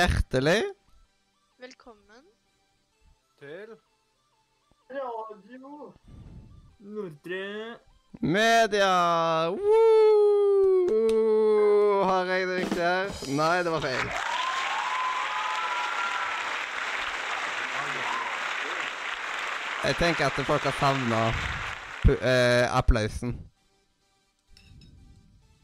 [0.00, 0.62] hjertelig
[1.60, 2.24] Velkommen.
[3.38, 3.68] Til
[4.90, 5.92] Radio
[6.78, 7.76] Nordre
[8.20, 9.50] media.
[9.50, 9.60] Woo!
[12.04, 13.06] Har jeg det riktig her?
[13.36, 14.10] Nei, det var feil.
[19.84, 21.22] Jeg tenker at folk har savna
[22.08, 23.36] eh, applausen.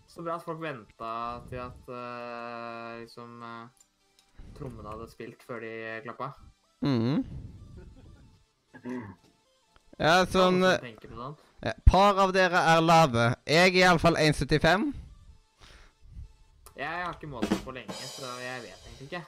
[0.08, 3.85] Så bra at folk venta til at eh, liksom uh,
[4.58, 5.72] trommene hadde spilt før de
[6.04, 6.32] klappa.
[6.84, 7.24] Mm.
[9.96, 10.90] Ja, sånn eh,
[11.64, 13.30] ja, Par av dere er lave.
[13.48, 14.90] Jeg er iallfall 1,75.
[16.76, 19.22] Jeg har ikke målt meg på lenge, så jeg vet egentlig ikke.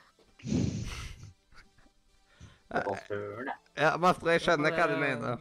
[3.79, 5.41] Ja, Master, jeg skjønner hva du mener.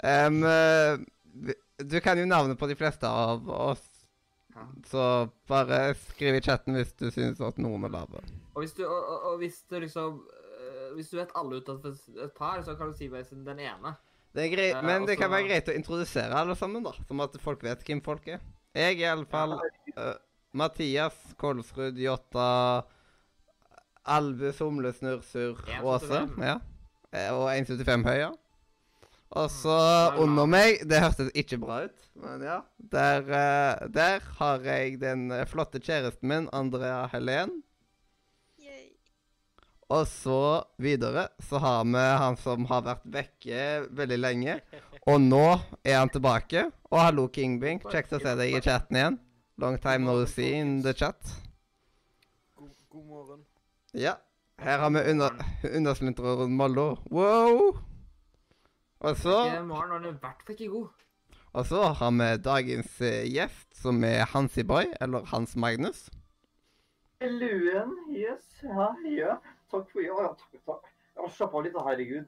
[0.00, 0.98] Eh,
[1.84, 3.97] du kan jo navnet på de fleste av oss.
[4.86, 8.22] Så bare skriv i chatten hvis du synes at noen er lave.
[8.54, 10.20] Og hvis du, og, og, og hvis du liksom
[10.58, 11.94] eh, Hvis du vet alle utenfor
[12.24, 13.94] et par, så kan du si bare den ene.
[14.34, 16.92] Det er greit, men det kan være greit å introdusere alle sammen, da.
[17.08, 18.42] Som at folk vet hvem folk er.
[18.76, 20.16] Jeg er iallfall uh,
[20.52, 22.48] Mathias Kolsrud Jotta
[24.08, 26.20] Albus Humle Snurrsur Åse.
[26.40, 26.58] Ja.
[27.12, 28.30] Eh, Og 1,75 høy, ja.
[29.36, 32.60] Og så er under meg Det hørtes ikke bra ut, men ja.
[32.78, 37.58] Der, eh, der har jeg den eh, flotte kjæresten min, Andrea Helen.
[39.88, 43.62] Og så videre så har vi han som har vært vekke
[43.96, 44.58] veldig lenge.
[45.08, 45.46] Og nå
[45.80, 46.66] er han tilbake.
[46.92, 47.80] Og hallo, Kingbing.
[47.88, 49.18] Kjekt å se deg i chatten igjen.
[49.58, 51.16] Long time no see in the chat.
[52.54, 53.44] God, god morgen.
[53.96, 54.18] Ja.
[54.60, 56.90] Her har vi under, underslintreren Mollo.
[57.10, 57.78] Wow!
[59.00, 60.88] Og så, Maren var i hvert fall ikke god.
[61.52, 66.08] og så har vi dagens eh, gjest, som er Hansiboy, eller Hans Magnus.
[67.20, 68.48] Luen, yes.
[68.62, 69.36] Ja, ja.
[69.70, 70.90] Takk for ja, takk, takk.
[71.18, 72.26] Ja, slapp av litt, da, herregud.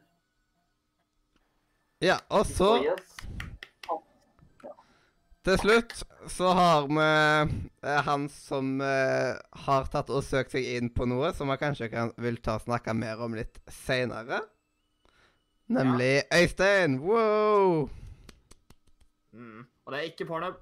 [2.03, 3.17] Ja, og så Yes.
[5.41, 5.93] Til slutt
[6.29, 7.05] så har vi
[7.89, 11.89] eh, han som eh, har tatt og søkt seg inn på noe som vi kanskje
[11.93, 14.43] kan, vil ta og snakke mer om litt seinere.
[15.71, 16.99] Nemlig Øystein.
[16.99, 17.89] Wow!
[19.33, 19.67] Mm.
[19.85, 20.55] Og det er ikke pornhub.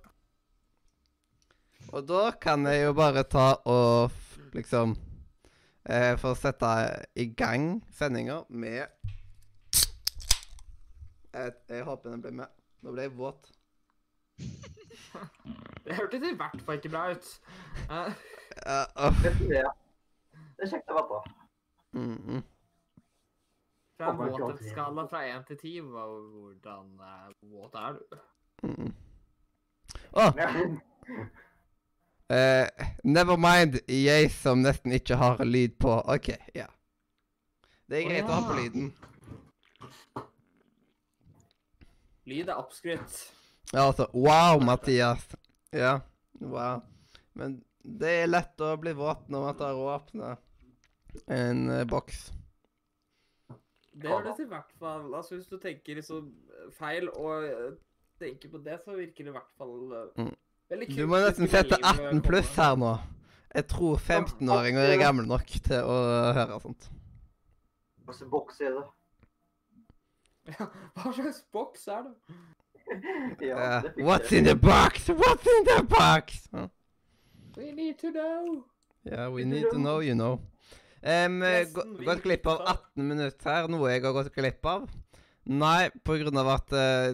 [1.92, 4.10] Og da kan jeg jo bare ta og
[4.52, 4.96] liksom
[5.88, 6.72] eh, Få sette
[7.16, 8.84] i gang sendinga med
[11.32, 12.52] jeg, jeg håper den ble med.
[12.82, 13.50] Nå ble jeg våt.
[15.84, 17.28] Det hørtes i hvert fall ikke bra ut.
[17.88, 18.12] Uh,
[18.66, 19.22] Ja, uh.
[19.22, 19.32] Det?
[19.40, 19.62] Det
[20.66, 21.24] er kjekt å være på.
[21.96, 22.42] Mm Mhm.
[23.98, 28.18] Fra en Oh våthetsskala fra én til ti, hvordan eh, våt er du?
[28.62, 28.94] Mm.
[30.12, 30.32] Oh.
[32.30, 32.66] Uh,
[33.04, 35.90] never mind, jeg som nesten ikke har lyd på.
[36.04, 36.68] OK, ja.
[37.88, 38.92] Det er greit å ha på lyden.
[42.28, 43.22] Lyd er oppskrytt.
[43.72, 45.24] Ja, altså Wow, Mathias.
[45.72, 46.00] Ja,
[46.40, 46.84] wow.
[47.32, 50.36] Men det er lett å bli våt når man tar og åpner
[51.26, 52.28] en uh, boks.
[54.02, 56.28] Det høres i hvert fall Altså, hvis du tenker liksom
[56.78, 57.70] feil og eh,
[58.20, 60.34] tenker på det, så virker det i hvert fall eh, Mm.
[60.70, 60.98] veldig kult.
[60.98, 62.92] Du må nesten sette 18 pluss her nå.
[63.54, 65.98] Jeg tror 15-åringer er gamle nok til å
[66.36, 66.90] høre sånt.
[68.04, 68.84] Hva slags boks er det?
[70.96, 72.14] Hva slags boks er det?
[72.88, 75.08] Eh, det what's in the box?
[75.10, 76.48] What's in the box?
[76.54, 76.68] Huh?
[77.56, 78.64] We need to know.
[79.04, 80.40] Yeah, we need to know, you know.
[81.02, 81.42] Um,
[82.04, 84.88] gått glipp av 18 minutter her, noe jeg har gått glipp av.
[85.48, 87.12] Nei, på grunn av at uh,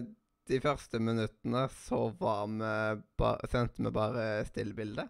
[0.49, 2.71] de første minuttene så var vi
[3.17, 5.07] ba sendte vi bare stillbilde.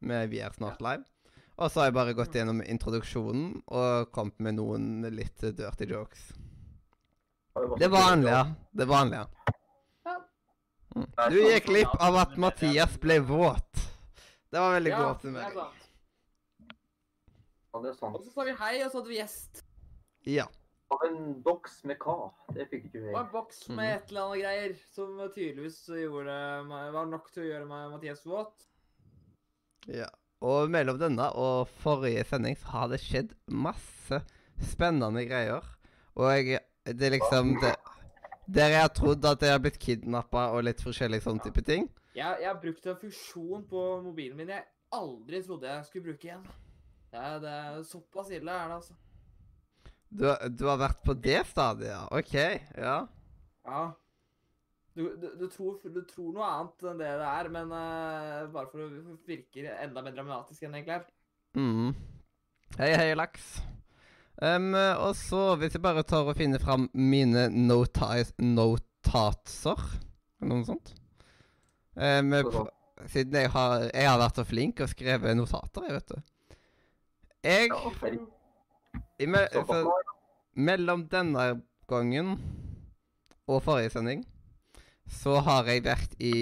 [0.00, 1.04] med Vi er snart live.
[1.56, 6.28] Og så har jeg bare gått gjennom introduksjonen og kommet med noen litt dirty jokes.
[7.80, 8.42] Det vanlige.
[8.70, 9.24] Det vanlige.
[10.04, 10.18] ja.
[11.30, 13.72] Du gikk glipp av at Mathias ble våt.
[14.52, 15.56] Det var veldig god det er oppsummering.
[15.56, 15.56] sant.
[15.56, 15.82] Ja, det er sant.
[17.76, 19.64] Og så sa vi hei, og så hadde vi gjest.
[20.26, 20.46] Ja.
[20.94, 22.30] Av en boks med hva?
[22.54, 23.10] Det fikk ikke vi.
[23.12, 26.36] Og en boks med et eller annet greier som tydeligvis gjorde
[26.68, 28.68] meg, var nok til å gjøre meg Mathias våt.
[29.90, 30.08] Ja.
[30.44, 34.20] Og mellom denne og forrige sending så har det skjedd masse
[34.70, 35.64] spennende greier.
[36.16, 37.74] Og jeg, det er liksom det,
[38.46, 41.88] Der jeg har trodd at jeg har blitt kidnappa og litt forskjellig sånn type ting.
[42.14, 44.64] Jeg, jeg har brukt en funksjon på mobilen min jeg
[44.94, 46.46] aldri trodde jeg skulle bruke igjen.
[47.16, 48.94] Det er, det er såpass ille er det, altså.
[50.06, 52.02] Du, du har vært på det stadiet, ja.
[52.12, 52.34] OK.
[52.76, 52.96] Ja.
[53.64, 53.84] Ja.
[54.96, 58.68] Du, du, du, tror, du tror noe annet enn det det er, men uh, bare
[58.68, 61.08] for å virke enda mer dramatisk enn det egentlig er.
[61.56, 61.90] Mm.
[62.76, 63.48] Hei, hei, laks.
[64.36, 68.26] Um, og så, hvis jeg bare tar og finner fram mine notatser
[70.42, 70.90] Eller noe sånt
[71.96, 72.34] um,
[73.08, 76.35] Siden jeg har, jeg har vært så flink og skrevet notater, jeg, vet du.
[77.46, 77.70] Jeg
[79.22, 79.92] i me, for.
[80.56, 81.44] Mellom denne
[81.86, 82.32] gangen
[83.46, 84.24] og forrige sending
[85.06, 86.32] så har jeg vært i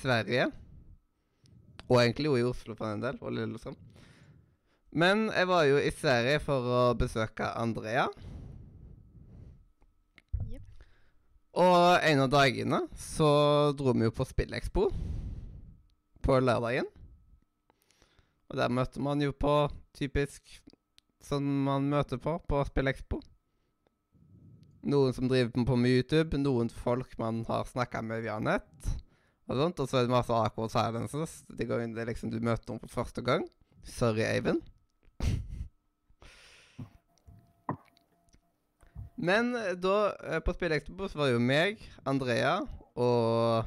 [0.00, 0.48] Sverige.
[1.86, 3.76] Og egentlig jo i Oslo for en del, og Lillestrøm.
[4.90, 8.08] Men jeg var jo i Sverige for å besøke Andrea.
[10.50, 10.86] Yep.
[11.62, 11.78] Og
[12.10, 13.30] en av dagene så
[13.78, 14.88] dro vi jo på Spillekspo
[16.26, 16.90] på lørdagen.
[18.50, 19.54] Og der møtte man jo på
[19.96, 20.60] typisk
[21.24, 23.20] som man møter på på Spillekspo.
[24.90, 28.90] Noen som driver på med YouTube, noen folk man har snakka med via nett.
[29.50, 32.38] Og sånt, og så er det masse awkward silences de inn, det er liksom du
[32.40, 33.42] møter noen for første gang.
[33.84, 34.62] Sorry, Eivind.
[39.20, 40.14] Men eh, da,
[40.46, 42.60] på på Expo, så var det jo meg, Andrea
[42.94, 43.66] og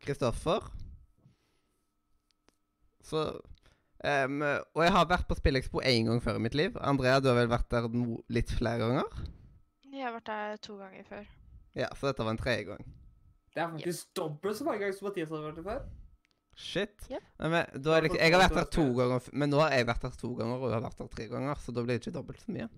[0.00, 0.62] Kristoffer.
[3.04, 3.26] Så
[4.04, 4.42] em,
[4.74, 6.76] Og jeg har vært på Spillekspo én gang før i mitt liv.
[6.80, 9.04] Andrea, du har vel vært der no, litt flere ganger?
[9.92, 11.24] Jeg har vært der to ganger før.
[11.74, 12.84] Ja, så dette var en tredje gang.
[13.54, 15.80] Det er faktisk dobbelt så mange ganger som Mathias har vært der før.
[16.58, 17.04] Shit.
[17.10, 17.22] Yep.
[17.38, 19.70] Nei, men, da er det, liksom- jeg har vært der to ganger, men nå har
[19.70, 21.98] jeg vært der to ganger, og du har vært der tre ganger, så da blir
[21.98, 22.68] det ikke dobbelt så mye.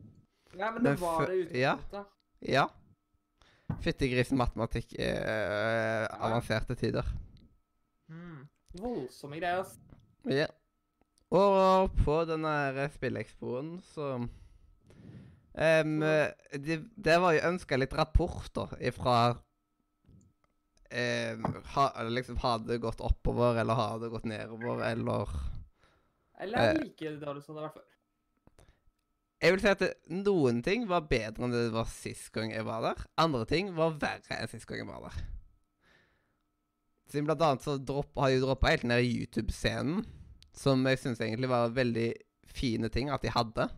[0.54, 1.74] Nei, men Men det var det ja.
[1.76, 2.06] utgangspunktet.
[2.48, 2.66] Ja.
[3.80, 7.06] Fyttegrisen matematikk er avanserte tider.
[8.10, 8.48] Mm.
[8.80, 9.78] Voldsomme greier, ass.
[10.26, 10.46] Ja.
[11.30, 14.30] Og på denne Spillekspoen, så um,
[16.02, 19.16] det, de var jo ønska litt rapporter ifra
[20.90, 21.46] um,
[21.76, 25.30] ha, liksom Har det gått oppover, eller har det gått nedover, eller
[26.40, 26.64] Eller Eh.
[26.64, 27.86] er det like dårlig som det har vært før?
[29.40, 32.64] Jeg vil si at det, noen ting var bedre enn det var sist gang jeg
[32.66, 33.04] var der.
[33.20, 35.20] Andre ting var verre enn sist gang jeg var der.
[37.10, 40.04] Siden blant annet så dropp, har de droppa helt ned i YouTube-scenen,
[40.56, 42.10] som jeg syns egentlig var veldig
[42.50, 43.68] fine ting at de hadde.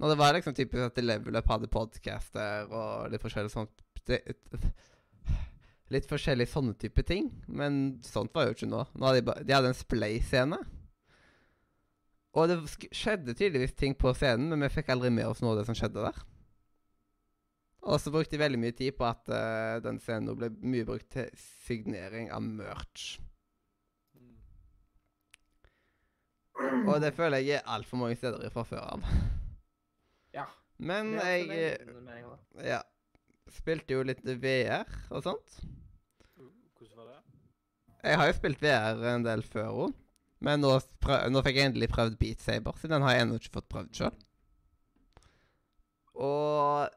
[0.00, 3.86] Når det var liksom typisk at Level Up hadde podcaster og litt forskjellig sånt
[5.90, 8.84] Litt forskjellig sånne type ting, men sånt var jo ikke nå.
[8.94, 10.58] nå hadde de, de hadde en splay-scene.
[12.38, 12.58] Og det
[12.94, 15.74] skjedde tydeligvis ting på scenen, men vi fikk aldri med oss noe av det som
[15.74, 16.20] skjedde der.
[17.90, 21.10] Og så brukte de veldig mye tid på at uh, den scenen ble mye brukt
[21.14, 21.30] til
[21.66, 23.16] signering av merch.
[26.60, 29.04] Og det føler jeg er altfor mange steder fra før av.
[30.36, 30.46] Ja.
[30.80, 31.76] Men jeg
[32.64, 32.80] ja,
[33.52, 35.58] spilte jo litt VR og sånt.
[36.36, 37.18] Hvordan var det?
[38.04, 39.98] Jeg har jo spilt VR en del før òg.
[40.40, 40.72] Men nå,
[41.28, 43.90] nå fikk jeg endelig prøvd Beat Saber, så den har jeg ennå ikke fått prøvd
[43.98, 44.14] sjøl.
[46.20, 46.96] Og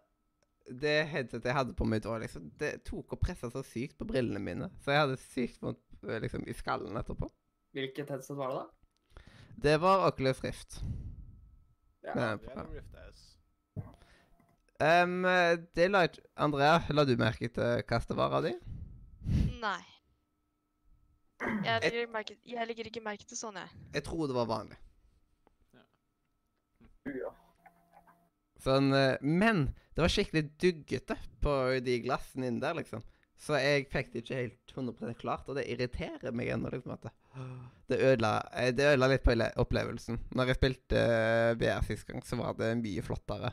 [0.72, 4.08] det headsetet jeg hadde på meg da, liksom, det tok og pressa så sykt på
[4.08, 4.70] brillene mine.
[4.84, 7.27] Så jeg hadde sykt vondt eh, liksom, i skallen etterpå.
[7.75, 8.83] Hvilket headset var det, da?
[9.62, 10.82] Det var Oculus Rift.
[12.04, 12.14] Ja.
[12.14, 13.30] Det er Rift S.
[14.84, 15.24] Um,
[15.76, 18.56] det la ikke Andrea, la du merke til hva di?
[19.62, 19.82] Nei.
[21.44, 23.80] Jeg legger, ikke merke, jeg legger ikke merke til sånn, jeg.
[23.96, 24.78] Jeg tror det var vanlig.
[27.12, 27.32] Ja.
[28.64, 33.04] Sånn, eh, men det var skikkelig duggete på de glassene inni der, liksom.
[33.40, 36.70] Så jeg fikk det ikke helt 100% klart, og det irriterer meg ennå.
[36.72, 37.13] liksom at det,
[37.92, 40.20] det ødela, eh, det ødela litt på opplevelsen.
[40.38, 41.02] Når jeg spilte
[41.58, 43.52] BR VR sist gang, så var det mye flottere.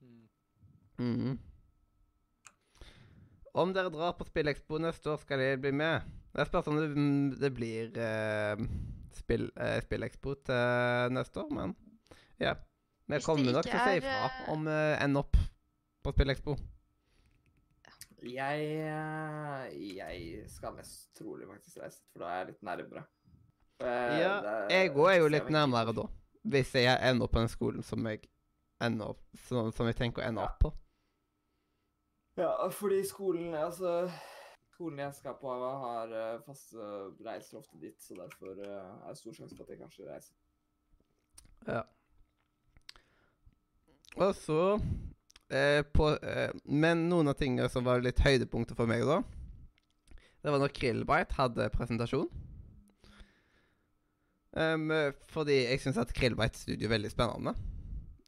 [0.00, 0.26] Mm.
[0.98, 1.38] Mhm.
[3.60, 6.06] Om dere drar på Spillekspo neste år, skal dere bli med.
[6.30, 8.60] Det spørs om det, mm, det blir uh,
[9.18, 11.74] spill, uh, Spillekspo til neste år, men
[12.38, 12.54] ja.
[13.10, 15.38] Vi kommer nok til å si ifra eh, om vi ender opp
[16.04, 16.54] på Spillekspo.
[18.22, 23.04] Jeg, eh, jeg skal mest trolig faktisk reise, for da er jeg litt nærmere.
[23.80, 26.06] Eh, Ja, det- jeg òg er jo litt nærmere da.
[26.44, 28.28] Hvis jeg ender opp på den skolen som jeg
[28.80, 30.48] ender som, som jeg tenker å ende Ja.
[30.48, 30.72] opp på.
[32.36, 34.10] Ja, fordi skolen Altså,
[34.74, 35.48] skolen jeg skal på,
[35.80, 36.76] har uh, faste
[37.24, 40.34] reiser ofte dit, så derfor eh, er det stor sjanse for at jeg kanskje reiser.
[41.66, 41.82] Ja.
[44.16, 44.80] Og så
[45.50, 49.20] eh, på, eh, Men noen av tingene som var litt høydepunkter for meg da,
[50.40, 52.30] det var når Krillbite hadde presentasjon.
[54.56, 57.54] Eh, fordi jeg syns at Krillbite Studio er veldig spennende.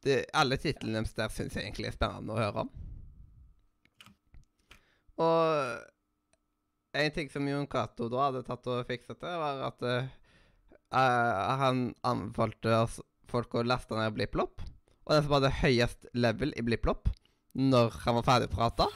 [0.02, 2.72] Det, alle titlene deres der syns jeg egentlig er spennende å høre om.
[5.22, 10.10] Og en ting som Jon Cato da hadde tatt og fikset til, var at eh,
[10.92, 12.84] han anbefalte
[13.30, 14.60] folk å laste ned BlippLopp.
[15.06, 17.10] Og den som hadde høyest level i BlippLopp
[17.58, 18.86] når han var ferdig prata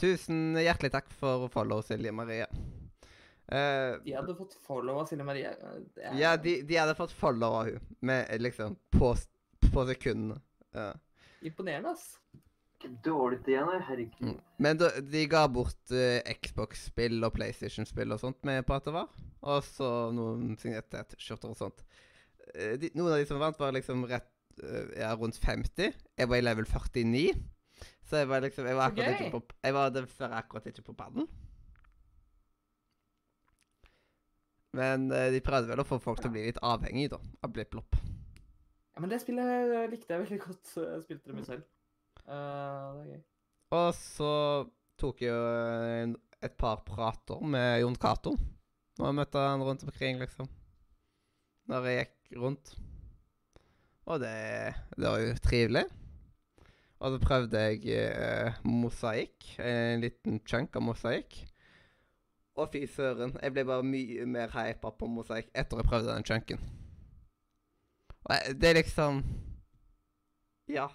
[0.00, 2.46] Tusen hjertelig takk for follow, Silje Marie.
[3.50, 5.50] Uh, De hadde fått follow av Silje Marie.
[5.52, 9.10] Er- ja, de, de hadde fått follow av hun med liksom på,
[9.66, 10.40] på sekundene.
[10.72, 10.94] Uh.
[11.44, 12.14] Imponerende, ass.
[12.78, 13.68] Ikke dårlig igjen.
[13.90, 14.22] Herregud.
[14.24, 14.38] Mm.
[14.64, 18.96] Men da, de ga bort uh, Xbox-spill og PlayStation-spill og sånt med på at det
[18.96, 19.10] var.
[19.44, 21.84] Og så noen signerte T-skjorter og sånt.
[22.54, 24.30] Eh, de, noen av de som vant, var liksom rett
[24.62, 25.94] eh, ja, rundt 50.
[26.18, 27.30] Jeg var i level 49.
[28.10, 29.28] Så jeg var liksom Jeg var akkurat okay.
[29.28, 31.28] ikke på Jeg var dessverre akkurat ikke på padden.
[34.76, 37.54] Men eh, de prøvde vel å få folk til å bli litt avhengig da, av
[37.54, 37.98] BlippLopp.
[38.94, 40.74] Ja, men det spillet likte jeg veldig godt.
[40.76, 41.66] Jeg spilte det mye selv.
[42.26, 42.34] Uh,
[42.94, 43.20] det er gøy.
[43.78, 44.32] Og så
[45.00, 48.34] tok jeg jo et par prater med Jon Cato.
[49.00, 50.48] Og jeg møtte han rundt omkring, liksom.
[51.70, 52.72] Når jeg gikk rundt.
[54.10, 55.84] Og det, det var jo trivelig.
[57.00, 59.52] Og så prøvde jeg eh, mosaikk.
[59.62, 61.38] En liten chunk av mosaikk.
[62.58, 66.26] Og fy søren, jeg ble bare mye mer hypa på mosaikk etter jeg prøvde den
[66.26, 66.64] chunken.
[68.26, 69.22] Og det er liksom
[70.68, 70.88] Ja.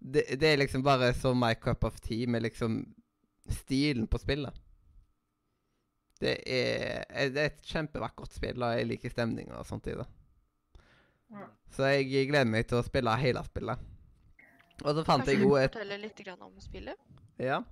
[0.00, 2.82] Det, det er liksom bare så my cup of tea med liksom
[3.48, 4.54] stilen på spillet.
[6.20, 9.96] Det er, eh, det er et kjempevakkert spill, og jeg liker stemninga og sånt i
[9.98, 10.06] det.
[11.34, 11.48] Ja.
[11.76, 13.84] Så jeg gleder meg til å spille hele spillet.
[14.84, 17.14] Og så fant jeg Kanskje du jo kan du fortelle litt grann om spillet?
[17.42, 17.62] Ja.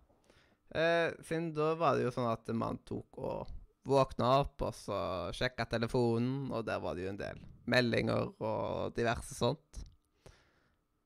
[0.74, 3.52] Eh, siden da var det jo sånn at man tok og
[3.84, 4.98] våkna opp, og så
[5.36, 9.84] sjekka telefonen, og der var det jo en del meldinger og diverse sånt.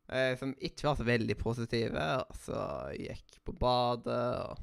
[0.09, 2.05] Eh, som ikke var så veldig positive.
[2.25, 2.63] Og så
[2.97, 4.63] gikk på badet og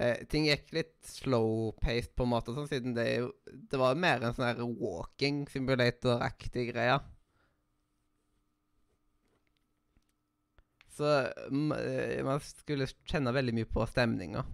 [0.00, 4.24] eh, Ting gikk litt slow-paced på en måte, sånn, siden det, jo, det var mer
[4.24, 6.98] en sånn walking simulator-aktig greie.
[10.98, 11.10] Så
[11.78, 14.46] eh, man skulle kjenne veldig mye på stemninga.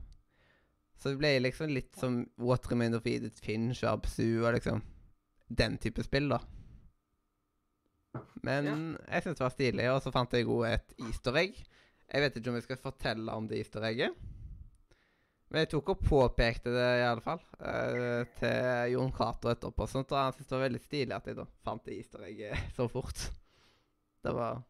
[1.00, 4.84] Så det ble liksom litt som What Remains of Edith Finch og Absu og liksom
[5.48, 6.40] den type spill, da.
[8.44, 8.68] Men
[9.08, 11.58] jeg syntes det var stilig, og så fant jeg òg et easter egg.
[12.12, 14.16] Jeg vet ikke om jeg skal fortelle om det easter egget.
[15.52, 19.86] Men jeg tok og påpekte det i alle fall eh, til Jon Cato etterpå.
[19.90, 22.64] Sånt, og han syntes det var veldig stilig at jeg da fant det easter egget
[22.78, 23.26] så fort.
[24.24, 24.62] Det var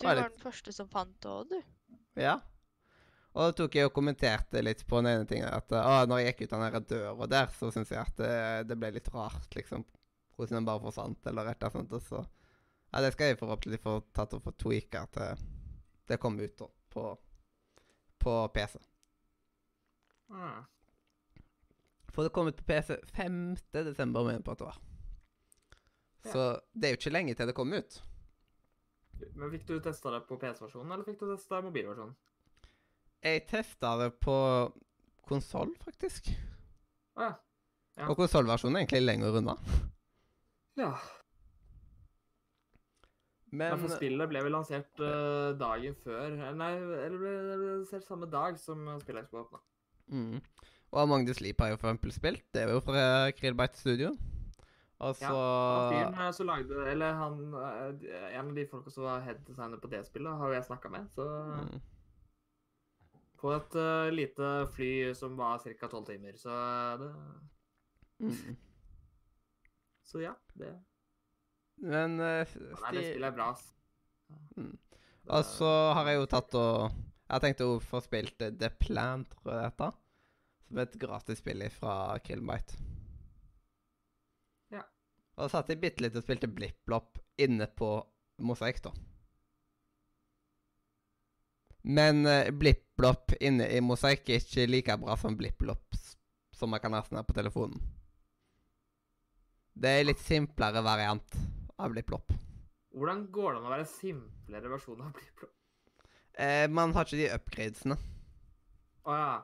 [0.00, 1.98] Du var litt- den første som fant det òg, du.
[2.20, 2.38] Ja.
[3.36, 6.32] Og da tok jeg og kommenterte litt på den ene tingen at å, når jeg
[6.32, 8.32] gikk ut den der døra der, så syns jeg at det,
[8.70, 9.84] det ble litt rart, liksom.
[10.36, 11.92] Hvordan den bare forsvant, eller et eller annet.
[12.00, 12.24] Og så
[12.94, 15.44] Ja, det skal jeg forhåpentlig få tatt og få tweaka til
[16.08, 17.02] det kommer ut da, på,
[18.26, 18.80] på PC.
[20.34, 20.64] Ah.
[22.10, 23.38] For det kom ut på PC 5.
[23.76, 24.82] desember, mener jeg på at det var.
[26.26, 27.98] Så det er jo ikke lenge til det kom ut.
[29.38, 32.16] Men fikk du testa det på PC-versjonen, eller fikk du testa mobilversjonen?
[33.24, 34.36] Jeg testa det på
[35.26, 36.28] konsoll, faktisk.
[37.16, 37.30] Ja.
[37.96, 38.08] Ja.
[38.10, 39.54] Og konsollversjonen er egentlig lenger unna.
[40.82, 40.90] ja.
[43.56, 48.28] Men for spillet ble vel lansert uh, dagen før eh, Nei, eller ble lansert samme
[48.32, 49.62] dag som uh, spillet skulle åpne.
[50.12, 50.40] Mm.
[50.96, 52.46] Og Magnus Sleep har jo for eksempel spilt.
[52.54, 54.14] Det er jo fra Krillbite Studio.
[54.98, 59.04] Og så Han fyren eh, som lagde Eller han eh, En av de folka som
[59.04, 61.08] var head designer på det spillet, har jo jeg snakka med.
[61.12, 61.80] Så mm.
[63.36, 65.86] På et uh, lite fly som var ca.
[65.86, 66.36] tolv timer.
[66.36, 66.50] Så
[67.00, 67.12] det
[68.18, 68.32] Mm.
[70.02, 70.32] Så ja.
[70.54, 70.70] Det,
[71.84, 73.66] Men eh, nei, det spillet er bra, ass.
[74.56, 74.74] Mm.
[75.26, 76.94] Og så har jeg jo tatt og
[77.26, 79.96] Jeg har tenkt å få spilt eh, The Plan, tror jeg det heter.
[80.66, 82.78] Som er et gratisspill fra Krillbite.
[84.74, 84.84] Ja.
[85.36, 87.90] Og så satt jeg bitte litt og spilte BlippLopp inne på
[88.46, 88.94] Mosaikk, da.
[91.86, 96.00] Men uh, BlippLopp inne i Mosaikk er ikke like bra som BlippLopp
[96.56, 97.78] som man kan ha på telefonen.
[99.76, 101.36] Det er litt simplere variant
[101.78, 102.34] av BlippLopp.
[102.96, 105.52] Hvordan går det an å være en simplere versjon av BlippLopp?
[106.36, 107.96] Eh, man har ikke de upgradesene.
[109.06, 109.36] Å ja.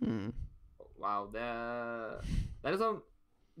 [0.00, 0.30] Mm.
[1.00, 1.44] Wow, det
[2.60, 3.00] Det er liksom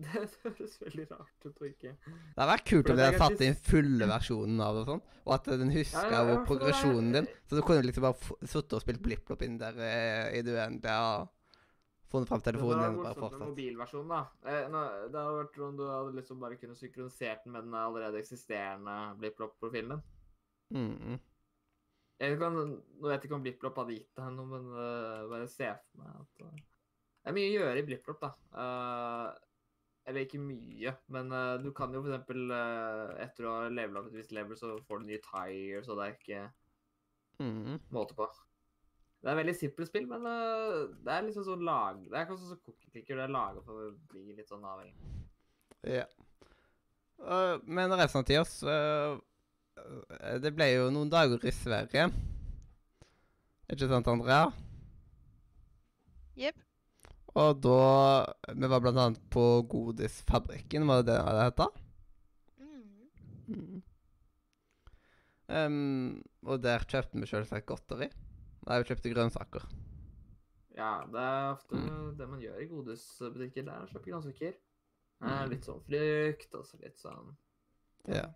[0.00, 3.42] Det høres veldig rart ut å ikke Det hadde vært kult om de hadde satt
[3.44, 7.28] inn fulle versjonen av det og sånn, og at den huska Ja, progresjonen din.
[7.48, 10.96] Så du kunne liksom bare sittet og spilt blipp-blopp inn der eh, i det uendelige
[12.10, 12.94] funnet fram Det telefonen igjen.
[12.96, 13.48] morsomt med fortsatt.
[13.48, 14.20] mobilversjonen, da.
[14.50, 17.74] Eh, nå- Det hadde vært om du hadde liksom bare kunnet synkronisert den med den
[17.74, 20.02] allerede eksisterende BlippLopp-profilen din.
[20.70, 21.20] Mm, mm.
[22.20, 25.46] Jeg kan, nå vet jeg ikke om BlippLopp hadde gitt deg noe, men uh, bare
[25.48, 26.58] se for meg at uh,
[27.20, 28.30] Det er mye å gjøre i BlippLopp, da.
[28.52, 29.32] Uh,
[30.06, 34.14] Eller ikke mye, men uh, du kan jo eksempel eh, etter å ha levelet et
[34.16, 36.52] visst level, så får du nye tires, og det er ikke
[37.40, 37.80] Mhm.
[37.92, 38.26] måte på.
[39.20, 41.98] Det er et veldig simpelt spill, men eh, det er liksom sånn lag...
[42.08, 44.94] Det er kanskje sånn cookie clicker, det er laget for å bli litt sånn avhengig.
[45.84, 46.06] Ja.
[47.20, 49.18] Uh, men resten av tida så uh,
[50.40, 52.06] Det ble jo noen dager i Sverige.
[53.68, 54.48] Ikke sant, Andrea?
[56.40, 56.56] Jepp.
[57.36, 57.76] Og da
[58.56, 61.84] Vi var blant annet på Godisfabrikken, var det det det het?
[62.56, 62.80] Mm.
[63.52, 63.84] Mm.
[65.50, 68.08] Um, og der kjøpte vi selvsagt godteri.
[68.66, 69.64] Nei, vi kjøpte grønnsaker.
[70.76, 72.16] Ja, det er ofte Mm.
[72.16, 73.64] det man gjør i godisbutikker.
[73.64, 74.54] Det er å kjøpe grønnsaker.
[75.22, 75.50] Eh, Mm.
[75.50, 77.36] Litt sånn frukt, og så litt sånn
[78.08, 78.26] Ja.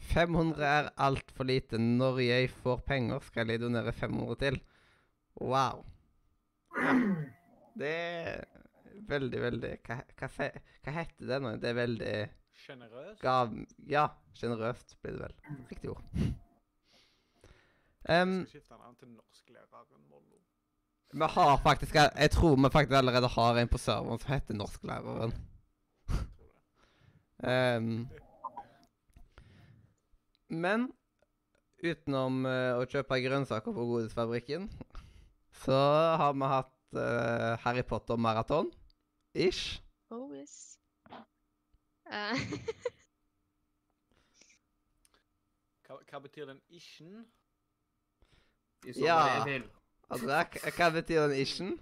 [0.00, 1.78] 500 er altfor lite.
[1.78, 4.60] Når jeg får penger, skal jeg donere 500 til.
[5.40, 5.84] Wow.
[7.78, 8.44] Det er
[9.08, 10.28] veldig, veldig Hva, hva,
[10.84, 11.52] hva heter det nå?
[11.60, 12.30] Det er veldig
[12.62, 13.22] Sjenerøst?
[13.88, 15.34] Ja, sjenerøst blir det vel.
[15.70, 16.02] Riktig ord.
[18.02, 20.38] Um, Skal skifte navn til norsklæreren Mollo.
[21.12, 25.34] vi har faktisk Jeg tror vi faktisk allerede har en på serveren som heter Norsklæreren.
[27.42, 28.08] Um,
[30.48, 30.88] men
[31.82, 34.68] utenom uh, å kjøpe grønnsaker på Godisfabrikken,
[35.64, 35.78] så
[36.18, 38.70] har vi hatt uh, Harry Potter-maraton.
[39.34, 39.80] Ish.
[40.10, 40.78] Oh, yes.
[42.06, 42.34] Uh.
[45.86, 47.24] Hva, hva betyr den isjen?
[48.84, 49.18] I så Ja.
[49.46, 49.64] til.
[50.52, 51.72] K- hva betyr den ishen?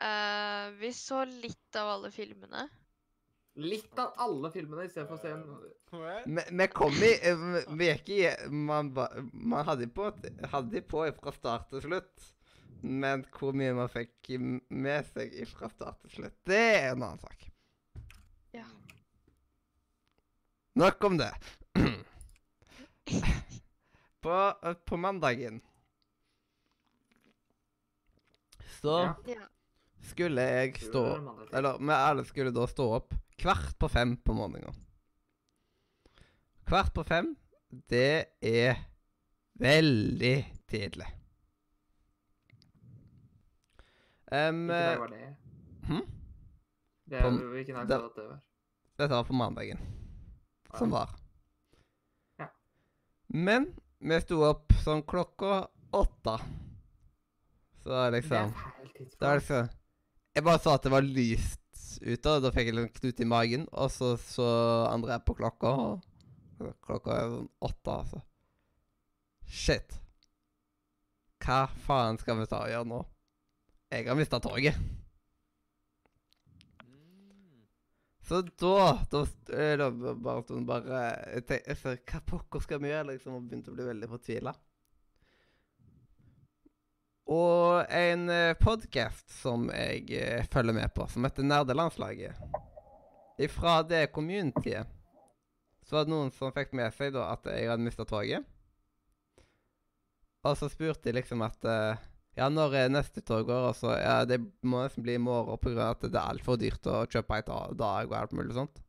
[0.00, 2.68] Uh, vi så litt av alle filmene.
[3.56, 5.44] Litt av alle filmene istedenfor å se en
[6.58, 10.10] Vi kom i eh, Vi vi gikk i Man, ba, man hadde på
[10.52, 12.26] hadde på fra start til slutt.
[12.82, 14.34] Men hvor mye man fikk
[14.68, 17.46] med seg fra start til slutt, det er en annen sak.
[18.52, 18.66] Ja.
[20.76, 21.30] Nok om det.
[24.26, 24.36] på,
[24.84, 25.62] på mandagen
[28.80, 29.46] så Ja.
[30.06, 31.02] Skulle jeg stå.
[31.52, 34.74] Eller vi alle skulle da stå opp kvart på fem på morgenen.
[36.66, 37.32] Kvart på fem,
[37.90, 38.76] det er
[39.58, 40.36] veldig
[40.68, 41.06] tidlig.
[44.26, 45.36] Um, Hvilken dag var det?
[45.86, 46.00] hm?
[47.06, 48.40] det er, På- hvilken dag det- var det det var?
[48.98, 49.78] Dette var på mandagen,
[50.78, 51.10] som var.
[52.38, 52.46] Ja.
[53.28, 56.38] Men vi sto opp sånn klokka åtte.
[57.86, 58.54] Så Det liksom
[59.20, 59.68] Det var liksom
[60.34, 61.62] Jeg bare så at det var lyst
[62.02, 63.62] ute, og da fikk jeg litt knut i magen.
[63.72, 64.46] Og så så
[64.90, 68.20] André på klokka, og klokka er sånn åtte, altså.
[69.46, 69.96] Shit.
[71.40, 73.00] Hva faen skal vi ta og gjøre nå?
[73.94, 74.76] Jeg har mista toget.
[76.82, 77.64] Mm.
[78.26, 79.24] Så da Da,
[79.78, 83.12] da bare bare jeg tenkte, jeg sa, Hva pokker skal vi gjøre?
[83.14, 84.52] liksom, Og begynte å bli veldig fortvila.
[87.26, 88.28] Og en
[88.62, 92.38] podkast som jeg eh, følger med på, som heter Nerdelandslaget
[93.42, 94.86] Ifra det communityet
[95.86, 98.42] så var det noen som fikk med seg da at jeg hadde mista toget.
[100.46, 102.00] Og så spurte de liksom at eh,
[102.36, 103.68] Ja, når er neste tog går?
[103.70, 105.92] Og så Ja, det må nesten bli i morgen pga.
[105.92, 107.46] at det er altfor dyrt å kjøpe et
[107.78, 108.82] dag og alt mulig sånt.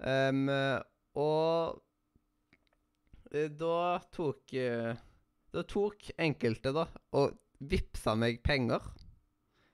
[0.00, 0.48] Um,
[1.20, 1.82] og
[3.34, 4.96] eh, da tok eh,
[5.50, 6.86] Da tok enkelte, da,
[7.18, 7.34] og
[7.70, 8.84] vippsa meg penger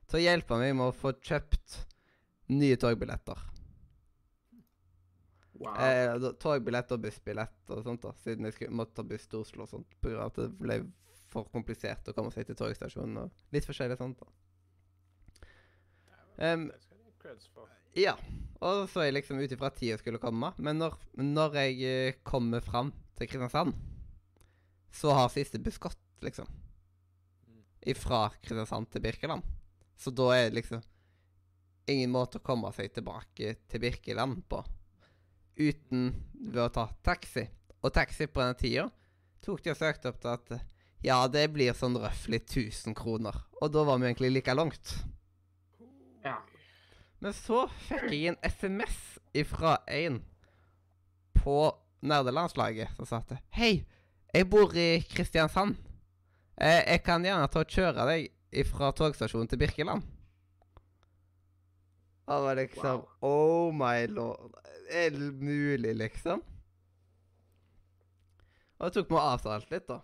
[0.08, 1.82] til å hjelpe meg med å få kjøpt
[2.54, 3.42] nye togbilletter.
[5.56, 5.76] Wow.
[5.80, 9.64] Eh, togbillett og bussbillett og sånt, da, siden jeg skulle, måtte ta buss til Oslo
[9.64, 10.80] og sånt, av at det ble
[11.32, 14.20] for komplisert å komme seg til togstasjonen og litt forskjellig sånt.
[14.20, 14.28] da.
[17.54, 17.70] For.
[17.96, 18.14] Ja,
[18.60, 20.52] og så er jeg liksom ut ifra tida skulle komme.
[20.62, 23.72] Men når, når jeg eh, kommer fram til Kristiansand,
[24.92, 26.46] så har siste buss gått, liksom.
[26.46, 29.42] Fra Ifra Kristiansand til Birkeland.
[29.96, 30.83] Så da er det liksom
[31.87, 34.62] ingen måte å komme seg tilbake til Birkeland på
[35.57, 37.46] uten ved å ta taxi.
[37.83, 38.88] Og taxi på den tida
[39.44, 40.57] tok de og søkte opp til at
[41.07, 43.37] ja, det blir sånn røftlig 1000 kroner.
[43.61, 44.96] Og da var vi egentlig like langt.
[46.25, 46.40] Ja.
[47.22, 48.96] Men så fikk jeg en SMS
[49.37, 50.20] ifra en
[51.37, 51.59] på
[52.07, 53.87] nerdelandslaget som sa at Hei,
[54.37, 55.77] jeg bor i Kristiansand.
[56.57, 60.05] Jeg, jeg kan gjerne ta og kjøre deg fra togstasjonen til Birkeland.
[62.27, 63.09] Det var liksom Wow.
[63.20, 64.57] Oh my lord.
[64.90, 66.42] Er det mulig, liksom?
[68.77, 70.01] Og det tok meg avtalt litt, da.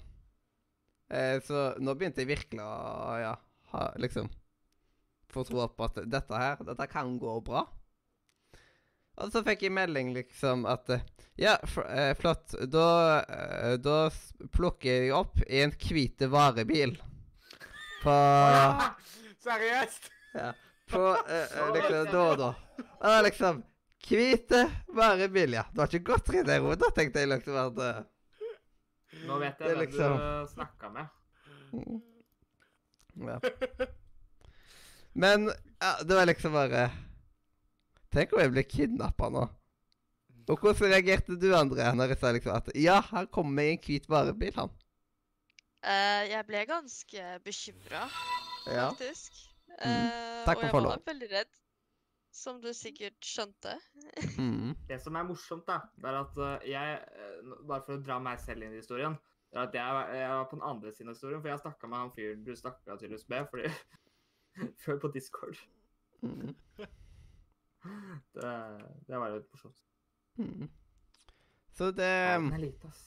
[1.13, 3.35] Eh, så nå begynte jeg virkelig å ja,
[3.75, 4.31] ha, liksom
[5.33, 7.67] få tro på at dette her, dette kan gå bra.
[9.21, 10.89] Og så fikk jeg melding liksom at
[11.41, 11.57] Ja,
[11.89, 12.55] eh, flott.
[12.73, 12.87] Da,
[13.21, 13.99] eh, da
[14.53, 16.97] plukker jeg opp i en hvite varebil.
[18.03, 18.15] På
[19.45, 20.09] Seriøst?
[20.35, 20.53] Ja.
[20.91, 22.51] På eh, eh, liksom da og da.
[22.79, 23.63] Og da liksom
[24.03, 25.63] Hvite varebil, ja.
[25.71, 28.01] Du har ikke gått tre der, da tenkte jeg liksom at uh,
[29.29, 31.07] Nå vet jeg hvem liksom- du snakka med.
[31.71, 32.01] mm.
[33.29, 33.37] Ja.
[35.13, 35.47] Men
[35.79, 36.91] ja, det var liksom bare
[38.13, 39.47] Tenk om jeg blir kidnappa nå.
[40.51, 43.83] Og hvordan reagerte du, André, når jeg sa liksom at ja, han kommer i en
[43.85, 44.73] hvit varebil, han?
[45.83, 48.05] Uh, jeg ble ganske bekymra,
[48.69, 48.91] Ja.
[48.93, 49.33] faktisk.
[49.73, 49.89] Mhm.
[49.89, 51.53] Eh, Takk og for jeg var veldig redd,
[52.33, 53.73] som du sikkert skjønte.
[54.37, 54.75] Mm.
[54.91, 57.01] Det som er morsomt, da, det er at eh, jeg
[57.67, 59.17] Bare for å dra meg selv inn i historien.
[59.53, 61.63] Det er at jeg, var- jeg var på den andre siden av historien, for jeg
[61.65, 63.73] snakka med han fyren du snakka tydeligvis med fordi
[64.85, 65.57] Før på Discord.
[66.23, 66.53] Mm.
[67.83, 68.53] Det,
[69.09, 69.83] det var litt morsomt.
[70.39, 70.69] Mm.
[71.73, 73.03] Så det Verden er lite, ass.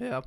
[0.00, 0.20] Ja.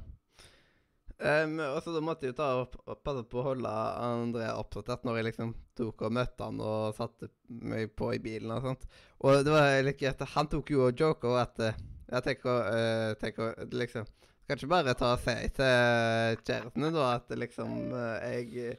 [1.24, 3.70] Um, og så da måtte jeg jo ta og passe på å holde
[4.02, 8.52] André oppdatert når jeg liksom tok og møtte han og satte meg på i bilen
[8.56, 8.88] og sånt.
[9.22, 11.80] Og det var like at han tok jo og joka at eh,
[12.13, 14.10] Jeg tenker, uh, tenker liksom
[14.44, 18.76] Skal ikke bare ta og si til kjæresten din da at liksom uh, jeg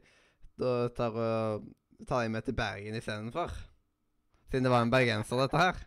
[0.61, 1.71] da tar og
[2.07, 3.57] tar jeg med til Bergen istedenfor?
[4.55, 5.83] Siden det var en bergenser, dette her.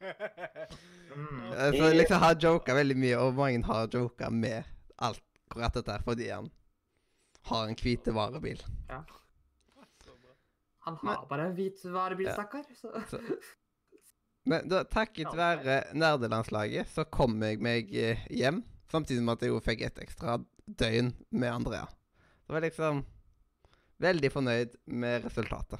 [1.14, 1.52] Mm.
[1.52, 4.64] Eh, Så liksom har joka veldig mye, og mange har joka med
[4.98, 6.48] alt akkurat dette her fordi han
[7.46, 8.58] har en hvite varebil.
[8.88, 8.98] Ja.
[10.88, 12.32] Han har bare en hvit varebil, Ja.
[12.34, 12.64] stakkar.
[12.74, 12.90] Så.
[13.10, 13.20] Så-
[14.46, 19.48] Men da, takket være nerdelandslaget så kom jeg meg eh, hjem, samtidig med at jeg
[19.54, 21.86] jo fikk et ekstra døgn med Andrea.
[22.42, 23.04] Så var jeg liksom
[24.00, 25.78] veldig fornøyd med resultatet.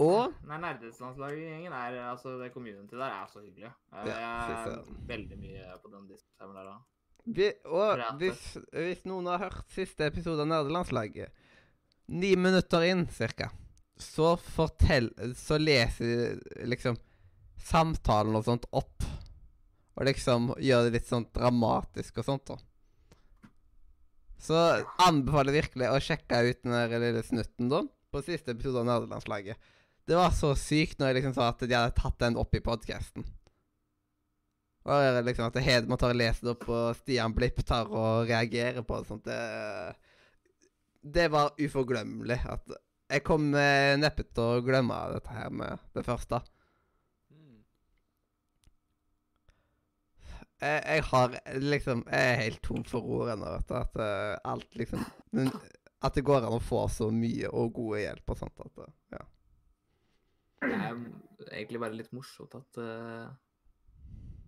[0.00, 3.68] Og Nei, Nerdelandslaget-gjengen er Altså, det community der er så hyggelig.
[3.92, 5.00] Ja, Jeg er søren.
[5.10, 6.78] veldig mye på den diskusjonen der.
[7.36, 11.34] Vi, og hvis, hvis noen har hørt siste episode av Nerdelandslaget,
[12.08, 13.50] ni minutter inn cirka,
[14.00, 16.96] så fortell Så leser liksom
[17.60, 19.04] samtalen og sånt opp.
[20.00, 22.56] Og liksom gjør det litt sånn dramatisk og sånt, da.
[24.40, 24.56] Så
[25.04, 29.70] anbefaler virkelig å sjekke ut den der lille snutten, da, på siste episode av Nederlandslaget.
[30.08, 32.62] Det var så sykt når jeg liksom sa at de hadde tatt den opp i
[32.64, 33.26] podkasten.
[35.26, 38.98] Liksom at Hedman tar og leser det opp, og Stian Blipp tar og reagerer på
[38.98, 39.08] det.
[39.10, 39.28] sånt.
[39.28, 39.40] Det,
[41.02, 42.40] det var uforglemmelig.
[42.48, 42.72] At
[43.10, 46.40] jeg kommer neppe til å glemme dette her med det første.
[50.60, 53.76] Jeg, jeg har liksom Jeg er helt tom for ord ennå, vet du.
[53.78, 55.06] At eh, alt liksom
[56.00, 58.62] At det går an å få så mye og gode hjelp og sånt.
[58.64, 59.24] At, ja.
[60.60, 63.28] Det er egentlig bare litt morsomt at uh,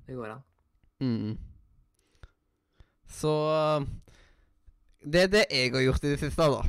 [0.06, 0.44] det går an.
[1.02, 1.36] Mm.
[3.12, 3.32] Så
[5.02, 6.62] Det er det jeg har gjort i det siste, da.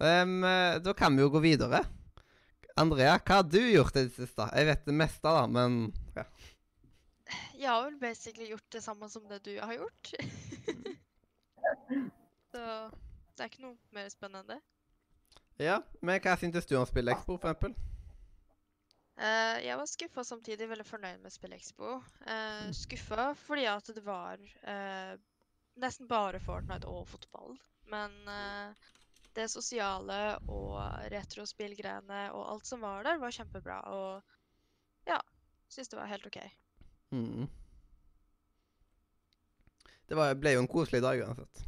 [0.00, 1.82] Eh, da kan vi jo gå videre.
[2.80, 4.46] Andrea, hva har du gjort i det siste?
[4.54, 6.24] Jeg vet det meste, da, men ja.
[7.60, 10.12] Jeg har vel basically gjort det samme som det du har gjort.
[12.52, 12.62] Så
[13.40, 14.42] det er ikke noe mer spennende.
[14.44, 15.64] enn det.
[15.64, 15.78] ja.
[16.04, 17.72] Men hva syntes du om SpillExpo, for eksempel?
[19.20, 21.96] Eh, jeg var skuffa samtidig veldig fornøyd med SpillExpo.
[22.24, 25.16] Uh, skuffa fordi at det var uh,
[25.80, 27.56] nesten bare Fortnite og fotball.
[27.88, 28.92] Men uh,
[29.36, 30.20] det sosiale
[30.52, 30.76] og
[31.12, 33.80] retrospillgreiene og alt som var der, var kjempebra.
[33.92, 35.20] Og ja,
[35.68, 36.40] syns det var helt OK.
[37.16, 37.48] Mm.
[40.08, 41.64] Det var, ble jo en koselig dag uansett.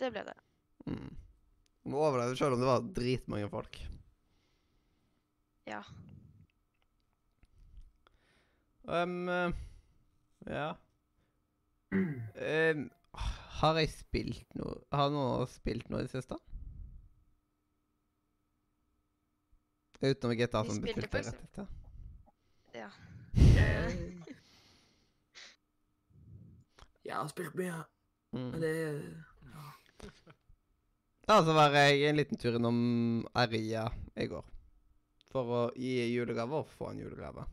[0.00, 0.36] Det ble det.
[0.86, 1.16] Mm.
[1.90, 3.80] Må overleve selv om det var dritmange folk.
[5.68, 5.82] Ja.
[8.84, 9.52] Um, eh,
[10.50, 10.70] ja.
[11.92, 12.90] Um,
[13.60, 16.36] har jeg spilt noe Har noen spilt noe i det siste?
[20.00, 21.66] Utenom GTA, som bestilte faktisk- rett etter.
[22.74, 22.90] ja.
[27.04, 27.84] Jeg har spilt mye,
[28.32, 28.60] men Mm.
[28.60, 28.74] det
[29.50, 29.72] Ja,
[31.44, 32.80] så var jeg en liten tur innom
[33.38, 33.86] Aria
[34.18, 34.44] i går.
[35.30, 37.44] For å gi julegave og få en julegave.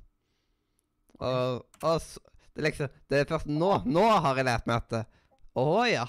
[1.18, 2.22] Og, og så,
[2.54, 5.08] det er liksom Det er først nå Nå har jeg lært meg at
[5.58, 6.04] Å ja.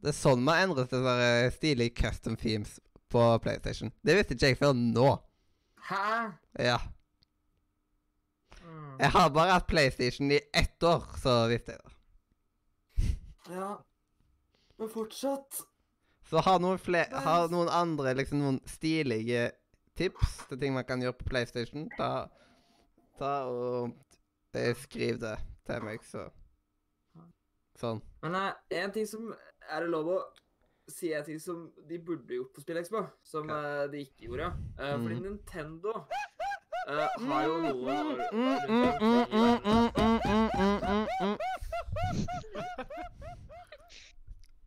[0.00, 1.04] Det er sånn man endrer til
[1.52, 2.78] stilige custom themes
[3.12, 3.92] på PlayStation.
[4.04, 5.08] Det visste ikke jeg før nå.
[5.88, 6.06] Hæ?
[6.62, 6.78] Ja.
[8.60, 8.96] Mm.
[9.00, 13.16] Jeg har bare hatt PlayStation i ett år, så visste jeg det.
[13.56, 13.70] Ja.
[14.76, 15.62] Men fortsatt
[16.30, 16.78] så ha noen,
[17.26, 19.50] ha noen andre liksom noen stilige
[19.96, 21.86] tips til ting man kan gjøre på PlayStation.
[21.96, 22.26] Ta,
[23.20, 23.94] ta og
[24.56, 25.36] eh, skriv det
[25.66, 26.28] til meg, så
[27.76, 27.98] Sånn.
[28.24, 29.34] Men nei, en ting som
[29.68, 30.18] Er det lov å
[30.88, 34.46] si en ting som de burde gjort på SpillExpo, som uh, de ikke gjorde?
[34.78, 35.02] Uh, mm.
[35.02, 35.24] Fordi mhm.
[35.26, 35.92] Nintendo
[36.86, 37.96] har jo noe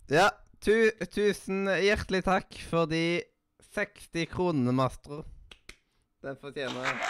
[0.09, 0.29] Ja
[0.63, 0.75] tu,
[1.13, 3.21] tusen hjertelig takk for de
[3.73, 5.23] 60 kronene, Mastro.
[6.23, 7.09] Den fortjener jeg.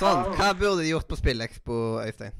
[0.00, 0.30] Sånn.
[0.32, 2.36] Hva burde de gjort på SpillExpo, Øystein?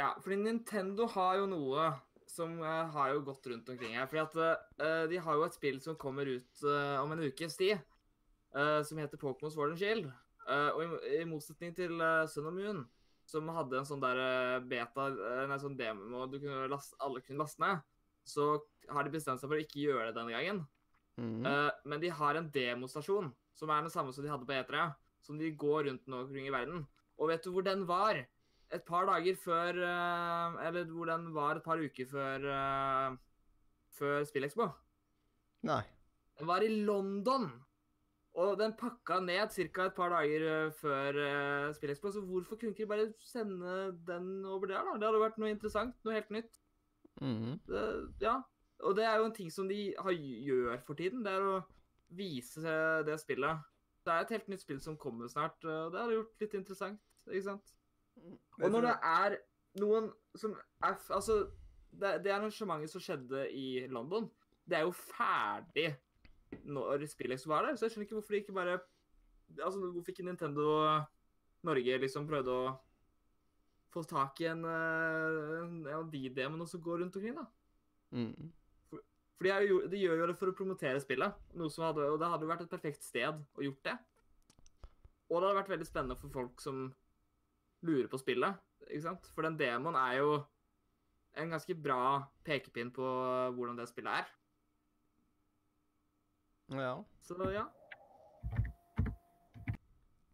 [0.00, 1.90] Ja, fordi Nintendo har jo noe
[2.30, 4.08] som uh, har jo gått rundt omkring her.
[4.08, 4.36] Fordi at
[4.80, 7.80] uh, de har jo et spill som kommer ut uh, om en ukes tid,
[8.50, 10.08] som heter Pokémon Sword and Shield.
[10.50, 12.82] Eh, og i, i motsetning til uh, Sun og Moon,
[13.30, 17.22] som hadde en sånn der eh, beta, uh, nei, sånn demo du kunne last, alle
[17.22, 17.84] kunne laste ned,
[18.26, 18.52] så
[18.90, 20.64] har de bestemt seg for å ikke gjøre det denne gangen.
[21.20, 24.86] Eh, men de har en demostasjon, som er den samme som de hadde på E3,
[25.20, 26.86] som de går rundt nå omkring i verden.
[27.20, 28.22] Og vet du hvor den var?
[28.72, 29.80] Et par dager før
[30.62, 33.16] Eller hvor den var et par uker før uh,
[33.98, 34.68] Før SpillExpo.
[35.66, 35.82] Nei.
[36.38, 37.50] Den var i London!
[38.40, 39.86] Og den pakka ned ca.
[39.86, 43.74] et par dager eh, før uh, SpillExpo, så hvorfor kunne ikke de bare sende
[44.06, 44.94] den over der, da?
[44.96, 46.60] Det hadde vært noe interessant, noe helt nytt.
[47.20, 47.58] Mhm.
[47.68, 47.82] Det,
[48.22, 48.38] ja.
[48.80, 50.14] Og det er jo en ting som de har,
[50.46, 51.24] gjør for tiden.
[51.24, 51.58] Det er å
[52.16, 53.66] vise det spillet.
[54.06, 57.00] Det er et helt nytt spill som kommer snart, og det har gjort litt interessant.
[57.28, 57.74] ikke sant?
[58.60, 59.36] Og når det er
[59.80, 61.42] noen som er Altså,
[61.90, 64.30] det, det arrangementet som skjedde i London,
[64.64, 65.90] det er jo ferdig
[66.64, 67.76] når spillet var der.
[67.76, 68.80] Så jeg skjønner ikke hvorfor de ikke bare
[69.50, 70.64] Altså, hvorfor ikke Nintendo
[71.66, 72.68] Norge liksom prøvde å
[73.90, 77.46] få tak i en, eh, en, en av de demoene som går rundt omkring, da.
[78.14, 78.52] Mm.
[78.90, 82.06] For de, er jo, de gjør jo det for å promotere spillet, noe som hadde,
[82.12, 83.96] og det hadde jo vært et perfekt sted å gjort det.
[85.30, 86.88] Og det hadde vært veldig spennende for folk som
[87.86, 89.30] lurer på spillet, ikke sant?
[89.34, 90.34] For den demoen er jo
[91.40, 93.06] en ganske bra pekepinn på
[93.56, 94.30] hvordan det spillet er.
[96.70, 96.94] Ja.
[97.26, 97.66] Så ja.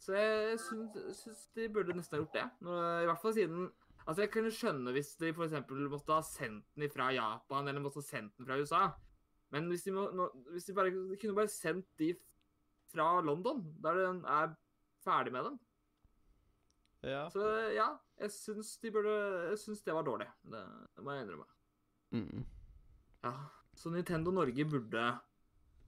[0.06, 2.44] Så jeg syns, de burde nesten ha gjort det.
[2.62, 3.66] Nå, I hvert fall siden
[4.06, 5.56] Altså, jeg kunne skjønne hvis de f.eks.
[5.90, 8.82] måtte ha sendt den fra Japan eller måtte ha sendt den fra USA.
[9.50, 12.12] Men hvis de, må, nå, hvis de bare de kunne bare sendt de
[12.92, 14.54] fra London, der den er
[15.02, 15.58] ferdig med dem.
[17.06, 17.26] Ja.
[17.34, 17.42] Så
[17.74, 19.12] ja, jeg syns de burde
[19.50, 20.26] Jeg syns det var dårlig.
[20.42, 20.62] Det,
[20.96, 21.50] det må jeg innrømme.
[22.14, 22.46] Mm.
[23.26, 23.32] Ja,
[23.74, 25.06] så Nintendo Norge burde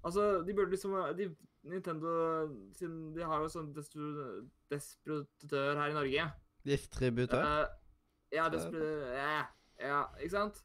[0.06, 1.26] Altså, de burde liksom de,
[1.68, 2.10] Nintendo
[2.78, 3.72] siden De har jo sånn
[4.70, 6.26] distributør her i Norge.
[6.68, 7.42] Distributør?
[7.42, 7.66] Uh,
[8.34, 8.82] ja, despru...
[9.14, 9.42] Ja,
[9.80, 10.62] ja, ikke sant?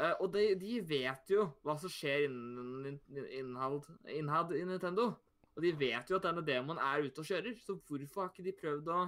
[0.00, 5.12] Uh, og de, de vet jo hva som skjer innen in- innhold, innhold i Nintendo.
[5.54, 8.46] Og de vet jo at denne demoen er ute og kjører, så hvorfor har ikke
[8.48, 9.04] de prøvd å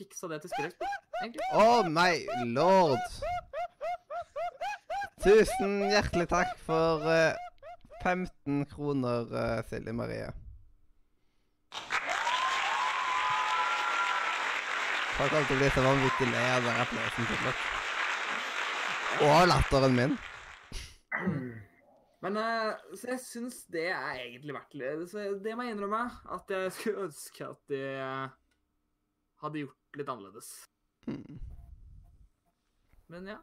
[0.00, 0.88] fiksa det til spillexpo,
[1.20, 2.98] Å Oh nei, lord!
[5.20, 7.36] Tusen hjertelig takk for eh,
[8.02, 10.30] 15 kroner, uh, Silje Marie.
[15.20, 17.64] Folk kommer til å bli så vanvittig lei av den applausen til slutt.
[19.26, 20.14] Og latteren min.
[22.24, 24.78] Men eh, så jeg syns det er egentlig verdt.
[25.12, 26.02] Så det må jeg innrømme.
[26.32, 28.32] At jeg skulle ønske at de eh,
[29.44, 30.50] hadde gjort litt annerledes.
[31.08, 31.40] Hmm.
[33.12, 33.38] Men ja.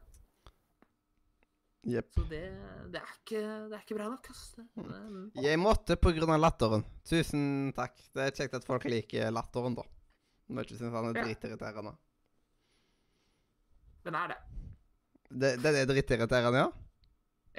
[1.88, 2.09] Jepp.
[2.17, 2.41] Så det,
[2.91, 4.63] det, er, ikke, det er ikke bra nok, Altså.
[4.75, 4.97] Det,
[5.36, 5.95] det, Jeg måtte
[6.34, 6.84] av latteren.
[7.07, 7.95] Tusen takk.
[8.13, 9.86] Det er kjekt at folk liker latteren, da.
[10.47, 11.93] Må ikke synes han er dritirriterende.
[14.07, 14.38] den er det.
[15.28, 16.69] Det, den er dritirriterende, ja?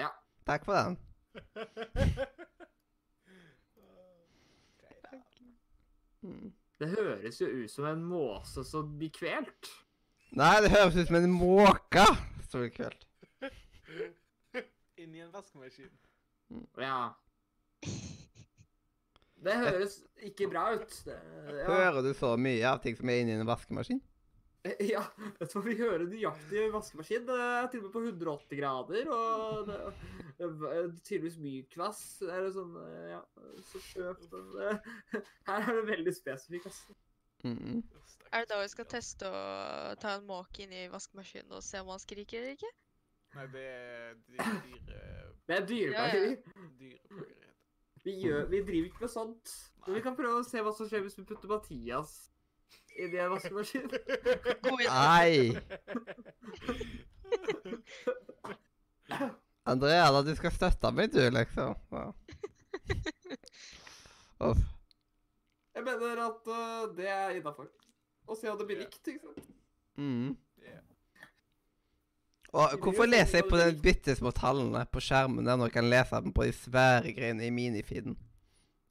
[0.04, 0.10] Ja.
[0.48, 0.96] Takk for den.
[6.78, 9.72] Det høres jo ut som en måse som blir kvelt.
[10.36, 12.04] Nei, det høres ut som en måke
[12.48, 13.07] som blir kvelt.
[14.98, 15.90] Inni en vaskemaskin.
[16.80, 17.14] Ja.
[19.38, 20.94] Det høres ikke bra ut.
[21.06, 21.16] Det,
[21.60, 21.66] ja.
[21.68, 24.00] Hører du så mye av ting som er inni en vaskemaskin?
[24.92, 25.04] ja,
[25.38, 27.26] vet du hva vi hører nøyaktig vaskemaskin?
[27.28, 29.76] Det er til og med på 180 grader, og det,
[30.40, 32.02] er tydeligvis mykvass.
[32.26, 32.74] Er det sånn,
[33.12, 33.22] ja,
[33.70, 34.34] så skjøpt.
[35.48, 36.82] Her er det veldig spesifikt, ass.
[37.46, 37.84] Mm.
[38.34, 41.80] Er det da vi skal teste å ta en måke inn i vaskemaskinen og se
[41.80, 42.72] om han skriker eller ikke?
[43.38, 44.38] Nei, det er dyr...
[44.66, 45.02] dyre...
[45.48, 46.30] Det er dyreplageri.
[46.80, 47.34] dyreplageri.
[48.04, 49.52] Vi, gjør, vi driver ikke med sånt.
[49.86, 52.16] Men vi kan prøve å se hva som skjer hvis vi putter Mathias
[52.98, 53.90] i det vaskemaskinen.
[54.88, 55.54] Nei!
[59.68, 61.78] Andrea, du skal støtte meg, du, liksom.
[61.94, 62.08] Ja.
[64.48, 64.66] Uff.
[65.78, 67.70] Jeg mener at uh, det er innafor.
[68.26, 69.50] Å se at det blir likt, ikke sant.
[70.00, 70.34] Mm.
[72.56, 75.90] Og hvorfor leser jeg på de bitte små tallene på skjermen der når jeg kan
[75.92, 78.14] lese dem på de svære greiene i minifeeden?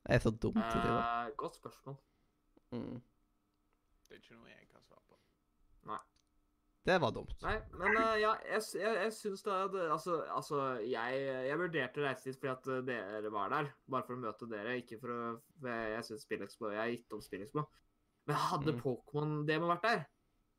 [0.07, 0.91] Det er så dumt til det.
[0.93, 1.95] Eh, godt spørsmål.
[2.71, 2.99] Mm.
[4.07, 5.17] Det er ikke noe jeg kan svare på.
[5.89, 5.97] Nei.
[6.87, 7.33] Det var dumt.
[7.43, 12.03] Nei, men uh, ja, jeg, jeg, jeg syns da at Altså, altså jeg, jeg vurderte
[12.03, 13.71] å reise dit fordi at eh, dere var der.
[13.89, 15.23] Bare for å møte dere, ikke for å
[15.57, 17.65] for Jeg, syns Spillekspo Jeg har gitt om Spillekspo.
[18.29, 18.79] Men hadde Mm.
[18.85, 20.05] Pokémon-demo vært der,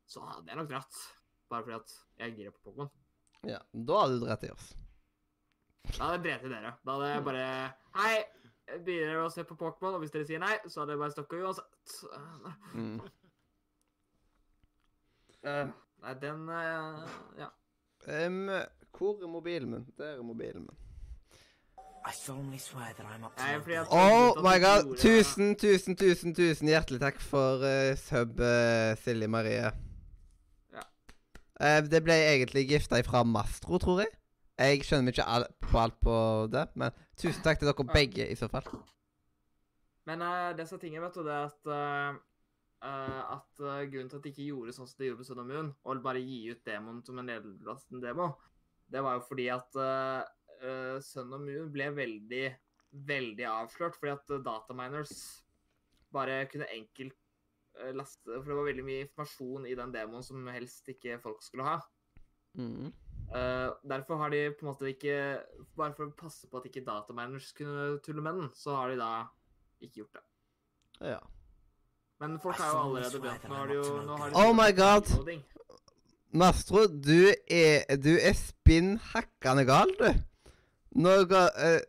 [0.09, 1.01] så hadde jeg nok dratt.
[1.49, 2.89] Bare fordi at jeg girer på Pokémon.
[3.47, 4.67] Ja, Da hadde du drept i oss.
[5.97, 6.73] Da hadde jeg drept i dere.
[6.85, 7.45] Da hadde jeg bare
[7.95, 8.17] Hei,
[8.83, 9.95] blir dere å se på Pokémon?
[9.97, 11.95] Og hvis dere sier nei, så hadde jeg bare stukket uansett.
[12.75, 12.99] Mm.
[15.43, 15.71] Eh,
[16.03, 17.47] nei, den eh, Ja.
[18.09, 18.45] Um,
[18.95, 19.87] hvor er mobilen min?
[19.97, 20.77] Der er mobilen min.
[22.07, 24.97] I solemnly swear that I'm up to Nei, fordi at- Oh my god!
[24.97, 28.39] Tusen, tusen, tusen tusen hjertelig takk for uh, sub,
[29.03, 29.71] Silje Marie.
[31.59, 34.13] Eh, det ble egentlig gifta ifra Mastro, tror jeg.
[34.59, 36.15] Jeg skjønner ikke all, på alt på
[36.51, 38.65] det, men tusen takk til dere begge, i så fall.
[40.07, 42.17] Men uh, det som er tingen, vet du, det er at eh,
[42.79, 45.47] at uh, grunnen til at de ikke gjorde sånn som de gjorde på Sun og
[45.51, 48.31] Moon, og bare gi ut demoen som en nedlastende demo,
[48.89, 52.45] det var jo fordi at uh, Sun og Moon ble veldig,
[53.11, 55.13] veldig avslørt, fordi at uh, dataminers
[56.15, 57.15] bare kunne enkelt
[57.95, 61.67] laste For det var veldig mye informasjon i den demoen som helst ikke folk skulle
[61.67, 61.77] ha.
[62.57, 62.89] Mm.
[63.29, 65.15] Uh, derfor har de på en måte ikke
[65.77, 68.97] Bare for å passe på at ikke dataminers kunne tulle med den, så har de
[68.97, 69.11] da
[69.79, 70.23] ikke gjort det.
[71.11, 71.19] Ja.
[72.19, 73.45] Men folk har jo allerede begynt.
[73.47, 75.13] Nå har de jo nå har de Oh my god.
[76.35, 80.09] Mastro, du er Du er spinn hakkande gal, du.
[80.99, 81.79] Nå, ga, eh,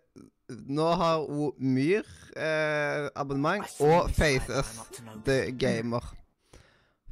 [0.51, 4.73] nå har hun Myr eh, abonnement I og FaceUs
[5.27, 6.05] the Gamer.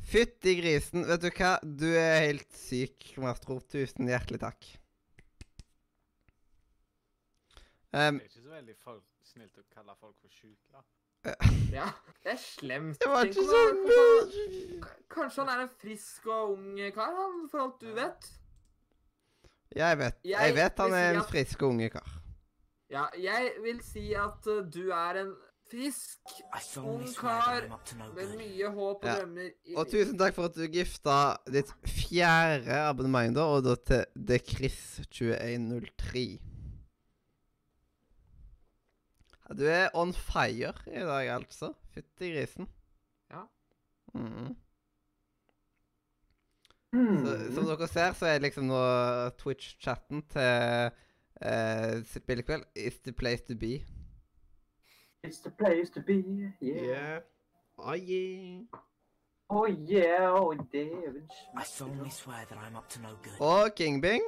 [0.08, 1.04] Fytti grisen.
[1.08, 1.56] Vet du hva?
[1.62, 3.58] Du er helt syk, Mastro.
[3.60, 4.68] Tusen hjertelig takk.
[7.92, 10.82] Um, Det er ikke så veldig folk, snilt å kalle folk for syke, da.
[11.78, 11.86] Ja,
[12.24, 12.98] det er slemt.
[13.00, 17.64] det var ikke så sånn Kanskje han er en frisk og ung kar, han, for
[17.64, 18.28] alt du vet.
[19.76, 22.17] Jeg vet, jeg vet han er en frisk og unge kar.
[22.90, 25.34] Ja, jeg vil si at uh, du er en
[25.68, 26.18] frisk,
[26.80, 27.66] ung kar
[28.16, 29.16] med mye håp og Ja.
[29.18, 29.50] drømmer.
[29.76, 31.16] Og tusen takk for at du gifta
[31.52, 34.78] ditt fjerde abonnement, da, og da til The Chris
[35.12, 36.38] 2103.
[39.48, 41.74] Ja, Du er on fire i dag, altså.
[41.94, 42.68] Fytti grisen.
[43.30, 43.44] Ja.
[44.14, 44.56] Mm.
[46.92, 47.26] Hmm.
[47.26, 48.80] Så, som dere ser, så er liksom nå
[49.40, 50.90] Twitch-chatten til
[51.42, 53.84] uh, spillekveld is the place to be.
[55.22, 57.20] It's the place to be, yeah.
[57.78, 58.62] Oh, yeah.
[59.50, 61.26] Oh yeah, oh David
[61.56, 63.40] I solemnly swear that I'm up to no good.
[63.40, 64.22] Og Kingbing.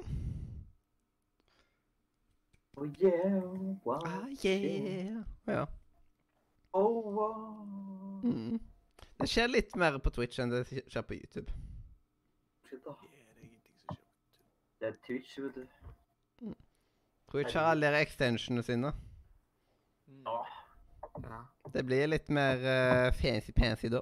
[2.77, 3.43] Oh yeah,
[3.85, 4.01] wow.
[4.07, 5.23] Ah, yeah.
[5.47, 5.67] Ja.
[6.73, 8.21] Oh wow.
[8.25, 8.61] Mm.
[9.21, 11.53] Det skjer litt mer på Twitch enn det skjer på YouTube.
[14.81, 15.67] Det er Twitch, vet du.
[17.31, 18.91] Twitch har alle de extensionene sine.
[20.25, 20.39] Nå.
[21.21, 21.43] Ja.
[21.75, 24.01] Det blir litt mer uh, fancy-pansy da.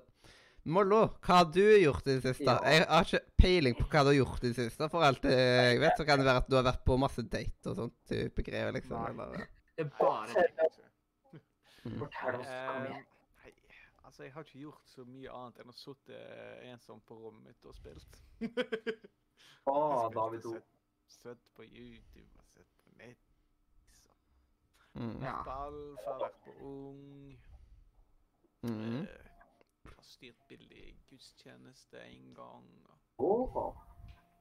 [0.69, 2.45] Mollo, hva har du gjort i det siste?
[2.49, 2.59] Ja.
[2.69, 4.89] Jeg har ikke peiling på hva du har gjort i det siste.
[4.93, 7.71] For alt jeg vet, så kan det være at du har vært på masse date
[7.73, 8.99] og sånt type greier, liksom.
[9.01, 9.13] Nei.
[9.13, 9.47] Eller,
[9.79, 10.73] Det er bare det.
[11.99, 13.07] Fortell oss, kom Eh, igjen.
[13.39, 13.53] Nei,
[14.05, 16.19] altså jeg har ikke gjort så mye annet enn å sitte
[16.69, 18.19] ensom på rommet mitt og spilt.
[18.43, 18.51] Å,
[20.11, 20.59] Spilt David og O.
[20.59, 20.69] sett,
[21.23, 23.25] sett på YouTube og sett på nett.
[24.03, 24.13] Så.
[24.99, 25.23] Mm.
[25.23, 25.43] Ja.
[25.47, 27.35] Ball, fra vært på ung.
[28.67, 29.03] Mm.
[29.07, 29.29] Uh,
[29.99, 32.67] har styrt billig gudstjeneste en gang.
[33.19, 33.77] og, Åh.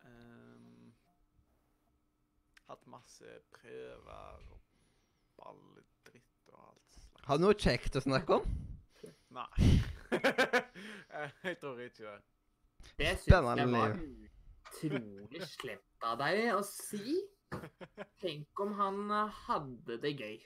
[0.06, 0.94] ehm,
[2.68, 4.60] hatt masse prøver og
[5.38, 7.28] balledritt og alt slags.
[7.28, 8.58] Har du noe kjekt å snakke om?
[9.38, 9.70] Nei.
[11.44, 12.20] jeg tror ikke det.
[12.98, 13.98] Det syns jeg var
[14.68, 17.18] utrolig slemt av deg å si.
[18.22, 20.38] Tenk om han eh, hadde det gøy.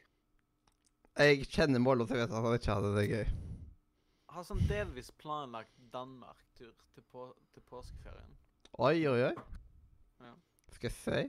[1.20, 3.32] Jeg kjenner Mollo, til å vite at han ikke hadde det gøy.
[4.32, 8.38] Har sånn delvis planlagt Danmark-tur til, på, til påskeferien.
[8.80, 9.34] Oi, oi, oi.
[10.24, 10.36] Ja.
[10.72, 11.24] Skal jeg si.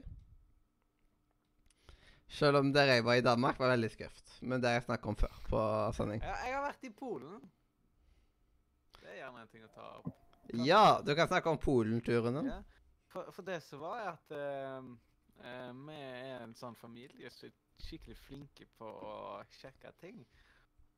[2.33, 4.37] Selv om der jeg var i Danmark, var veldig skøft.
[4.41, 5.63] Men det har jeg snakket om før på
[5.97, 6.23] sending.
[6.23, 7.41] Ja, jeg har vært i Polen.
[9.01, 10.13] Det er gjerne en ting å ta opp.
[10.63, 12.43] Ja, du kan snakke om Polen-turene.
[12.47, 12.61] Ja.
[13.11, 14.87] For, for det som var, er at eh,
[15.43, 19.15] Eh, vi er en sånn familie som er skikkelig flinke på å
[19.57, 20.21] sjekke ting.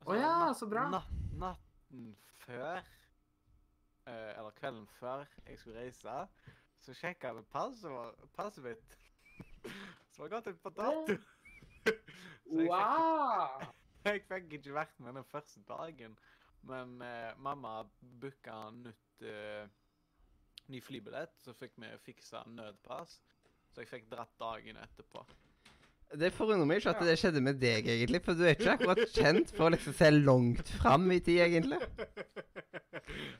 [0.06, 0.84] Å ja, så bra.
[0.92, 2.12] Natt, natten
[2.44, 2.78] før,
[4.06, 6.18] eh, eller kvelden før jeg skulle reise,
[6.78, 8.98] så sjekka vi passet passet mitt.
[10.12, 11.16] Som var gått ut på dato.
[12.46, 13.64] Så jeg fikk, Wow!
[14.06, 16.14] jeg fikk ikke vært med den første dagen.
[16.66, 17.80] Men eh, mamma
[18.22, 19.66] booka nytt eh,
[20.70, 23.18] ny flybillett, så fikk vi fiksa nødpass.
[23.76, 25.20] Så jeg fikk dratt dagen etterpå.
[26.16, 28.22] Det forundrer meg ikke at det skjedde med deg, egentlig.
[28.24, 31.80] For du er ikke akkurat kjent for å liksom se langt fram i tid, egentlig.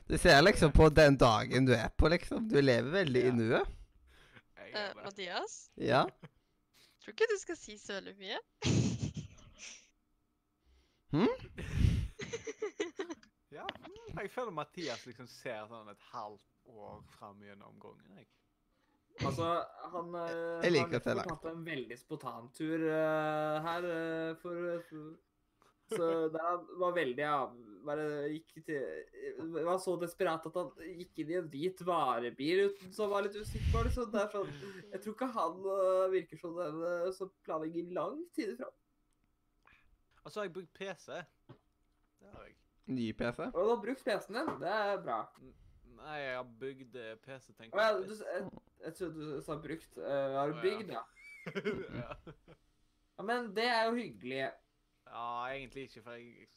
[0.05, 2.45] Du ser liksom på den dagen du er på, liksom.
[2.51, 3.73] Du lever veldig i nuet.
[4.61, 4.83] Eh, det.
[5.01, 6.03] Mathias, Ja.
[7.01, 8.37] tror ikke du skal si så veldig mye.
[13.51, 18.19] Ja, mm, jeg føler Mathias liksom ser sånn et halvt år fram gjennom gangen.
[18.19, 18.27] jeg.
[19.25, 19.47] Altså,
[19.93, 21.31] han uh, Jeg liker se har langt.
[21.31, 25.07] tatt en veldig spontantur uh, her uh, for, uh,
[25.89, 26.43] Så det
[26.81, 27.37] var veldig ja,
[27.87, 32.91] bare gikk til Var så desperat at han gikk inn i en hvit varebil uten
[32.93, 33.89] som var litt usikker.
[33.93, 34.51] Så det er sånn
[34.91, 38.75] Jeg tror ikke han uh, virker som den uh, som planlegger lang tid fram.
[40.27, 41.21] Og så har jeg bygd PC.
[42.19, 42.57] Det har jeg.
[42.87, 43.45] Ny PC.
[43.53, 44.49] Og du har brukt PC-en din.
[44.59, 45.21] Det er bra.
[45.97, 49.97] Nei, jeg har bygd eh, PC, tenker ja, du, jeg, trodde du sa brukt.
[49.97, 51.03] Uh, har du bygd, ja?
[52.01, 53.23] ja.
[53.23, 54.43] Men det er jo hyggelig.
[55.07, 56.47] ja, egentlig ikke, for jeg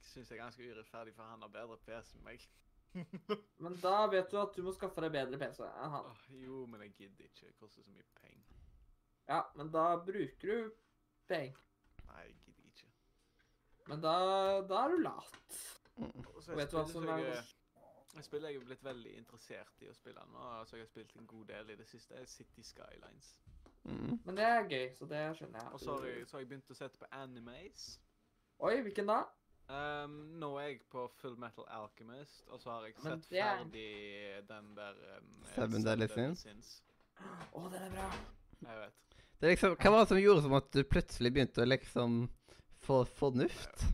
[0.00, 2.46] syns jeg er ganske urettferdig, for han har bedre PC enn meg.
[3.64, 6.10] Men da vet du at du må skaffe deg bedre PC enn han.
[6.12, 7.50] Oh, jo, men jeg gidder ikke.
[7.50, 8.44] Det koster så mye penger.
[9.26, 10.70] Ja, men da bruker du
[11.28, 11.58] penger.
[12.06, 12.90] Nei, jeg gidder ikke.
[13.90, 14.14] Men da,
[14.70, 15.58] da er du lat.
[15.98, 17.42] Og så Og vet du hva som er Jeg
[18.24, 21.26] spiller jeg er blitt veldig interessert i å spille nå, så jeg har spilt en
[21.26, 22.14] god del i det siste.
[22.16, 23.32] er City Skylines.
[23.84, 24.18] Mm.
[24.24, 25.72] Men det er gøy, så det skjønner jeg.
[25.72, 27.84] Og så har jeg, så har jeg begynt å sette på animes.
[28.58, 29.18] Oi, hvilken da?
[29.68, 34.48] Um, nå er jeg på Full Metal Alchemist, og så har jeg sett er- ferdig
[34.48, 36.08] den der um, Seven Deadly
[36.38, 36.76] Sins?
[37.52, 38.08] Å, den er bra.
[38.66, 39.20] Jeg vet.
[39.36, 42.18] Det er liksom, hva var det som gjorde som at du plutselig begynte å liksom
[42.86, 43.86] få fornuft?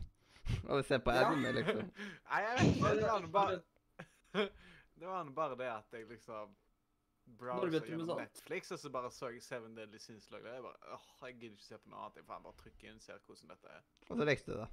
[0.69, 1.27] Å se på Ja.
[1.31, 1.81] anime, liksom.
[2.29, 2.93] Nei, jeg vet ikke.
[2.99, 3.57] Det var bare
[4.99, 6.51] Det var bare det at jeg liksom
[7.39, 8.19] browsa med gjennom?
[8.19, 10.45] Netflix, og så bare så jeg Seven Deadly Sins lagd.
[10.47, 12.21] Jeg bare åh, jeg gidder ikke se på noe annet.
[12.21, 13.83] Jeg bare trykker inn og ser hvordan dette er.
[14.09, 14.69] Og så likte du det.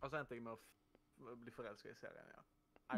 [0.00, 2.46] Og så endte jeg med å f bli forelska i serien, ja.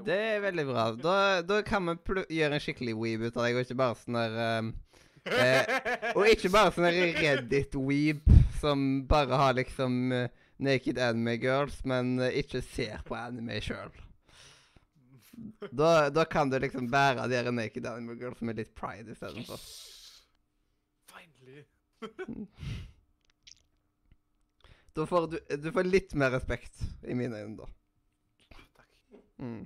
[0.07, 0.85] Det er veldig bra.
[0.97, 3.99] Da, da kan vi pl gjøre en skikkelig weeb ut av deg, og ikke bare
[4.01, 4.71] sånn der um,
[5.27, 5.75] eh,
[6.15, 8.23] Og ikke bare sånn der Reddit-weeb
[8.63, 10.31] som bare har liksom uh,
[10.63, 13.93] naked anime girls, men uh, ikke ser på anime sjøl.
[15.71, 19.61] Da, da kan du liksom bære de her naked Animal girls med litt pride istedenfor.
[21.13, 21.65] Finally.
[24.93, 27.65] Da får du, du får litt mer respekt, i mine øyne, da.
[28.77, 28.91] Takk.
[29.41, 29.63] Mm.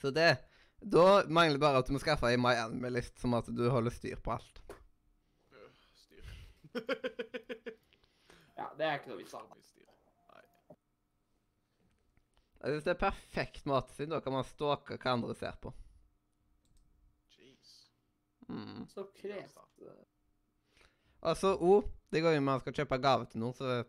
[0.00, 0.38] Så det
[0.78, 3.90] Da mangler det bare at du må skaffe ei My Anime-list, som at du holder
[3.90, 4.60] styr på alt.
[5.56, 5.72] Øh,
[6.04, 6.24] styr.
[8.58, 9.30] Ja, det er ikke noe vits.
[9.30, 9.54] Så da.
[9.54, 9.86] mye styr.
[10.34, 10.76] Nei.
[12.58, 15.72] Jeg synes det er perfekt måte, siden da kan man stalke hva andre ser på.
[17.36, 17.74] Jeez.
[18.48, 18.86] Mm.
[18.90, 19.18] Så Og
[21.30, 23.82] Altså, O, det går jo man skal kjøpe gave til noen, så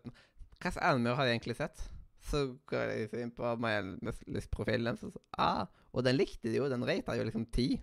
[0.60, 1.82] Hva slags anime har de egentlig sett?
[2.30, 6.68] Så går de inn på My Anime-list-profilen, så så, ah, og den likte de jo,
[6.70, 7.80] den rata jo liksom ti.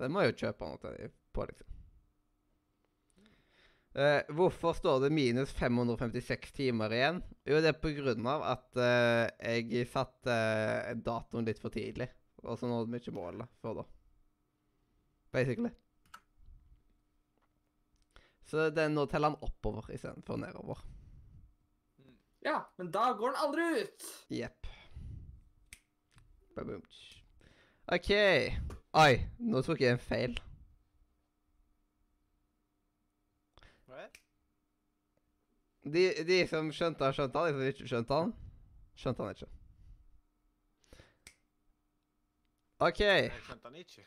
[0.00, 1.75] Den må jo kjøpe noe til de på, liksom.
[3.96, 7.22] Eh, hvorfor står det minus 556 timer igjen?
[7.48, 12.10] Jo, det er på grunn av at uh, jeg satte uh, datoen litt for tidlig.
[12.44, 13.86] Og så nådde vi ikke målet før da.
[15.32, 15.72] Basically.
[18.46, 20.84] Så den nå teller han oppover istedenfor nedover.
[22.46, 24.10] Ja, men da går den aldri ut.
[24.30, 24.68] Jepp.
[27.96, 28.12] OK.
[28.96, 30.36] Oi, nå tok jeg en feil.
[33.86, 34.06] Hva?
[35.86, 37.46] De, de som skjønte han, skjønte han.
[37.46, 38.34] De som ikke skjønte han,
[38.98, 39.48] skjønte han ikke.
[42.86, 43.00] OK.
[43.00, 44.06] Jeg skjønte han ikke.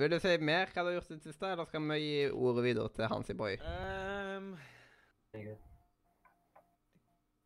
[0.00, 2.30] Vil du si mer hva du har gjort i det siste, eller skal vi gi
[2.30, 3.58] ordet videre til Hansi Boy?
[3.58, 4.54] Um,
[5.34, 5.56] jeg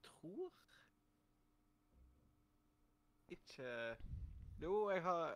[0.04, 0.52] tror
[3.34, 3.96] ikke
[4.62, 5.34] Jo, jeg har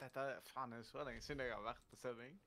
[0.00, 2.38] Dette er faen er så lenge siden jeg har vært på sending.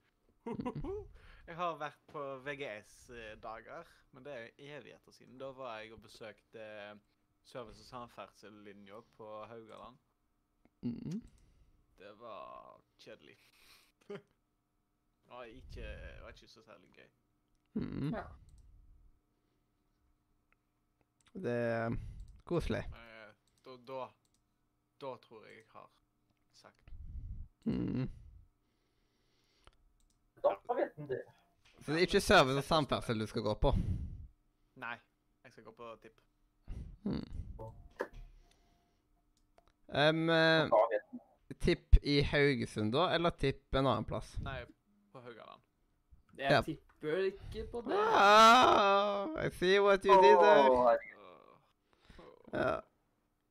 [1.48, 5.38] Jeg har vært på VGS-dager, men det er evigheter siden.
[5.42, 6.68] Da var jeg og besøkte
[7.44, 9.98] Service- og samferdselslinja på Haugaland.
[10.82, 11.20] Mm.
[11.98, 13.36] Det var kjedelig.
[15.24, 15.88] Det var ikke,
[16.22, 17.10] var ikke så særlig gøy.
[17.74, 18.10] Mm.
[18.14, 18.24] Ja.
[21.34, 21.96] Det er
[22.46, 22.84] koselig.
[22.86, 23.34] Eh,
[23.66, 24.02] da, da,
[25.02, 25.90] da tror jeg jeg har
[26.52, 26.90] sagt
[27.66, 28.10] Mm.
[30.44, 31.22] Da vet en det.
[31.84, 33.74] Så det er ikke service og samferdsel du skal gå på?
[34.80, 34.96] Nei,
[35.44, 36.20] jeg skal gå på tipp.
[37.04, 37.24] Hmm.
[39.94, 40.72] En.
[41.64, 44.34] tipp i Haugesund, da, eller tipp en annen plass?
[44.44, 44.64] Nei,
[45.14, 45.62] på Haugaland.
[46.38, 46.62] Jeg Ja.
[46.62, 48.00] tipper ikke på det.
[48.00, 50.98] Ah, I see what you did there.
[52.54, 52.80] Ja.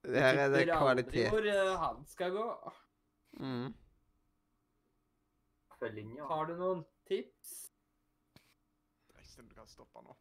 [0.05, 1.13] Her er det kvalitet.
[1.13, 2.73] Tipper aldri hvor eh, han skal gå.
[3.39, 3.75] Mm.
[5.83, 6.27] Følgelinja.
[6.31, 7.55] Har du noen tips?
[8.37, 10.15] Det er ikke sånn du kan stoppe nå.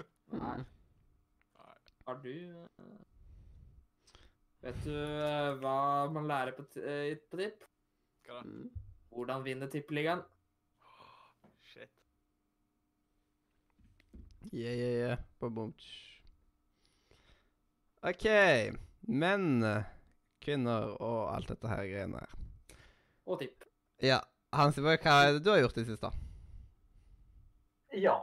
[0.40, 0.54] Nei.
[1.58, 1.74] Nei.
[2.06, 3.02] Har du uh,
[4.62, 5.74] Vet du uh, hva
[6.14, 7.66] man lærer på, eh, på tipp?
[8.24, 8.46] Hva da?
[8.46, 8.70] Mm.
[9.12, 10.24] Hvordan vinne tippeligaen?
[11.74, 11.92] Shit.
[14.48, 15.28] Yeah, yeah, yeah.
[15.42, 15.74] Ba-bum.
[18.08, 18.28] OK.
[19.12, 19.50] Menn,
[20.40, 22.38] kvinner og alt dette her greiene her.
[23.28, 23.68] Og tipp.
[24.00, 24.22] Ja.
[24.52, 26.08] Hansiborg, hva er det du har gjort i det siste?
[27.96, 28.18] Ja,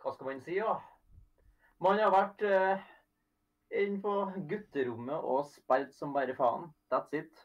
[0.00, 0.78] hva skal man si, da?
[1.84, 2.86] Man har vært eh,
[3.82, 4.14] inne på
[4.48, 6.70] gutterommet og spilt som bare faen.
[6.92, 7.44] That's it.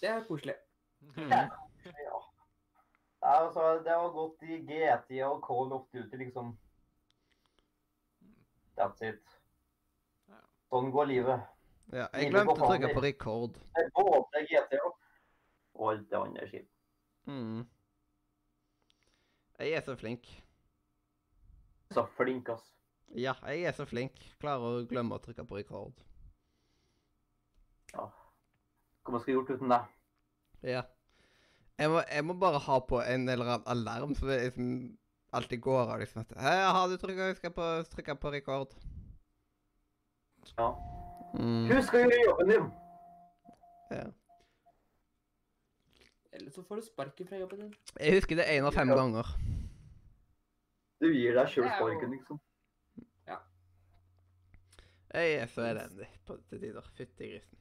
[0.00, 0.56] Det er koselig.
[1.14, 1.30] Mm.
[1.30, 1.44] Ja.
[3.24, 6.50] Altså, det har gått i GT og Call of Duty, liksom.
[8.76, 9.22] That's it.
[10.68, 11.46] Sånn går livet.
[11.94, 13.56] Ja, jeg glemte å trykke på record.
[13.78, 14.98] Det er både GT og
[15.74, 16.70] og alt det andre skipet.
[17.26, 17.64] Mm.
[19.58, 20.30] Jeg er så flink.
[21.94, 22.72] Så flink, ass.
[23.14, 24.18] Ja, jeg er så flink.
[24.42, 26.04] Klarer å glemme å trykke på record.
[27.94, 29.88] Hva man skulle gjort uten deg?
[30.64, 30.82] Ja.
[31.78, 34.68] Jeg må, jeg må bare ha på en eller annen alarm som det liksom
[35.34, 35.98] alltid går av.
[36.00, 36.24] liksom.
[36.24, 38.74] at, Hei, har du trykka Husk på, trykke på record.
[40.56, 40.70] Ja.
[41.34, 41.66] Mm.
[41.72, 42.68] Husk å gjøre jobben din!
[43.92, 44.04] Ja.
[46.34, 47.74] Eller så får du sparken fra jobben din.
[48.00, 49.28] Jeg husker det én av fem ganger.
[50.98, 52.40] Du gir deg sjøl sparken, liksom.
[53.28, 53.36] Ja.
[55.14, 56.88] Jeg er så elendig på til tider.
[56.98, 57.60] Fytti grisen.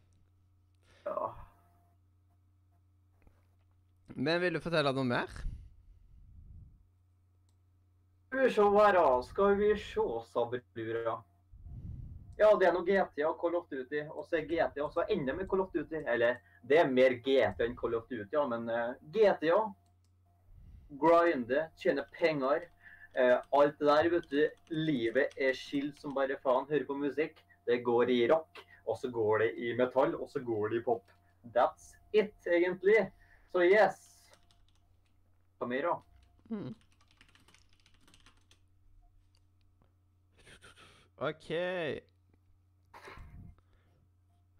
[1.05, 1.34] Ja.
[4.15, 5.30] Men vil du fortelle noe mer?
[8.28, 9.05] Skal vi se her, da.
[9.30, 11.19] Skal vi se, Sabrura.
[12.39, 14.01] Ja, det er noe GTA og Call of Duty.
[14.09, 16.01] Og så er GT også enda mer Call of Duty.
[16.01, 19.59] Eller, det er mer GT enn Call of Duty, ja, men eh, GTA
[21.01, 22.68] Grinde, tjene penger.
[23.14, 24.39] Uh, alt det der, vet du.
[24.74, 26.68] Livet er skilt som bare faen.
[26.70, 27.41] Hører på musikk.
[27.66, 30.86] Det går i rock, og så går det i metall, og så går det i
[30.86, 31.03] pop.
[31.55, 33.07] That's it, egentlig.
[33.51, 33.99] Så yes.
[35.57, 36.55] Hva mer, da?
[36.55, 36.74] Mm.
[41.24, 41.51] OK.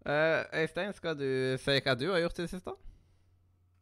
[0.06, 1.28] Eh, Øystein, skal du
[1.58, 2.74] si hva du har gjort i det siste?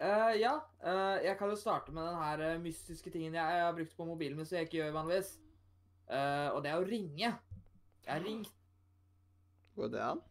[0.02, 3.74] Uh, ja, Uh, jeg kan jo starte med den her mystiske tingen jeg, jeg har
[3.78, 5.28] brukt på mobilen min som jeg ikke gjør vanligvis.
[6.12, 7.28] Eh, og det er å ringe.
[8.02, 8.50] Jeg har ringt.
[9.78, 10.22] Går det an?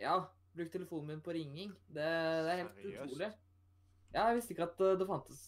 [0.00, 0.14] Ja,
[0.56, 1.74] brukt telefonen min på ringing.
[1.86, 3.04] Det, det er helt Seriøst?
[3.04, 3.28] utrolig.
[4.14, 5.42] Ja, jeg visste ikke at det fantes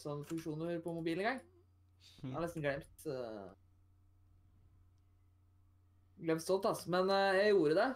[0.00, 1.44] sånne funksjoner på mobilen engang.
[2.24, 3.52] Jeg har nesten glemt uh,
[6.24, 6.88] Glemt sånt, altså.
[6.90, 7.88] Men jeg gjorde det.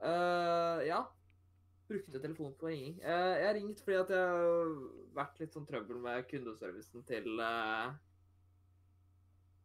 [0.00, 1.00] Eh, ja.
[1.88, 3.00] Brukte telefonen på ringing.
[3.02, 4.68] Uh, jeg har ringt fordi at jeg har
[5.16, 7.90] vært litt sånn trøbbel med kundeservicen til uh,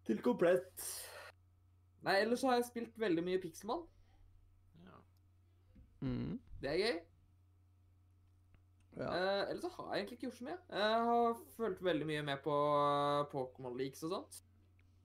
[0.08, 0.88] Til Komplett.
[2.06, 3.86] Nei, ellers så har jeg spilt veldig mye Pixelmon.
[4.88, 4.98] Ja.
[6.02, 6.40] Mm.
[6.64, 6.98] Det er gøy.
[8.96, 9.12] Ja.
[9.12, 10.60] Uh, ellers så har jeg egentlig ikke gjort så mye.
[10.82, 12.58] Jeg har fulgt veldig mye med på
[13.36, 14.42] Pokémon Leaks og sånt.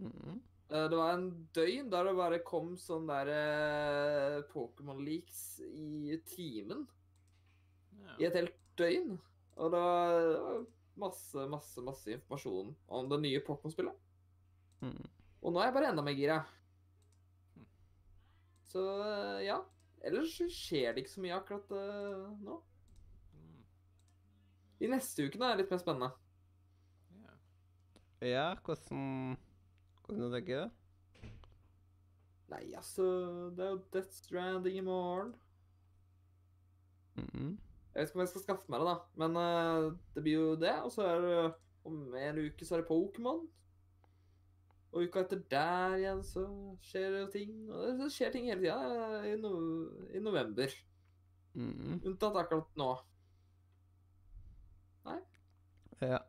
[0.00, 0.40] Mm.
[0.70, 6.14] Eh, det var en døgn der det bare kom sånn der eh, Pokémon Leaks i
[6.30, 6.84] timen.
[8.04, 8.14] Ja.
[8.20, 9.16] I et helt døgn.
[9.60, 10.62] Og det var, det var
[11.00, 14.06] masse, masse, masse informasjon om det nye Pokémon-spillet.
[14.84, 15.02] Mm.
[15.40, 16.38] Og nå er jeg bare enda mer gira.
[17.56, 17.68] Mm.
[18.70, 19.60] Så eh, ja.
[20.06, 22.54] Ellers skjer det ikke så mye akkurat uh, nå.
[23.36, 23.58] Mm.
[24.86, 26.08] I neste uke nå er det litt mer spennende.
[27.20, 27.34] Ja.
[28.24, 29.34] Ja, hvordan
[30.10, 30.70] Hvordan tenke det?
[32.50, 33.04] Nei, altså
[33.54, 35.34] Det er jo Death Stranding i morgen.
[37.14, 37.58] Mm.
[37.94, 38.96] Jeg vet ikke om jeg skal skaffe meg det, da.
[39.22, 40.74] Men uh, det blir jo det.
[40.84, 41.38] Og så er det
[41.84, 43.46] om en uke så er det Pokémon.
[44.90, 46.44] Og uka etter der igjen så
[46.82, 47.54] skjer det jo ting.
[47.70, 49.52] Og det skjer ting hele tida i, no
[50.10, 50.74] i november.
[51.54, 52.00] Mm.
[52.06, 52.90] Unntatt akkurat nå.
[55.06, 55.20] Nei.
[56.02, 56.20] Ja.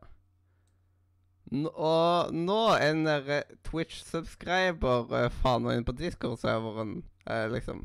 [1.52, 7.84] N og nå ender eh, Twitch-subscriber uh, faen meg inn på Discord-serveren, eh, liksom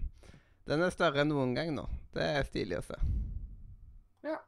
[0.71, 1.89] Den er større enn noen gang nå.
[2.15, 2.97] Det er stilig å se.
[4.27, 4.39] Ja.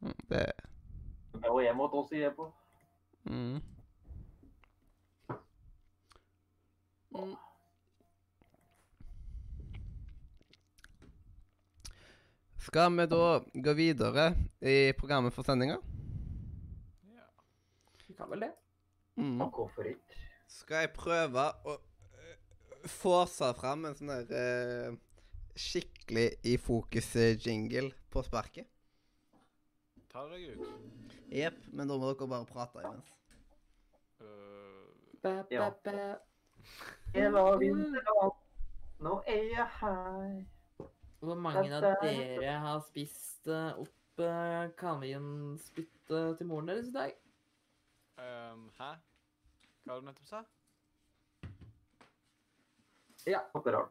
[0.00, 0.46] Mm, det
[1.34, 2.48] Det var en måte å si det på.
[3.28, 3.60] mm.
[7.14, 7.34] Mm.
[12.64, 15.76] Skal vi da gå videre i programmet for sendinga?
[17.12, 17.26] Ja.
[18.06, 18.52] Vi kan vel det.
[19.24, 19.40] Mm.
[19.40, 20.22] Og hvorfor ikke?
[20.50, 21.78] Skal jeg prøve å
[22.84, 24.96] forse fåse fram en sånn der uh,
[25.56, 28.68] skikkelig i fokus-jingle på sparket?
[30.12, 30.66] Ta deg ut.
[31.32, 33.14] Jepp, men da må dere bare prate imens.
[34.20, 35.70] Uh, ba, ba, Ja.
[35.84, 35.96] bæ.
[37.14, 38.36] Det var vinterland,
[39.04, 40.44] nå er jeg her.
[41.24, 47.14] Hvor mange av dere har spist eh, opp uh, kaninspyttet til moren deres i dag?
[48.20, 48.92] Um, hæ?
[49.84, 50.44] Hva var det du nettopp sa?
[53.26, 53.90] Ja, Akkurat.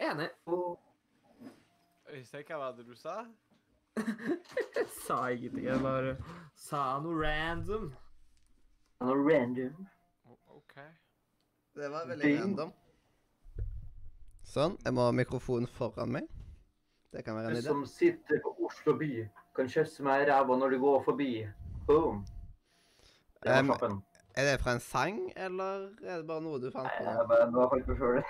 [0.00, 0.28] enig.
[2.10, 3.18] Øystein, hva var det du sa?
[4.76, 6.14] Jeg sa ingenting, jeg bare
[6.56, 7.90] sa noe random.
[9.04, 9.86] Noe random.
[10.24, 10.74] O- OK.
[11.76, 12.40] Det var veldig Ding.
[12.40, 12.72] random.
[14.50, 14.76] Sånn.
[14.84, 16.28] Jeg må ha mikrofonen foran meg.
[17.12, 17.68] Det kan være en Du idé.
[17.68, 21.30] som sitter på Oslo by, kan kysse meg i ræva når du går forbi.
[21.86, 22.24] Boom.
[23.42, 23.98] Det var kjappen.
[24.38, 27.26] Er det fra en sang, eller er det bare noe du fant Nei, det var,
[27.30, 28.20] bare noe jeg fant på sjøl.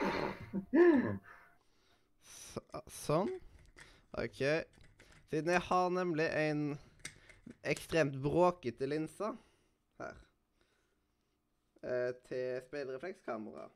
[2.31, 2.63] Så,
[2.95, 3.33] sånn.
[4.19, 4.41] OK.
[5.31, 6.63] Siden jeg har nemlig en
[7.67, 9.29] ekstremt bråkete linse
[10.01, 10.17] her
[11.85, 13.69] eh, til speilreflekskamera.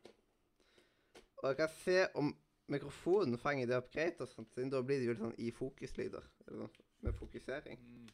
[1.42, 2.32] Og jeg kan se om
[2.72, 5.52] mikrofonen fanger det opp greit, og sånt, siden da blir det jo litt sånn i
[5.54, 6.26] fokuslyder.
[6.46, 7.78] Eller noe med fokusering.
[7.78, 8.12] Mm.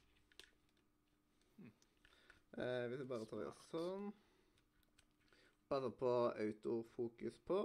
[2.61, 4.11] Eh, hvis jeg bare tar gjør sånn
[5.71, 7.59] Bare på autofokus på.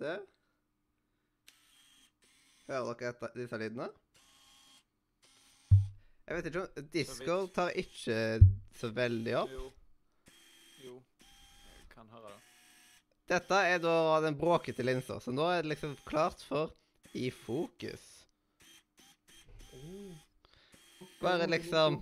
[0.00, 0.22] Der.
[2.68, 3.88] Hører dere etter disse lydene?
[6.24, 8.16] Jeg vet ikke om Discord tar ikke
[8.80, 9.52] så veldig opp.
[9.52, 9.66] Jo.
[10.86, 10.96] Jo.
[11.28, 12.40] Jeg kan høre det.
[13.34, 16.72] Dette er da den bråkete linsa, så nå er det liksom klart for
[17.12, 18.08] i fokus.
[21.20, 22.00] Bare liksom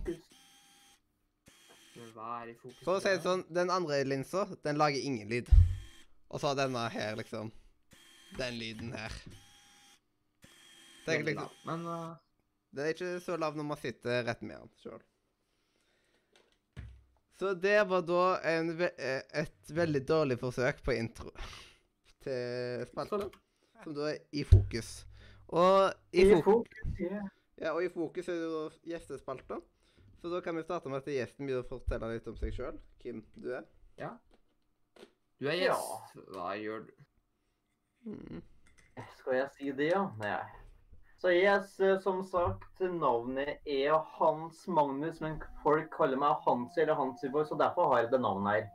[1.97, 2.83] Er i fokus?
[2.85, 5.51] For å si det sånn, den andre linsa, den lager ingen lyd.
[6.29, 7.53] Og så har denne her liksom
[8.37, 9.15] den lyden her.
[11.07, 11.53] Det er, liksom.
[11.69, 12.17] Men uh,
[12.75, 15.05] det er ikke så lav når man sitter rett med den sjøl.
[17.37, 21.33] Så det var da en, ve eh, et veldig dårlig forsøk på intro
[22.25, 23.29] til spalten,
[23.85, 24.99] som da er i fokus.
[25.53, 27.25] Og i, I fokus fokus, ja.
[27.57, 29.61] Ja, og i fokus er det jo gjestespalter.
[30.27, 32.79] Så da kan vi starte med at gjesten begynner å fortelle litt om seg sjøl.
[32.99, 33.67] Hvem du er.
[33.95, 34.09] Ja.
[35.39, 36.17] du er gjest.
[36.35, 37.05] Hva gjør du?
[38.11, 38.41] Mm.
[39.21, 40.01] Skal jeg si det, ja?
[40.19, 40.41] Nei.
[41.23, 46.99] Så yes, eh, som sagt, navnet er Hans Magnus, men folk kaller meg Hansi eller
[46.99, 48.69] Hansiborg, så derfor har jeg det navnet her.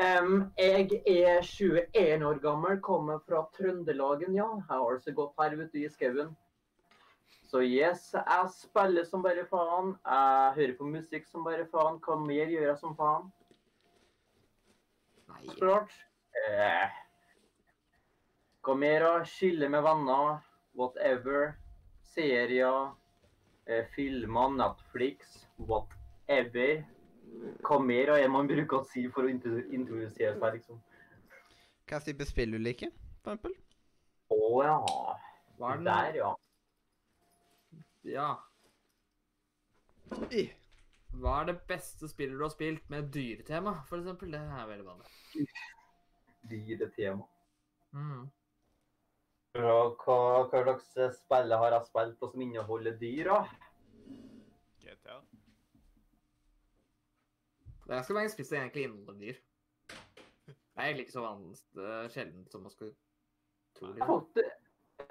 [0.00, 4.48] Um, jeg er 21 år gammel, kommer fra Trøndelagen, ja.
[4.62, 6.32] Jeg har altså gått her ute i skauen.
[7.52, 9.90] Så yes, jeg spiller som bare faen.
[10.08, 11.98] Jeg hører på musikk som bare faen.
[12.00, 13.26] Hva mer gjør jeg som faen?
[15.28, 15.42] Nei.
[15.58, 15.92] Klart.
[16.48, 16.94] Eh,
[18.64, 20.38] hva mer å Skille med venner,
[20.80, 21.52] whatever.
[22.14, 22.94] Serier,
[23.66, 26.86] eh, filmer, Netflix, whatever.
[27.68, 30.80] Hva mer er man bruker å si for å intro- introdusere seg, liksom?
[31.88, 32.88] Hva type spill du liker,
[33.20, 33.58] for eksempel?
[34.32, 34.78] Å ja.
[35.58, 35.84] Hva er den?
[35.90, 36.32] Der, ja.
[38.04, 38.34] Ja.
[41.12, 44.32] Hva er det beste spillet du har spilt med dyretema, for eksempel?
[44.34, 45.46] Det er veldig vanlig.
[46.50, 47.26] Dyretema.
[47.92, 48.24] Mm.
[49.52, 50.88] Hva, hva slags
[51.18, 53.38] spill har jeg spilt på som inneholder dyr, da?
[54.80, 55.20] GTA.
[57.82, 59.40] Det er ganske mange spill som egentlig inneholder dyr.
[60.46, 62.94] Det er egentlig ikke så vanlig, uh, sjelden som man skulle
[63.76, 63.92] tro.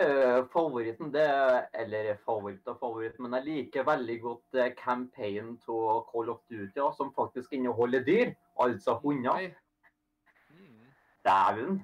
[0.01, 4.69] Fått eh, favoritten, det er, eller favoritt og favoritt, men jeg liker veldig godt uh,
[4.77, 9.51] campaign av Call of Duty, ja, som faktisk inneholder dyr, altså hunder.
[10.49, 10.87] Mm.
[11.27, 11.81] Dæven.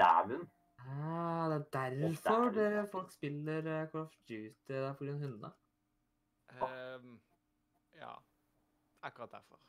[0.00, 0.48] Dæven.
[0.78, 4.54] Ah, det er derfor dere folk spiller eh, Call of Duty.
[4.68, 5.12] Det er pga.
[5.12, 5.52] hundene.
[6.62, 7.20] Um,
[7.94, 8.14] ja.
[9.02, 9.60] Akkurat derfor.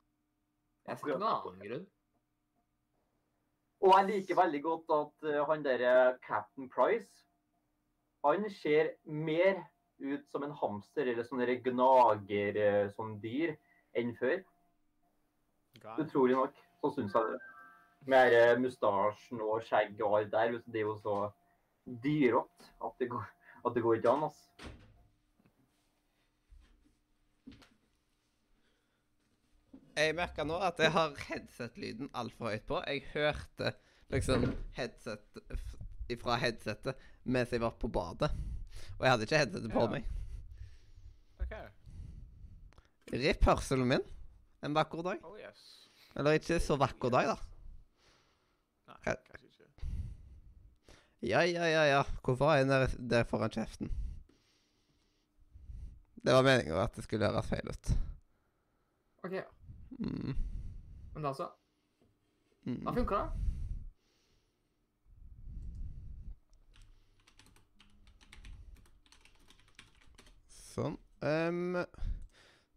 [0.88, 1.88] Jeg ser ikke noen annen grunn.
[3.86, 7.26] Og jeg liker veldig godt at eh, han derre Captain Price,
[8.26, 9.62] han ser mer
[10.00, 12.58] ut som en hamster eller sånn der gnager
[12.90, 13.54] som sånn dyr
[13.98, 14.42] enn før.
[15.82, 16.02] God.
[16.06, 16.58] Utrolig nok.
[16.82, 17.40] Så syns jeg det.
[18.10, 20.58] Med eh, mustasjen og skjegg og alt der.
[20.66, 21.18] Det er jo så
[21.86, 23.26] dyrått at det går,
[23.66, 24.74] at det går ikke an, altså.
[29.98, 32.82] Jeg merka nå at jeg har headset-lyden altfor høyt på.
[32.86, 33.72] Jeg hørte
[34.14, 34.46] liksom
[34.78, 35.40] headset
[36.22, 38.30] fra headsetet mens jeg var på badet.
[38.98, 39.90] Og jeg hadde ikke headsetet på Ja.
[39.96, 40.06] meg.
[41.42, 41.56] OK.
[43.18, 44.06] Ripp hørselen min
[44.64, 45.20] en vakker dag.
[45.26, 45.66] Oh yes.
[46.16, 47.36] Eller ikke så vakker dag, da.
[48.88, 49.92] Nei, kanskje ikke.
[51.28, 52.04] Ja, ja, ja, ja.
[52.26, 53.90] Hvorfor er jeg der, foran kjeften?
[56.26, 57.92] Det var meningen at det skulle høres feil ut.
[59.24, 59.38] OK.
[59.90, 60.36] Mm.
[61.14, 61.52] Men da så.
[62.66, 62.84] Mm.
[62.86, 63.30] Da funka det.
[70.52, 70.98] Sånn.
[71.26, 71.80] Um,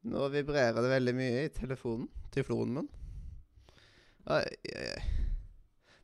[0.08, 2.08] nå vibrerer det veldig mye i telefonen.
[2.32, 2.88] Tyflonen min.
[4.30, 4.44] Ai,
[4.76, 5.02] ai, ai.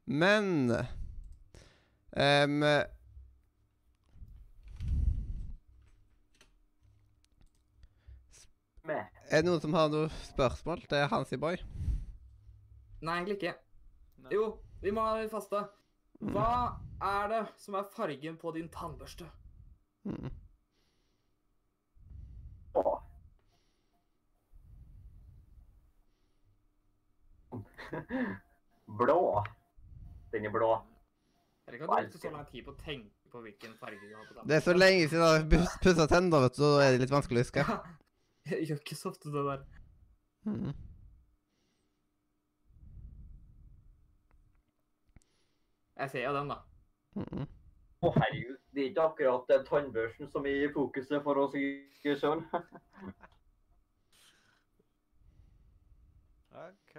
[0.06, 0.70] Men
[2.12, 2.58] ehm,
[8.86, 9.15] Med.
[9.26, 11.56] Er det noen som har noen spørsmål til Hansi Boy?
[13.02, 13.54] Nei, egentlig ikke.
[14.22, 14.30] Nei.
[14.36, 14.44] Jo,
[14.84, 15.64] vi må ha det faste.
[16.22, 16.50] Hva
[17.02, 19.26] er det som er fargen på din tannbørste?
[20.06, 20.30] Mm.
[22.78, 22.94] Åh.
[29.02, 29.20] Blå.
[30.30, 30.72] Den er blå.
[31.66, 34.46] Vet ikke at så lang tid på å tenke på hvilken farge du har på
[34.46, 37.02] Det er så lenge siden jeg har pussa tenner, vet du, så da er det
[37.02, 37.64] litt vanskelig å huske.
[38.50, 39.64] Jeg gjør ikke så ofte det der.
[40.46, 40.72] Mm.
[45.96, 46.56] Jeg ser jo den, da.
[47.16, 47.46] Mm.
[48.04, 48.58] Å, herregud.
[48.76, 51.56] Det er ikke akkurat den tannbørsten som er i fokuset for oss
[52.20, 52.44] sjøl.
[56.66, 56.96] OK.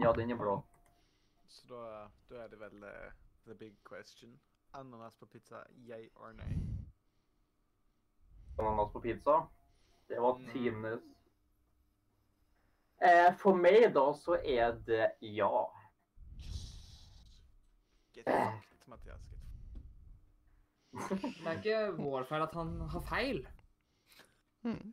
[0.00, 0.60] Ja, den er blå.
[1.50, 3.10] Så da, da er det vel uh,
[3.46, 4.38] the big question.
[4.72, 6.54] Ananas på pizza, yay or nay?
[8.58, 9.42] Ananas på pizza.
[10.10, 10.46] Det var Mm.
[10.52, 11.02] tidenes
[13.02, 15.50] eh, For meg, da, så er det ja.
[18.14, 19.22] Get fucked, Mathias.
[20.92, 21.38] Get fucked.
[21.38, 23.40] Det er ikke vår feil at han har feil.
[24.66, 24.92] Hmm.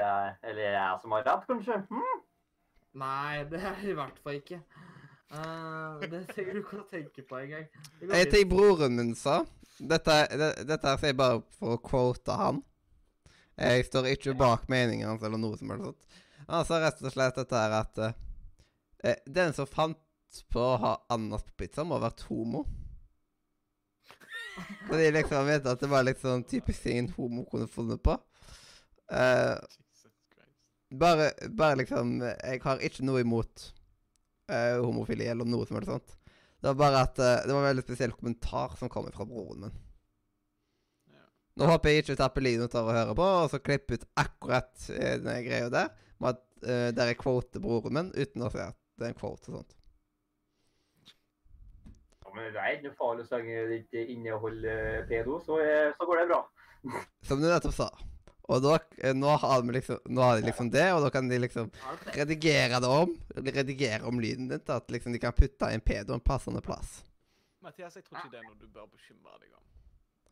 [0.00, 1.80] Ja, eller er jeg som har rett, kanskje?
[1.90, 2.22] Hmm?
[3.00, 4.62] Nei, det er i hvert fall ikke.
[5.30, 7.66] Uh, det trenger du ikke å tenke på engang.
[8.02, 9.44] En ting broren min sa
[9.78, 12.58] Dette, det, dette er jeg bare for å quote han.
[13.60, 16.20] Jeg står ikke bak meningen hans eller noe som helst sånt.
[16.50, 18.14] Han sa rett og slett dette her at eh,
[19.04, 19.98] eh, Den som fant
[20.50, 22.64] på å ha ananas på pizza, må ha vært homo.
[24.88, 28.16] Fordi liksom vet at det var litt sånn typisk ting en homo kunne funnet på.
[29.10, 29.56] Eh,
[30.90, 33.64] bare, bare liksom Jeg har ikke noe imot
[34.50, 36.16] eh, homofili eller noe som helst sånt.
[36.60, 39.66] Det var bare at eh, det var en veldig spesiell kommentar som kom fra broren
[39.66, 39.78] min.
[41.60, 45.18] Nå håper jeg ikke Tappelino tar og hører på, og så klipper ut akkurat eh,
[45.20, 45.90] den greia der.
[46.20, 49.18] Med at, uh, der jeg quoter broren min, uten å si at det er en
[49.18, 49.76] quote og sånt.
[52.24, 55.92] Ja, men det er ikke noe farlig så lenge det ikke inneholder pedo, så, eh,
[55.96, 56.40] så går det bra.
[57.28, 57.90] Som du nettopp sa.
[58.50, 61.28] Og da, eh, nå har de liksom, nå har de liksom det, og da kan
[61.28, 61.70] de liksom
[62.16, 63.16] redigere det om.
[63.36, 67.02] Redigere om lyden din til at liksom de kan putte en pedo en passende plass.
[67.60, 69.69] Mathias, jeg tror ikke det er noe du bør bekymre deg om.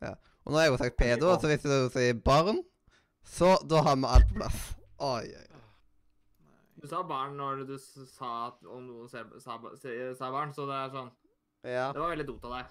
[0.01, 2.63] Og nå har jeg jo sagt pedo, så hvis du sier barn,
[3.27, 4.59] så da har vi alt på plass.
[4.99, 5.45] Oi, oi.
[6.81, 9.57] Du sa barn når du sa at om noen ser, sa,
[10.17, 11.09] sa barn, så det er sånn
[11.67, 11.89] Ja.
[11.91, 12.65] Det var veldig dumt av deg.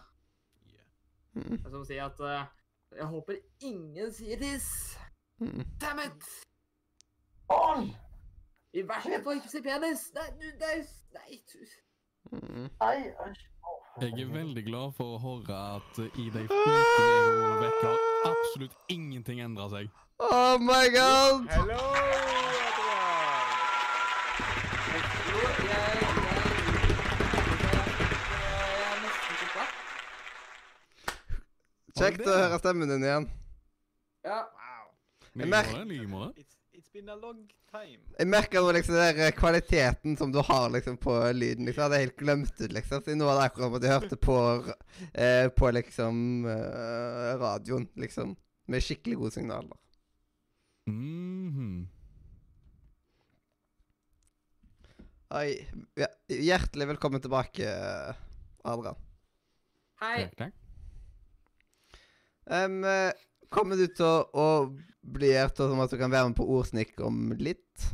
[0.73, 0.87] Yeah.
[1.37, 2.47] Mm, Det er som å si at uh,
[2.97, 3.37] Jeg håper
[3.69, 4.71] ingen sier tiss.
[5.45, 5.61] mm.
[5.81, 6.25] Damn it!
[7.49, 7.91] Barn!
[8.73, 10.09] I hvert fall ikke si penis.
[10.17, 10.79] Nei, du, nei,
[11.19, 11.43] nei.
[11.53, 11.77] du-
[12.29, 12.67] Mm.
[12.81, 13.39] Nei, æsj.
[14.01, 19.41] Jeg er veldig glad for å høre at i de fire ukene har absolutt ingenting
[19.43, 19.91] endra seg.
[20.19, 21.49] Oh my god!
[21.51, 21.83] Hello.
[31.99, 33.27] Kjekt å høre stemmen din igjen.
[34.27, 34.39] Ja.
[34.45, 34.85] Wow.
[35.35, 36.45] Jeg merker- Like måte,
[36.99, 38.01] been a long time.
[38.19, 41.67] Jeg merker nå liksom den der kvaliteten som du har liksom på lyden.
[41.67, 41.83] liksom.
[41.83, 43.03] Jeg hadde helt glemt ut, liksom.
[43.05, 44.39] Så nå var det akkurat som at jeg hørte på,
[45.13, 48.35] eh, på liksom eh, radioen, liksom.
[48.69, 49.79] Med skikkelig gode signaler.
[50.89, 51.87] Mhm.
[55.39, 55.51] Oi.
[56.01, 57.69] Ja, hjertelig velkommen tilbake,
[58.65, 58.97] Adrian.
[60.01, 60.23] Hei.
[60.25, 60.55] Takk, takk.
[62.59, 63.13] Em, eh,
[63.53, 64.47] kommer du til å, å
[65.13, 67.89] bli her til som at du kan være med på ordsnikk om litt?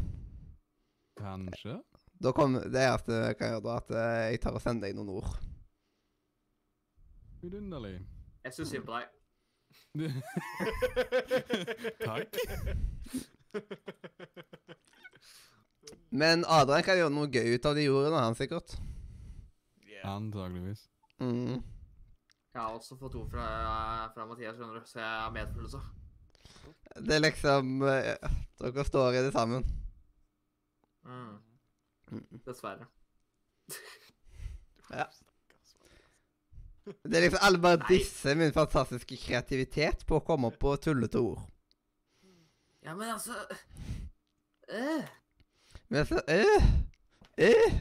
[1.19, 1.79] Kanskje?
[2.25, 3.89] Da kom, det eneste jeg kan gjøre, da, at
[4.31, 5.29] jeg tar og sender deg noen ord.
[7.43, 7.99] Vidunderlig.
[8.47, 9.07] Jeg syns synd på deg.
[12.05, 12.31] Takk.
[16.15, 18.77] Men Adrian kan gjøre noe gøy ut av de ordene, han sikkert.
[19.83, 20.07] Yeah.
[20.15, 20.87] Antageligvis.
[21.19, 21.61] Mm.
[22.55, 23.47] Jeg har også fått ord fra,
[24.15, 25.81] fra Mathias, skjønner du, så jeg har medfølelse.
[26.95, 28.29] Det er liksom eh,
[28.61, 29.65] Dere står i det sammen.
[31.05, 31.39] Mm.
[32.13, 32.41] Mm.
[32.47, 32.87] Dessverre.
[34.91, 35.07] Ja.
[36.85, 40.75] Det er liksom alle bare disse disser min fantastiske kreativitet på å komme opp på
[40.85, 41.41] tullete ord.
[42.85, 43.33] Ja, men altså
[44.69, 45.05] øh,
[45.89, 46.67] Men altså øh,
[47.49, 47.79] øh.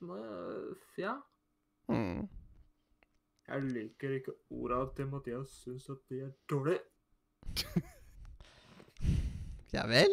[0.00, 1.16] nå- Ja.
[1.88, 2.28] Mm.
[3.48, 6.80] Jeg liker ikke orda til Mathias, syns at de er dårlige.
[9.74, 10.12] Ja vel?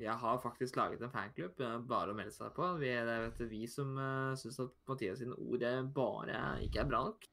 [0.00, 2.66] Jeg har faktisk laget en fanklubb, eh, bare å melde seg på.
[2.80, 6.38] Vi, det er vet du, vi som uh, syns at Mathias sine ord eh, bare
[6.64, 7.26] ikke er bra nok.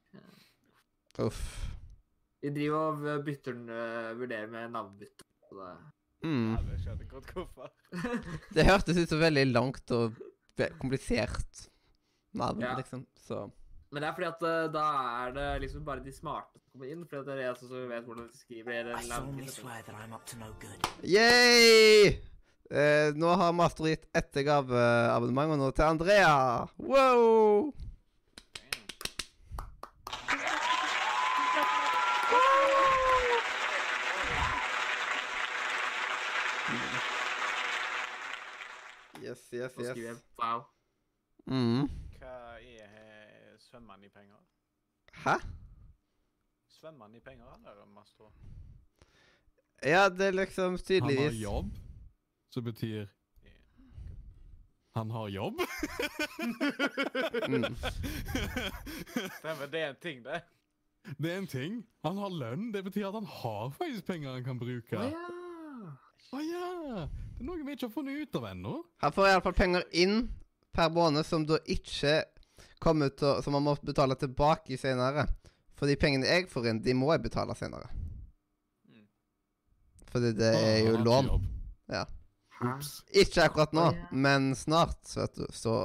[1.24, 1.40] Uff.
[2.44, 5.24] Vi driver og bytter eh, vurderer med navnbytte.
[5.52, 5.94] det-
[6.26, 6.56] Mm.
[6.58, 7.06] Ja, det.
[8.56, 10.16] Det hørtes ut som veldig langt og
[10.82, 11.68] komplisert
[12.34, 12.72] navn, Ja.
[12.76, 13.04] liksom.
[13.22, 13.44] Så
[13.90, 14.86] Men det er fordi at eh, da
[15.24, 17.70] er det liksom bare de smarte som kommer inn, fordi at det er jeg som
[17.92, 20.20] vet hvordan de skriver I no.
[21.08, 22.18] Yay!
[22.68, 26.68] Eh, nå har Master gitt ett gaveabonnement, og nå til Andrea.
[26.84, 27.72] Wow!
[39.24, 40.24] Yes, yes, Så skriver jeg yes.
[40.40, 40.62] wow.
[41.48, 42.07] Mm.
[43.78, 44.38] Hva han svømmer i penger?
[45.14, 45.34] Hæ?
[46.68, 48.32] Svømmer i penger, eller Mastro?
[49.84, 51.70] Ja, det er liksom Han har jobb,
[52.50, 53.06] som betyr
[54.96, 55.54] Han har jobb?
[57.48, 57.76] Mm.
[59.40, 60.42] Stemmer, det er en ting, det.
[61.20, 61.86] Det er en ting.
[62.04, 62.72] Han har lønn.
[62.74, 64.98] Det betyr at han har faktisk penger han kan bruke.
[64.98, 65.02] Å
[66.34, 66.72] Å ja.
[66.90, 67.06] ja.
[67.38, 68.74] Det er noe vi ikke har funnet ut av ennå.
[69.06, 70.32] Han får iallfall penger inn
[70.74, 72.24] per måned som da ikke
[72.80, 75.28] kommer ut og, Som man må betale tilbake senere.
[75.78, 77.90] For de pengene jeg får inn, de må jeg betale senere.
[78.90, 79.06] Mm.
[80.10, 81.30] Fordi det er jo lån.
[82.58, 83.04] Ops.
[83.14, 85.84] Ikke akkurat nå, men snart, vet du, så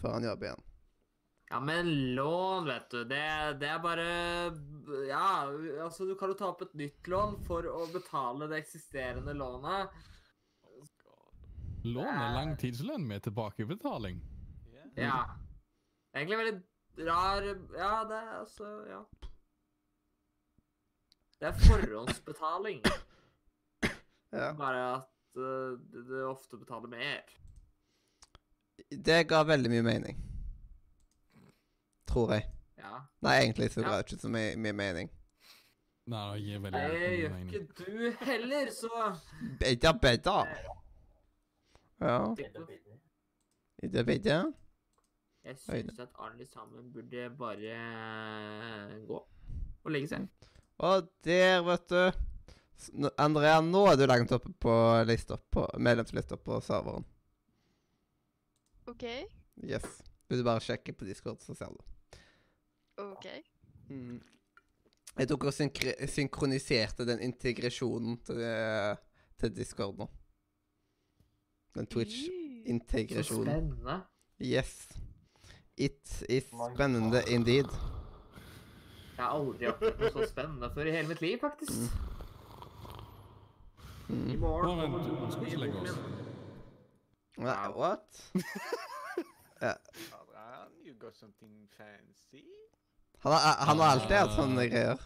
[0.00, 0.62] får han jobb igjen.
[1.52, 3.26] Ja, men lån, vet du, det,
[3.60, 4.06] det er bare
[5.08, 5.50] Ja,
[5.84, 9.92] altså, du kan jo ta opp et nytt lån for å betale det eksisterende lånet.
[11.84, 14.22] Lån er lang tidslønn med tilbakebetaling.
[14.96, 15.26] Ja.
[16.14, 17.42] Egentlig veldig rar
[17.76, 19.02] Ja, det er altså Ja.
[21.40, 22.82] Det er forhåndsbetaling.
[24.32, 24.52] Ja.
[24.56, 25.42] Bare at uh,
[25.92, 27.20] du, du ofte betaler mer.
[29.04, 30.16] Det ga veldig mye mening.
[32.08, 32.46] Tror jeg.
[32.78, 33.02] Ja.
[33.20, 35.10] Nei, egentlig så ga det ikke så mye, mye mening.
[36.06, 37.50] Nei, det gir veldig mye mening.
[37.50, 39.02] Det gjør ikke du heller, så
[39.60, 40.38] Bedda, bedda.
[42.00, 42.16] Ja.
[42.40, 42.98] Bedre, bedre.
[43.82, 44.38] Bedda, bedda.
[45.42, 49.18] Jeg syns at alle sammen burde bare eh, gå
[49.82, 50.28] og legge seg.
[50.82, 54.74] Og der, vet du Andrea, nå er du langt oppe på
[55.06, 57.04] lista på medlemslista på serveren.
[58.90, 59.04] OK.
[59.62, 59.86] Yes.
[60.28, 61.82] Vil du bare sjekke på Discord, så ser du.
[63.02, 63.28] OK.
[63.90, 64.18] Mm.
[65.18, 68.42] Jeg tok og synkre synkroniserte den integrasjonen til,
[69.38, 70.08] til Discord nå.
[71.76, 73.24] Den Twitch-integrasjonen.
[73.24, 73.98] Så spennende.
[74.42, 74.88] Yes.
[75.76, 76.44] It is
[76.74, 77.68] spennende indeed.
[79.16, 81.72] Jeg har aldri hatt noe så spennende før i hele mitt liv, faktisk.
[84.08, 84.40] I Mm.
[84.40, 85.94] morgen Nå, vent, kommer vi skal ikke legge oss.
[87.38, 88.32] What?
[89.62, 92.44] Adrian, you got something fancy?
[93.22, 94.98] Han har, han har alltid hatt sånne greier.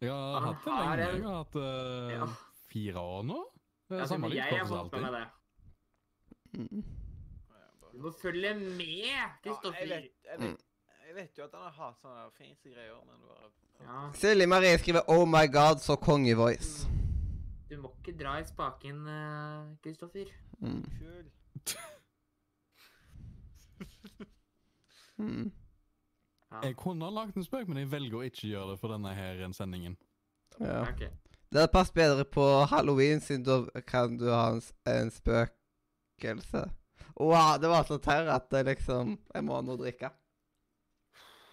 [0.00, 0.82] Jeg har hatt det lenge.
[0.90, 2.26] en- Jeg har hatt eh, Ja.
[2.72, 3.38] fire år nå.
[3.88, 5.28] Det er samme jeg har fått med meg det.
[7.98, 8.02] Mm.
[8.02, 9.86] Du må følge med, Ja, jeg, Kristoffer.
[9.86, 10.60] jeg, vet,
[11.08, 14.78] jeg vet jo at han har hatt sånne fancy greier, men bare Ja, Silje Marie
[14.78, 16.86] skriver 'Oh my God', så kongevoice.
[17.70, 20.26] du må ikke dra i spaken, eh, Kristoffer.
[20.60, 20.84] Mm.
[25.18, 25.52] Mm.
[26.52, 26.60] Ja.
[26.62, 29.14] Jeg kunne ha lagt en spøk, men jeg velger å ikke gjøre det for denne
[29.14, 29.96] her sendingen.
[30.60, 30.82] Ja.
[30.92, 31.08] Okay.
[31.50, 36.70] Det hadde passet bedre på halloween, siden da kan du ha en, en spøkelse.
[37.18, 40.10] Wow, det var så tørr at det liksom Jeg må ha noe å drikke.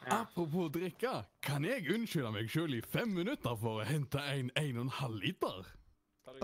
[0.06, 0.20] Ja.
[0.20, 5.16] Apropos drikke, kan jeg unnskylde meg sjøl i fem minutter for å hente en 1,5
[5.24, 5.66] liter?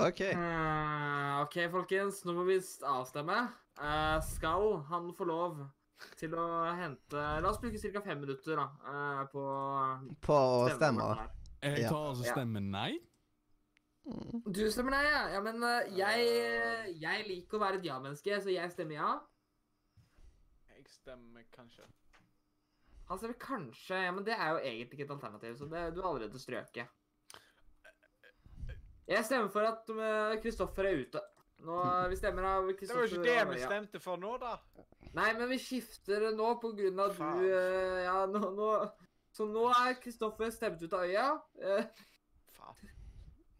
[0.02, 0.22] OK.
[0.34, 2.24] Uh, OK, folkens.
[2.26, 2.58] Nå må vi
[2.90, 3.38] avstemme.
[3.78, 5.62] Uh, skal han få lov
[6.18, 6.48] til å
[6.78, 8.02] hente La oss bruke ca.
[8.02, 9.46] fem minutter da, uh, på
[10.26, 11.12] På å stemme.
[11.62, 12.92] Jeg tar altså stemme stemmen nei.
[14.04, 15.26] Du stemmer nei, ja.
[15.36, 19.12] ja men eh, jeg, jeg liker å være et ja-menneske, så jeg stemmer ja.
[20.74, 21.86] Jeg stemmer kanskje.
[23.12, 26.02] Han stemmer kanskje, ja, men det er jo egentlig ikke et alternativ, så det, du
[26.02, 26.98] har allerede strøket.
[29.12, 31.22] Jeg stemmer for at eh, Kristoffer er ute.
[31.62, 31.78] Nå,
[32.10, 34.56] vi stemmer av Det var jo ikke det vi stemte for nå, da.
[35.14, 37.42] Nei, men vi skifter nå på grunn av Faen.
[37.42, 38.70] du eh, Ja, nå, nå
[39.36, 41.28] Så nå er Kristoffer stemt ut av øya.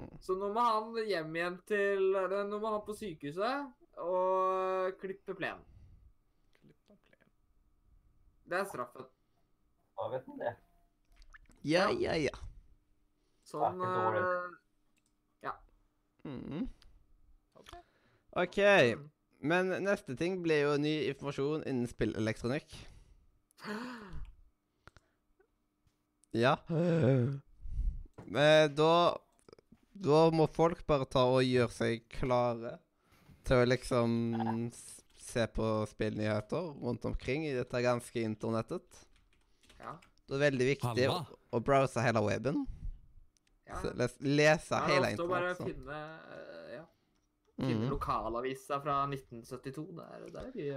[0.02, 0.08] Eh.
[0.24, 2.02] Så nå må han hjem igjen til
[2.50, 3.58] Nå må han på sykehuset
[4.02, 5.64] og klippe plenen.
[6.60, 7.30] Klippe plenen plen.
[8.52, 9.06] Det er straffen.
[9.98, 10.54] Da vet han det.
[11.68, 12.36] Ja, ja, ja.
[13.46, 14.24] Sånn Det er ikke dårlig.
[14.26, 14.30] eh,
[16.24, 16.68] Mm.
[17.58, 17.70] Ok.
[18.38, 18.58] OK.
[19.42, 22.70] Men neste ting blir jo ny informasjon innen spillelektronikk.
[26.34, 26.56] Ja.
[26.70, 29.18] Men da
[30.02, 32.78] Da må folk bare ta og gjøre seg klare
[33.46, 34.16] til å liksom
[35.22, 39.02] se på spillnyheter rundt omkring i dette ganske internettet.
[39.80, 39.94] Ja.
[40.28, 41.40] Det er veldig viktig å, Halla.
[41.54, 42.64] å browse hele weben.
[43.68, 43.80] ja.
[43.96, 45.30] Les, lese Ja, hele internettet.
[45.30, 46.00] bare finne
[46.34, 46.86] eh, ja.
[47.62, 47.90] Finne Mhm.
[47.94, 49.86] lokalavisa fra 1972.
[49.96, 50.72] Der, der er vi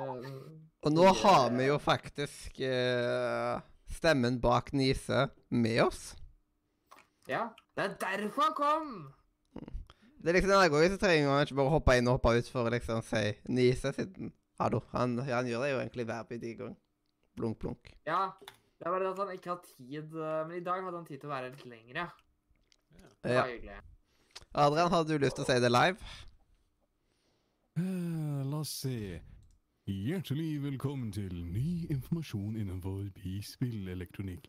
[0.85, 6.15] Og nå har vi jo faktisk eh, stemmen bak Nise med oss.
[7.29, 7.49] Ja.
[7.77, 8.89] Det er derfor han kom!
[10.25, 12.49] Det er liksom den gangen så trenger man ikke bare hoppe inn og hoppe ut
[12.53, 14.81] for å liksom si Nise, siden Hallo.
[14.95, 16.77] Han, han gjør det jo egentlig hver bidige gang.
[17.37, 17.91] Blunk, blunk.
[18.07, 18.31] Ja.
[18.79, 21.07] Det er bare det at han ikke har tid eh, Men i dag hadde han
[21.09, 22.07] tid til å være litt lengre.
[23.25, 23.41] Det Ja.
[23.43, 23.81] var hyggelig.
[24.55, 26.15] Adrian, hadde du lyst til å si det live?
[27.79, 29.21] Uh, la oss se.
[29.91, 33.09] Hjertelig velkommen til ny informasjon innenfor
[33.45, 34.47] spillelektronikk,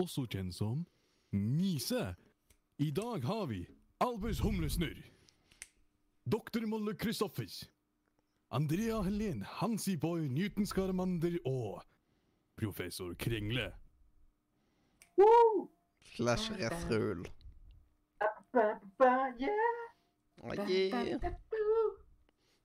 [0.00, 0.80] også kjent som
[1.32, 2.14] Nise.
[2.78, 3.66] I dag har vi
[4.00, 5.02] Albus Humlesnurr,
[6.32, 7.70] Doktor Molle Christoffers,
[8.50, 11.82] Andrea Helen Hansi Boy Newton Skaramander og
[12.56, 13.72] Professor Kringle.
[15.16, 15.70] Woo!
[16.16, 17.26] Slash refrul.
[18.98, 19.48] Ba, yeah!
[20.68, 21.20] Yeah.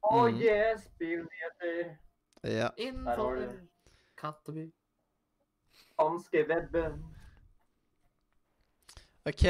[0.02, 0.38] Oh Mm.
[0.42, 1.98] yeah, spillnyheter.
[2.44, 2.70] Ja.
[2.78, 3.54] Innenfor.
[4.18, 4.72] Katteby.
[6.00, 7.04] Hanskewebben.
[9.28, 9.46] OK.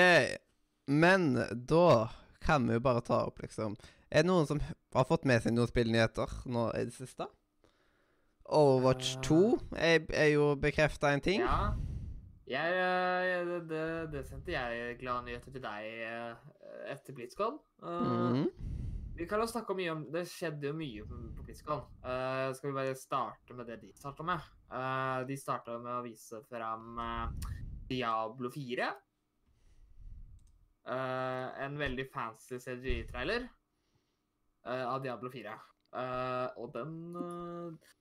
[0.87, 1.33] Men
[1.67, 2.09] da
[2.41, 3.75] kan vi jo bare ta opp, liksom
[4.07, 4.61] Er det noen som
[4.95, 7.27] har fått med seg noen spillnyheter nå i det siste?
[8.47, 9.21] Overwatch Eh.
[9.27, 9.39] 2
[9.75, 11.41] er, er jo bekrefta en ting.
[11.43, 11.73] Ja.
[12.47, 12.77] Jeg,
[13.27, 13.81] jeg, det,
[14.13, 16.45] det, sendte jeg glade nyheter til deg eh,
[16.93, 17.57] etter BlitzCon.
[17.83, 18.47] Eh, Mhm.
[19.17, 21.79] Vi kan jo snakke mye om Det skjedde jo mye på, BlitzCon.
[22.05, 24.43] Uh, skal vi bare starte med det de starta med?
[24.69, 27.51] Uh, de starta med å vise fram eh,
[27.89, 28.91] Diablo 4.
[30.87, 33.43] Eh, en veldig fancy CGI-trailer
[34.67, 35.55] uh, av Diablo 4.
[35.97, 37.93] Uh, og den eh,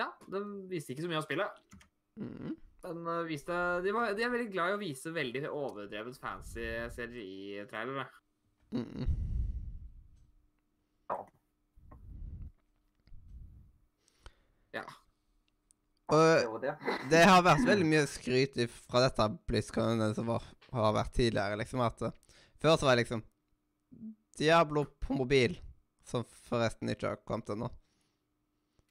[0.00, 1.60] Ja, den viste ikke så mye av spillet.
[2.16, 2.54] Mm.
[2.84, 6.64] Den viste de, var, de er veldig glad i å vise veldig overdrevet fancy
[6.96, 8.08] CGI-trailere.
[8.72, 9.04] Mm.
[14.74, 14.88] Ja.
[16.12, 16.64] Og
[17.12, 18.58] det har vært veldig mye skryt
[18.88, 20.44] fra dette BlizzCon som var,
[20.76, 21.58] har vært tidligere.
[21.60, 22.18] liksom at eh,
[22.62, 23.24] Før så var det liksom
[24.38, 25.56] Diablo på mobil,
[26.04, 27.70] som forresten ikke har kommet ennå.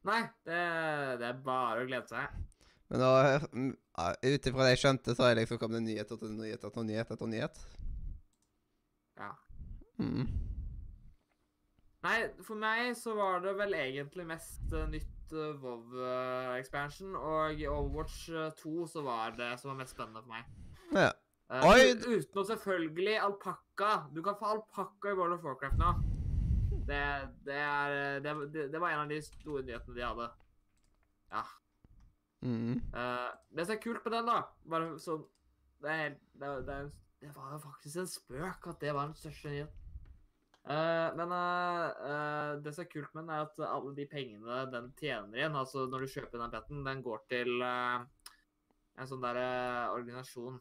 [0.07, 0.59] Nei, det,
[1.19, 2.39] det er bare å glede seg.
[2.91, 3.11] Men da,
[3.51, 3.71] mm,
[4.23, 7.13] ut ifra det jeg skjønte, så har det liksom kommet nyhet etter nyhet etter nyhet
[7.15, 7.61] etter nyhet.
[9.19, 9.31] Ja.
[10.01, 10.27] Mm.
[12.03, 17.67] Nei, for meg så var det vel egentlig mest øh, nytt uh, WoW-expansion, og i
[17.69, 20.49] Overwatch øh, 2 så var det som var mest spennende for meg.
[20.91, 21.11] Ja.
[21.53, 21.81] Eh, Oi!
[21.93, 23.89] Utenom selvfølgelig alpakka.
[24.15, 25.91] Du kan få alpakka i World of Warcraft nå.
[26.87, 27.01] Det,
[27.45, 27.93] det, er,
[28.25, 30.25] det, det, det var en av de store nyhetene de hadde.
[31.33, 31.43] Ja.
[32.43, 32.79] Mm.
[32.91, 35.21] Uh, det som er kult med den, da bare sånn,
[35.83, 38.91] det, er, helt- det, det, er, en- det var jo faktisk en spøk at det
[38.97, 39.79] var den største nyheten.
[40.63, 44.89] Uh, men uh, det som er kult med den, er at alle de pengene den
[44.99, 49.87] tjener igjen, altså når du kjøper den petten, den går til en sånn der eh,
[49.95, 50.59] organisasjon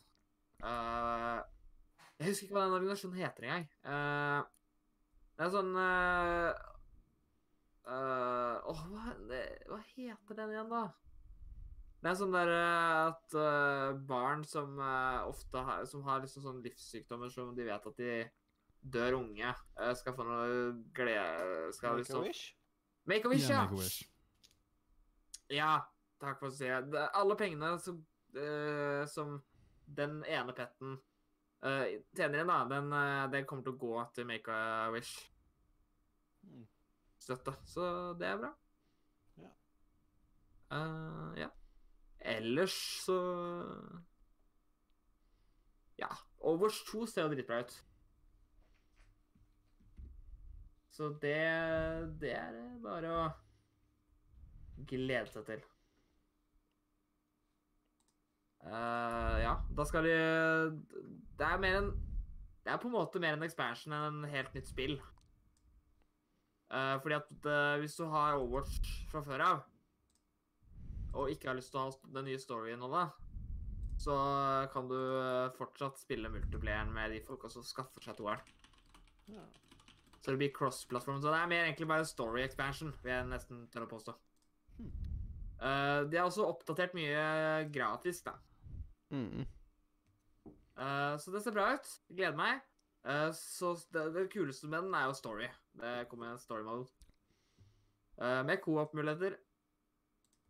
[0.63, 3.69] Jeg husker ikke hva den organisasjonen heter engang.
[3.83, 4.43] Uh,
[5.33, 6.51] det er sånn eh,
[7.89, 10.83] eh, Åh, hva, det, hva heter den igjen, da?
[12.03, 16.45] Det er sånn der eh, at uh, barn som uh, ofte har, som har liksom
[16.47, 18.17] sånne livssykdommer som de vet at de
[18.83, 20.49] dør unge, uh, skal få noe
[20.95, 22.45] glede Skal Make a liksom wish?
[23.07, 23.63] Make a wish, Ja, ja.
[23.65, 24.01] make a wish.
[25.53, 25.73] Ja,
[26.23, 27.07] takk for å si det.
[27.19, 27.99] Alle pengene som,
[28.39, 29.41] eh, som
[29.87, 30.97] den ene petten
[31.65, 31.87] uh,
[32.17, 35.15] tjener inn, da, den, uh, den kommer til å gå til Make a Wish.
[36.47, 36.67] Mm.
[37.23, 37.55] Støtte.
[37.69, 37.87] Så
[38.19, 38.53] det er bra.
[39.43, 39.53] Ja.
[40.75, 41.51] Uh, ja.
[42.19, 43.19] Ellers så
[45.99, 46.11] Ja.
[46.43, 47.75] Overwatch 2 ser jo dritbra ut.
[50.93, 51.39] Så det,
[52.21, 53.23] det er bare å
[54.91, 55.63] glede seg til.
[58.63, 60.13] Eh, ja, da skal de
[61.35, 61.89] Det er mer en
[62.63, 65.01] Det er på en måte mer en expansion enn en helt nytt spill.
[66.73, 69.65] Uh, fordi at uh, hvis du har Overwatch fra før av,
[71.13, 73.03] og ikke har lyst til å ha den nye storyen og det,
[74.01, 74.15] så
[74.73, 74.97] kan du
[75.59, 78.41] fortsatt spille multiplayeren med de folka som skaffer seg toeren.
[79.35, 79.45] Ja.
[80.23, 81.21] Så det blir cross-plattform.
[81.21, 84.15] Så det er mer egentlig bare story expansion, vil jeg nesten tørre å påstå.
[85.63, 87.23] Eh, de har også oppdatert mye
[87.75, 88.37] gratis, da.
[89.13, 89.45] Mm.
[90.79, 91.89] Uh, så det ser bra ut.
[92.09, 92.61] Gleder meg.
[93.05, 95.49] Uh, så det, det kuleste med den er jo story.
[95.79, 96.89] Det kommer en story mode.
[98.17, 99.37] Uh, med co-op-muligheter.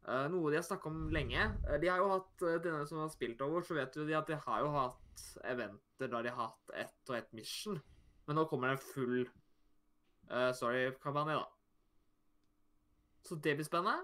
[0.02, 1.44] Eh, noe de har snakka om lenge.
[1.78, 4.34] De har jo hatt Denne som har spilt over, så vet jo de at de
[4.34, 7.78] har jo hatt eventer der de har hatt ett og ett mission.
[8.26, 9.22] Men nå kommer det en full
[10.59, 11.47] story-kampanje, da.
[13.22, 14.02] Så det blir spennende.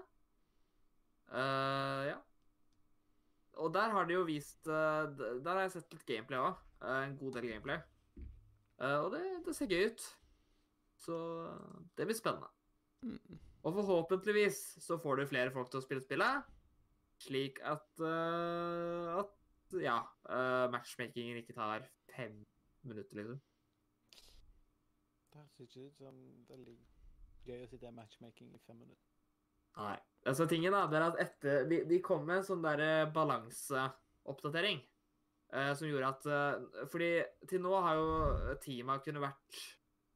[2.07, 2.15] Ja.
[3.59, 5.09] Og der har de jo vist eh,
[5.43, 6.59] Der har jeg sett litt gameplay òg.
[6.87, 7.81] en god del gameplay.
[8.79, 10.05] Eh, og det, det ser gøy ut.
[10.99, 11.17] Så
[11.97, 12.47] det blir spennende.
[13.03, 13.39] Mm.
[13.63, 16.47] Og forhåpentligvis så får du flere folk til å spille spillet.
[17.19, 19.99] Slik at uh, At ja,
[20.31, 21.83] uh, matchmakingen ikke tar
[22.15, 22.39] fem
[22.87, 23.41] minutter, liksom.
[25.29, 26.77] Det høres ikke ut som veldig
[27.45, 29.11] gøy å sitte i matchmaking i fem minutter.
[29.77, 29.97] Nei.
[30.29, 33.11] Altså, tingen da, det er at etter De, de kom med en sånn der eh,
[33.15, 34.81] balanseoppdatering.
[35.53, 37.11] eh, som gjorde at eh, Fordi
[37.49, 39.61] til nå har jo teama kunnet vært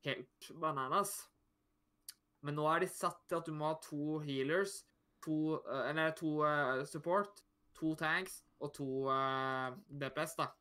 [0.05, 1.15] helt bananas.
[2.43, 4.81] Men nå er de satt til at du må ha to healers,
[5.23, 7.41] to eh, Eller to eh, support,
[7.79, 9.73] to tanks og to eh,
[10.03, 10.51] DPS, da.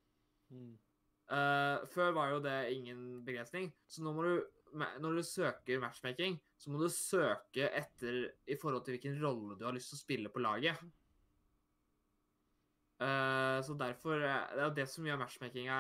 [0.54, 0.72] Mm.
[1.32, 4.34] Eh, før var jo det ingen begrensning, så nå må du
[4.72, 9.66] når du søker matchmaking, så må du søke etter i forhold til hvilken rolle du
[9.66, 10.80] har lyst til å spille på laget.
[13.02, 15.78] Uh, så derfor eh, Det er det som gjør matchmakinga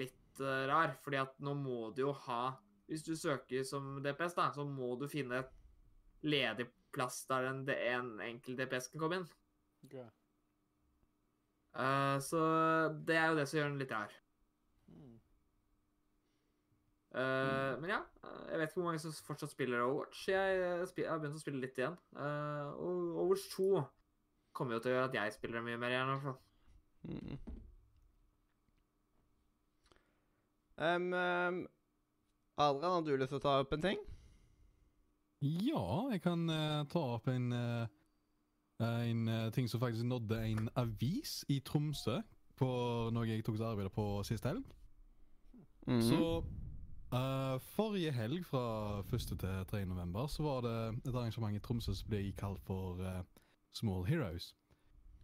[0.00, 0.94] litt uh, rar.
[1.02, 2.54] fordi at nå må du jo ha
[2.88, 5.50] Hvis du søker som DPS, da, så må du finne et
[6.24, 9.26] ledig plass der en, en enkel DPS kan komme inn.
[9.84, 10.06] Okay.
[11.76, 12.40] Uh, så
[13.04, 14.16] det er jo det som gjør den litt rar.
[17.18, 17.24] Mm.
[17.24, 20.28] Eh, men ja, eh, jeg vet ikke hvor mange som fortsatt spiller Overwatch.
[20.30, 21.96] Jeg, eh, jeg har begynt å spille litt igjen.
[22.14, 23.82] Eh, og Overwatch 2
[24.54, 26.08] kommer jo til å gjøre at jeg spiller mye mer igjen.
[26.08, 26.38] i hvert fall.
[27.08, 27.38] Mm.
[30.78, 31.66] Um, um,
[32.56, 33.98] Adrian, har du lyst til å ta opp en ting?
[35.42, 37.86] Ja, jeg kan uh, ta opp en, uh,
[38.82, 42.20] en uh, ting som faktisk nådde en avis i Tromsø
[42.58, 42.68] på
[43.14, 44.62] noe jeg tok arbeidet på sist helg.
[45.86, 46.02] Mhm.
[46.04, 46.22] Så
[47.12, 49.18] eh, forrige helg, fra 1.
[49.18, 49.84] til 3.
[49.84, 53.22] november, så var det et arrangement i Tromsø som ble kalt for uh,
[53.72, 54.54] Small Heroes.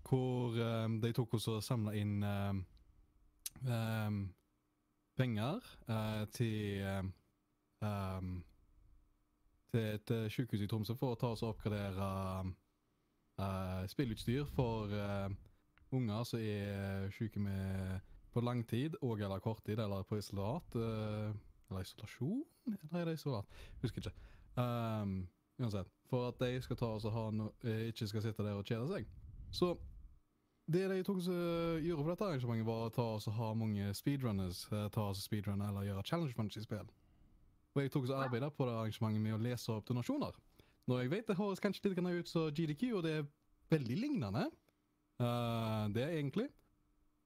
[0.09, 2.65] Hvor uh, de tok oss og samla inn em,
[5.17, 5.61] penger
[6.33, 8.45] til em,
[9.73, 12.53] til et uh, sykehus i Tromsø for å ta oss og oppgradere
[13.91, 14.93] spillutstyr for
[15.91, 18.01] unger som er syke med
[18.35, 20.77] på langtid og eller korttid eller på isolat.
[20.77, 21.35] eh,
[21.71, 22.45] eller isolasjon?
[22.67, 23.59] Eller er det isolat?
[23.83, 24.15] Husker ikke.
[24.57, 25.17] Um,
[25.59, 25.91] uansett.
[26.11, 28.65] For at de skal ta oss og ha no, eh, ikke skal sitte der og
[28.69, 29.07] kjede seg.
[29.55, 29.75] Så
[30.71, 33.95] det de tok og gjorde på dette arrangementet, var å ta oss og ha mange
[33.95, 34.65] speedrunners.
[34.73, 36.89] eh, ta oss og speedrunne eller gjøre challenge punch i spill.
[37.75, 40.37] Og jeg tok så arbeidet på det arrangementet med å lese opp donasjoner.
[40.87, 43.27] Når jeg vet det høres kanskje litt ut som GDQ, og det er
[43.71, 44.51] veldig lignende.
[45.21, 46.49] Uh, det er egentlig.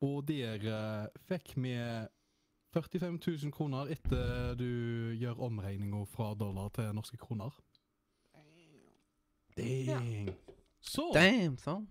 [0.01, 1.75] Og der uh, fikk vi
[2.75, 7.55] 45 000 kroner etter du gjør omregninga fra dollar til norske kroner.
[9.59, 10.29] Dang.
[10.81, 11.89] Så Damn, sånn.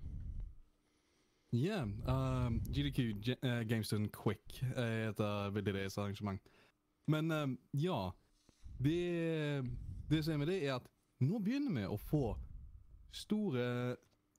[1.55, 2.99] Yeah, um, GDQ,
[3.43, 6.41] uh, Gamestone Quick, er et uh, veldig deres arrangement.
[7.07, 8.09] Men um, ja,
[8.83, 9.63] det,
[10.11, 10.89] det som er med det er at
[11.23, 12.35] nå begynner vi å få
[13.15, 13.67] store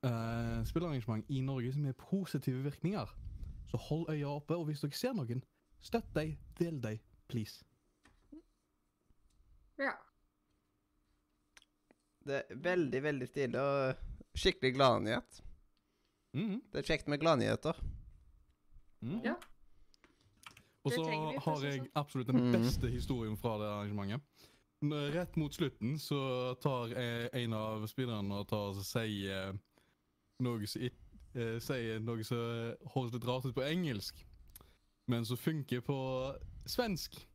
[0.05, 3.15] uh, spillearrangement i Norge som har positive virkninger.
[3.69, 5.43] Så hold øya oppe, og hvis dere ser noen,
[5.81, 6.99] støtt dem, del dem,
[7.29, 7.65] please.
[9.79, 9.93] Ja.
[12.29, 15.39] Det er veldig, veldig stilig og skikkelig gladnyhet.
[16.37, 16.59] Mm.
[16.73, 17.79] Det er kjekt med gladnyheter.
[19.01, 19.21] Mm.
[19.25, 19.37] Ja.
[20.85, 21.89] Og så har jeg sånn.
[21.97, 22.53] absolutt den Mhm.
[22.53, 24.23] beste historien fra det arrangementet.
[25.15, 29.59] Rett mot slutten så tar eh, en av spillerne og tar og sier
[30.41, 30.95] noe som it-
[31.35, 32.37] eh, sier noe som
[32.95, 34.15] høres litt rart ut på engelsk,
[35.09, 35.99] men som funker på
[36.67, 37.29] svensk.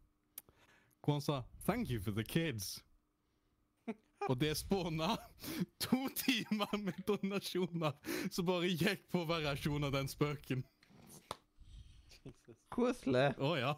[1.04, 2.80] Hvor han sa 'Thank you for the kids'.
[4.30, 5.18] Og det spåna
[5.80, 7.92] to timer med donasjoner
[8.32, 10.64] som bare gikk på variasjon av den spøken.
[12.70, 13.34] Koselig.
[13.38, 13.74] Å ja.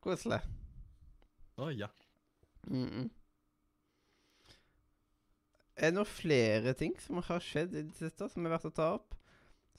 [0.00, 0.40] Koselig.
[1.56, 1.88] Å ja.
[2.66, 3.10] Mm -mm.
[5.76, 8.70] Er det noen flere ting som har skjedd i det siste som er verdt å
[8.70, 9.14] ta opp?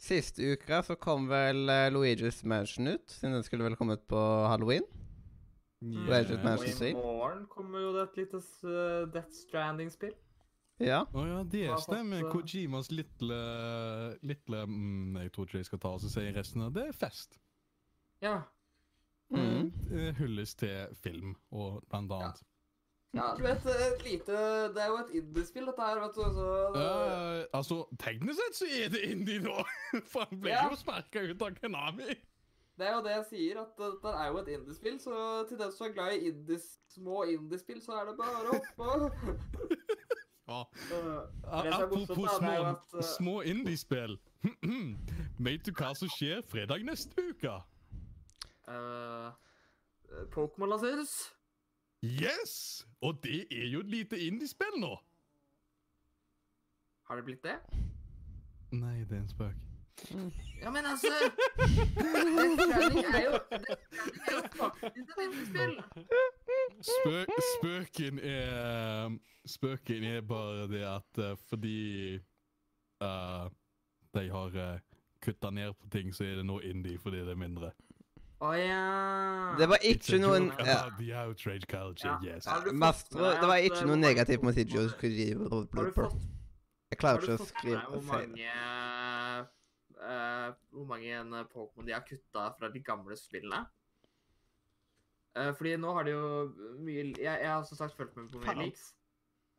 [0.01, 4.17] Sist uka så kom vel uh, Luigi's Mansion ut, siden den skulle vel kommet på
[4.49, 4.85] halloween.
[5.81, 10.13] Luigi's Og i morgen kommer jo det et lite uh, Death Stranding-spill.
[10.81, 11.03] Ja.
[11.13, 12.23] Å ja, det fått, stemmer.
[12.23, 13.37] eh, Kojimas lille,
[14.25, 16.87] lille mm, Jeg tror ikke jeg skal ta og si resten av det.
[16.89, 17.37] er fest.
[18.25, 18.39] Ja.
[19.29, 19.69] Mm.
[19.89, 22.41] Det hylles til film, og blant annet.
[22.41, 22.50] ja.
[23.11, 24.35] Du vet, et lite
[24.71, 26.21] Det er jo et indiespill, dette her, vet du.
[26.37, 29.57] Så det, uh, altså, teknisk sett så er det indie nå!
[30.13, 30.61] For han ble Ja.
[30.71, 32.15] jo sparka ut av Kenami.
[32.79, 34.95] det er jo det jeg sier, at dette er jo et indiespill.
[35.03, 35.17] Så
[35.49, 39.11] til den som er glad i indies, små indiespill, så er det bare å hoppe.
[40.51, 40.63] Ja.
[40.91, 44.17] Uh, morsomt, Apropos små, at, eh, små indiespill.
[45.45, 47.53] Vet du hva som skjer fredag neste uke?
[48.67, 49.29] uh,
[50.33, 51.13] Pokémon Lasers.
[52.03, 52.87] Yes!
[53.01, 54.95] Og det er jo et lite indiespill nå.
[57.07, 57.57] Har det blitt det?
[58.71, 59.71] Nei, det er en spøk.
[60.61, 61.07] Ja, men altså
[61.57, 65.75] Death Stranding er jo Death er jo faktisk et indiespill.
[66.81, 67.25] Spø
[67.57, 72.15] spøken er Spøken er bare det at eh, fordi
[73.01, 73.49] uh,
[74.13, 74.79] de har uh,
[75.21, 77.71] kutta ned på ting, så er det nå indie fordi det er mindre.
[78.41, 78.83] Å ja.
[79.59, 80.77] Det var ikke noen ja.
[80.97, 81.57] culture,
[82.03, 82.15] Ja.
[82.25, 82.47] yes.
[82.49, 84.55] Har du fått Mastro, det var ikke eh, noe negativt mot
[85.01, 86.15] Kojiro fått,
[86.89, 88.31] Jeg klarer ikke å skrive deg hvor feil.
[88.31, 88.55] mange
[90.01, 93.61] uh, Hvor mange en, eh, Pokémon de har kutta fra de gamle spillene?
[95.37, 96.25] Uh, fordi nå har de jo
[96.81, 98.89] mye Jeg, jeg har som sagt fulgt med på mye leaks.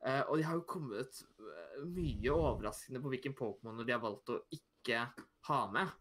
[0.03, 4.33] Uh, og de har jo kommet eh, mye overraskende på hvilken Pokémon de har valgt
[4.35, 5.05] å ikke
[5.47, 5.93] ha med.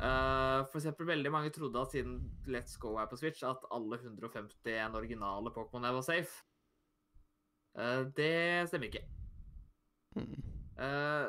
[0.00, 3.98] Eh, for eksempel, veldig mange trodde at siden Let's Go er på Switch, at alle
[4.00, 6.44] 151 originale Pokémon var safe.
[7.78, 9.04] Uh, det stemmer ikke.
[10.16, 10.40] Mm.
[10.82, 11.26] Eh,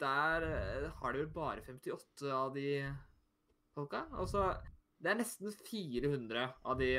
[0.00, 0.46] der
[0.88, 2.68] har de vel bare 58 av de
[3.74, 4.06] folka.
[4.12, 4.54] Og så
[5.02, 6.94] Det er nesten 400 av de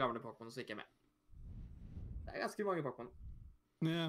[0.00, 0.88] gamle Pokémon som ikke er med.
[2.24, 3.12] Det er ganske mange Pokémon.
[3.86, 4.08] Ja.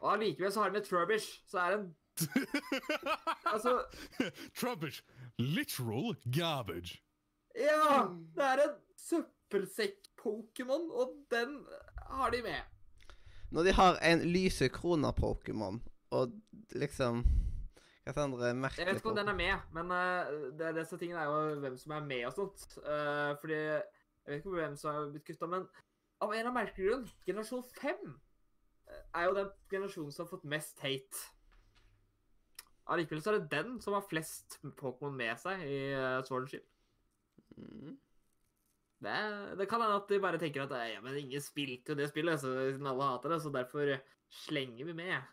[0.00, 1.94] Og allikevel så har de med Trubbish, så er det en
[3.52, 3.84] Altså
[4.56, 5.02] Trubbish.
[5.38, 7.00] Literal garbage.
[7.56, 8.08] Ja!
[8.36, 11.66] Det er en søppelsekk-Pokémon, og den
[12.10, 12.60] har de med.
[13.50, 15.80] Når de har en lyse krona-Pokémon,
[16.10, 16.32] og
[16.72, 17.24] liksom
[18.02, 21.20] Hva andre merker Jeg vet ikke om den er med, men uh, det, disse tingene
[21.22, 22.64] er jo hvem som er med og sånt.
[22.82, 25.68] Uh, fordi Jeg vet ikke hvem som har blitt kutta, men
[26.22, 30.44] av en av merkelig grunn, generasjon 5 eh, er jo den generasjonen som har fått
[30.46, 31.22] mest hate.
[32.92, 36.52] Allikevel så er det den som har flest Pokémon med seg i uh, Sword and
[36.52, 36.66] Shield.
[37.56, 37.94] Mm.
[39.02, 39.14] Det,
[39.58, 42.38] det kan hende at de bare tenker at ja, men ingen spilte jo det spillet,
[42.38, 43.96] så siden alle hater det, så derfor
[44.44, 45.32] slenger vi med.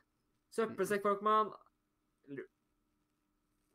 [0.56, 1.52] Søppelsekk-Pokémon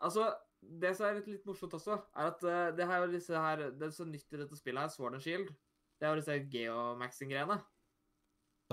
[0.04, 0.24] Altså,
[0.60, 3.88] det som er litt, litt morsomt også, er at eh, det her, disse her, det
[3.94, 5.52] som nytt i dette spillet her, Sword and Shield,
[6.00, 7.56] det er jo disse Geomaxing-greiene.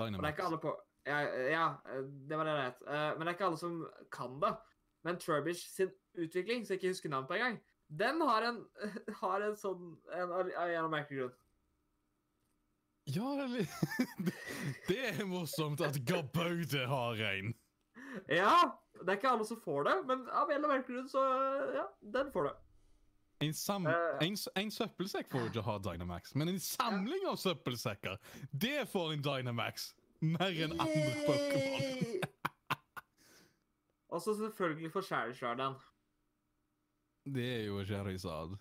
[0.02, 0.74] Og det er ikke alle på
[1.06, 1.18] ja,
[1.50, 2.74] ja, eh, det var det jeg.
[2.86, 3.78] Eh, Men det er ikke alle som
[4.12, 4.52] kan det.
[5.04, 7.60] Men Trubbish sin utvikling, som jeg ikke husker navnet på engang,
[7.92, 8.60] den har en,
[9.22, 11.38] har en sånn En av en merkelig grunn.
[13.10, 13.32] Ja,
[14.88, 17.54] Det er morsomt at Gabaude har en.
[18.30, 18.78] Ja!
[19.02, 21.22] Det er ikke alle som får det, men av en eller annen grunn, så
[21.74, 22.52] ja, den får det.
[23.42, 24.20] En, sam Eh.
[24.22, 28.20] en, en søppelsekk får ikke ha Dynamax, men en samling av søppelsekker,
[28.52, 29.88] det får en Dynamax.
[30.22, 32.28] Mer enn andre Pokémon.
[34.12, 35.74] Og så selvfølgelig for Charizarden.
[37.24, 38.58] Det er jo Charizard.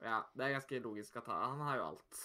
[0.00, 1.38] Ja, det er ganske logisk å ta.
[1.50, 2.20] han har jo alt.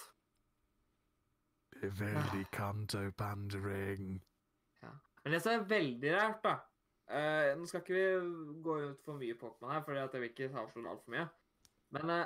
[1.73, 4.21] Det veldig kanto pandering.
[5.23, 6.53] Men det som er veldig rart, da
[7.15, 10.49] uh, Nå skal ikke vi gå ut for mye Pokémon her, for jeg vil ikke
[10.51, 11.25] avsløre altfor mye.
[11.95, 12.25] Men eh,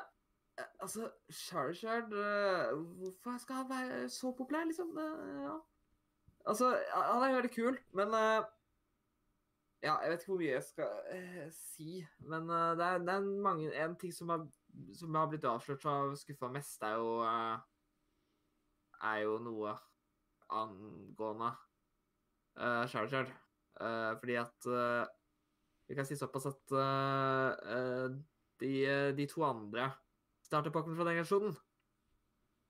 [0.81, 4.93] altså, Charizard uh, Hvorfor skal han være så populær, liksom?
[4.97, 5.57] Ja.
[6.45, 8.13] Altså, han er veldig kul, men
[9.83, 13.13] Ja, jeg vet ikke hvor mye jeg skal eh, si, men eh, det, er, det
[13.13, 14.47] er mange En ting som har,
[14.97, 17.59] som har blitt avslørt som har skuffa mest, er jo eh,
[19.05, 19.75] Er jo noe
[20.49, 21.51] angående
[22.57, 23.29] uh, Charizard.
[23.77, 25.05] Eh, fordi at eh,
[25.87, 28.15] Vi kan si såpass at eh, eh,
[28.63, 29.91] de, eh, de to andre
[30.47, 31.53] starter-Pokémon fra den generasjonen,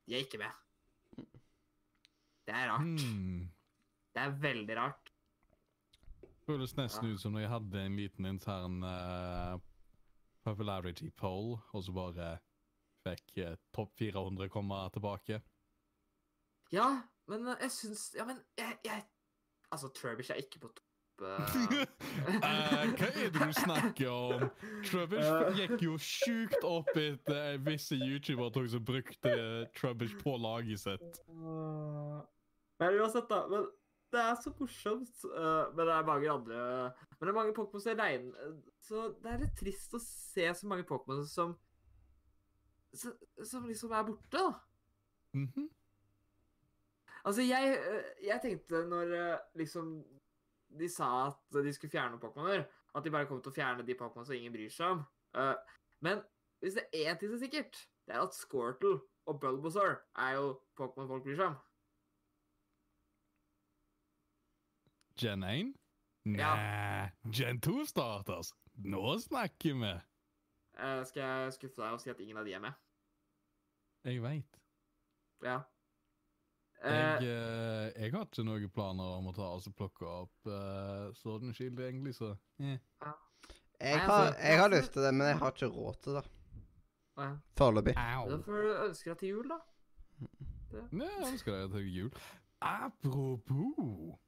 [0.06, 1.24] de er ikke med.
[2.48, 3.02] Det er rart.
[3.06, 3.46] Mm.
[4.14, 5.07] Det er veldig rart.
[6.48, 9.58] Føles nesten ut som når jeg hadde en liten intern uh,
[10.46, 12.28] popularity poll, og så bare
[13.04, 15.42] fikk uh, topp 400 komme tilbake.
[16.72, 16.88] Ja,
[17.28, 19.04] men eh, jeg syns Ja, men jeg, jeg
[19.72, 20.84] Altså, Trubbish er ikke på topp
[21.18, 21.40] Uh...
[22.94, 24.44] Hva er det du snakker om?
[24.86, 29.32] Trubbish gikk jo sjukt opp etter visse youtubere som brukte
[29.74, 31.18] Trubbish på laget sitt.
[32.78, 33.40] Men uansett, da.
[33.50, 33.66] Men
[34.12, 35.24] det er så morsomt.
[35.24, 36.60] Uh, men det er mange andre
[37.18, 38.28] Men det er mange Pokémon som er rein...
[38.80, 41.56] Så det er litt trist å se så mange Pokémon som
[42.94, 43.12] som,
[43.44, 44.52] som liksom er borte, da.
[45.32, 45.68] Mhm.
[47.24, 47.78] Altså, jeg,
[48.24, 49.90] jeg tenkte når eh, liksom
[50.78, 52.64] de sa at de skulle fjerne Pokémoner,
[52.94, 55.02] at de bare kom til å fjerne de Pokémon som ingen bryr seg om.
[55.36, 55.54] Uh,
[56.00, 56.22] men
[56.62, 60.38] hvis det er én ting som er sikkert, det er at Squirtle og Bulbasaur er
[60.38, 60.46] jo
[60.78, 61.58] Pokémon folk bryr seg om.
[65.18, 65.72] Gen 1?
[66.38, 67.08] Ja.
[67.32, 68.52] Gen 2 starters.
[68.84, 69.92] Nå snakker vi.
[70.78, 72.76] Uh, skal jeg skuffe deg og si at ingen av de er med?
[74.06, 74.58] Jeg veit.
[75.42, 75.56] Ja.
[76.84, 81.08] Eh, Jeg, uh, jeg har ikke noen planer om å ta og plukke opp uh,
[81.18, 82.76] Sword and Shield, egentlig, så eh.
[83.80, 86.24] Jeg har, altså- jeg har lyst til det, men jeg har ikke råd til det.
[87.18, 87.32] ja.
[87.58, 87.94] Foreløpig.
[87.98, 89.58] Da får du ønske deg til jul, da.
[90.92, 92.10] Nei, jeg ønsker deg til jul.
[92.62, 94.18] Apropos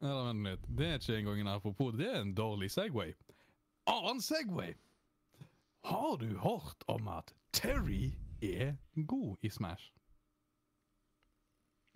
[0.00, 0.66] Eller vent litt.
[0.78, 3.14] Det er ikke engang en apropos, det er en dårlig Segway.
[3.90, 4.74] Annen Segway!
[5.84, 8.12] Har du hørt om at Terry
[8.42, 8.76] er
[9.06, 9.92] god i Smash?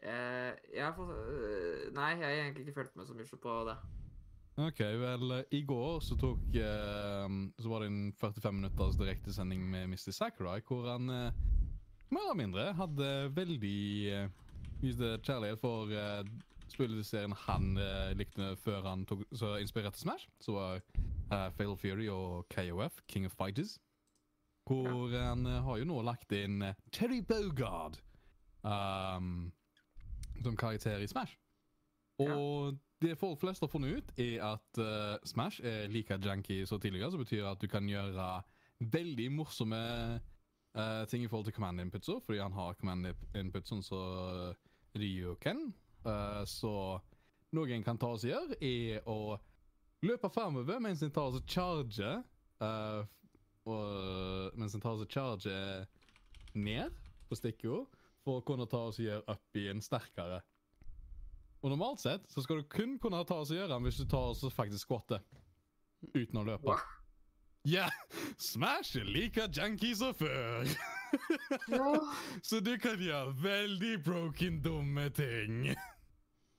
[0.03, 3.59] Eh, jeg har fått eh, Nei, jeg har egentlig ikke fulgt med så mye på
[3.69, 3.77] det.
[4.62, 9.62] Ok, vel, eh, i går så tok eh, Så var det en 45 minutters direktesending
[9.70, 10.11] med Mr.
[10.11, 11.39] Sakurai, hvor han eh,
[12.11, 14.27] mer eller mindre hadde veldig eh,
[14.83, 16.27] Viste kjærlighet for uh,
[16.73, 20.28] spillserien han eh, likte før han tok, så inspirerte Smash.
[20.40, 20.81] Så var
[21.32, 23.78] uh, Fatal Fury og KOF, King of Fighters.
[24.66, 27.99] Hvor han eh, har jo nå lagt inn eh, Terry Bogard
[28.62, 29.51] um,
[30.43, 31.39] som karakter i Smash.
[32.23, 36.81] Og det folk flest har funnet ut, er at uh, Smash er like janky som
[36.81, 38.28] tidligere, som betyr at du kan gjøre
[38.93, 39.81] veldig morsomme
[40.78, 44.55] uh, ting i forhold til command inputs, fordi han har command inputs sånn som
[44.94, 45.59] Ryu kan.
[45.59, 45.82] Eh,
[46.49, 46.74] så
[47.53, 49.37] noe en kan ta og gjøre, er å
[50.03, 52.23] løpe framover mens en tar og charger
[52.62, 53.03] eh,
[53.69, 55.85] og, Mens en tar og charger
[56.59, 56.97] ned
[57.29, 57.87] på stikkord,
[58.24, 60.41] for å kunne ta og gjøre up i en sterkere.
[61.62, 64.09] Og normalt sett så skal du kun kunne ta oss og gjøre den hvis du
[64.11, 65.23] tar oss og faktisk squatter.
[66.11, 66.74] Uten å løpe.
[67.62, 67.87] Ja!
[67.87, 67.91] Yeah.
[68.43, 70.66] Smash like junkie som før.
[72.49, 75.70] så du kan gjøre veldig broken, dumme ting.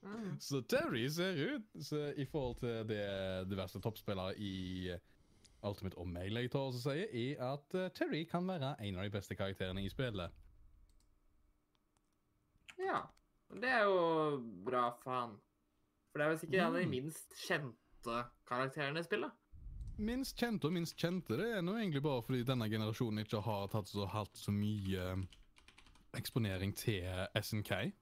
[0.04, 0.36] Mm.
[0.40, 3.04] Så Terry ser ut så i forhold til det
[3.48, 4.92] diverse toppspillere i
[5.64, 9.34] Ultimate og tar oss sier, er at eh, Terry kan være en av de beste
[9.34, 10.30] karakterene i spillet.
[12.78, 13.00] Ja.
[13.54, 15.34] Det er jo bra for han.
[16.10, 16.90] For det er vel sikkert en av de Mm.
[16.90, 18.18] minst kjente
[18.48, 19.32] karakterene i spillet.
[19.96, 23.68] Minst kjente og minst kjente, det er nå egentlig bare fordi denne generasjonen ikke har
[23.68, 25.22] tatt så, hatt så mye eh,
[26.18, 27.04] eksponering til
[27.40, 27.92] SNK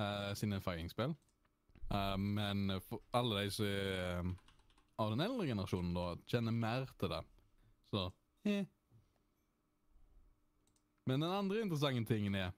[0.00, 1.14] uh, sine fighting-spill.
[1.90, 4.34] Eh, men for alle de som er um,
[5.00, 7.22] av den eldre generasjonen, da, kjenner mer til det.
[7.90, 8.04] Så
[8.46, 8.66] eh.
[11.08, 12.52] Men den andre interessante tingen er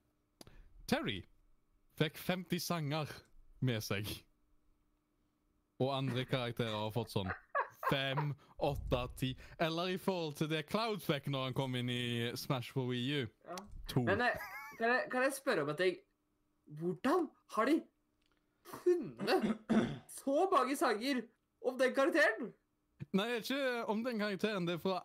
[0.91, 1.23] Terry
[1.97, 3.13] fikk 50 sanger
[3.65, 4.11] med seg.
[5.81, 7.31] Og andre karakterer har fått sånn
[7.89, 8.33] fem,
[8.63, 12.75] åtte, ti Eller i forhold til det Cloud fikk når han kom inn i Smash
[12.75, 13.27] for Wii U.
[13.49, 13.59] Ja.
[13.95, 14.05] To.
[14.07, 15.97] Men eh, kan jeg, kan jeg spørre om at ting?
[16.79, 17.83] Hvordan har de
[18.67, 19.59] funnet
[20.09, 21.23] så mange sanger
[21.65, 22.53] om den karakteren?
[23.13, 24.67] Nei, ikke om den karakteren.
[24.67, 25.01] Det er fra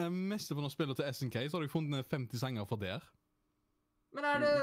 [0.00, 3.06] uh, mesteparten av spillet til SNK, så har de funnet 50 sanger fra der.
[4.12, 4.54] Men er det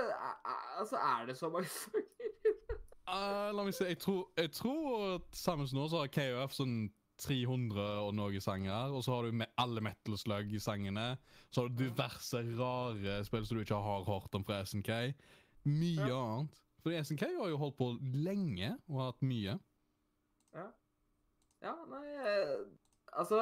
[0.80, 2.04] Altså, er det så mange sanger?
[3.10, 3.86] uh, la meg se.
[3.86, 6.78] Jeg tror, jeg tror sammen sammen nå så har KOF sånn
[7.22, 8.94] 300 og noe sanger.
[8.94, 11.14] Og så har du med alle Metal Slug-sangene.
[11.52, 14.92] Så har du diverse rare spill som du ikke har hørt om fra SNK.
[15.64, 16.64] Mye annet.
[16.84, 19.56] For SNK har jo holdt på lenge og hatt mye.
[21.64, 22.58] Ja, nei eh,
[23.16, 23.40] Altså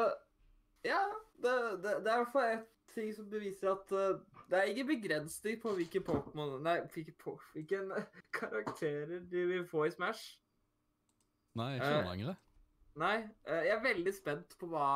[0.85, 0.99] Ja,
[1.41, 4.19] det, det, det er i hvert fall et ting som beviser at uh,
[4.52, 7.93] det er ingen begrensning på hvilke Pokémon Nei, hvilke, på, hvilken
[8.39, 10.35] karakterer de vil få i Smash.
[11.56, 12.39] Nei, ikke uh, lenger.
[12.99, 13.18] Nei,
[13.48, 14.89] Uh, jeg er veldig spent på hva,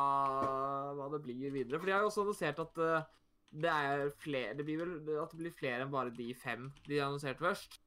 [0.98, 1.80] hva det blir videre.
[1.80, 3.08] For de har jo også annonsert at eh,
[3.52, 6.98] det er flere Det blir vel at det blir flere enn bare de fem de
[7.00, 7.78] annonserte først.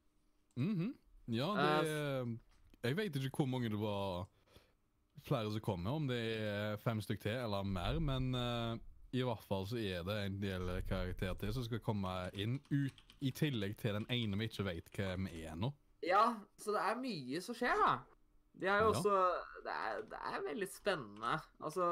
[0.56, 0.94] Mhm.
[1.30, 2.38] Ja, det
[2.82, 4.26] Jeg vet ikke hvor mange det var
[5.22, 8.78] flere som kommer, om det er fem stykk til eller mer, men uh,
[9.12, 13.02] i hvert fall så er det en del karakterer til som skal komme inn, ut,
[13.20, 15.72] i tillegg til den ene vi ikke vet hvem er nå.
[16.02, 17.98] Ja, så det er mye som skjer, da.
[18.60, 18.96] De har jo Ja.
[18.96, 19.18] også
[19.64, 21.34] det er, det er veldig spennende.
[21.60, 21.84] Altså,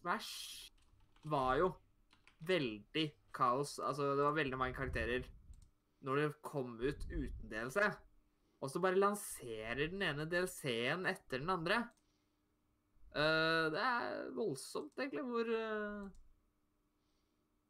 [0.00, 0.72] Smash
[1.24, 1.74] var jo
[2.46, 3.78] veldig kaos.
[3.78, 5.26] Altså, det var veldig mange karakterer
[6.06, 7.80] når det kom ut uten DLC.
[8.58, 11.82] Og så bare lanserer den ene DLC-en etter den andre.
[13.14, 16.08] Uh, det er voldsomt, egentlig, hvor uh...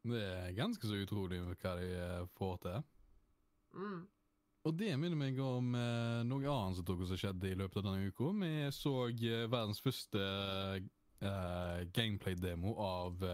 [0.09, 2.87] Det er ganske så utrolig hva de eh, får til.
[3.75, 3.99] mm.
[4.69, 7.87] Og det minner meg om eh, noe annet som tok oss skjedde i løpet av
[7.87, 8.31] denne uka.
[8.41, 8.95] Vi så
[9.51, 10.23] verdens første
[11.95, 13.25] gameplay-demo av,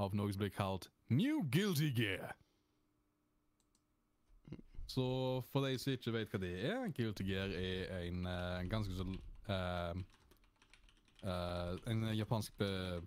[0.00, 2.34] av noe som blir kalt New Guilty Gear.
[4.86, 5.04] Så
[5.50, 9.06] for de som ikke vet hva det er, Guilty Gear er en eh, ganske så
[9.48, 10.00] uh,
[11.24, 12.58] uh, En japansk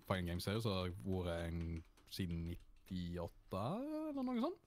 [0.08, 2.48] fine game-serie som har vært en, siden
[2.90, 3.62] 98,
[4.10, 4.64] eller noe sånt.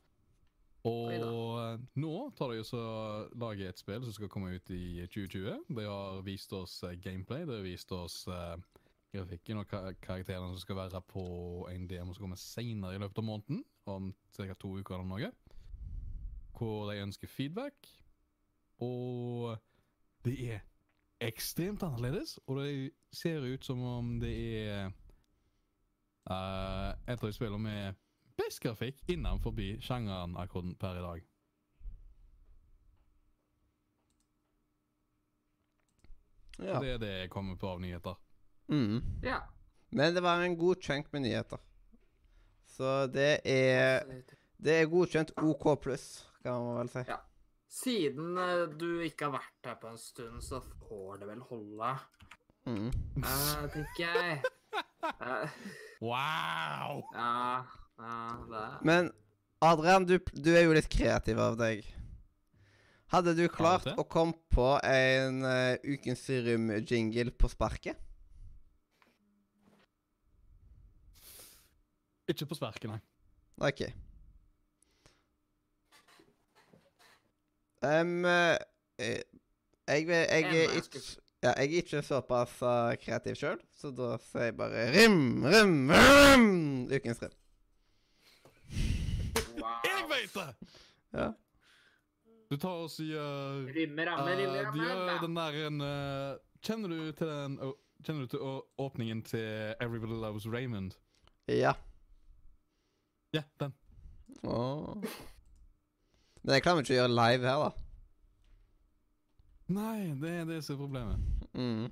[0.88, 2.80] Og nå tar de også
[3.38, 5.60] lager et spill som skal komme ut i 2020.
[5.78, 8.56] De har vist oss gameplay, de har vist oss eh,
[9.12, 11.24] grafikken og ka karakterene som skal være på
[11.72, 14.54] en demo som kommer senere i løpet av måneden, om ca.
[14.54, 15.32] to uker eller noe.
[16.58, 17.90] Hvor de ønsker feedback.
[18.82, 19.58] Og
[20.26, 20.62] det er
[21.22, 24.34] ekstremt annerledes, og det ser ut som om det
[24.68, 24.88] er
[26.30, 28.00] uh, et av de spillene med
[28.38, 31.28] best grafikk innenfor sjangeren akkurat per i dag.
[36.62, 36.80] Ja.
[36.80, 38.18] Det er det jeg kommer på av nyheter.
[38.72, 39.02] Mm.
[39.26, 39.42] Ja.
[39.92, 41.60] Men det var en god chunk med nyheter.
[42.72, 44.06] Så det er
[44.62, 47.04] Det er godkjent OK pluss, kan man vel si.
[47.10, 47.18] Ja.
[47.72, 51.94] Siden eh, du ikke har vært her på en stund, så får det vel holde,
[52.70, 52.92] Mm.
[53.18, 54.42] Uh, tenker jeg.
[55.18, 55.50] Uh,
[56.02, 57.02] Wow!
[57.14, 57.66] ja,
[57.98, 58.18] ja,
[58.52, 59.10] det Men
[59.62, 61.82] Adrian, du, du er jo litt kreativ av deg.
[63.12, 67.98] Hadde du klart å komme på en uh, Ukens rom-jingle på sparket?
[72.32, 73.02] Ikke på sparket, nei.
[73.62, 73.84] OK.
[77.82, 79.24] Um, jeg,
[79.88, 81.02] jeg, jeg, ikke
[81.42, 85.90] ja, jeg er ikke såpass eh, kreativ sjøl, så da sier jeg bare rim, rim,
[85.90, 86.52] rim!
[86.86, 87.34] Ukens rim.
[89.58, 89.80] Wow.
[89.88, 90.76] Jeg vet det!
[91.18, 91.32] Ja.
[92.52, 94.86] Du tar oss i uh, Rimme, ramme, rimmer, ramme.
[94.86, 97.58] gjør den der en uh, Kjenner du til den
[98.04, 98.46] Kjenner du til
[98.86, 101.00] åpningen til Everybody Loves Raymond?
[101.48, 101.74] ja.
[103.32, 103.74] Ja, den.
[104.44, 104.96] Åh.
[106.42, 107.72] Men jeg klarer ikke å gjøre live her, da.
[109.72, 111.28] Nei, det er det som er problemet.
[111.54, 111.92] Mm.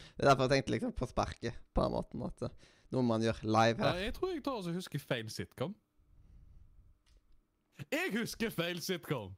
[0.00, 2.26] Det er derfor jeg tenkte liksom på sparket, på den måten.
[2.26, 2.50] At det,
[2.94, 5.74] noe man gjør live Ja, Nei, jeg tror jeg tar og husker feil sitcom.
[7.90, 9.34] Jeg husker feil sitcom!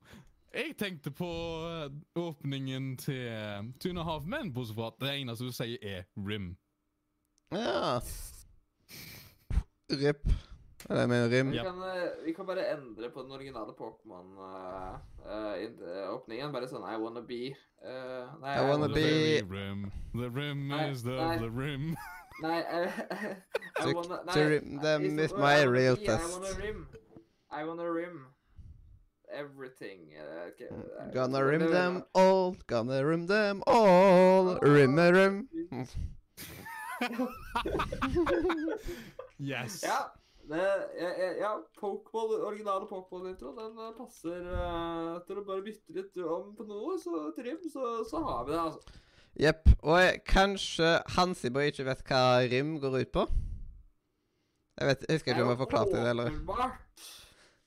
[0.52, 1.28] Jeg tenkte på
[1.64, 5.54] eh, åpningen til uh, Two and a Half Men, bortsett fra at det eneste du
[5.56, 6.50] sier, er Rim.
[7.54, 8.00] Ja.
[9.88, 10.28] Rip.
[10.90, 11.50] Eller er med rim.
[11.50, 11.62] Vi Ja.
[11.64, 16.52] kan, eh, vi kan bare endre på den originale Pokémon-åpningen.
[16.52, 17.54] bare sånn I wanna be
[17.84, 17.88] Uh,
[18.40, 19.90] Nei, I wanna be- Rim.
[20.14, 21.38] The Rim Nei, is the, nei.
[21.38, 21.96] the Rim.
[22.42, 22.92] Nei, eh,
[23.80, 26.40] I To- Nei, to rim them is with my real be, I test.
[26.40, 26.86] wanna rim.
[27.50, 28.26] I wanna rim.
[29.32, 30.12] Everything.
[30.14, 34.58] eh, okay, eh, Gonna det- rim them all, gonna rim them all.
[34.62, 35.48] Rim a rim.
[39.38, 39.82] Yes.
[39.82, 40.12] Ja.
[40.42, 40.62] Det,
[41.38, 46.66] ja, Pokémon, originale Pokémon-intro, den eh, passer uh, til å bare bytte litt om på
[46.66, 48.98] noe, så trim, rim, så, så har vi det, altså.
[49.38, 49.70] Jepp.
[49.80, 53.26] Og jeg- kanskje Hansiboy ikke vet hva rim går ut på?
[54.80, 56.34] Jeg vet, jeg husker ikke om jeg forklarte det, eller?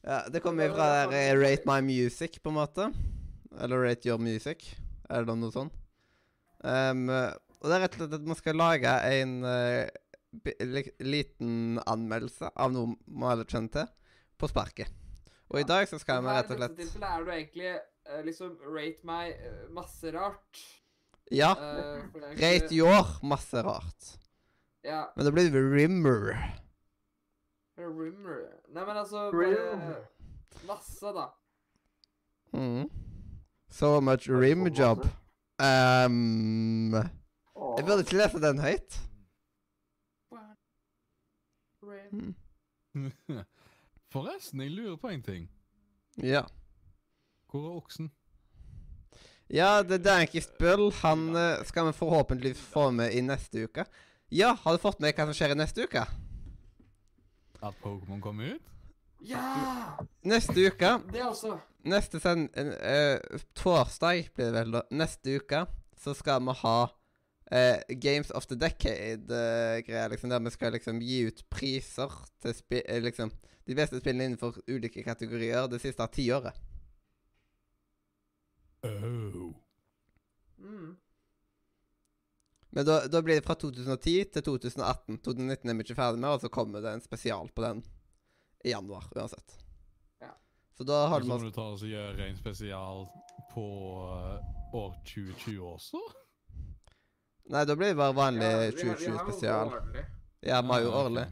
[0.06, 2.90] Ja, Det kommer fra der eh, Rate My Music, på en måte.
[3.56, 4.68] Eller Rate Your Music,
[5.10, 5.74] eller noe sånt.
[6.66, 10.05] Um, og det er rett og slett at man skal lage en li
[11.04, 13.90] liten anmeldelse av noe man alle kjent til,
[14.40, 14.92] på sparket.
[15.54, 17.72] Og i dag så skal vi rett og I dette slett tilfellet er du egentlig
[17.72, 20.66] eh, liksom rate meg eh, masse rart.
[21.34, 21.54] Ja.
[21.58, 22.04] Uh,
[22.38, 24.12] Rate your masse rart.
[24.86, 25.08] Ja.
[25.16, 26.36] Men det blir Rimmer.
[27.78, 28.44] Rimmer.
[28.70, 29.96] Nei, men altså bare
[30.66, 31.26] Masse, da.
[32.54, 32.90] Mm.
[33.70, 35.06] So much rim job.
[35.60, 39.00] Um, jeg burde ikke lese den høyt.
[42.12, 42.36] Mm.
[44.14, 45.50] Forresten, jeg lurer på en ting.
[46.22, 46.46] Ja.
[47.52, 48.12] Hvor er oksen?
[49.52, 50.90] Ja, det er ikke Spill.
[51.04, 53.86] Han eh, skal vi forhåpentligvis få med i neste uke.
[54.34, 56.06] Ja, har du fått med hva som skjer i neste uke?
[57.62, 58.72] At Pokémon kommer ut?
[59.26, 59.98] Ja!
[60.26, 61.58] Neste uke Det også.
[61.86, 62.50] Neste send...
[62.58, 64.82] Uh, torsdag blir det vel da.
[64.92, 65.66] Neste uke
[66.02, 66.78] så skal vi ha
[67.52, 72.12] eh, Games of the Decade-greier, liksom, der vi skal liksom gi ut priser
[72.42, 73.32] til spi eh, liksom,
[73.66, 76.58] de beste spillene innenfor ulike kategorier det siste tiåret.
[78.86, 79.54] Oh.
[80.62, 80.96] Mm.
[82.76, 85.18] Men da, da blir det fra 2010 til 2018.
[85.24, 87.82] 2019 er vi ikke ferdig med, og så kommer det en spesial på den
[88.66, 89.56] i januar uansett.
[90.22, 90.34] Ja.
[90.78, 93.06] Så da har du så må du ta og gjøre en spesial
[93.54, 93.66] på
[94.12, 96.04] eh, år 2020 også?
[97.54, 99.74] Nei, da blir det bare vanlig Ja, vi har- vi har 2020 jo spesial.
[100.44, 101.26] Ja, vi har jo Ah, årlig.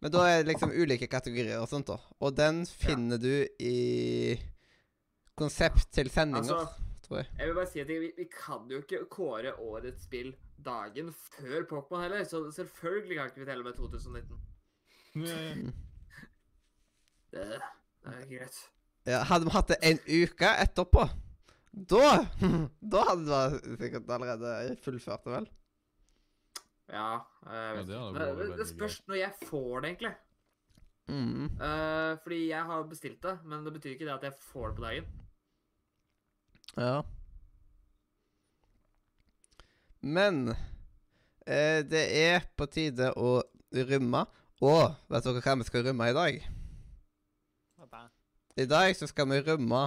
[0.00, 1.96] Men da er det liksom ulike kategorier og sånt, da.
[2.20, 4.38] Og den finner du i
[5.36, 6.68] konsept til sendinger, Altså,
[7.02, 7.26] tror jeg.
[7.38, 10.34] Jeg vil bare si at vi, vi kan jo ikke kåre årets spill
[10.64, 14.40] dagen før Pokémon heller, så selvfølgelig kan ikke vi telle med 2019.
[15.16, 15.72] Eh,
[17.30, 17.60] Det,
[18.04, 18.58] det er greit.
[19.06, 21.08] Ja, hadde vi hatt det en uke etterpå,
[21.90, 22.26] da
[22.94, 25.48] Da hadde du sikkert allerede fullført det, vel?
[26.88, 27.10] Ja,
[27.44, 30.14] jeg vet det hadde det, det, det spørs når jeg får det, egentlig.
[31.08, 31.44] Mm.
[31.56, 34.76] Uh, fordi jeg har bestilt det, men det betyr ikke det at jeg får det
[34.76, 35.06] på dagen.
[36.76, 37.02] Ja.
[40.00, 40.48] Men
[41.46, 43.38] eh, det er på tide å
[43.74, 44.26] rømme.
[44.64, 46.44] Og vet dere hva vi skal rømme i dag?
[47.78, 48.04] Hva da?
[48.58, 49.82] I dag så skal vi rømme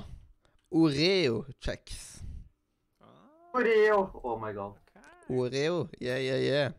[0.71, 2.21] Oreo-kjeks.
[3.53, 4.21] Oreo.
[4.23, 4.73] Oh my god.
[5.29, 6.71] Oreo, yeah, yeah, yeah.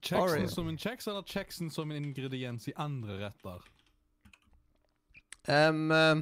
[0.00, 0.48] Kjeksen Oreo.
[0.48, 3.62] som en kjeks, eller kjeksen som en ingrediens i andre retter?
[5.48, 6.16] Um, eh,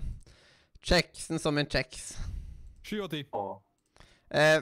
[0.85, 2.19] kjeksen som en kjeks.
[2.85, 3.25] Sju av ti.
[3.33, 3.57] Åh.
[4.31, 4.61] Eh,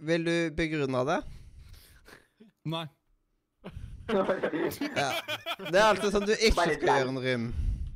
[0.00, 1.20] vil du begrunne det?
[2.64, 2.86] Nei.
[4.10, 5.12] Ja.
[5.70, 7.44] Det er alltid sånn du ikke Bare skal gjøre en rym.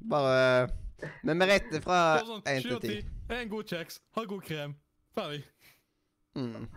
[0.07, 0.37] Bare
[1.27, 2.99] Men vi retter fra sånn, 1 til av ti.
[3.01, 3.15] 10.
[3.31, 3.99] Er en god kjeks.
[4.17, 4.77] ha god krem.
[5.15, 5.43] Ferdig.
[6.35, 6.69] Mm.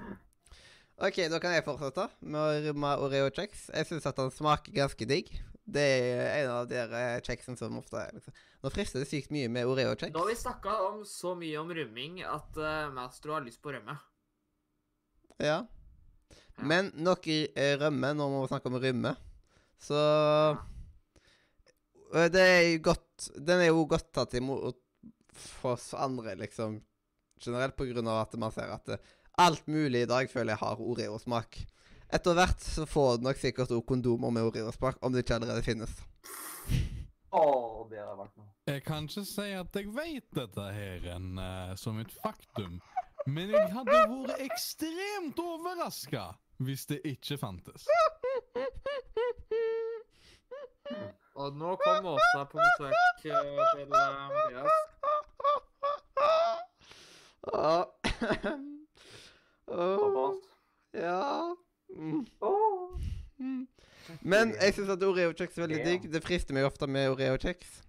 [1.08, 3.68] OK, da kan jeg fortsette med å rømme Oreo-kjeks.
[3.74, 5.30] Jeg syns at den smaker ganske digg.
[5.68, 6.84] Det er en av de
[7.28, 10.14] kjeksene som ofte er liksom Nå frister det sykt mye med Oreo-kjeks.
[10.16, 13.76] Nå har vi snakka om så mye om rømming at uh, Mastro har lyst på
[13.76, 13.94] rømme.
[15.44, 15.60] Ja.
[16.58, 19.14] Men nok eh, rømme når vi snakker om rømme.
[19.78, 20.64] Så eh,
[22.14, 24.78] Det er jo godt Den er jo godt tatt imot
[25.38, 26.80] for oss andre, liksom,
[27.44, 30.64] generelt, på grunn av at man ser at eh, alt mulig i dag føler jeg
[30.64, 31.60] har Oreo-smak.
[32.10, 35.66] Etter hvert så får du nok sikkert også kondomer med Oreo-smak, om det ikke allerede
[35.66, 35.94] finnes.
[37.38, 38.50] Åh, det har vært noe.
[38.68, 42.80] Jeg kan ikke si at jeg vet dette her en, uh, som et faktum.
[43.28, 46.32] Men jeg hadde vært ekstremt overraska
[46.64, 47.86] hvis det ikke fantes.
[51.38, 54.78] Og nå kom Åsa på besøk eh, til eh, Mathias.
[57.54, 57.86] Åh.
[59.68, 60.34] Åh,
[60.96, 61.54] ja
[61.90, 62.26] mm.
[64.22, 66.10] Men jeg syns at Oreo-kjeks er veldig digg.
[66.12, 67.82] Det frister meg ofte med Oreo-kjeks.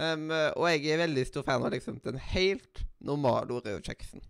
[0.00, 4.22] Um, og jeg er veldig stor fan av liksom den helt normale Oreo-kjeksen.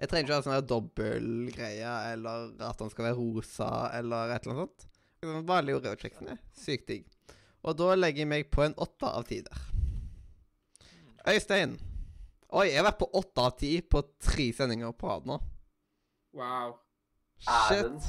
[0.00, 4.56] Jeg trenger ikke ha sånn dobbeltgreie, eller at den skal være rosa, eller et eller
[4.56, 4.91] annet sånt.
[5.22, 7.04] Vanlige Oreo-kjeksen er sykt digg.
[7.62, 9.60] Og da legger jeg meg på en åtte av ti der.
[11.30, 11.76] Øystein.
[12.50, 15.36] Oi, jeg har vært på åtte av ti på tre sendinger på rad nå.
[16.34, 16.74] Wow.
[17.38, 18.08] Shit.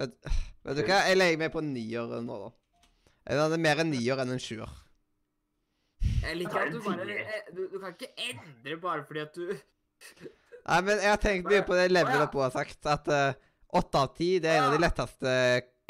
[0.00, 0.16] Vet,
[0.66, 0.98] vet du hva?
[1.06, 2.50] Jeg legger meg på nier nå, da.
[3.30, 4.72] Jeg hadde mer en nier enn en sjuer.
[6.24, 9.50] Jeg liker at du bare eh, du, du kan ikke endre bare fordi at du
[9.52, 13.38] Nei, men jeg har tenkt mye på det levelet på har sagt, at eh,
[13.72, 15.34] åtte av ti det er en av de letteste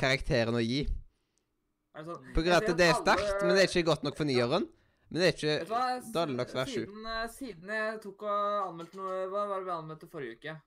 [0.00, 0.82] karakterene å gi.
[1.96, 4.02] Altså, sånn, På grunn av at det er alle- sterkt, men det er ikke godt
[4.06, 4.68] nok for nieren.
[5.10, 6.84] Men det er ikke dårlig nok til å det vært sju.
[7.34, 10.60] Siden, eh, jeg tok og anmeldte noe Hva var det vi anmeldte forrige uke?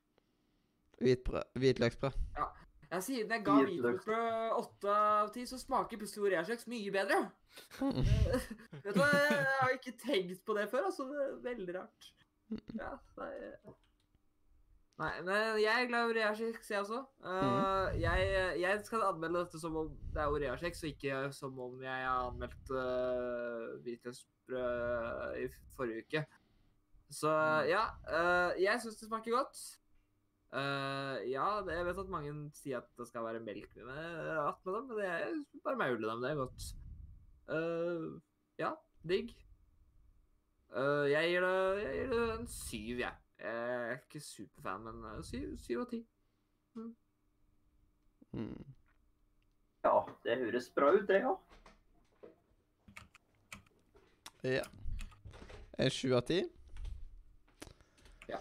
[1.03, 2.13] hvitløksbrød.
[2.37, 2.49] Ja,
[3.01, 4.03] Siden jeg ga Hvitløks.
[4.05, 7.31] hvitløksbrød åtte av ti, så smaker plutselig Orea-kjeks mye bedre.
[7.81, 8.49] Eh,
[8.83, 11.07] Vet du hva, jeg har ikke tenkt på det før, altså.
[11.09, 12.11] Det er veldig rart.
[12.77, 13.31] Ja, nei
[15.01, 16.99] Nei, men jeg er glad i Orea-kjeks, jeg også.
[17.25, 18.27] Eh, jeg,
[18.61, 22.27] jeg skal anmelde dette som om det er Orea-kjeks, og ikke som om jeg har
[22.27, 26.25] anmeldt uh, hvitløksbrød i forrige uke.
[27.13, 27.31] Så
[27.69, 29.63] ja, uh, jeg syns det smaker godt.
[30.53, 34.77] Uh, ja, det, jeg vet at mange sier at det skal være melk med attmed
[34.77, 36.21] dem, men det er bare maule dem.
[36.21, 36.69] Det er godt.
[37.49, 38.05] Eh,
[38.61, 38.69] ja,
[39.03, 39.33] digg.
[40.73, 43.22] Eh, jeg, gir det, jeg gir det en syv, jeg.
[43.43, 45.23] Jeg er ikke superfan, men eh,
[45.59, 45.99] syv, av ti.
[48.31, 48.63] Mm.
[49.83, 51.33] Ja, det høres bra ut, det, ja.
[54.43, 54.63] Ja.
[55.79, 56.39] En sju av ti.
[58.31, 58.39] Ja.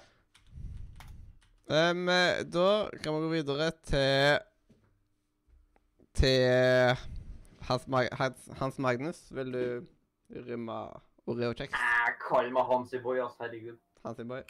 [1.67, 2.07] Um,
[2.55, 2.69] da
[3.03, 4.39] kan vi gå videre til
[6.15, 6.97] Til
[7.67, 9.25] Hans, Mag Hans, Hans Magnus.
[9.35, 9.87] Vil du
[10.49, 10.83] rømme
[11.27, 11.75] Oreo-kjeks?
[11.75, 13.39] Eh, Kall meg Hansi Boy, ass.
[13.41, 13.79] Herregud.
[14.05, 14.43] Hansi boy.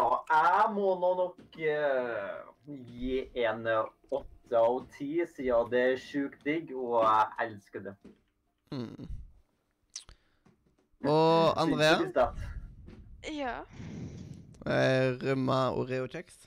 [0.00, 5.98] Ja, jeg må nå nok uh, gi en eh, åtte av ti, siden det er
[6.00, 7.92] sjukt digg, og jeg elsker det.
[8.72, 9.08] Mm.
[11.04, 12.30] Og Andrea?
[13.28, 13.58] Ja.
[14.66, 16.46] eh, rømme Oreo-kjeks.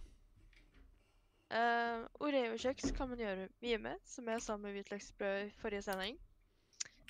[1.54, 6.18] Uh, Oreo-kjeks kan man gjøre mye med, som jeg sa med hvitløksbrød i forrige sending.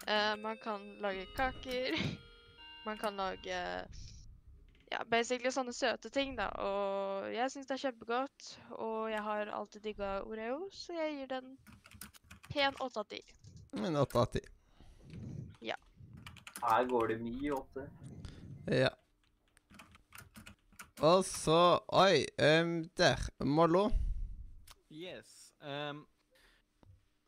[0.03, 1.95] Uh, man kan lage kaker.
[2.83, 3.57] Man kan lage
[4.93, 6.47] ja, basically sånne søte ting, da.
[6.61, 8.49] Og jeg syns det er kjempegodt.
[8.77, 11.55] Og jeg har alltid digga Oreo, så jeg gir den
[12.51, 13.23] pen åtte av ti.
[13.73, 14.43] En åtte av ti.
[16.63, 17.89] Her går det mye åtte.
[18.71, 18.89] Ja.
[21.03, 23.19] Og så Oi, um, der.
[23.43, 23.89] Mollo.
[24.91, 25.53] Yes.
[25.59, 26.05] Um,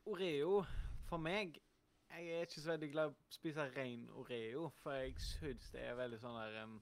[0.06, 0.64] Oreo,
[1.10, 1.60] for meg
[2.10, 5.82] Jeg er ikke så veldig glad i å spise ren Oreo, for jeg syns det
[5.84, 6.78] er veldig sånn der um,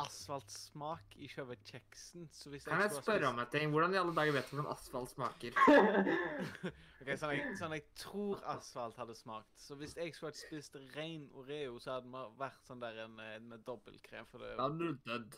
[0.00, 2.28] asfaltsmak i selve kjeksen.
[2.32, 3.70] Så hvis Kan jeg spørre spist- om en ting?
[3.70, 5.56] Hvordan i alle dager vet du hvordan asfalt smaker?
[6.96, 9.50] Ok, sånn, jeg, sånn jeg tror asfalt hadde smakt.
[9.60, 13.18] Så hvis jeg skulle ha spist ren Oreo, så hadde det vært sånn der en,
[13.20, 14.26] en med dobbeltkrem.
[14.30, 15.36] For det Da hadde du dødd.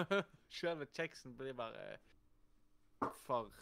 [0.60, 2.00] Selve kjeksen blir bare
[3.22, 3.54] for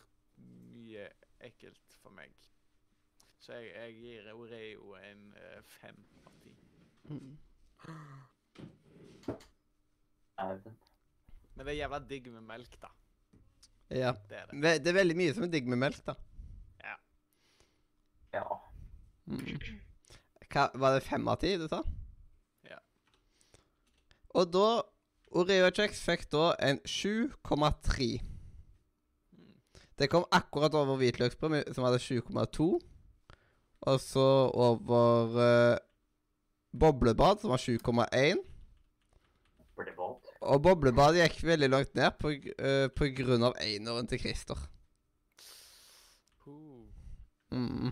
[0.72, 1.10] mye
[1.44, 2.32] ekkelt for meg.
[3.38, 6.56] Så jeg, jeg gir Oreo en uh, fem av ti.
[10.38, 12.90] Men det er jævla digg med melk, da.
[13.90, 14.12] Ja.
[14.28, 14.72] Det er det.
[14.84, 16.14] Det er veldig mye som er digg med melk, da.
[18.32, 18.44] Ja.
[19.26, 19.40] Mm.
[20.48, 21.80] Hva, var det fem av ti du sa?
[22.68, 22.78] Ja.
[24.36, 24.68] Og da
[25.38, 28.08] Oreo-kjeks fikk da en 7,3.
[29.36, 29.56] Mm.
[30.00, 32.68] Det kom akkurat over hvitløksbrød, som hadde 7,2.
[33.88, 35.76] Og så over uh,
[36.72, 38.40] boblebad, som var 7,1.
[39.74, 40.16] For det var
[40.46, 44.60] Og boblebad gikk veldig langt ned på, eh, på grunn av eineren til Christer.
[47.50, 47.90] Mm.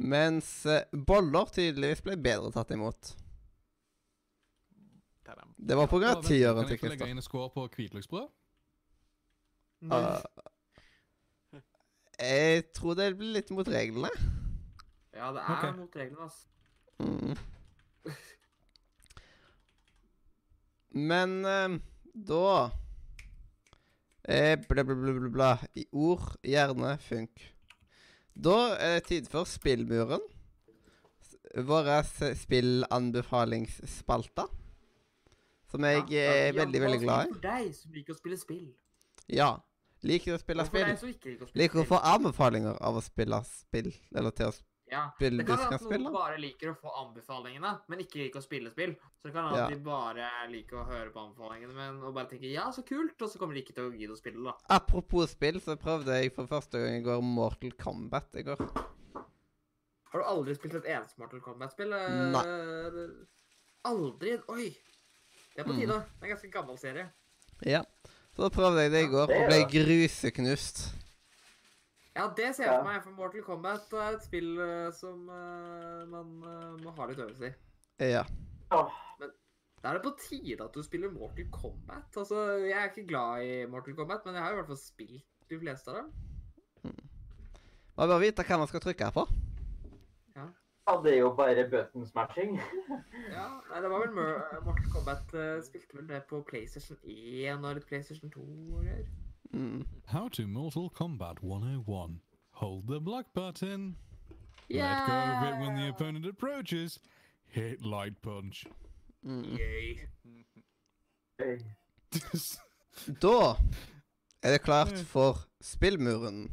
[0.00, 3.14] Mens uh, boller tydeligvis ble bedre tatt imot.
[5.60, 7.10] Det var på grunn av Kan tiøren jeg til få legge Christer.
[7.12, 8.30] inn en score på hvitløksbrød?
[9.90, 10.20] Uh,
[12.20, 14.10] jeg tror det blir litt mot reglene.
[15.12, 15.72] Ja, det er okay.
[15.76, 16.46] mot reglene, altså.
[17.00, 17.36] Mm.
[20.92, 21.78] Men eh,
[22.14, 22.70] da
[24.24, 25.58] eh, Bla, bla, bla, bla, bla.
[25.78, 27.30] I ord, hjerne, funk.
[28.34, 30.20] Da er det tid for Spillmuren.
[31.56, 32.02] Vår Våre
[32.38, 34.44] spillanbefalingsspalte.
[35.70, 37.28] Som jeg er veldig, veldig glad i.
[37.34, 38.68] For deg som liker å spille spill.
[39.30, 39.52] Ja.
[40.06, 40.86] Liker å spille spill.
[40.88, 43.90] liker å spille få anbefalinger av å spille spill.
[44.16, 46.90] Eller til å sp- Ja, spill Det kan være at noen bare liker å få
[47.04, 48.96] anbefalingene, men ikke liker å spille spill.
[49.20, 49.64] Så det kan være Ja.
[49.66, 53.22] at de bare liker å høre på anbefalingene, men og bare tenker 'ja, så kult',
[53.22, 54.52] og så kommer de ikke til å gidde å spille, da.
[54.68, 58.58] Apropos spill, så prøvde jeg for første gang i går Mortal Kombat i går.
[60.12, 61.90] Har du aldri spilt et eneste Mortal Kombat-spill?
[61.90, 63.24] Nei.
[63.86, 64.38] Aldri?
[64.48, 64.76] Oi!
[65.54, 65.80] Det er på Mm.
[65.80, 65.86] tide.
[66.20, 67.10] Det er en ganske gammel serie.
[67.62, 67.82] Ja.
[68.34, 69.70] Så da prøvde jeg det i går, det og ble det.
[69.70, 70.94] gruseknust.
[72.16, 72.78] Ja, det ser jeg Ja.
[72.80, 77.06] for meg, for Mortal Kombat er et spill eh, som uh, man uh, må ha
[77.06, 77.52] litt øvelse i.
[78.10, 78.24] Ja.
[78.74, 78.90] Åh,
[79.82, 82.16] Da er det på tide at du spiller Mortal Kombat.
[82.16, 85.24] Altså, Jeg er ikke glad i Mortal Kombat, men jeg har i hvert fall spilt
[85.50, 86.10] de fleste av dem.
[87.96, 89.24] Man bør vite hva man skal trykke på.
[90.36, 92.60] Ja, det er jo bare button smashing.
[93.36, 94.14] Ja, nei, det var vel
[94.66, 99.06] Mortal Kombat uh, spilte vel det på PlayStation 1 og litt PlayStation 2 og greier.
[99.54, 99.84] Mm.
[100.06, 102.20] How to Mortal Kombat 101.
[102.52, 103.96] Hold the block button.
[104.68, 107.00] Let go of it when the opponent approaches.
[107.46, 108.64] Hit light punch.
[109.26, 109.58] Mm.
[109.58, 110.00] Yay.
[113.22, 113.56] Da
[114.42, 116.50] er det klart for spillmuren.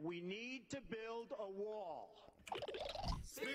[0.00, 2.08] We need to build a wall.
[3.34, 3.46] Det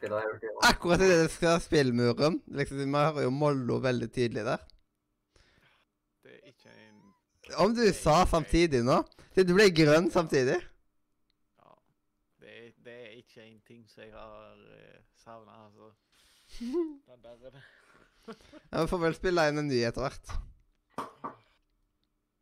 [0.00, 4.62] Akkurat idet det skal ha spillmuren liksom, Vi hører jo Mollo veldig tydelig der.
[6.24, 9.02] Det er ikke en Om du sa samtidig nå
[9.36, 10.56] Det Du ble grønn samtidig.
[10.56, 11.74] Ja.
[12.40, 15.92] Det er, det er ikke en ting som jeg har uh, savna, altså.
[17.10, 17.64] Den der er det.
[18.72, 20.32] Ja, Vi får vel spille inn en ny etter hvert.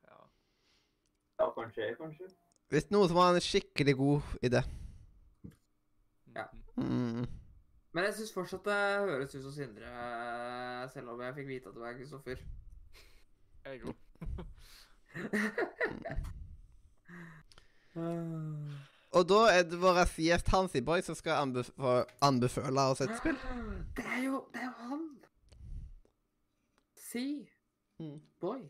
[0.06, 0.20] Ja.
[1.40, 2.30] Ja, kanskje, kanskje.
[2.72, 4.62] Hvis noen som har en skikkelig god idé.
[6.36, 6.46] Ja.
[6.76, 7.26] Mm.
[7.92, 8.78] Men jeg syns fortsatt det
[9.08, 12.38] høres ut som Sindre, eh, selv om jeg fikk vite at det var Kristoffer.
[13.64, 13.96] Jeg òg.
[19.18, 21.70] Og da er det vår gjest Hansiboy som skal anbef
[22.20, 23.38] anbefale oss et spill.
[23.96, 25.08] Det er jo, det er jo han!
[27.08, 27.48] Si.
[27.98, 28.20] Mm.
[28.40, 28.60] Boy.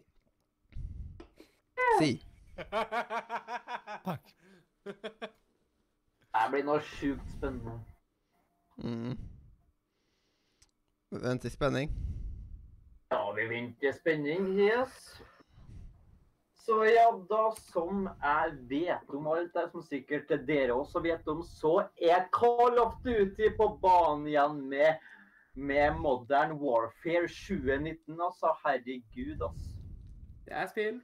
[2.00, 2.24] Si.
[4.08, 4.34] Takk.
[6.38, 7.80] Det blir nå sjukt spennende.
[8.84, 9.18] Mm.
[11.10, 11.90] Venter i spenning.
[13.10, 15.20] Ja, vi venter spenning, yes.
[16.52, 21.40] Så ja, da som jeg vet om alt det som sikkert dere også vet om,
[21.40, 25.00] så er Call of Duty på banen igjen med,
[25.56, 28.20] med Modern Warfare 2019.
[28.20, 29.64] Altså, herregud, ass.
[30.44, 31.00] Det er spill.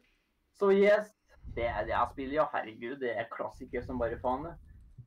[0.61, 1.09] Så yes,
[1.57, 2.47] det er det jeg spiller, ja.
[2.53, 4.53] Herregud, det er klassiker som bare faen.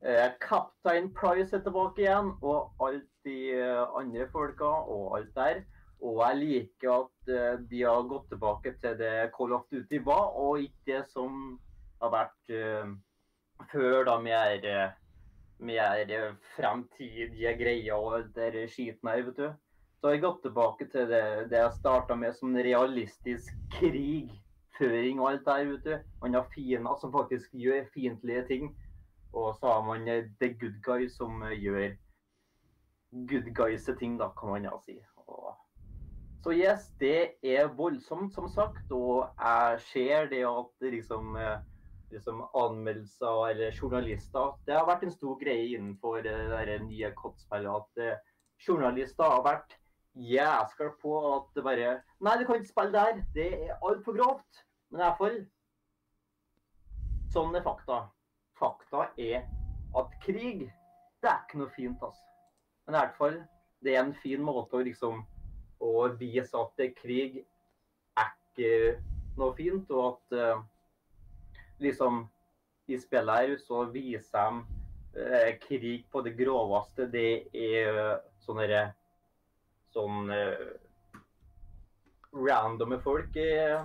[0.02, 5.62] Eh, Captain Price er tilbake igjen, og alt de eh, andre folka og alt der.
[5.98, 10.30] Og jeg liker at eh, de har gått tilbake til det Call of Duty var,
[10.38, 11.58] og ikke det som
[12.02, 12.56] har vært
[13.72, 14.66] før, da, med
[16.10, 19.48] eh, fremtidige greier og alt skiten her, vet du.
[19.98, 25.32] Så har jeg gått tilbake til det, det jeg starta med som realistisk krigføring og
[25.32, 25.96] alt der, vet du.
[26.22, 28.70] Man har fiender som faktisk gjør fiendtlige ting.
[29.32, 31.96] Og så har man eh, the good guy som eh, gjør
[33.28, 34.98] good guys ting, da, kan man ja si.
[35.26, 35.54] Og
[36.44, 38.92] så yes, det er voldsomt, som sagt.
[38.92, 41.58] Og jeg ser det at liksom, eh,
[42.10, 48.22] liksom anmeldelser eller journalister Det har vært en stor greie innenfor det nye kottspillet at
[48.64, 49.76] journalister har vært
[50.18, 51.90] jæskla på at det bare
[52.20, 53.22] Nei, du kan ikke spille der.
[53.34, 54.64] Det er altfor grovt.
[54.90, 55.40] Men i hvert fall
[57.28, 58.06] Sånn er fakta.
[58.58, 59.44] Fakta er
[59.98, 60.66] at krig,
[61.22, 62.24] det er ikke noe fint, altså.
[62.86, 63.38] Men i hvert fall,
[63.84, 65.22] det er en fin måte å liksom
[65.84, 67.42] å vise at krig
[68.18, 68.98] er ikke
[69.38, 70.62] noe fint, og at uh,
[71.78, 72.24] liksom
[72.88, 74.58] i spillet her så viser
[75.14, 77.06] de uh, krig på det groveste.
[77.12, 78.96] Det er uh, sånne der-
[79.94, 80.66] sånn eh,
[82.36, 83.84] randomme folk eh,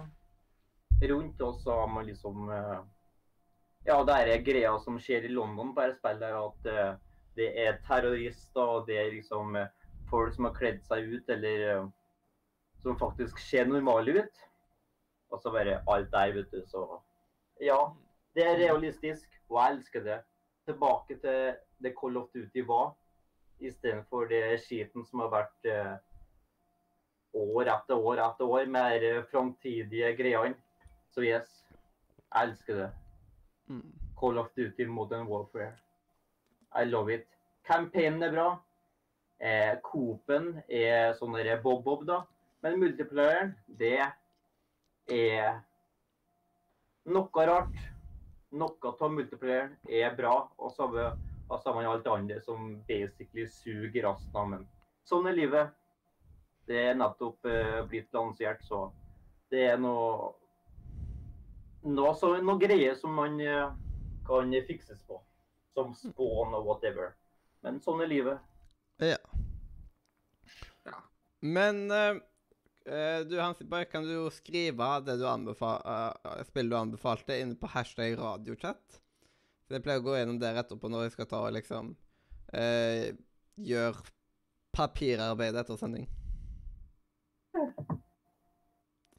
[1.09, 2.79] rundt, og så har man liksom eh,
[3.85, 6.93] Ja, det er greia som skjer i London på dette spillet, er at eh,
[7.35, 9.67] det er terrorister, og det er liksom eh,
[10.09, 11.89] folk som har kledd seg ut, eller eh,
[12.83, 14.45] som faktisk ser normale ut.
[15.33, 16.61] Og så bare alt der, vet du.
[16.69, 16.85] Så
[17.59, 17.79] ja,
[18.35, 20.19] det er realistisk, og jeg elsker det.
[20.69, 22.93] Tilbake til det Call of Duty var,
[23.59, 25.95] istedenfor det skiten som har vært eh,
[27.35, 30.55] år etter år etter år med de framtidige greiene.
[31.11, 31.65] Så yes,
[32.31, 32.91] jeg elsker det.
[33.69, 33.91] Mm.
[34.15, 35.75] Call of Duty Modern Warfare.
[36.75, 37.27] I love it.
[37.63, 38.47] Campaignen er bra.
[39.39, 42.23] Eh, Coop-en er sånn bob-bob, da.
[42.63, 43.99] Men multiplayeren, det
[45.11, 45.61] er
[47.05, 47.79] noe rart.
[48.53, 54.07] Noe av multiplayeren er bra, og så har man alt det andre som basically suger
[54.07, 54.49] resten av.
[54.49, 54.67] Men
[55.09, 55.73] sånn er livet.
[56.67, 58.85] Det er nettopp eh, blitt lansert, så
[59.51, 60.31] det er noe
[61.83, 63.69] noe, så, noe greier som man eh,
[64.27, 65.19] kan fikses på.
[65.73, 67.15] Som spawn og whatever.
[67.63, 68.53] Men sånn er livet.
[69.01, 69.17] Ja.
[70.85, 70.99] Ja.
[71.41, 72.19] Men eh,
[72.85, 77.39] eh, du, Hansi Boy, kan du jo skrive det du anbefal uh, spillet du anbefalte,
[77.39, 78.99] inne på hashtag radiochat?
[79.63, 81.93] Så jeg pleier å gå gjennom der etterpå når jeg skal ta og liksom
[82.53, 83.05] uh,
[83.53, 84.01] Gjøre
[84.73, 86.07] papirarbeid etter sending.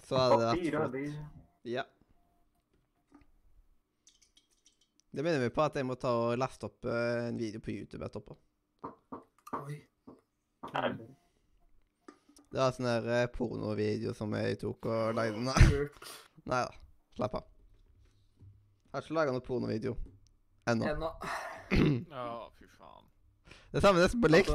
[0.09, 0.97] så hadde det vært flott.
[1.71, 1.85] Ja.
[5.15, 7.71] Det minner meg på at jeg må ta og laste opp eh, en video på
[7.71, 8.35] YouTube etterpå.
[9.61, 9.77] Oi.
[10.73, 11.13] Herregud.
[12.51, 15.39] Det var sånn der eh, pornovideo som jeg tok og lagde.
[15.47, 15.55] Nei.
[16.51, 16.73] Nei da,
[17.15, 17.47] slapp av.
[18.43, 19.95] Jeg Har ikke laga noen pornovideo
[20.71, 20.91] ennå.
[20.91, 21.13] Ennå.
[22.11, 22.27] Ja,
[22.59, 23.07] fy faen.
[23.71, 24.51] Det samme nesten på likt.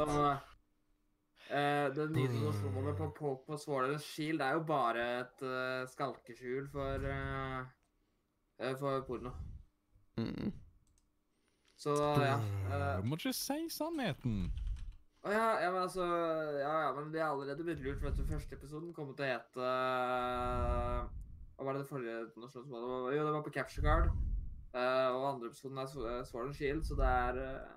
[1.50, 5.88] Eh, den nye som slo meg på Pokémon Det Shield, er jo bare et uh,
[5.90, 7.64] skalkeskjul for eh,
[8.60, 9.32] eh, for porno.
[10.20, 10.52] Mm.
[11.80, 12.34] Så ja.
[12.68, 14.50] Uh, Du må ikke si sannheten.
[15.24, 16.04] Å ja, ja, men altså
[16.60, 18.02] Ja, ja, men det er allerede blitt lurt.
[18.04, 21.08] Vet du, første episoden kommer til å hete eh,
[21.56, 23.10] Hva var det det forrige nasjonen som var?
[23.12, 24.08] Jo, det var på Capture Card.
[24.72, 27.76] Uh, og andre episoden er Sw- eh, Sword and Shield, så det er uh,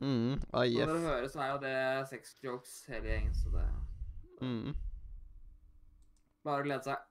[0.00, 0.38] Mm.
[0.56, 3.66] Ah, Når dere hører, så er jo det sex jokes hele gjengen, så det
[4.42, 4.72] Mm.
[6.42, 7.04] Bare å glede seg.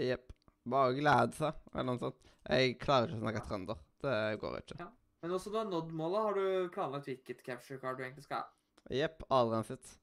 [0.00, 0.31] Jepp.
[0.70, 2.32] Bare glede seg, eller noe sånt.
[2.46, 3.80] Jeg klarer ikke å snakke trønder.
[4.02, 4.86] Det går ikke.
[5.22, 8.42] Men også du har nådd målet, har du planlagt hvilket capture card du egentlig skal
[8.42, 8.50] ha?
[8.90, 9.22] Jepp.
[9.30, 9.94] Adrian sitt.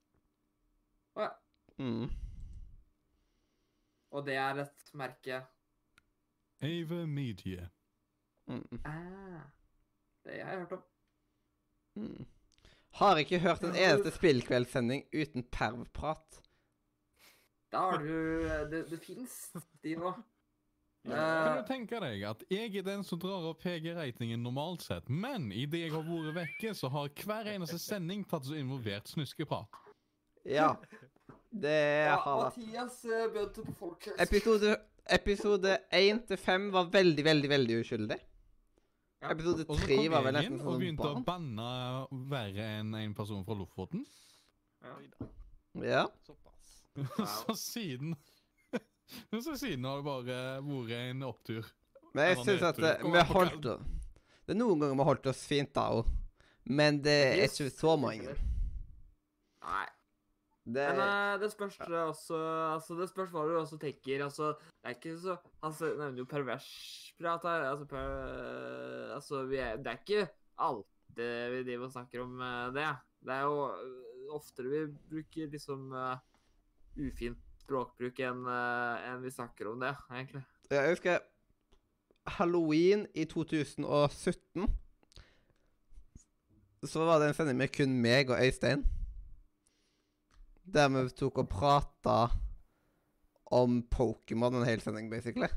[1.19, 1.31] Å ja.
[1.79, 2.09] Mm.
[4.15, 5.43] Og det er et merke
[6.65, 7.69] Ava Media.
[8.49, 8.79] Mm.
[8.83, 9.43] ah,
[10.25, 10.83] Det har jeg hørt om.
[11.99, 12.25] Mm.
[12.99, 16.41] Har ikke hørt en eneste spillkveldssending uten pervprat.
[17.71, 19.51] Da har du Det, det fins,
[19.83, 20.15] de nå.
[21.07, 25.07] Kan Eh, du tenke deg at jeg er den som drar opp PG-ratingen normalt sett,
[25.09, 29.79] men idet jeg har vært vekke, så har hver eneste sending tatt så involvert snuskeprat.
[30.45, 30.73] Ja.
[31.49, 34.27] Det har vært Mathias uh, begynte på Folkehøyskolen.
[34.27, 34.77] Episode
[35.09, 38.17] Episode 1 til 5 var veldig, veldig veldig uskyldig.
[39.19, 39.31] Ja.
[39.33, 40.67] Episode Og 3 var vel nesten nesten barn.
[40.67, 41.69] og sånn begynte å banne
[42.29, 44.05] verre enn en person fra Lofoten.
[44.85, 44.93] Ja.
[45.81, 46.03] Ja.
[46.27, 46.75] Såpass.
[47.39, 48.13] så siden
[49.43, 50.25] Så siden har det bare
[50.65, 51.69] vært en opptur.
[52.13, 53.85] Men jeg syns at eh, vi har holdt oss
[54.47, 56.09] Det er noen ganger vi har holdt oss fint da òg.
[56.69, 58.35] Men det er ikke så mange.
[59.65, 59.87] Nei.
[60.69, 62.37] Det Men eh, det spørs det også
[62.75, 64.25] Altså, det spørs hva du også tenker.
[64.25, 67.67] Altså, det er ikke så Han altså, nevner jo perversprat her.
[67.71, 68.15] Altså, per,
[69.17, 70.27] altså vi er, det er ikke
[70.59, 72.89] alltid vi driver og snakker om eh, det.
[73.25, 73.63] Det er jo
[74.29, 76.19] oftere vi bruker liksom uh,
[77.01, 80.41] ufint språkbruk enn en vi snakker om det, egentlig.
[80.73, 81.19] Jeg husker
[82.39, 84.65] halloween i 2017.
[86.89, 88.85] Så var det en sending med kun meg og Øystein.
[90.69, 92.29] Der vi tok og prata
[93.51, 95.49] om Pokémon en hel sending, basically.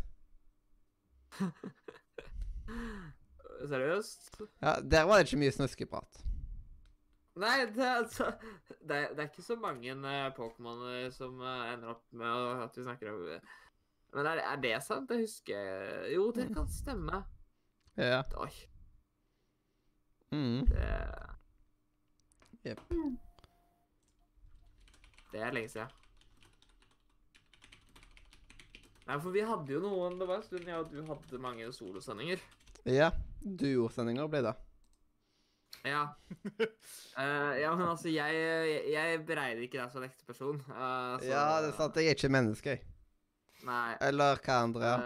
[3.72, 4.40] Seriøst?
[4.62, 6.24] Ja, Der var det ikke mye snuskeprat.
[7.40, 8.26] Nei, det, altså,
[8.68, 12.84] det, det er ikke så mange uh, Pokémoner som uh, ender opp med at vi
[12.84, 13.22] snakker om
[14.12, 15.08] Men er, er det sant?
[15.08, 17.22] Det husker jeg Jo, det kan stemme.
[17.96, 18.20] Ja.
[18.40, 18.52] Oi,
[20.32, 20.64] Mm.
[20.64, 20.88] det
[22.64, 22.80] Jep.
[25.32, 25.88] Det er lenge siden.
[29.06, 31.68] Nei, for vi hadde jo noen Det var en stund jeg og du hadde mange
[31.74, 32.40] solosendinger.
[32.86, 33.10] Ja.
[33.42, 34.54] Duosendinger ble det.
[35.84, 36.02] Ja.
[37.18, 38.34] Uh, ja, men altså, jeg,
[38.92, 40.60] jeg, beregner ikke deg som en ekte person.
[40.68, 41.96] Uh, så- Ja, det er sant.
[41.98, 42.84] Jeg er ikke menneske, jeg.
[43.66, 43.96] Nei.
[44.02, 45.02] Eller hva andre er.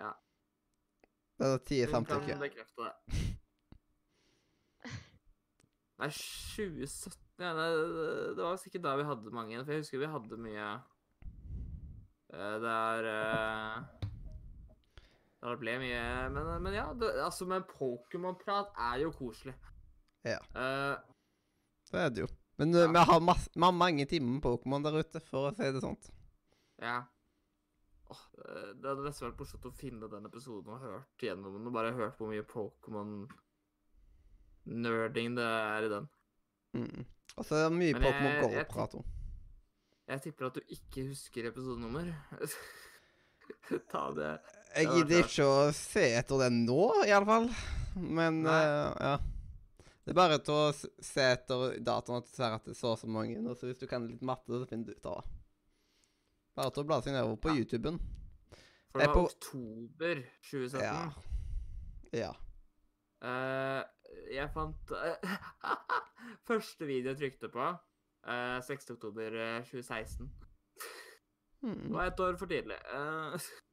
[0.00, 0.12] eh,
[1.36, 2.24] Det er tier samtykke.
[2.24, 2.92] Du kan bekrefte det.
[6.00, 7.66] Nei, 2017 ja, det,
[8.36, 9.58] det var sikkert da vi hadde mange.
[9.64, 10.68] For jeg husker vi hadde mye
[12.32, 13.08] eh, Der
[15.46, 16.02] eh, det ble mye
[16.34, 19.54] Men, men ja, det, altså, men Pokémon-prat er jo koselig.
[20.26, 20.38] Ja.
[20.56, 20.96] Uh,
[21.92, 22.30] Det er det jo.
[22.58, 22.86] Men Ja.
[22.90, 25.80] vi, har masse, vi har mange timer med Pokémon der ute, for å si det
[25.84, 26.10] sånt.
[26.82, 27.02] ja.
[28.08, 31.66] Oh, det hadde nesten vært morsomt å finne den episoden og hørt gjennom den.
[31.66, 36.06] Og bare hørt hvor mye Pokémon-nerding det er i den.
[36.78, 37.02] Mm.
[37.36, 39.04] Og så er det mye Pokémon Go-prat om.
[40.06, 42.06] Jeg tipper at du ikke husker episodenummer.
[43.90, 44.38] Ta det
[44.76, 47.48] Jeg gidder ikke å se etter det nå, iallfall.
[47.96, 49.14] Men uh, ja.
[50.06, 50.66] Det er bare til å
[51.02, 53.38] se etter datoen at du ser at det er så mange.
[53.48, 55.32] Og så hvis du kan litt matte, så finner du ut av det.
[56.56, 57.56] Bare til å bla seg nedover på Ja.
[57.62, 57.98] YouTuben.
[58.92, 60.84] For det var på- oktober 2017.
[60.84, 61.00] Ja.
[62.16, 62.30] Ja.
[63.24, 63.82] Uh,
[64.30, 65.36] jeg fant uh,
[66.48, 67.66] Første video jeg trykte på,
[68.28, 68.90] uh, 6.
[68.96, 70.28] oktober eh, 2016.
[70.30, 71.88] Det Mm.
[71.96, 72.76] var et år for tidlig.
[72.94, 73.46] Eh,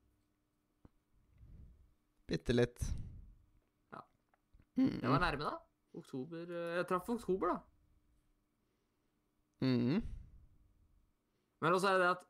[2.29, 2.79] Bitte litt.
[3.93, 4.01] Ja.
[4.79, 5.57] Jeg det var nærme, da.
[5.93, 7.59] Oktober eh, Jeg traff oktober, da.
[9.63, 10.01] Mm.
[11.63, 12.25] Men også er det at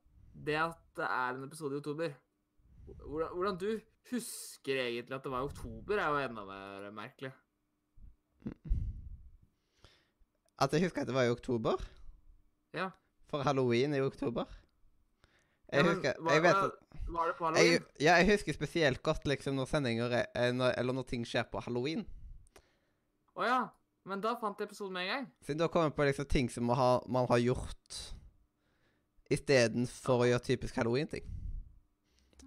[0.45, 2.13] det at det er en episode i oktober
[2.83, 3.79] Hvordan, hvordan du
[4.11, 7.31] husker egentlig at det var i oktober, er jo enda mer merkelig.
[10.59, 11.79] At jeg husker at det var i oktober.
[12.73, 12.89] Ja.
[13.31, 14.45] For halloween i oktober.
[15.73, 16.57] Ja, Jeg husker var, Jeg vet
[17.13, 17.85] var, det på jeg.
[17.99, 21.47] Ja, jeg husker spesielt godt liksom når sendinger er, eh, når, Eller når ting skjer
[21.49, 22.05] på halloween.
[23.33, 23.61] Å ja.
[24.05, 25.29] Men da fant jeg episoden med en gang.
[25.47, 28.01] Siden da kommer jeg på liksom ting som man har, man har gjort
[29.31, 31.25] istedenfor å gjøre typisk halloween-ting.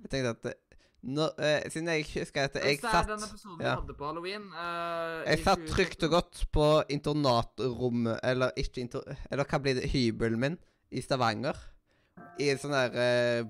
[0.04, 0.62] Jeg tenkte at
[1.06, 3.76] når, eh, Siden jeg husker at jeg satt den episoden ja.
[3.78, 9.06] hadde på halloween eh, Jeg satt trygt og godt på internatrommet, eller ikke inter...
[9.30, 9.90] Eller hva blir det?
[9.92, 10.58] Hybelen min
[10.90, 11.56] i Stavanger.
[12.40, 13.40] I sånn der eh,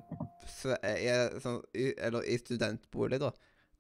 [0.78, 0.96] eh,
[1.36, 3.32] i sånn, i, Eller i studentbolig, da.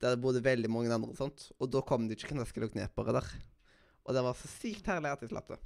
[0.02, 1.48] Der det bodde veldig mange andre og sånt.
[1.62, 3.28] Og da kom det ikke knasker og knepere der.
[4.06, 5.58] Og det var så sykt herlig at jeg slapp det.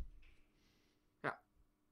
[1.26, 1.32] Ja.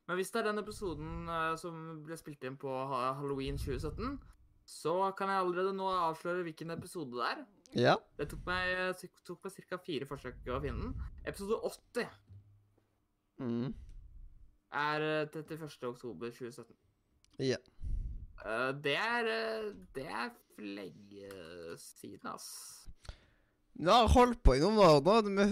[0.09, 4.19] Men hvis det er den episoden eh, som ble spilt inn på ha- halloween 2017,
[4.69, 7.45] så kan jeg allerede nå avsløre hvilken episode det er.
[7.77, 7.95] Ja.
[8.17, 8.97] Det tok meg,
[9.29, 9.79] tok meg ca.
[9.85, 11.11] fire forsøk å finne den.
[11.29, 12.09] Episode 80
[13.39, 13.69] Mm.
[14.75, 15.77] er eh, 31.
[15.87, 16.75] oktober 2017.
[17.39, 17.59] Ja.
[18.45, 21.31] Uh, Det er eh, Det er lenge
[21.79, 22.49] siden, ass.
[23.79, 25.45] Vi har holdt på i noen år nå.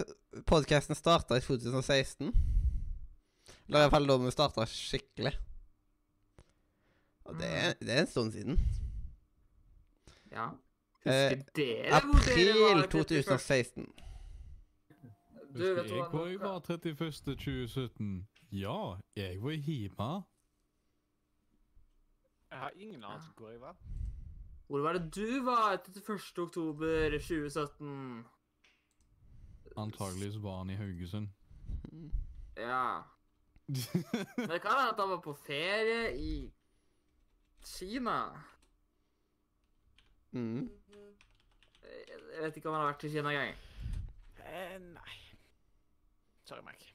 [0.51, 2.33] Podkasten starta i 2016.
[3.69, 5.33] Eller iallfall da vi starta skikkelig.
[7.27, 8.59] Og det er, det er en stund siden.
[10.31, 10.49] Ja.
[11.07, 13.87] Eh, Husker dere hvor dere var April 2016.
[15.57, 16.09] Du, vet du jeg hva?
[16.11, 17.37] hvor jeg var 31.
[17.47, 18.11] 2017?
[18.53, 18.79] Ja,
[19.17, 20.11] jeg var hjemme.
[22.57, 23.77] Jeg har ingen anelse hvor jeg var.
[24.67, 26.39] Hvor var det du var 31.
[26.39, 28.25] oktober 2017?
[29.77, 31.29] Antagelig så var han i Haugesund.
[32.57, 33.03] Ja.
[33.67, 36.53] Men det kan være at han var på ferie i
[37.67, 38.25] Kina.
[40.31, 40.71] Mm.
[41.83, 43.55] Jeg vet ikke om han har vært i Kina engang.
[44.41, 45.19] Eh, nei.
[46.45, 46.95] Sorry, Mike.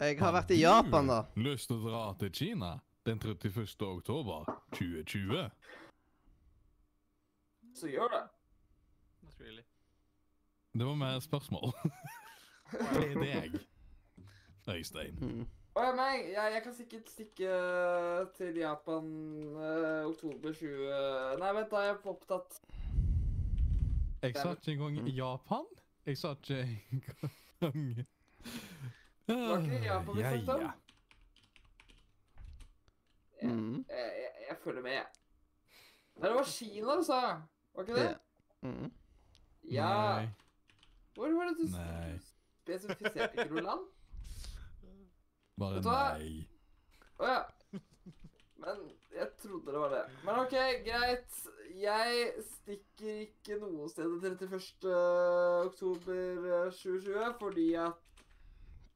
[0.00, 1.24] Jeg har vært i Japan, da.
[1.36, 3.82] Lyst til å dra til Kina den 31.
[3.82, 5.50] oktober 2020?
[7.74, 8.22] Så gjør det.
[9.22, 9.62] Not really.
[10.72, 11.72] Det var mer spørsmål.
[12.70, 13.60] Det er deg,
[14.68, 15.18] Øystein.
[15.20, 15.46] Mm.
[15.76, 16.32] Ja, meg.
[16.34, 17.50] Jeg, jeg kan sikkert stikke
[18.36, 19.04] til Japan
[19.56, 22.60] eh, oktober 20 Nei, vent, da Jeg er jeg opptatt.
[24.22, 25.64] Jeg sa ikke engang i Japan.
[26.06, 26.60] Jeg sa ikke
[26.92, 27.32] engang
[29.26, 30.89] Var ikke det i Japan vi Ja, snakket om?
[33.42, 33.84] Mm.
[33.88, 35.06] Jeg, jeg, jeg følger med, jeg.
[36.16, 37.20] Nei, det var Kina du sa.
[37.74, 38.18] Var ikke det?
[38.62, 38.90] Mm.
[39.70, 39.92] Ja.
[40.20, 40.28] Nei,
[41.14, 42.18] Hvor var det du Nei.
[42.64, 43.88] spesifiserte ikke noe land?
[45.60, 46.28] bare nei.
[47.20, 47.40] Å ja.
[48.60, 48.78] Men
[49.12, 50.02] jeg trodde det var det.
[50.24, 50.54] Men OK,
[50.86, 51.40] greit.
[51.80, 54.94] Jeg stikker ikke noe sted den 31.
[55.66, 58.24] oktober eh, 2020 fordi at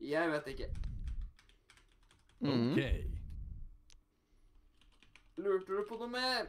[0.05, 0.69] Jeg vet ikke.
[2.45, 2.73] Mm.
[2.73, 2.81] OK.
[5.37, 6.47] Lurte du på noe mer?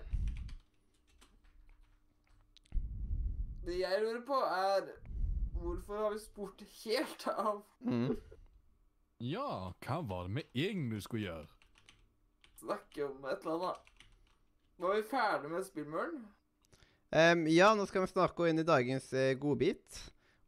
[3.66, 4.94] Det jeg lurer på, er
[5.56, 7.64] Hvorfor har vi spurt helt av?
[7.82, 8.18] Mm.
[9.24, 11.48] Ja, hva var det vi egentlig skulle gjøre?
[12.60, 13.94] Snakke om et eller annet.
[14.84, 16.26] Var vi ferdig med spillmuren?
[17.16, 20.02] Um, ja, nå skal vi snart gå inn i dagens eh, godbit.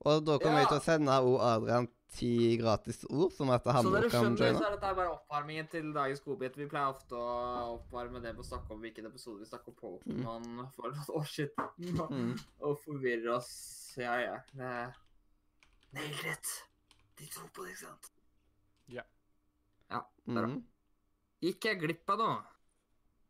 [0.05, 1.17] Og da kommer vi til å sende.
[1.47, 5.67] Adrian ti gratis ord, som at han Så dere skjønner, så er dette bare oppvarmingen
[5.71, 6.57] til dagens godbit.
[6.57, 10.21] Vi pleier ofte å oppvarme det på å snakke om hvilken episode vi snakker om
[10.55, 12.07] man for noen år siden.
[12.07, 12.31] Mm.
[12.63, 13.51] Og forvirre oss.
[13.99, 14.37] Ja, ja.
[14.53, 14.77] Det
[15.97, 16.53] Nailed it.
[17.17, 18.13] De tror på det, ikke sant?
[20.27, 20.57] Mm.
[21.43, 22.39] Gikk jeg glipp av noe?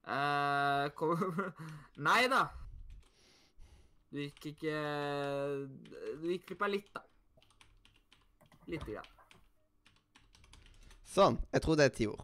[0.07, 1.19] Uh, kom...
[2.07, 2.47] Nei da.
[4.07, 4.77] Du gikk ikke
[6.21, 7.03] Du gikk glipp av litt, da.
[8.67, 9.11] Lite grann.
[11.07, 11.39] Sånn.
[11.53, 12.23] Jeg tror det er ti ord.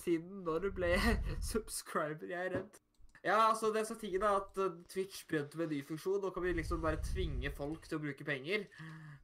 [0.00, 0.94] Siden når du ble
[1.52, 2.80] subscriber, jeg er redd.
[3.20, 6.22] Ja, altså, det er så tingen er at uh, Twitch begynte med en ny funksjon.
[6.22, 8.64] Nå kan vi liksom bare tvinge folk til å bruke penger.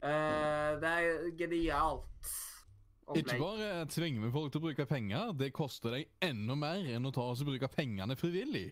[0.03, 2.35] Uh, det er genialt.
[3.15, 7.07] Ikke bare tvinger vi folk til å bruke penger, det koster deg enda mer enn
[7.07, 8.69] å ta oss og bruke pengene frivillig.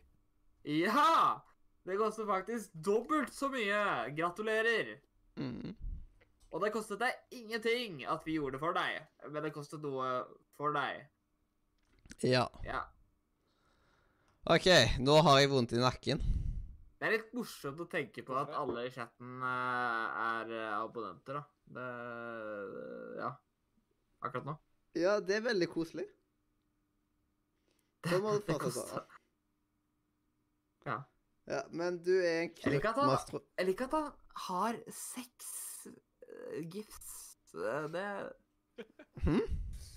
[0.66, 1.38] Ja!
[1.84, 3.80] Det koster faktisk dobbelt så mye.
[4.16, 4.94] Gratulerer.
[5.36, 5.74] Mm.
[6.54, 10.10] Og det kostet deg ingenting at vi gjorde det for deg, men det kostet noe
[10.54, 11.02] for deg.
[12.22, 12.44] Ja.
[12.62, 12.84] Ja.
[14.54, 14.68] OK,
[15.02, 16.22] nå har jeg vondt i nakken.
[17.00, 21.40] Det er litt morsomt å tenke på at alle i chatten eh, er eh, abonnenter,
[21.40, 21.44] da.
[21.74, 21.88] Det
[23.18, 23.30] Ja.
[24.24, 24.54] Akkurat nå.
[24.96, 26.06] Ja, det er veldig koselig.
[28.04, 28.52] Det må du
[30.86, 30.96] Ja.
[31.48, 33.42] Ja, men du er en klippmastro.
[33.58, 34.12] Jeg liker at han
[34.46, 35.73] har seks eh,
[36.72, 37.36] gifts.
[37.54, 38.32] Eh, Det
[39.24, 39.42] hmm?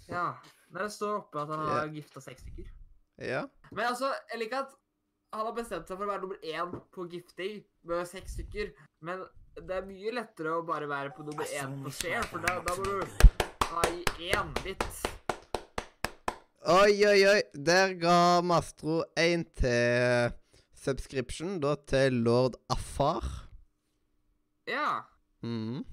[0.07, 0.27] Ja.
[0.73, 2.67] Det står oppe at han har gifta seks stykker.
[3.23, 3.45] Ja.
[3.71, 4.75] Men altså, jeg liker at
[5.33, 8.73] han har bestemt seg for å være nummer én på gifting med seks stykker.
[9.01, 9.23] Men
[9.57, 12.59] det er mye lettere å bare være på nummer én på swear share, for da,
[12.61, 13.01] da må du
[13.71, 14.85] ha i én litt.
[16.67, 17.41] Oi, oi, oi.
[17.55, 20.33] Der ga Mastro én til
[20.77, 23.23] subscription, da til lord Afar.
[24.67, 25.03] Ja.
[25.41, 25.85] Mhm.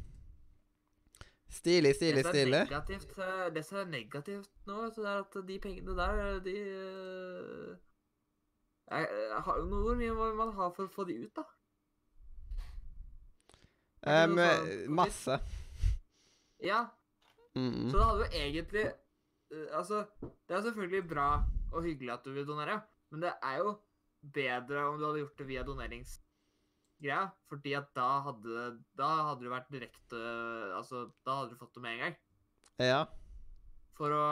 [1.54, 2.62] Stilig, stilig, stilig.
[3.22, 7.76] eh, det som er negativt nå, så det er at de pengene der, de eh,
[8.90, 11.46] jeg, jeg har, Hvor mye må man ha for å få de ut, da?
[14.04, 14.34] Um,
[14.92, 15.38] masse.
[16.60, 16.82] Ja,
[17.54, 17.90] Mhm.
[17.90, 20.04] Så det hadde jo egentlig eh, Altså,
[20.48, 23.76] det er selvfølgelig bra og hyggelig at du vil donere, men det er jo
[24.34, 25.62] bedre om du hadde gjort det via
[27.04, 30.20] doneringsgreia, fordi at da hadde, da hadde du vært direkte
[30.78, 32.16] Altså, da hadde du fått det med en gang.
[32.80, 33.04] Ja.
[33.94, 34.22] For å,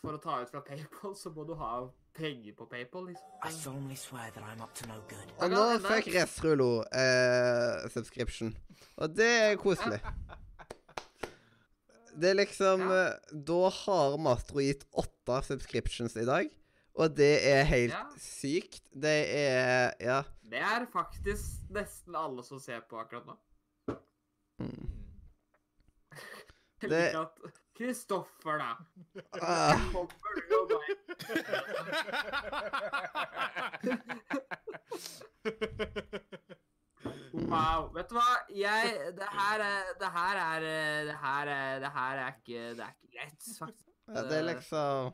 [0.00, 3.26] for å ta ut fra PayPal, så må du ha penger på PayPal, liksom.
[3.44, 5.28] I solemnly swear that I'm up to no good.
[5.44, 8.54] Og nå fikk Resrulo eh, subscription.
[8.96, 10.00] Og det er koselig.
[12.18, 13.02] Det er liksom Ja.
[13.12, 16.48] eh, Da har Mastro gitt åtte subscriptions i dag.
[16.98, 18.04] Og det er helt Ja.
[18.18, 18.82] sykt.
[18.92, 20.22] Det er Ja.
[20.50, 23.36] Det er faktisk nesten alle som ser på akkurat nå.
[24.58, 24.88] Mm.
[26.82, 27.30] Jeg Det- liker at
[27.78, 28.74] Kristoffer, da.
[29.40, 30.08] Ah, Kommer
[30.48, 31.98] du og meg?
[37.48, 37.90] Wow.
[37.94, 38.26] Vet du hva?
[38.50, 40.60] Jeg Det her er Det her er
[41.06, 43.88] Det her er, det her er ikke Det er ikke greit, faktisk.
[44.08, 45.12] ja, det er liksom.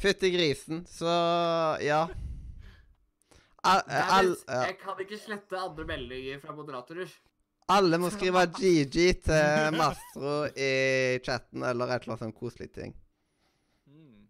[0.00, 0.84] Fytti grisen.
[0.90, 1.06] Så
[1.84, 2.06] ja.
[3.66, 4.60] Al, al, ja.
[4.68, 7.10] Jeg kan ikke slette andre meldinger fra moderatorer.
[7.74, 8.96] Alle må skrive GG
[9.26, 12.94] til Mastro i chatten eller et eller annet sånn koselig ting.
[13.90, 14.28] Mm.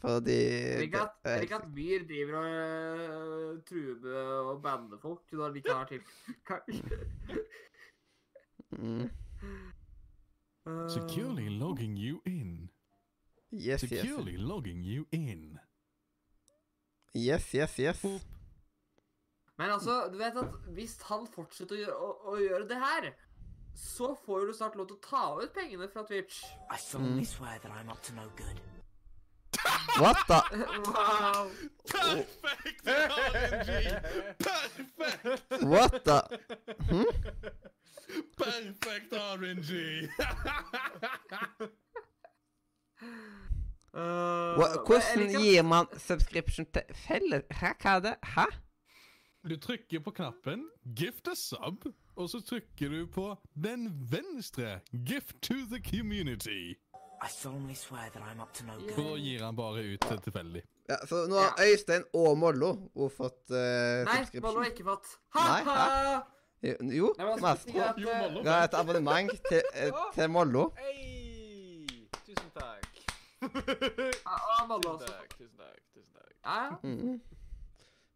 [0.00, 0.38] Fordi
[0.80, 5.92] Tenk at, Myhr driver og uh, truer med å banne folk når de ikke har
[5.92, 7.42] tilgang.
[8.74, 9.06] Mm.
[10.88, 12.68] Securely logging you in.
[13.54, 14.02] Yes, yes.
[14.02, 15.58] Securely logging you in.
[17.14, 18.02] Yes, yes, yes.
[19.56, 23.10] Men altså, du vet at hvis han fortsetter å gjøre, å, å gjøre det her,
[23.78, 26.42] så får du snart lov til å ta ut pengene fra Twitch.
[26.70, 28.58] I solemnly swear that I'm up to no good.
[29.98, 30.42] What the
[30.90, 31.50] Wow.
[31.86, 33.70] Perfect RNG!
[34.42, 35.62] Perfect!
[35.62, 36.18] What the
[36.90, 37.04] hm?
[38.36, 39.70] Perfect RNG!
[43.94, 48.14] Uh, Hvordan gir man subscription til felles Hæ, hva er det?
[48.34, 48.46] Hæ?
[49.48, 55.36] Du trykker på knappen 'gift a sub', og så trykker du på den venstre 'gift
[55.42, 56.74] to the community'.
[57.22, 60.62] I solemnly swear that I'm up to no da gir han bare ut til tilfeldig.
[60.88, 62.72] Ja, så nå har Øystein og Mollo
[63.16, 63.56] fått uh,
[64.10, 65.06] Nei, Mollo har ikke fått.
[65.34, 66.20] Ha-ha!
[66.98, 68.42] Jo, altså, Mastro Jo, Mollo.
[68.42, 70.70] ga et abonnement til, eh, til Mollo.
[70.78, 71.23] Hei!
[73.48, 74.20] Tusen takk.
[74.24, 75.82] Ja, tusen takk, tusen takk.
[75.94, 76.32] tusen takk.
[76.44, 76.78] Ja, ja.
[76.82, 77.20] Mm.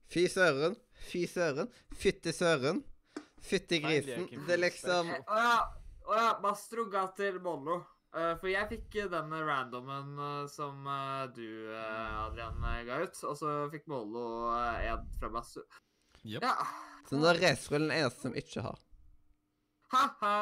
[0.09, 0.77] Fy søren.
[1.11, 1.69] Fy søren.
[1.95, 2.83] Fytti søren.
[3.45, 4.27] Fytti grisen.
[4.47, 5.55] Det er liksom Å Å ja.
[6.09, 6.33] Å ja.
[6.43, 7.83] Mastro ga til Mollo.
[8.09, 11.45] Uh, for jeg fikk eh, den randomen uh, som uh, du,
[11.77, 13.19] Adrian, ga ut.
[13.29, 15.67] Og så fikk Mollo en fra Mastro.
[16.25, 16.43] Yep.
[16.43, 16.55] Ja.
[17.09, 18.81] Så nå er Resrullen den eneste som ikke har.
[19.93, 20.39] Ha-ha.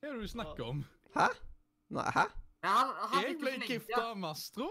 [0.00, 0.84] Hva er det du snakker om?
[1.16, 1.26] Hæ?
[1.92, 2.28] Nei, hæ?
[2.62, 4.70] Han, han Jeg ble gifta av Mastro.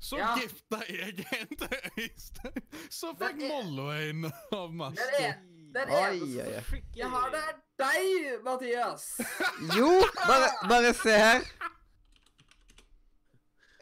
[0.00, 0.34] Så Ja.
[0.38, 2.62] gifta jeg en til Øystein.
[2.90, 5.04] Så fikk er- Mollo en av Mastro.
[5.18, 5.34] er,
[5.74, 6.82] det er Oi, eneste oi, oi.
[6.96, 9.06] jeg har, det er deg, Mathias.
[9.78, 9.90] Jo,
[10.26, 11.42] bare, bare se her.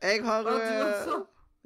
[0.02, 1.22] Jeg har eh.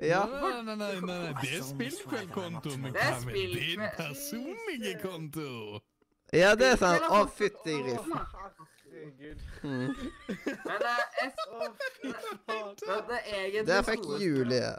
[0.09, 0.25] Ja.
[0.27, 1.33] Nei, nei, nei, nei, nei.
[1.43, 2.71] det er spillkveldkonto.
[2.79, 5.81] Men hva med din personlige konto?
[6.33, 7.03] ja, det er sant.
[7.11, 8.15] Å, fytti grisen.
[9.01, 9.43] Herregud.
[9.63, 9.95] Mm.
[10.47, 11.69] Men det er et, Å,
[12.01, 12.13] fy
[12.47, 13.13] faen.
[13.35, 14.73] er Der fikk Julie.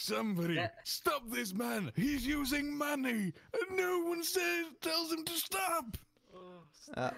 [0.00, 1.92] Somebody stop this man!
[1.94, 3.34] He's using money!
[3.52, 5.96] And no one says, tells him to stop!
[6.32, 6.62] Oh,
[6.96, 7.10] Ja.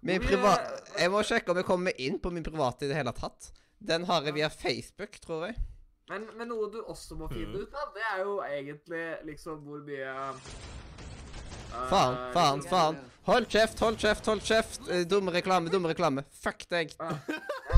[0.00, 0.62] Min privat...
[0.64, 3.50] priva jeg må sjekke om jeg kommer inn på min private i det hele tatt.
[3.78, 5.58] Den har jeg via Facebook, tror jeg.
[6.10, 9.84] Men, men noe du også må finne ut av, det er jo egentlig liksom hvor
[9.86, 10.40] mye eh,
[11.70, 12.98] Faen, faen, liksom- faen.
[13.30, 14.88] Hold kjeft, hold kjeft, hold kjeft.
[14.90, 16.24] Eh, Dumme reklame, dumme reklame.
[16.42, 16.94] Fuck deg.
[16.98, 17.10] Ja,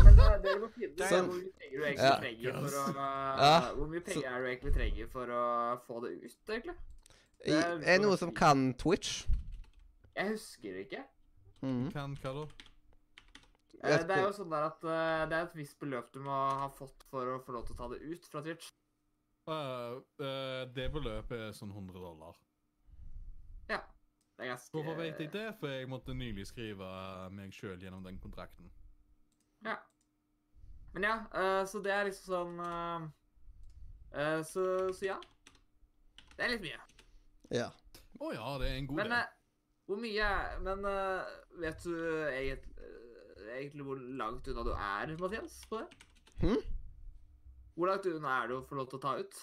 [0.04, 1.26] men det, dere må finne ut Sånn.
[1.28, 2.16] hvor mye penger du egentlig Ja.
[2.20, 2.94] trenger for å
[3.42, 3.60] Ja.
[3.74, 6.76] Hvor mye penger er du egentlig trenger for å få det ut, egentlig?
[7.44, 9.26] Det er er det noen som kan Twitch?
[10.16, 11.04] Jeg husker ikke.
[11.62, 11.92] Mhm.
[11.92, 12.46] Kan hva da?
[13.84, 16.30] Eh, Det er jo sånn der at eh, det er et visst beløp du må
[16.30, 18.70] ha fått for å få lov til å ta det ut fra Twitch.
[19.48, 22.36] Uh, uh, det beløpet er sånn 100 dollar.
[24.36, 25.48] Det er ganske Hvorfor vet jeg det?
[25.60, 26.86] For jeg måtte nylig skrive
[27.34, 28.70] meg sjøl gjennom den kontrakten.
[29.64, 29.76] Ja.
[30.92, 33.06] Men ja, uh, så det er liksom sånn uh,
[34.16, 34.64] uh, så,
[34.96, 35.18] så ja.
[36.32, 36.80] Det er litt mye.
[37.52, 37.68] Ja.
[38.22, 39.30] Å ja, det er en god Men del.
[39.88, 40.26] hvor mye
[40.64, 40.84] Men
[41.60, 41.94] vet du
[42.30, 42.90] egentlig,
[43.56, 45.58] egentlig hvor langt unna du er, Mathias?
[45.68, 46.06] på det?
[46.42, 46.60] Hm?
[47.74, 49.42] Hvor langt unna er du å få lov til å ta ut?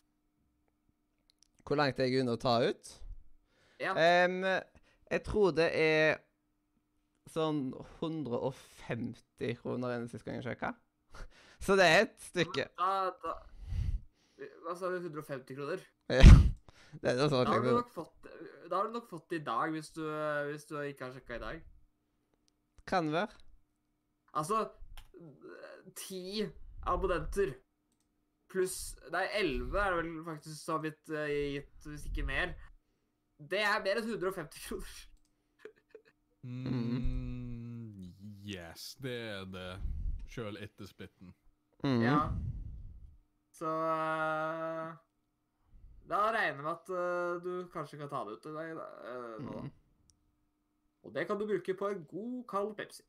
[1.67, 2.93] Hvor langt er jeg unna å ta ut?
[3.79, 3.93] Ja.
[3.93, 4.41] Em,
[5.09, 6.19] jeg tror det er
[7.29, 7.69] sånn
[7.99, 10.73] 150 kroner enn sist gang jeg sjekka.
[11.65, 12.69] Så det er et stykke.
[12.79, 13.35] Da, da
[14.63, 14.99] Hva sa du?
[15.01, 15.83] 150 kroner?
[16.09, 16.25] Ja.
[16.89, 18.29] Det er noe Da har du nok fått,
[18.65, 20.01] da har du nok fått det i dag, hvis du,
[20.49, 21.59] hvis du ikke har sjekka i dag.
[22.89, 23.35] Kan være.
[24.39, 24.63] Altså
[25.97, 26.47] Ti
[26.87, 27.53] abonnenter
[28.49, 32.55] pluss Nei, elleve er det vel faktisk så vidt eh, gitt, hvis ikke mer.
[33.39, 34.95] Det er mer enn 150 kroner.
[36.43, 38.13] Mm,
[38.47, 39.69] yes, det er det.
[40.29, 41.31] Sjøl etter splitten.
[41.83, 42.01] Mm.
[42.03, 42.17] Ja.
[43.55, 44.91] Så eh,
[46.09, 48.83] Da regner jeg med at uh, du kanskje kan ta det ut til deg uh,
[48.83, 49.55] eh, nå.
[49.63, 49.71] Mhm.
[51.07, 53.03] Og det kan du bruke på en god, kald Pepsi.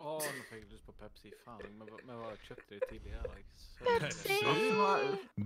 [0.00, 1.30] Å, nå fikk jeg lyst på Pepsi.
[1.44, 3.22] Faen, vi, var- vi var kjøpte det tidligere
[4.00, 4.38] Pepsi?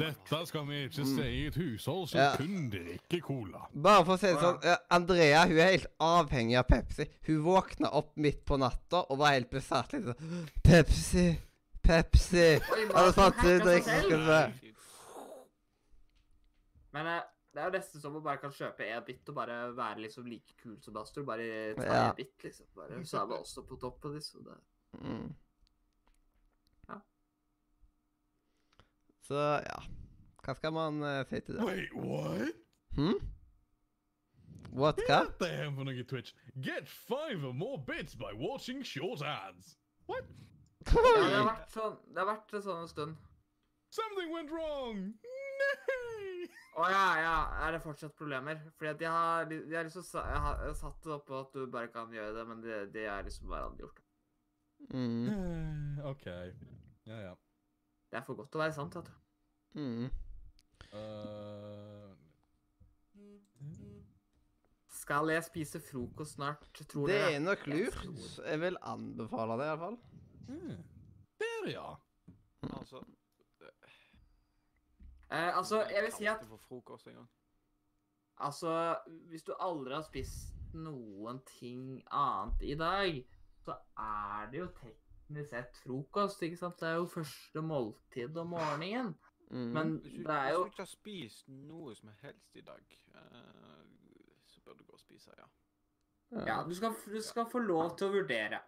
[0.00, 2.30] Dette skal vi ikke si i et hushold som Ja.
[2.36, 3.66] kun drikker cola.
[3.74, 7.06] Bare for å si det sånn, eh, Andrea hun er helt avhengig av Pepsi.
[7.28, 9.92] Hun våkna opp midt på natta og var helt besatt.
[9.92, 10.48] liksom.
[10.64, 11.38] Pepsi,
[11.82, 12.46] Pepsi.
[12.56, 14.04] Oi, Har du Martin fått hacker seg drikke selv.
[14.04, 14.74] skal se.
[16.92, 17.22] Men eh,
[17.58, 20.26] det er jo nesten som å bare kan kjøpe en bit og bare være liksom
[20.30, 21.24] like kul som Astro.
[21.26, 22.02] Bare ta Ja.
[22.10, 22.66] en bit, liksom.
[22.76, 24.44] Bare, så er man også på toppen, liksom.
[24.46, 24.58] Det.
[25.02, 25.32] Mm.
[26.88, 27.00] Ja.
[29.26, 29.80] Så ja.
[30.44, 31.64] Hva skal man uh, si til det?
[31.66, 32.54] Wait, what?
[32.94, 33.18] Hmm?
[34.70, 35.18] What, Hva hva?
[35.26, 36.34] er det her for noe Twitch?
[36.62, 39.74] Get five or more bits by watching short ads.
[40.06, 40.24] What?
[40.86, 43.16] Ja, det har vært sånn, det har vært sånn en stund.
[43.90, 45.02] Something went wrong!
[45.58, 46.48] Nei!
[46.78, 47.36] Å ja, ja.
[47.66, 48.60] Er det fortsatt problemer?
[48.78, 51.90] Fordi at jeg har, de har liksom jeg har satt det oppå at du bare
[51.94, 54.04] kan gjøre det, men det, det er liksom bare andre gjort.
[54.94, 55.26] Mm.
[55.32, 56.26] Eh, OK.
[57.08, 57.34] Ja, ja.
[58.10, 59.14] Det er for godt til å være sant, vet du.
[59.78, 60.06] Mm.
[60.88, 62.14] Uh,
[65.00, 68.00] Skal jeg spise frokost snart, tror Det er nok lurt.
[68.46, 69.98] Jeg vil anbefale det, iallfall.
[70.48, 70.78] mm.
[71.42, 71.88] Der, ja.
[72.70, 73.02] Altså,
[75.30, 77.28] Eh, altså, jeg vil si at for frokost en gang.
[78.38, 78.96] Altså,
[79.28, 83.18] hvis du aldri har spist noen ting annet i dag,
[83.64, 86.78] så er det jo teknisk sett frokost, ikke sant?
[86.80, 89.14] Det er jo første måltid om morgenen.
[89.50, 89.68] Mm.
[89.74, 92.98] Men du, det er jo hvis du ikke har spist noe som helst i dag,
[93.14, 93.84] eh,
[94.46, 95.48] så bør du gå og spise, ja.
[96.46, 98.60] Ja, du skal, du skal få lov til å vurdere.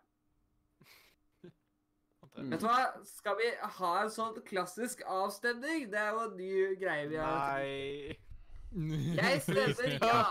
[2.40, 2.50] Mm.
[2.54, 2.78] Vet du hva?
[3.04, 5.86] Skal vi ha en sånn klassisk avstemning?
[5.92, 8.16] Det er jo en ny greie vi har Nei
[9.20, 10.24] Jeg stemmer ja.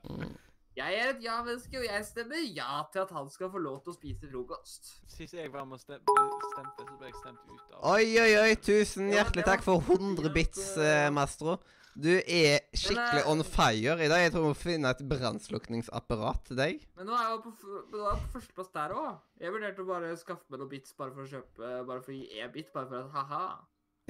[0.76, 3.94] Jeg er et ja-menneske, og jeg stemmer ja til at han skal få lov til
[3.94, 4.90] å spise frokost.
[5.08, 8.32] Sist jeg var med og stem- stemte, så ble jeg stemt ut av Oi, oi,
[8.42, 8.50] oi.
[8.60, 11.56] Tusen hjertelig takk for 100 bits, eh, Mastro.
[11.96, 14.20] Du er skikkelig eh, on fire i dag.
[14.20, 16.82] Jeg tror vi må finne et brannslukningsapparat til deg.
[16.98, 17.52] Men nå er jeg på,
[17.88, 19.14] på førsteplass der òg.
[19.40, 22.18] Jeg vurderte å bare skaffe meg noen bits bare for å kjøpe Bare for å
[22.18, 23.46] gi e-bit, bare for at ha-ha.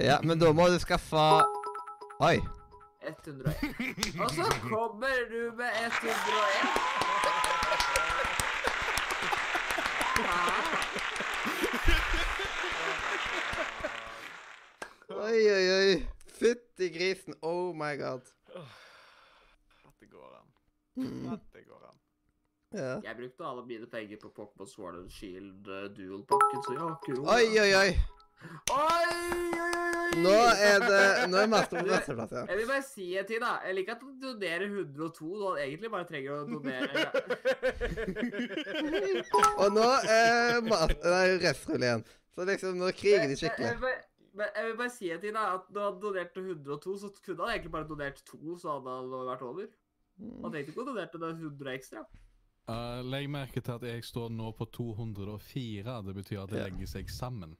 [0.03, 1.23] Ja, men da må du skaffe
[2.27, 2.37] Oi.
[3.07, 3.55] 101.
[4.19, 7.07] Og så kommer du med 101.
[15.07, 16.16] Oi, oi, oi.
[16.39, 17.33] Fytti grisen.
[17.41, 18.25] Oh my god.
[18.55, 20.47] At det går an.
[20.97, 21.31] Mm.
[21.33, 21.97] At det går an.
[22.73, 22.93] Ja.
[23.09, 26.95] Jeg brukte alle mine penger på Pokémon Sword and Shield uh, dual-pakken, så jeg har
[26.97, 27.27] ikke råd.
[27.35, 27.91] Oi, oi, oi.
[28.71, 30.21] Oi, oi, oi.
[30.21, 30.33] Nå
[30.69, 32.43] er det Nå er master på førsteplass, ja.
[32.51, 33.53] Jeg vil bare si en ting, da.
[33.65, 37.07] Jeg liker at du donerer 102 når han egentlig bare trenger å donere
[39.63, 39.87] Og nå
[40.17, 42.05] er Mas- Nei, restrull igjen.
[42.35, 43.95] Så liksom, nå kriger de Jeg skikkelig.
[44.37, 45.47] Men jeg vil bare si en ting, da.
[45.57, 49.13] At når han donerte 102, så kunne han egentlig bare donert to, så hadde han
[49.31, 49.69] vært over.
[50.17, 52.03] Han tenkte ikke å donere det 100 ekstra.
[52.67, 56.01] Uh, legg merke til at jeg står nå på 204.
[56.03, 56.67] Det betyr at det Ja.
[56.67, 57.55] legger seg sammen.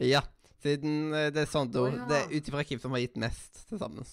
[0.00, 0.22] Ja,
[0.62, 2.06] siden eh, det er sånn ja.
[2.08, 4.06] Det er ut ifra hvem som har gitt mest til sammen.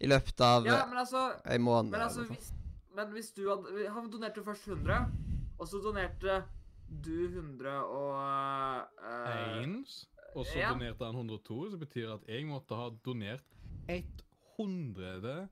[0.00, 1.90] I løpet av Ja, eh, men altså en måned.
[1.90, 2.52] Men altså, hvis,
[2.96, 5.10] men hvis du hadde Han donerte først 100,
[5.58, 6.44] og så donerte
[6.90, 10.70] du 100 og uh, Eins, og så ja.
[10.72, 13.44] donerte han 102, så betyr det at jeg måtte ha donert
[13.90, 15.48] 100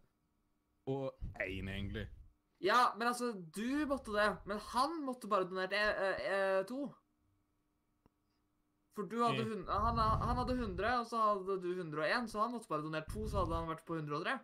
[0.89, 2.07] og én, egentlig.
[2.65, 4.29] Ja, men altså, du måtte det.
[4.49, 6.89] Men han måtte bare donert e, e, e, to.
[8.97, 9.67] For du hadde Mm.
[9.69, 13.29] han, han hadde 100, og så hadde du 101, så han måtte bare donert to,
[13.29, 14.39] så hadde han vært på 103.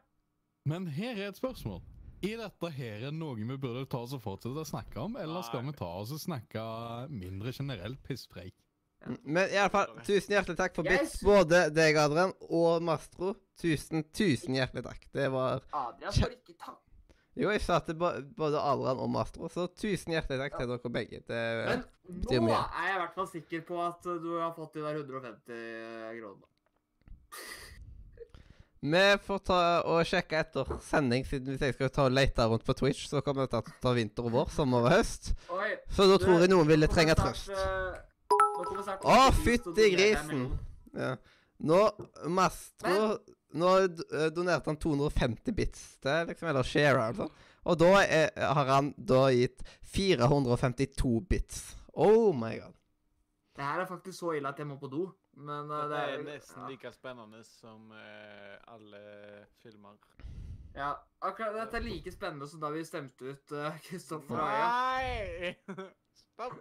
[0.65, 1.83] Men her er et spørsmål.
[2.25, 5.67] Er dette her noe vi burde ta oss og fortsette å snakke om, eller skal
[5.67, 6.63] vi ta oss og snakke
[7.11, 8.55] mindre generelt pisspreik?
[9.07, 13.35] Mm, Men i alle fall, tusen hjertelig takk for bits, både deg, Adrian, og Mastro.
[13.61, 15.05] Tusen, tusen hjertelig takk.
[15.15, 16.81] Det var Adrian får ikke takk.
[17.35, 21.21] Jo, jeg sa til både Adrian og Mastro, så tusen hjertelig takk til dere begge.
[21.27, 22.41] Det, Men mye.
[22.41, 25.01] Men nå er jeg i hvert fall sikker på at du har fått de der
[25.03, 26.51] 150 kronene.
[28.85, 29.59] vi får ta
[29.89, 33.23] og sjekke etter sending, siden hvis jeg skal ta og lete rundt på Twitch, så
[33.25, 35.33] kommer vi til å ta vinter og vår, sommer og høst.
[35.51, 37.51] Oi, Så da tror jeg noen ville trenge trøst.
[38.65, 40.45] Å, fytti grisen.
[40.95, 41.15] Ja.
[41.65, 41.81] Nå,
[42.31, 43.19] Mastro
[43.55, 47.29] Nå eh, donerte han 250 bits til, liksom, eller share, altså.
[47.71, 49.63] Og da er, har han da gitt
[49.95, 51.61] 452 bits.
[51.95, 52.75] Oh my god.
[53.55, 55.07] Det her er faktisk så ille at jeg må på do.
[55.39, 56.69] Men uh, Det er det nesten ja.
[56.71, 59.05] like spennende som uh, alle
[59.63, 60.03] filmer.
[60.75, 60.91] Ja,
[61.23, 64.69] akkurat dette er like spennende som da vi stemte ut uh, Kristoffer og Øya.
[64.75, 65.55] Nei!
[66.25, 66.59] Stopp!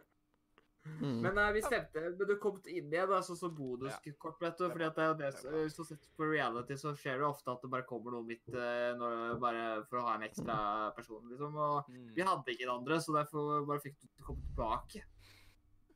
[0.84, 1.22] Mm.
[1.24, 4.66] Men uh, vi stemte, men du kom inn igjen da, sånn som bonuskort, vet du.
[4.68, 5.56] fordi at det er det, er.
[5.64, 8.92] Hvis du på reality, så skjer det ofte at det bare kommer noe midt uh,
[9.00, 10.58] når, bare for å ha en ekstra
[10.98, 11.56] person, liksom.
[11.56, 12.14] Og Mm.
[12.16, 15.04] vi hadde ikke den andre, så derfor bare fikk du komme tilbake.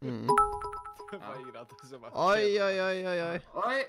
[0.01, 0.27] Mm.
[1.37, 3.39] Ingen var Oi, oi, oi, oi.
[3.63, 3.79] oi.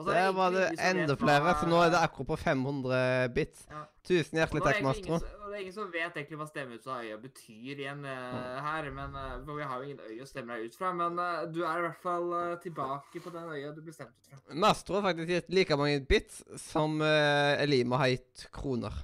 [0.00, 3.66] Og er bare var det enda flere, så nå er det akkurat på 500 bits.
[3.68, 3.82] Ja.
[4.06, 5.18] Tusen hjertelig er takk, Mastro.
[5.18, 8.60] og det er ingen som vet egentlig hva stemme ut av øya betyr igjen uh,
[8.64, 8.88] her.
[8.96, 10.92] men uh, For vi har jo ingen øye å stemme deg ut fra.
[10.96, 12.32] Men uh, du er i hvert fall
[12.64, 14.56] tilbake på den øya du ble stemt ut fra.
[14.64, 18.96] Mastro har faktisk gitt like mange bits som uh, Elima har gitt kroner.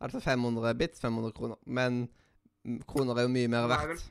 [0.00, 1.58] Altså 500 bits, 500 kroner.
[1.66, 2.04] Men
[2.86, 4.06] kroner er jo mye mer Det er verdt.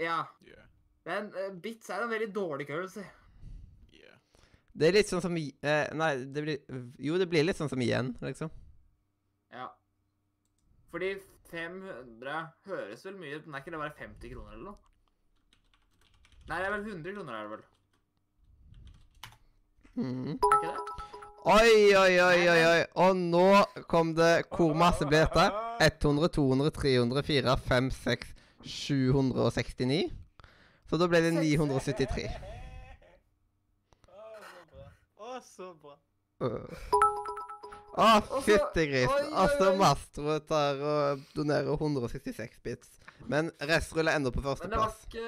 [0.00, 0.16] Ja.
[0.42, 0.64] Yeah,
[1.04, 3.04] Men uh, bits er en veldig dårlig currency.
[4.74, 7.82] Det er litt sånn som eh, Nei, det blir Jo, det blir litt sånn som
[7.82, 8.50] igjen, liksom.
[9.54, 9.68] Ja.
[10.90, 11.14] Fordi
[11.52, 14.78] 500 høres vel mye ut, men er ikke det bare 50 kroner eller noe?
[16.44, 17.64] Nei, det er vel 100 kroner, er det vel?
[19.94, 20.32] Mm.
[20.34, 21.10] Er ikke det?
[21.44, 22.84] Oi, oi, oi, oi, oi.
[23.04, 23.48] Og nå
[23.92, 25.44] kom det Hvor masse ble dette?
[25.84, 28.34] 100, 200, 300, 400, 500, 600,
[28.64, 30.10] 769.
[30.88, 32.24] Så da ble det 973.
[35.20, 35.94] Å, så bra.
[36.44, 36.84] Å, uh.
[38.02, 39.08] oh, fytti gris.
[39.08, 39.70] oi, oi, Altså.
[39.78, 42.98] Mastro tar og donerer 166 bits.
[43.30, 45.26] Men restrull er enda på Men det var ikke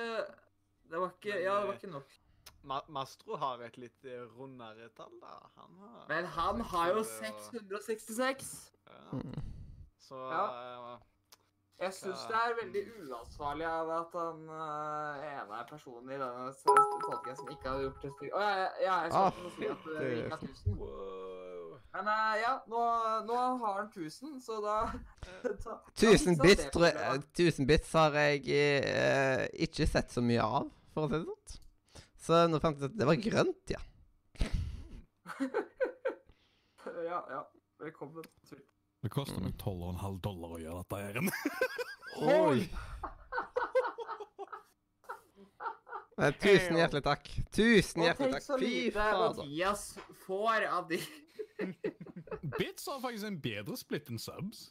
[0.90, 2.16] Det var ikke Ja, det var ikke nok.
[2.66, 5.36] Ma Mastro har et litt eh, rundere tall, da.
[5.60, 8.48] Han har Men han har jo 666.
[8.90, 9.02] Ja.
[9.12, 9.36] Mm.
[10.02, 10.46] Så Ja.
[10.50, 10.98] eh,
[11.76, 17.50] Jeg syns det er veldig uansvarlig av at han uh, ene personen i denne podkasten
[17.52, 18.32] ikke har gjort det stygt.
[18.32, 20.22] Å ja, ja, jeg skal Ah, si at det fytti.
[20.22, 20.78] ikke er 1000.
[20.80, 21.74] wow.
[21.96, 22.80] Men uh, ja, nå,
[23.28, 24.78] nå har han 1000, så da,
[25.44, 27.44] da da 1000 bits, det tror jeg, problemet.
[27.44, 31.62] 1000 bits har jeg uh, ikke sett så mye av, for å si det sånn.
[32.26, 33.84] Så nå fant jeg at det var grønt, ja.
[37.06, 37.42] Ja, ja.
[37.82, 38.24] Velkommen.
[39.04, 41.14] Det koster meg 12,5 dollar å gjøre dette her.
[42.26, 42.60] Oi!
[46.16, 47.28] Nei, tusen hjertelig takk.
[47.52, 48.46] Tusen hjertelig takk.
[48.62, 49.42] Fy fader.
[49.42, 49.82] Mathias
[50.24, 50.98] får av de
[52.58, 54.70] Bits har faktisk en bedre split enn subs.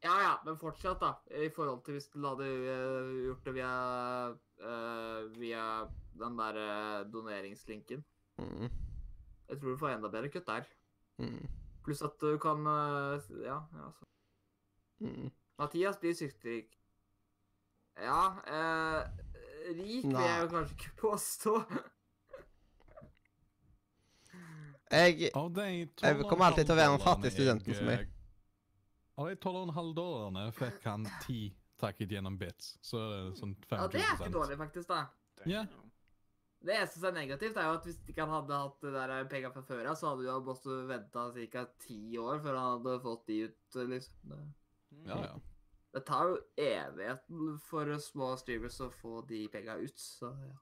[0.00, 1.10] Ja ja, men fortsatt, da.
[1.36, 3.72] I forhold til hvis du hadde eh, gjort det via
[4.32, 5.64] uh, Via
[6.20, 8.00] den der eh, doneringslinken.
[8.40, 8.68] Mm,
[9.50, 10.64] Jeg tror du får enda bedre kutt der.
[11.20, 11.44] mm,
[11.90, 14.04] Pluss at du kan eh, Ja, ja altså.
[15.02, 15.30] mm.
[15.58, 16.68] Mathias blir sykterik.
[17.98, 19.08] Ja eh,
[19.74, 21.54] Rik vil jeg jo kanskje ikke påstå.
[24.90, 28.06] Jeg Jeg kommer alltid til å være den 12,5 fattige studenten som meg.
[28.06, 31.40] eh, Av de 12,5 dollarene fikk han ti
[31.82, 34.88] takket gjennom bits, så er sånn 25 Ja, Det er ikke dårlig, faktisk.
[34.88, 35.02] da.
[35.46, 35.66] Ja.
[36.60, 39.28] Det eneste som er negativt, er jo at hvis ikke han hadde hatt det der
[39.32, 41.62] penga fra før av, så hadde jo måttet vente ca.
[41.80, 44.34] ti år før han hadde fått de ut, liksom.
[45.06, 45.34] Ja, ja.
[45.94, 50.56] Det tar jo evigheten for små streamers å få de penga ut, så ja.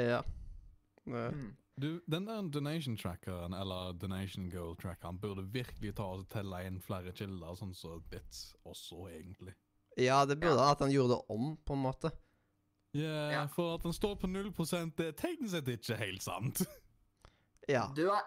[0.00, 0.22] Ja.
[0.22, 1.56] Eh, Mm.
[1.78, 7.52] Du, den der donation-trackeren, eller donation goal-trackeren, burde virkelig ta og telle inn flere kilder,
[7.54, 9.54] sånn som Bits også, egentlig.
[9.96, 10.70] Ja, det burde Ja.
[10.72, 12.10] at han gjorde det om, på en måte.
[12.96, 13.46] Ja, Ja.
[13.52, 14.50] for at den står på 0
[14.96, 16.62] det er tegnet sett ikke helt sant.
[17.68, 17.88] Ja.
[17.96, 18.22] Du har,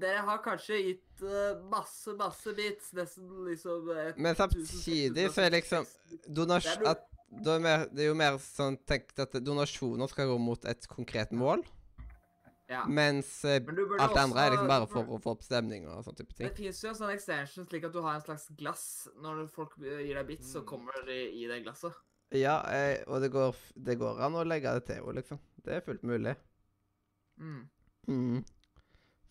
[0.00, 5.84] dere har kanskje gitt eh, masse, masse bits, nesten liksom Men samtidig så er liksom
[6.32, 10.28] donasjon at, Det er er mer, det er jo mer sånn tenkt at donasjoner skal
[10.32, 11.62] gå mot et konkret mål,
[12.68, 12.86] Ja.
[12.88, 16.04] mens eh, Men alt det andre er liksom bare for å få opp stemning og
[16.06, 16.48] sånn type ting.
[16.48, 19.08] Det finnes jo en sånn extension slik at du har en slags glass.
[19.20, 21.92] Når folk gir deg bits, så kommer de i det glasset.
[22.38, 23.56] Ja, eh, og det går,
[23.86, 25.40] det går an å legge det til henne, liksom.
[25.62, 26.34] Det er fullt mulig.
[27.40, 27.62] Mm.
[28.08, 28.42] Mm.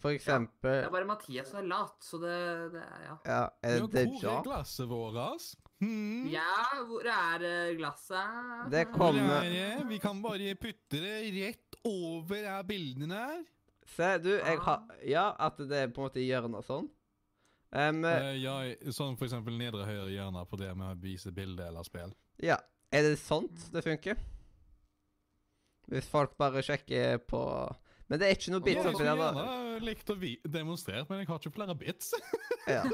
[0.02, 2.38] For Det er bare Mathias som er lat, så det,
[2.74, 3.16] det er ja.
[3.26, 5.52] Ja, er Ja, det det hvor er glasset vårt?
[5.82, 6.26] Hmm?
[6.32, 6.54] Ja,
[6.90, 8.72] hvor er eh, glasset?
[8.74, 9.90] Det kommer er det?
[9.90, 13.44] Vi kan bare putte det rett over her bildene her.
[13.86, 16.90] Se, du, jeg har Ja, at det er på en måte i hjørnet og sånn.
[17.72, 18.58] Um, uh, ja,
[18.92, 22.14] sånn for eksempel nedre høyre hjørne på det med å vise bilde eller spill.
[22.42, 22.58] ja.
[22.92, 24.20] Er det sånt det funker?
[25.92, 27.42] Hvis folk bare sjekker på
[28.08, 29.12] Men det er ikke noe bits oppi der.
[29.16, 30.16] Jeg skulle gjerne likt å
[30.52, 32.14] demonstrere, men jeg har ikke flere bits.
[32.68, 32.84] Ja.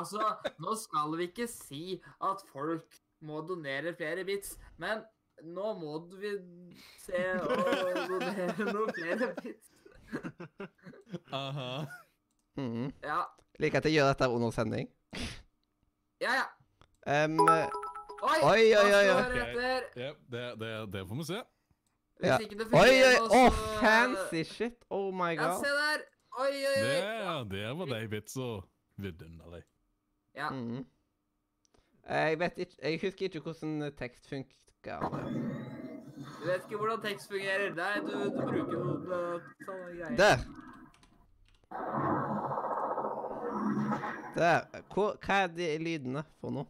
[0.00, 0.22] Altså,
[0.58, 1.82] nå skal vi ikke si
[2.26, 5.02] at folk må donere flere bits, men
[5.46, 6.32] nå må vi
[7.04, 7.58] se å
[8.08, 9.68] donere noen flere bits.
[11.42, 11.84] Aha.
[12.58, 12.88] Mhm.
[13.04, 13.20] Ja,
[13.60, 14.88] Liker at jeg gjør dette under sending.
[16.24, 16.34] ja.
[16.40, 16.48] ja.
[17.06, 17.36] Em,
[18.22, 19.06] Oi, Oi, oi, oi, oi.
[19.08, 19.82] hva det?
[19.96, 21.40] Ja, det, det, det får vi se.
[22.22, 22.36] Ja.
[22.36, 23.16] Fungerer, oi, oi!
[23.16, 24.76] Å, så- fancy shit!
[24.92, 25.64] Oh my Ja, god.
[25.64, 26.02] se der.
[26.40, 26.82] Oi, oi, oi.
[26.84, 28.48] Det, det var de vitsa.
[29.00, 29.62] Vidunderlig.
[30.36, 30.50] Ja.
[30.50, 30.82] Mhm.
[32.10, 34.98] Jeg vet ikke Jeg husker ikke hvordan tekst funker.
[36.18, 37.74] Du vet ikke hvordan tekst fungerer.
[37.74, 40.16] Nei, du, du bruker noen eh, sånne greier.
[40.20, 40.38] Der.
[44.36, 44.60] Der.
[44.92, 46.66] Hva, hva er de lydene for noe?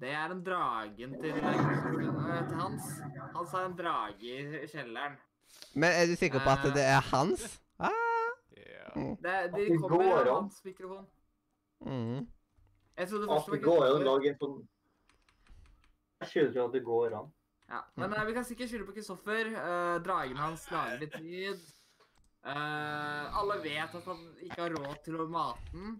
[0.00, 2.82] Det er den dragen til, eh, til Hans.
[3.34, 5.16] Hans har en drage i kjelleren.
[5.74, 7.60] Men er du sikker på at det er hans?
[7.78, 7.90] Ah.
[8.56, 8.88] Ja.
[8.96, 9.16] Mm.
[9.22, 10.42] Det, de det kommer går av an.
[10.42, 11.06] hans mikrofon.
[11.80, 12.26] Mhm.
[12.96, 14.58] Jeg trodde At først det går an å lage en sånn
[16.20, 17.30] Jeg skjønner at det går an.
[17.72, 19.48] Ja, men eh, vi kan sikkert skylde på Kristoffer.
[19.48, 21.62] Uh, dragen hans lager litt lyd.
[22.44, 25.96] Uh, alle vet at han ikke har råd til å mate den,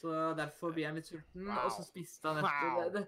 [0.00, 1.48] så derfor blir han litt sulten.
[1.50, 3.04] Og så spiste han etter det.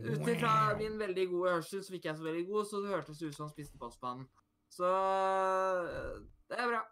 [0.00, 2.90] det Ut ifra min veldig gode hørsel, som ikke er så veldig god, så det
[2.92, 4.26] hørtes ut som han spiste postmannen.
[4.68, 6.16] Så eh,
[6.50, 6.82] det er bra.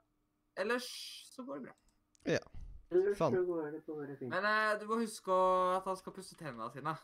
[0.57, 0.87] Ellers
[1.35, 1.75] så går det bra.
[2.37, 2.39] Ja.
[3.19, 4.31] Så går det bare fint.
[4.31, 6.95] Men eh, du må huske å- at han skal pusse tennene sine.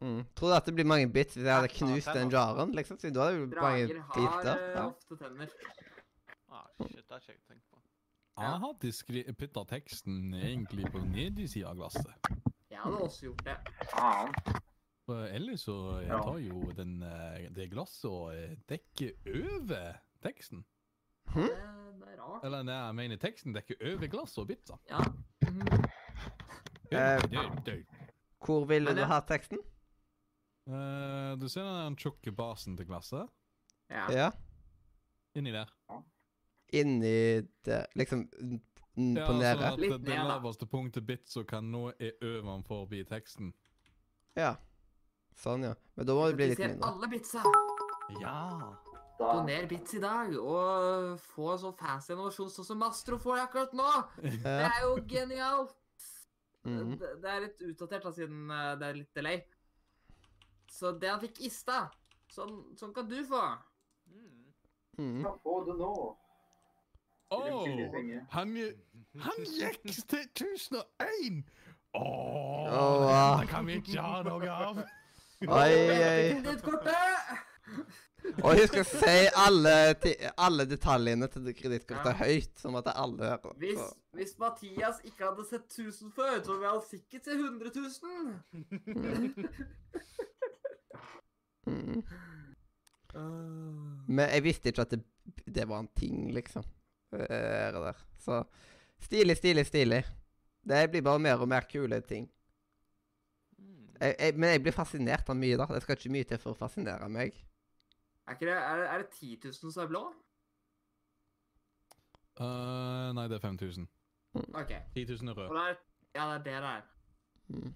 [0.00, 0.20] Mm.
[0.38, 2.70] Tror du at det blir mange bits hvis jeg hadde knust den jaren?
[2.72, 2.96] liksom?
[3.02, 4.54] Siden du hadde mange Drager har biter.
[4.56, 4.86] eh, Ja.
[4.86, 5.48] ofte tenner.
[6.50, 7.49] Ah, shit, det er ikke
[8.40, 8.60] jeg.
[8.64, 12.12] Hadde skri- putta teksten egentlig på nedsida av glasset.
[12.70, 13.56] Jeg hadde også gjort det.
[13.92, 14.34] Faen.
[15.06, 16.20] For ellers så jeg Ja.
[16.22, 20.64] tar jo den, eh, det glasset og eh, dekker over teksten.
[21.34, 21.40] Hm?
[21.40, 21.56] Det,
[22.00, 22.44] det er rart.
[22.44, 24.76] Eller nei, jeg mener teksten dekker over glasset og pizza.
[24.90, 24.98] Ja.
[25.42, 25.84] Mhm.
[26.92, 27.86] Ja, Eh, det, det.
[28.44, 29.58] Hvor ville Men du ha teksten?
[30.66, 33.28] Eh, du ser den tjukke basen til glasset?
[33.90, 34.06] ja.
[34.10, 34.30] Ja.
[35.34, 35.66] Inni der.
[36.72, 38.40] Inni det Liksom på
[38.96, 39.54] n- Ja, på nede?
[39.56, 43.52] sånn at det, det laveste punktet bitsa kan nå er ovenfor forbi teksten.
[44.36, 44.56] Ja.
[45.40, 45.74] Sånn, ja.
[45.96, 46.90] Men da må det bli litt ser mindre.
[46.90, 47.42] alle bitsa.
[48.20, 48.76] Ja.
[49.20, 53.72] Doner bits i dag, og få en sånn fancy innovasjon sånn som Mastro får akkurat
[53.76, 53.88] nå.
[54.22, 55.76] Det er jo genialt.
[56.64, 56.98] Mhm.
[57.00, 59.42] Det, det er litt utdatert da, siden eh, det er litt delay.
[60.70, 61.92] Så det han fikk i stad,
[62.32, 63.40] sånn, sånn kan du få.
[64.98, 65.22] Mm.
[65.24, 65.92] Kan få det nå.
[67.30, 67.66] Åh,
[68.34, 68.48] han,
[69.22, 71.44] han gikk til 1001!
[71.94, 72.04] Åh, Åh,
[73.02, 73.40] wow.
[73.40, 74.76] det kan vi ikke ha noe av.
[75.40, 75.74] Oi,
[76.04, 76.24] oi.
[78.44, 79.72] Og husk å si alle,
[80.38, 82.16] alle detaljene til kredittkortet Ja.
[82.20, 83.54] høyt, sånn at alle hører.
[83.62, 83.80] Hvis,
[84.18, 87.80] hvis Mathias ikke hadde sett 1000 før, så ville han sikkert se 100 000.
[91.66, 91.66] Mm.
[91.66, 92.02] Mm.
[94.16, 95.00] Men jeg visste ikke at det,
[95.46, 96.64] det var en ting, liksom.
[97.10, 98.02] Det der.
[98.22, 98.42] Så
[99.02, 100.02] stilig, stilig, stilig.
[100.68, 102.28] Det blir bare mer og mer kule ting.
[103.58, 103.86] Mm.
[104.00, 105.66] Jeg, jeg, men jeg blir fascinert av mye, da.
[105.72, 107.34] Det skal ikke mye til for å fascinere meg.
[108.28, 110.04] er, ikke det, er, det- er det 10 000 som er blå?
[112.40, 113.88] Uh, nei, det er 5000.
[114.54, 114.70] OK.
[114.94, 115.56] 10 000 er Og rød.
[115.56, 115.80] det er,
[116.14, 116.82] ja, det er det det er.
[117.48, 117.74] Mm.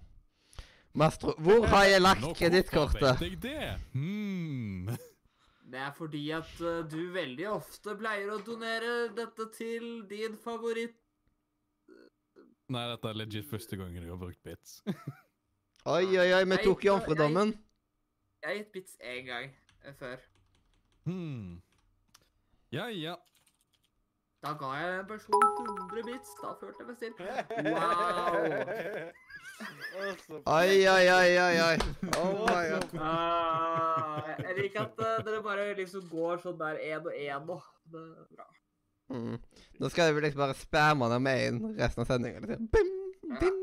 [0.95, 3.19] Mastro, hvor har jeg lagt Nå kredittkortet?
[3.19, 3.79] vet jeg det.
[3.93, 4.89] Hmm.
[5.65, 10.99] Det er fordi at uh, du veldig ofte pleier å donere dette til din favoritt
[12.69, 14.79] Nei, dette er legit første gangen jeg har brukt bits.
[15.85, 17.51] Oi, oi, oi, vi tok jomfrudommen.
[18.41, 19.51] Jeg har gitt bits én gang
[19.85, 20.23] eh, før.
[21.05, 21.61] Hmm.
[22.73, 23.13] Ja, ja.
[24.41, 26.33] Da ga jeg en person 100 bits.
[26.41, 27.13] Da følte jeg meg still.
[27.69, 29.13] Wow.
[30.45, 31.77] Oi, oi, oi, oi, oi.
[32.19, 32.89] Oh my god.
[32.99, 37.57] Uh, jeg liker at uh, dere bare liksom går sånn der én og én nå.
[37.93, 38.47] Det er bra.
[39.15, 39.37] Mm.
[39.79, 42.43] Nå skal vi liksom bare spamme dem med inn resten av sendinga.
[42.43, 42.67] Liksom.
[42.73, 42.89] Bim,
[43.39, 43.59] bim.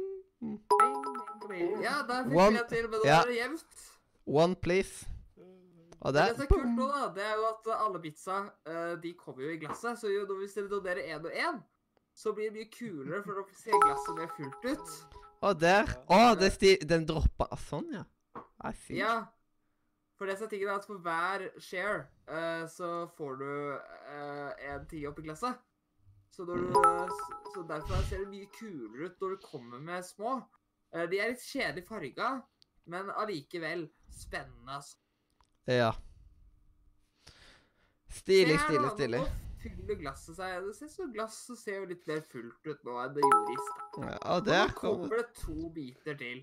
[1.83, 3.21] Ja, der fikk One- en til, men nå ja.
[3.21, 3.89] er det jevnt.
[4.27, 5.09] One, please.
[6.01, 6.35] Og Det der.
[6.35, 9.53] som er kult nå, da, det er jo at alle pizza uh, de kommer jo
[9.53, 10.01] i glasset.
[10.01, 11.61] Så jo, hvis dere donerer én og én,
[12.17, 15.21] så blir det mye kulere, for da ser glasset mer fullt ut.
[15.43, 15.91] Og der.
[16.07, 18.05] Å, det er sti den droppa ah, Sånn, ja.
[18.63, 19.01] I see.
[19.01, 19.25] Ja.
[20.19, 24.69] For det som er tingen er at for hver share eh, så får du eh,
[24.71, 25.59] en opp i glasset.
[26.33, 26.77] Så, når du,
[27.53, 30.39] så derfor ser det mye kulere ut når du kommer med små.
[30.95, 32.31] Eh, de er litt kjedelig farga,
[32.87, 34.79] men allikevel spennende.
[35.67, 35.91] Ja.
[38.13, 39.25] Stilig, stilig, stilig.
[39.63, 40.65] Fyller glasset seg.
[40.67, 43.61] Det ser så Glasset ser jo litt mer fullt ut nå enn det gjorde i
[43.69, 44.09] stad.
[44.09, 46.43] Ja, der kommer det to biter til.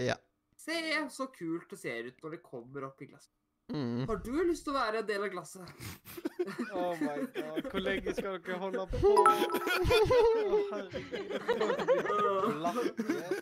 [0.00, 0.16] Ja.
[0.60, 0.76] Se
[1.12, 3.32] så kult det ser ut når det kommer opp i glasset.
[3.74, 4.06] Mm.
[4.08, 5.66] Har du lyst til å være en del av glasset?
[6.76, 7.64] Oh my god.
[7.72, 9.10] Hvor lenge skal dere holde på?
[9.26, 11.32] Å, herregud.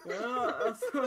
[0.08, 0.30] Ja,
[0.68, 1.02] altså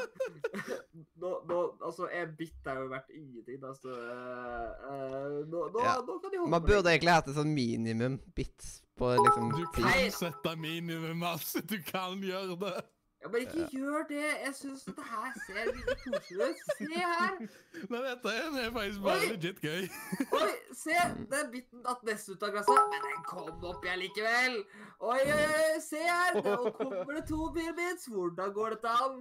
[1.17, 5.95] nå, nå, Altså, en bit er jo verdt ingenting, Altså, så eh, nå, nå, Ja.
[6.05, 9.65] nå kan de holde Man burde egentlig hatt et sånn minimum bits på liksom Du
[9.77, 11.61] kan sette minimum altså.
[11.65, 12.75] du kan gjøre det.
[13.21, 14.25] Ja, men ikke gjør det!
[14.45, 16.59] Jeg syns det her ser litt koselig ut.
[16.77, 17.39] Se her!
[17.91, 19.29] Nei, dette er faktisk bare Oi!
[19.31, 19.87] legit gøy.
[20.39, 20.97] Oi, se!
[21.31, 24.59] Den biten datt nesten ut av glasset, men den kom opp igjen likevel.
[25.01, 26.37] Oi, oi, se her!
[26.45, 28.05] Nå kommer det to pyramids.
[28.13, 29.19] Hvordan går dette an?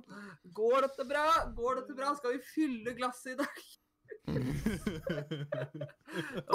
[0.61, 1.27] Går dette bra?
[1.57, 2.13] Går dette bra?
[2.21, 3.67] Skal vi fylle glasset i dag?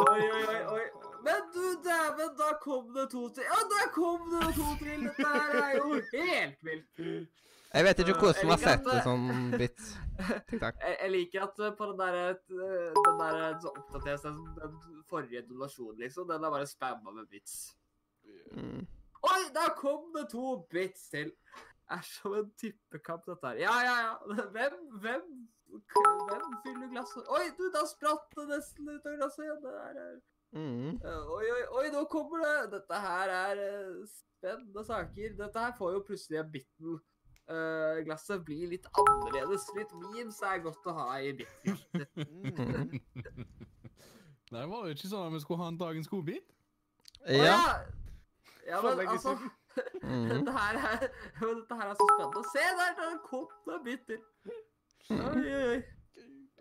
[0.05, 0.85] Oi, oi, oi, oi.
[1.25, 3.43] Men du dæven, da kom det to til.
[3.43, 5.03] Ja, der kom det to til!
[5.07, 7.29] Dette her er jo helt vilt.
[7.73, 9.27] Jeg vet ikke hvordan man setter det- sånn.
[10.49, 10.79] TikTok.
[10.81, 14.41] Jeg, jeg liker at eh, på den der, eh, den der eh, så oppdateres den,
[14.57, 14.73] den
[15.09, 16.27] forrige donasjonen, liksom.
[16.27, 17.55] Den er bare spamma med bits.
[18.51, 18.83] Mm.
[19.31, 21.31] Oi, der kom det to bits til!
[21.91, 23.57] Er som en tippekamp, dette her.
[23.63, 24.13] Ja, ja, ja.
[24.55, 25.23] Hvem, hvem,
[25.71, 27.25] hvem fyller glasset?
[27.27, 29.63] Oi, du, da spratt det nesten ut av glasset igjen.
[29.63, 30.13] Det der er
[30.51, 30.97] Mm.
[31.07, 32.57] Oi, oi, oi, nå kommer det!
[32.73, 35.37] Dette her er eh, spennende saker.
[35.39, 36.99] Dette her får jo plutselig en bitten.
[37.51, 39.65] Uh, glasset blir litt annerledes.
[39.75, 41.79] Litt memes er godt å ha i bitten.
[42.15, 42.99] Mm.
[44.51, 46.53] Nei, var det ikke sånn at vi skulle ha en dagens godbit?
[47.27, 47.57] Å Ja.
[48.67, 49.37] Ja, men altså
[50.01, 50.29] Mm.
[50.29, 51.03] dette, her er,
[51.39, 52.41] dette her er så spennende.
[52.51, 54.19] Se der, der kom det en bit til.
[55.15, 55.77] Oi, oi, oi.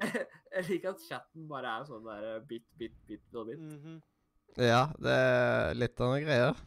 [0.54, 3.60] Jeg liker at chatten bare er sånn der eh, bit, bit, bit og bit.
[3.60, 4.00] Mhm.
[4.58, 6.60] ja, det er litt av noen greier.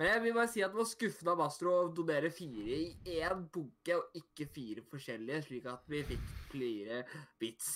[0.00, 3.18] Men jeg vil bare si at det var skuffende av Mastro å donere fire i
[3.20, 7.02] én bunke, og ikke fire forskjellige, slik at vi fikk flere
[7.42, 7.66] bits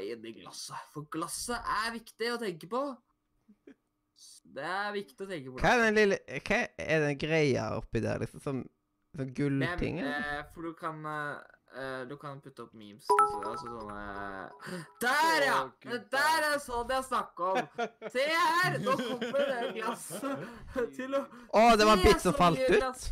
[0.00, 0.86] inni i glasset.
[0.94, 2.80] For glasset er viktig å tenke på.
[4.56, 5.60] Det er viktig å tenke på.
[5.60, 8.40] Hva er den lille Hva er den greia oppi der, liksom?
[8.46, 8.64] Som,
[9.12, 10.00] som gullting?
[10.08, 11.04] eh, for du kan
[11.74, 13.06] eh, eh, Du kan putte opp memes.
[13.08, 15.58] liksom, Altså sånne Der, ja!
[16.14, 17.68] Der er sånn jeg snakker om.
[18.14, 18.78] Se her!
[18.84, 20.46] Nå kommer det glasset
[20.96, 22.76] til å Å, det var en bit som falt ut?
[22.78, 23.10] glass.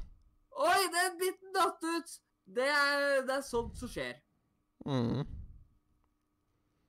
[0.60, 2.16] Oi, den biten datt ut!
[2.50, 4.16] Det er, det er sånt som skjer.
[4.84, 5.22] Mm.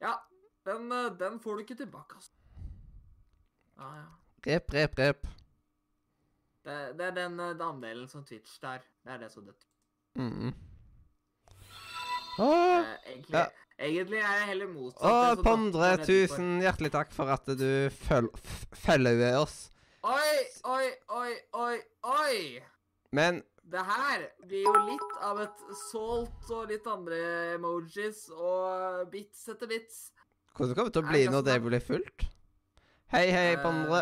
[0.02, 0.16] Ja,
[0.66, 2.32] den, eh, den får du ikke tilbake, altså.
[3.78, 4.08] Ja, ja.
[4.48, 5.28] Rep, rep, rep.
[6.66, 8.82] Det, det er den, eh, den andelen som Twitch der.
[9.06, 9.68] Det er det som døtter.
[10.18, 10.52] Mm.
[12.42, 13.46] Eh, egentlig, Ja.
[13.80, 15.04] egentlig er jeg heller motsatt.
[15.12, 19.70] Åh, Pondre, tusen hjertelig takk for at du føl f- følger oss.
[20.04, 22.60] Oi, oi, oi, oi, oi!
[23.12, 25.60] Men Det her blir jo litt av et
[25.92, 27.20] salt og litt andre
[27.56, 30.12] emojis og bits etter bits.
[30.58, 32.26] hvordan kommer det til å bli det når det blir fullt?
[33.14, 34.02] Hei, hei, Pondre.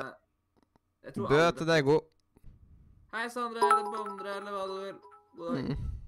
[1.04, 2.02] Eh, Bø til deg god.
[3.14, 4.98] Hei, Sondre, eller Pondre, eller hva du vil.
[5.38, 5.70] God dag.
[5.70, 5.99] Mm.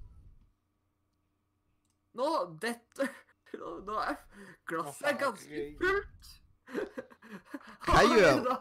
[2.14, 2.28] Nå,
[2.62, 3.08] dette
[3.58, 4.16] Nå nå er
[4.68, 6.24] glasset er ganske fullt.
[7.86, 8.56] Hva gjør- da.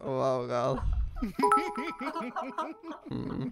[0.00, 0.78] Wow, gal.
[3.10, 3.50] Mm.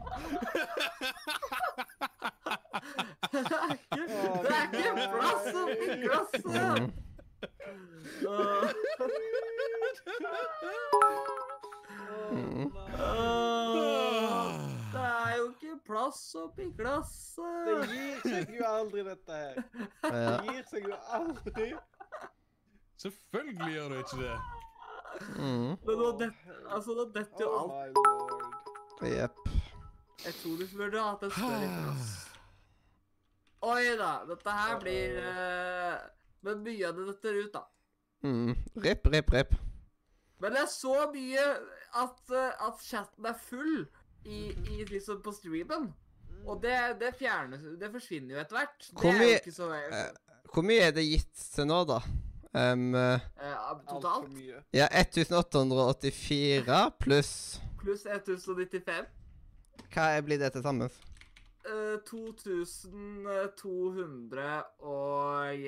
[3.32, 6.42] Det er ikke, plass oppi glasset!
[6.46, 6.92] Mm.
[8.28, 8.68] Åh.
[12.32, 12.66] Mm.
[13.00, 14.52] Åh,
[14.92, 17.90] Det er jo ikke plass oppi Det glasset!
[17.90, 19.60] gir seg jo aldri, dette her.
[20.02, 21.68] Det gir seg jo aldri.
[22.96, 24.36] Selvfølgelig gjør det ikke det.
[25.36, 25.76] Mm.
[25.86, 29.06] Men nå detter altså, det detter jo Oh alt.
[29.06, 29.40] Jepp.
[30.24, 32.14] Jeg tror du burde hatt en større plass.
[33.66, 35.94] Oi da, dette her blir uh,
[36.46, 37.62] Men mye av det detter ut, da.
[38.24, 38.52] Mm.
[38.84, 39.54] Ripp, ripp, ripp.
[40.40, 41.44] Men det er så mye
[41.96, 43.86] at, uh, at chatten er full
[44.26, 45.84] i, i liksom på streamen.
[46.46, 48.80] Og det, det fjernes Det forsvinner jo etter hvert.
[48.92, 50.10] Hvor Det er jo ikke så eh,
[50.52, 51.98] Hvor mye er det gitt til nå, da?
[52.56, 53.00] Um, uh,
[53.42, 54.56] eh, Alt for Totalt mye.
[54.72, 59.06] ja, 1884 pluss pluss 1095.
[59.94, 60.90] Hva blir det til sammen?
[61.66, 65.66] Uh, 2200 og eh,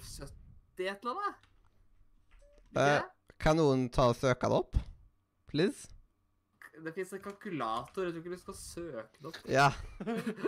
[0.00, 0.32] 70
[0.80, 1.34] et eller annet?
[2.76, 3.02] Eh.
[3.42, 4.74] Kan noen ta og søke det opp?
[5.48, 5.80] Please?
[6.82, 8.00] Det fins en kalkulator.
[8.04, 9.38] Jeg tror ikke du skal søke det opp.
[9.50, 9.68] Ja.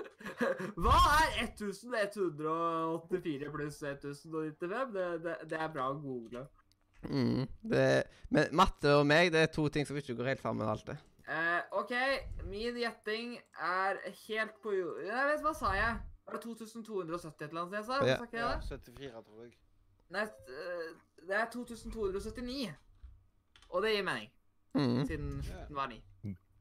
[0.82, 4.92] Hva er 1184 pluss 1095?
[4.94, 6.42] Det, det, det er bra å google.
[7.04, 7.42] Mm.
[7.70, 7.86] Det,
[8.32, 10.96] men matte og meg, det er to ting som ikke går helt sammen alltid.
[11.24, 11.92] Eh, OK,
[12.50, 13.92] min gjetting er
[14.26, 14.98] helt på jord...
[15.06, 15.92] Jeg vet hva sa jeg?
[16.24, 17.94] Var det 2270 et eller annet jeg sa?
[18.04, 18.16] Ja.
[18.16, 19.52] Sa ikke jeg Ja, 74, tror jeg.
[20.14, 20.28] Nei, eh,
[21.24, 22.72] det er 2279.
[23.70, 24.28] Og det gir mening,
[24.74, 25.06] Mm.
[25.06, 26.02] siden den var 9.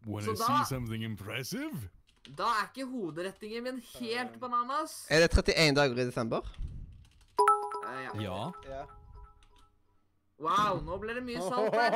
[0.08, 1.90] Wanna Så da- see something impressive?
[2.38, 5.08] Da er ikke hoderettingen min helt bananas.
[5.10, 6.42] Er det 31 dager i desember?
[7.88, 8.22] Eh, ja.
[8.22, 8.52] Ja.
[8.70, 8.84] Ja.
[10.40, 11.92] Wow, nå ble det mye salt her.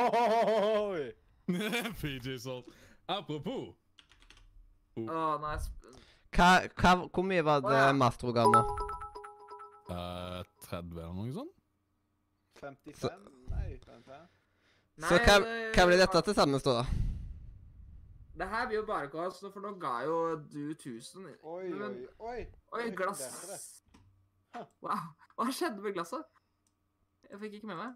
[0.80, 1.12] Oi.
[2.02, 2.66] PJ Salt.
[3.08, 3.74] Apropos.
[4.98, 5.38] oh.
[5.42, 5.96] nei, sp-
[6.36, 7.92] Hva, hva, hvor mye var det oh, ja.
[7.96, 8.62] Mastro ga nå?
[9.90, 11.54] eh, 30 eller noe sånt?
[12.60, 13.30] 55?
[13.50, 14.28] Nei, 55.
[14.98, 16.86] Så hva, det- hva blir dette til sammen, stå da?
[18.38, 21.28] Det her blir jo bare kaos, for nå ga jo du 1000.
[21.44, 22.48] Oi, Men- oi, oi.
[22.74, 23.84] Oi, glass.
[24.82, 25.14] Wow.
[25.38, 26.24] Hva skjedde med glasset?
[27.30, 27.96] Jeg fikk ikke med meg.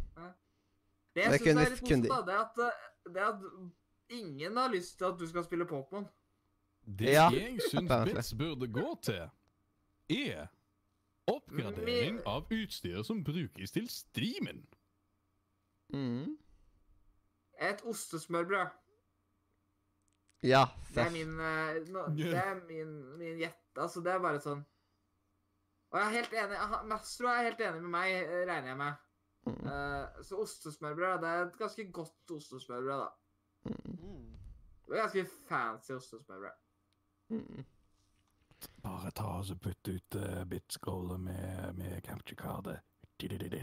[1.15, 4.57] Det jeg det er syns er litt morsomt, da, det at, eh, det at ingen
[4.57, 6.09] har lyst til at du skal spille Pokémon.
[6.99, 9.23] Det Ja, jeg syns bits burde gå til,
[10.11, 10.49] er
[11.31, 14.65] oppgradering av utstyret som brukes til streamen.
[15.95, 16.37] Mm.
[17.61, 18.73] Et ostesmørbrød.
[20.45, 21.37] Ja, Det er min
[21.93, 23.61] no, Det er min, min gjett.
[23.77, 24.61] Altså, det er bare sånn
[25.91, 26.59] Og jeg er helt enig.
[26.91, 29.01] Mastro er helt enig med meg, eh, regner jeg med.
[29.45, 29.61] Mm.
[29.69, 33.09] Uh, så ostesmørbrød, det er et ganske godt ostesmørbrød, da.
[33.65, 33.97] Mm.
[34.01, 34.31] Mm.
[34.89, 36.61] Det er ganske fancy ostesmørbrød.
[37.29, 37.65] Mm.
[38.85, 42.79] Bare ta og så putte ut uh, bitskålet med, med capture cardet.
[43.21, 43.63] Di-di-di-di.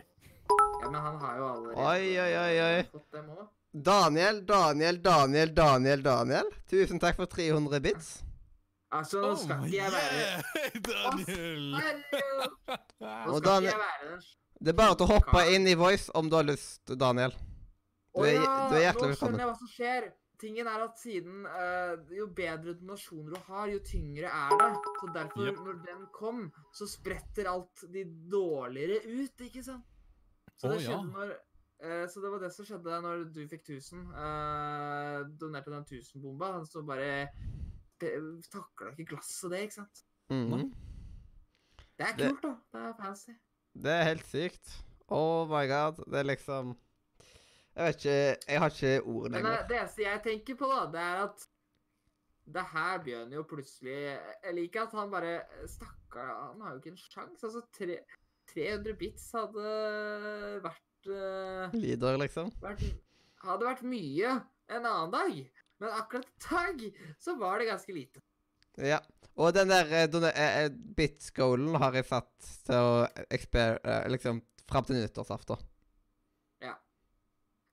[0.81, 2.83] Ja, men han har jo allerede Oi, oi, oi, oi.
[2.91, 3.43] fått dem òg.
[3.71, 6.49] Daniel, Daniel, Daniel, Daniel, Daniel.
[6.67, 8.09] Tusen takk for 300 bits.
[8.91, 10.41] Altså, nå skal ikke jeg være yeah,
[10.89, 11.61] Daniel!
[11.71, 14.25] Nå Og skal Daniel- ikke jeg være den
[14.61, 17.31] Det er bare til å hoppe inn i Voice om du har lyst, Daniel.
[18.11, 19.39] Du er, ja, du er hjertelig Nå skjønner velkommen.
[19.39, 20.09] jeg hva som skjer.
[20.41, 24.71] Tingen er at siden uh, Jo bedre donasjoner du har, jo tyngre er det.
[24.97, 25.61] Så derfor, yep.
[25.67, 29.85] når den kom, så spretter alt de dårligere ut, ikke sant?
[30.57, 30.97] Så det ja.
[31.05, 34.05] når uh, Så det var det som skjedde når du fikk 1000.
[34.15, 37.29] Uh, donerte den 1000-bomba, så bare
[38.01, 40.05] takla ikke glasset det, ikke sant?
[40.33, 40.71] Mhm.
[41.99, 42.55] Det er Det- kult, da.
[42.73, 43.31] Det er fancy.
[43.77, 44.85] Det er helt sykt.
[45.07, 46.01] Oh my god.
[46.09, 46.77] Det er liksom
[47.75, 49.67] Jeg vet ikke Jeg har ikke ord Men eh, lenger.
[49.69, 51.47] det eneste jeg tenker på, da, det er at
[52.51, 55.35] det her begynner jo plutselig Jeg liker at han bare
[55.69, 57.45] Stakkar, han har jo ikke en sjanse.
[57.47, 58.01] Altså, tre,
[58.51, 59.75] 300 bits hadde
[60.65, 62.51] vært, uh, Lider, liksom.
[62.59, 62.83] vært
[63.41, 64.33] Hadde vært mye
[64.71, 65.39] en annen dag.
[65.81, 66.83] Men akkurat i dag
[67.19, 68.21] så var det ganske lite.
[68.77, 68.99] Ja.
[69.39, 74.85] Og den der eh, eh, eh, bit-goalen har jeg satt til å eh, liksom fram
[74.85, 75.63] til nyttårsaften.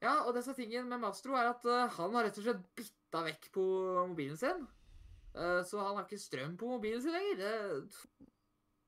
[0.04, 2.46] Ja, og det som er tingen med Mastro, er at uh, han har rett og
[2.46, 3.64] slett bytta vekk på
[4.12, 4.62] mobilen sin.
[5.34, 7.42] Uh, så han har ikke strøm på mobilen sin lenger.
[7.42, 8.30] Det,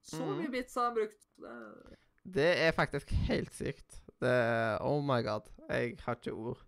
[0.06, 0.36] så mm.
[0.38, 1.26] mye bits har han brukt.
[1.40, 1.98] Det,
[2.38, 4.00] Det er faktisk helt sykt.
[4.20, 4.34] Det
[4.84, 5.50] Oh my god.
[5.68, 6.62] Jeg har ikke ord.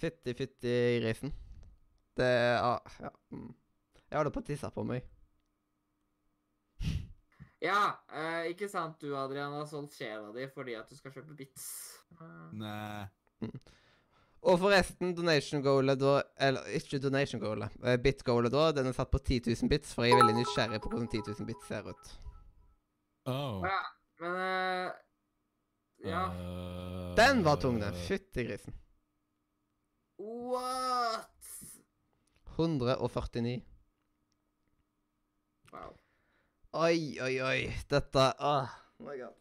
[0.00, 1.34] Fytti, fytti grisen.
[2.16, 3.10] Det ah, Ja.
[3.30, 3.52] mm.
[4.10, 5.06] Jeg holder på å tisse på meg.
[7.64, 11.36] Ja, eh, ikke sant du, Adrian, har solgt sjela di fordi at du skal kjøpe
[11.38, 11.64] bits.
[12.20, 13.06] Eh, Nei.
[14.44, 17.72] Og forresten, donation goalet da Eller ikke donation goalet.
[17.82, 20.36] eh, Bit goalet da, den er satt på 10 000 bits, for jeg er veldig
[20.42, 22.12] nysgjerrig på hvordan 10 000 bits ser ut.
[23.32, 23.64] Oh.
[23.64, 23.80] Ja.
[24.20, 24.92] Men uh,
[26.04, 26.24] Ja.
[26.28, 27.96] Uh, Den var tung, den.
[28.04, 28.76] Fytti grisen.
[30.20, 31.30] What?
[32.58, 33.62] 149.
[35.72, 35.96] Wow.
[36.74, 37.58] Oi, oi, oi.
[37.86, 38.66] Dette Oh
[39.06, 39.34] my god.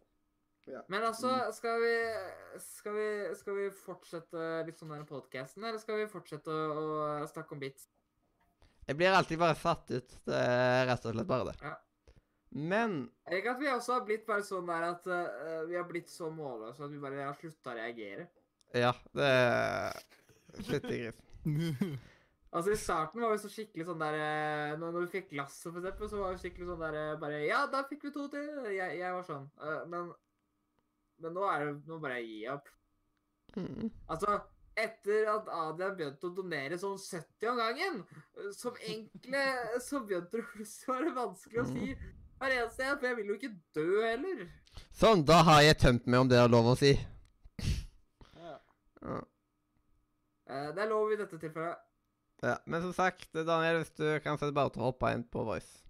[0.87, 1.93] Men altså, skal vi,
[2.61, 3.07] skal vi,
[3.39, 6.83] skal vi fortsette litt sånn denne podcasten, eller skal vi fortsette å,
[7.23, 7.89] å snakke om bits?
[8.85, 10.15] Jeg blir alltid bare satt ut.
[10.29, 11.57] Det er rett og slett bare det.
[11.65, 11.73] Ja.
[12.53, 12.95] Men
[13.25, 16.13] det ikke at vi også har blitt bare sånn der at uh, vi har blitt
[16.13, 18.29] så målløse at vi bare har slutta å reagere?
[18.77, 20.01] ja, det er
[20.69, 21.97] Fytti grisen.
[22.53, 25.72] Altså I starten var vi så skikkelig sånn der eh, Når, når vi fikk glasset,
[25.72, 28.27] for eksempel, så var vi skikkelig sånn der eh, bare Ja, da fikk vi to
[28.33, 28.49] til!
[28.75, 29.48] Jeg, jeg var sånn.
[29.57, 30.11] Eh, men,
[31.23, 32.69] men nå er det Nå bare gir opp.
[33.57, 33.90] Mm.
[34.14, 34.35] Altså,
[34.77, 37.99] etter at Adrian begynte å donere sånn 70 om gangen,
[38.57, 39.43] som enkle,
[39.85, 41.95] Så begynte det plutselig å være vanskelig å si
[42.43, 44.40] hver eneste en, for jeg vil jo ikke dø heller.
[44.99, 46.91] Sånn, da har jeg tømt meg om det er lov å si.
[48.35, 48.56] Ja.
[48.99, 49.22] Ja.
[50.75, 51.80] Det er lov i dette tilfellet.
[52.43, 52.57] Ja.
[52.65, 55.81] Men som sagt, Daniel, hvis du kan det bare til å hoppe inn på Voice.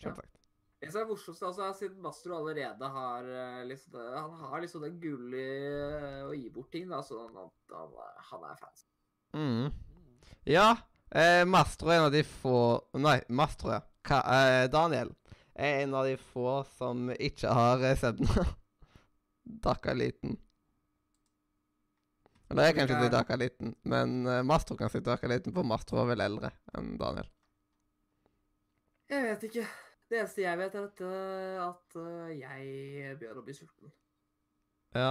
[0.00, 0.32] Selvsagt.
[0.80, 3.28] Det som er morsomst, altså, siden Mastro allerede har
[3.64, 7.96] liksom, Han har liksom den gule eh, å gi bort ting, da, så han, han,
[8.30, 8.84] han er fans.
[9.32, 9.70] Mm.
[10.46, 10.68] Ja.
[11.10, 12.58] Eh, Mastro er en av de få
[13.00, 13.80] Nei, Mastro, ja.
[14.06, 15.14] Ka eh, Daniel
[15.56, 18.12] er en av de få som ikke har eh.
[19.64, 20.36] Dakka liten.
[22.50, 25.98] Eller jeg kan ikke si Dakaliten, men eh, Mastro kan si Dakka liten, for Mastro
[26.02, 27.26] er vel eldre enn Daniel.
[29.10, 29.64] Jeg vet ikke.
[30.06, 33.90] Det eneste jeg vet, er at, eh, at eh, jeg begynner å bli sulten.
[34.94, 35.10] Ja.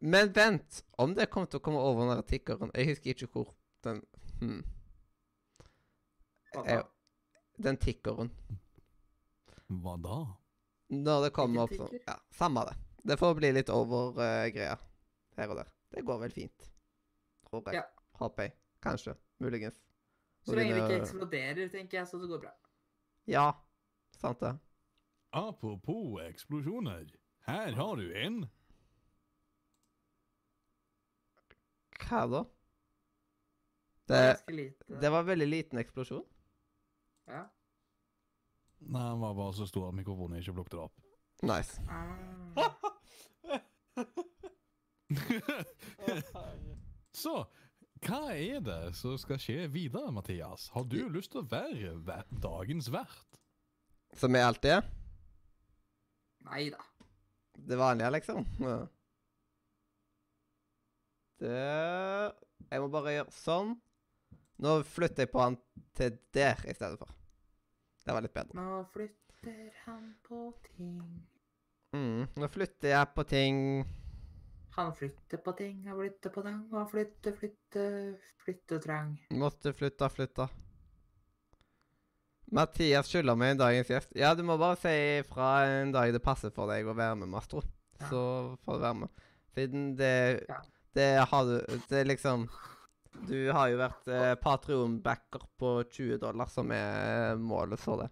[0.00, 3.52] Men vent, om det kommer til å komme over den tikkeren Jeg husker ikke hvor
[3.84, 4.02] den
[4.40, 4.58] hmm.
[6.52, 6.80] Hva da?
[7.64, 8.32] Den tikkeren.
[9.84, 10.18] Hva da?
[10.96, 11.96] Når det kommer opp sånn?
[12.06, 12.76] Ja, samme det.
[13.06, 14.76] Det får bli litt over uh, greia
[15.36, 15.75] her og der.
[15.96, 16.70] Det går vel fint.
[17.48, 17.78] Tror jeg.
[17.78, 17.82] Ja.
[18.20, 18.52] Håper jeg.
[18.84, 19.14] Kanskje.
[19.40, 19.78] Muligens.
[20.44, 22.50] Så lenge det ikke eksploderer, tenker jeg, så det går bra.
[23.26, 23.46] Ja.
[24.20, 24.52] Sant det.
[25.32, 27.08] Apropos eksplosjoner.
[27.48, 28.36] Her har du en.
[32.04, 32.44] Hva da?
[34.06, 34.20] Det
[35.00, 36.28] Det, var veldig liten eksplosjon.
[37.26, 37.46] Ja.
[38.84, 41.00] Nei, den var bare så stor at mikrofonen ikke plukket det opp.
[41.42, 41.80] Nice.
[41.88, 42.76] Ah.
[47.22, 47.34] Så,
[48.04, 50.68] hva er det som skal skje videre, Mathias?
[50.74, 53.40] Har du lyst til å være dagens vert?
[54.16, 54.84] Som jeg alltid er.
[56.46, 56.82] Nei da.
[57.56, 58.44] Det vanlige, liksom.
[58.62, 58.76] Ja.
[61.40, 61.56] Det
[62.70, 63.74] Jeg må bare gjøre sånn.
[64.64, 65.58] Nå flytter jeg på han
[65.96, 67.12] til der i stedet for.
[68.06, 68.56] Det var litt bedre.
[68.56, 71.00] Nå flytter han på ting.
[71.92, 72.22] Mm.
[72.38, 73.58] Nå flytter jeg på ting
[74.76, 77.94] Han flytter på ting, han flytter på ting, han flytter, flytter,
[78.44, 79.14] flyttetrang.
[79.40, 80.48] Måtte flytta, flytta.
[82.52, 84.12] Mathias skylder meg en dagens gjest.
[84.14, 85.48] Ja, du må bare si ifra
[85.80, 87.64] en dag det passer for deg å være med, Mastro.
[87.98, 88.10] Ja.
[88.10, 88.22] Så
[88.62, 89.24] får du være med.
[89.56, 90.14] Siden det
[90.48, 90.60] Ja.
[90.96, 91.56] Det har du
[91.88, 92.48] Det er liksom
[93.28, 98.10] Du har jo vært eh, Patreon-backer på 20 dollar, som er målet for det.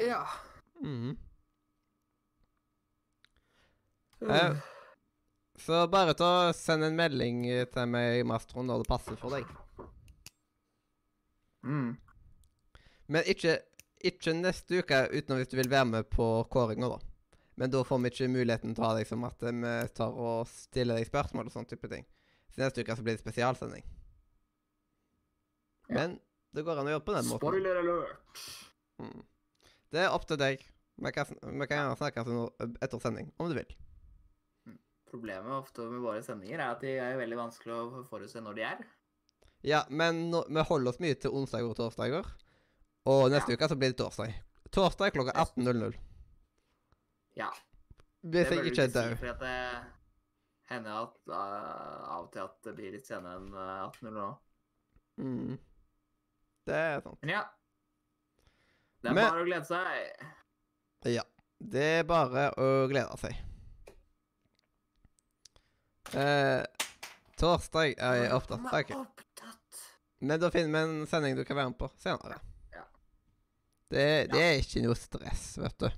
[0.00, 0.24] Ja.
[0.80, 1.18] Mhm.
[4.20, 4.56] Eh,
[5.60, 7.42] så bare ta send en melding
[7.72, 9.48] til meg, Mastroen når det passer for deg.
[11.64, 11.96] Mm.
[13.12, 13.58] Men ikke,
[14.06, 17.00] ikke neste uke utenom hvis du vil være med på kåringa, da.
[17.60, 20.48] Men da får vi ikke muligheten til å ha deg som at vi tar og
[20.48, 22.06] stiller deg spørsmål og sånn type ting.
[22.54, 23.84] Så neste uke så blir det spesialsending.
[25.90, 25.98] Ja.
[25.98, 26.16] Men
[26.56, 27.44] det går an å gjøre på den måten.
[27.44, 28.46] Spoiler alert.
[29.02, 29.20] Mm.
[29.90, 30.64] Det er opp til deg.
[31.00, 32.24] Vi kan, vi kan gjerne snakke
[32.84, 33.76] etter sending, om du vil.
[35.10, 38.62] Problemet ofte med våre sendinger er at de er veldig vanskelig å forutse når de
[38.68, 38.82] er.
[39.66, 42.28] Ja, men nå, vi holder oss mye til onsdager og torsdager.
[43.10, 43.56] Og neste Ja.
[43.58, 44.34] uke så blir det torsdag.
[44.70, 45.96] Torsdag klokka 18.00.
[47.36, 47.50] Ja.
[48.22, 49.26] Hvis jeg ikke er død.
[49.40, 49.56] Det
[50.70, 54.28] hender at, uh, av og til at det blir litt senere enn uh, 18.00 nå.
[55.18, 55.58] Mm.
[56.70, 57.18] Det er sant.
[57.24, 57.44] Men ja.
[59.02, 60.26] Det er Men- bare å glede seg.
[61.10, 61.24] Ja.
[61.60, 63.34] Det er bare å glede seg.
[66.14, 66.64] Eh,
[67.40, 68.66] torsdag er jeg opptatt.
[68.72, 68.90] OK.
[68.98, 69.82] Opptatt.
[70.20, 72.40] Men da finner vi en sending du kan være med på senere.
[72.74, 72.84] Ja.
[73.90, 75.88] Det, det er ikke noe stress, vet du.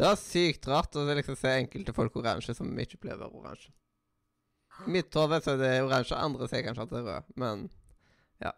[0.00, 3.42] Det var sykt rart å liksom se enkelte folk oransje som ikke pleier å være
[3.42, 3.72] oransje.
[4.86, 7.66] I mitt hode så er det oransje, andre ser kanskje at det er rød, men
[8.40, 8.54] ja.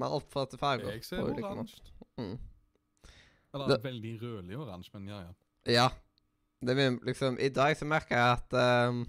[0.00, 0.94] Man oppfatter farger.
[0.94, 1.52] Jeg ser på ulike måter.
[1.52, 1.82] oransje.
[2.16, 2.38] Mm.
[3.52, 5.34] Eller Det- veldig rødlig oransje, men ja, ja.
[5.74, 5.88] Ja.
[6.60, 9.04] Det blir liksom I dag så merker jeg at um,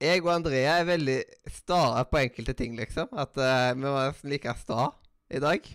[0.00, 1.18] Jeg og Andrea er veldig
[1.52, 3.10] sta på enkelte ting, liksom.
[3.12, 4.86] At uh, vi var nesten like sta
[5.28, 5.66] i dag.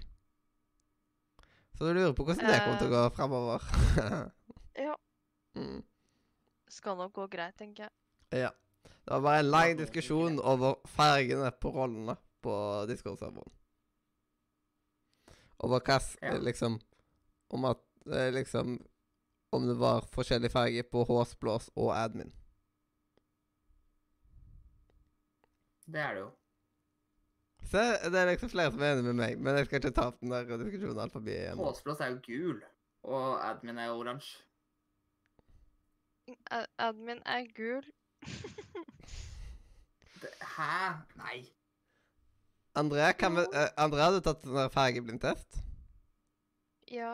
[1.77, 3.67] Så du lurer på hvordan det kommer til å gå framover.
[4.75, 4.95] Ja.
[5.59, 5.83] mm.
[6.67, 7.93] Skal nok gå greit, tenker jeg.
[8.41, 8.49] Ja.
[9.05, 12.55] Det var bare en lang diskusjon over fargene på rollene på
[12.89, 13.53] Discord-serveren.
[15.63, 16.35] Over hva Ja.
[16.41, 16.81] liksom
[17.49, 17.81] Om at
[18.11, 18.79] eh, liksom
[19.55, 22.31] Om det var forskjellig farge på hårsblås og admin.
[25.85, 26.31] Det er det jo.
[27.65, 30.07] Se, det er liksom flere som er enig med meg, men jeg skal ikke ta
[30.11, 31.57] opp den der diskusjonen alt forbi igjen.
[31.61, 32.59] Hårsblås er jo gul,
[33.09, 34.41] og admin er oransje.
[36.53, 37.85] A- Admin er gul.
[40.21, 40.93] Det- Hæ?
[41.21, 41.39] Nei.
[42.75, 45.59] Andrea, kan vi, uh, Andrea, har du tatt den der fargeblindtest?
[46.91, 47.11] Ja.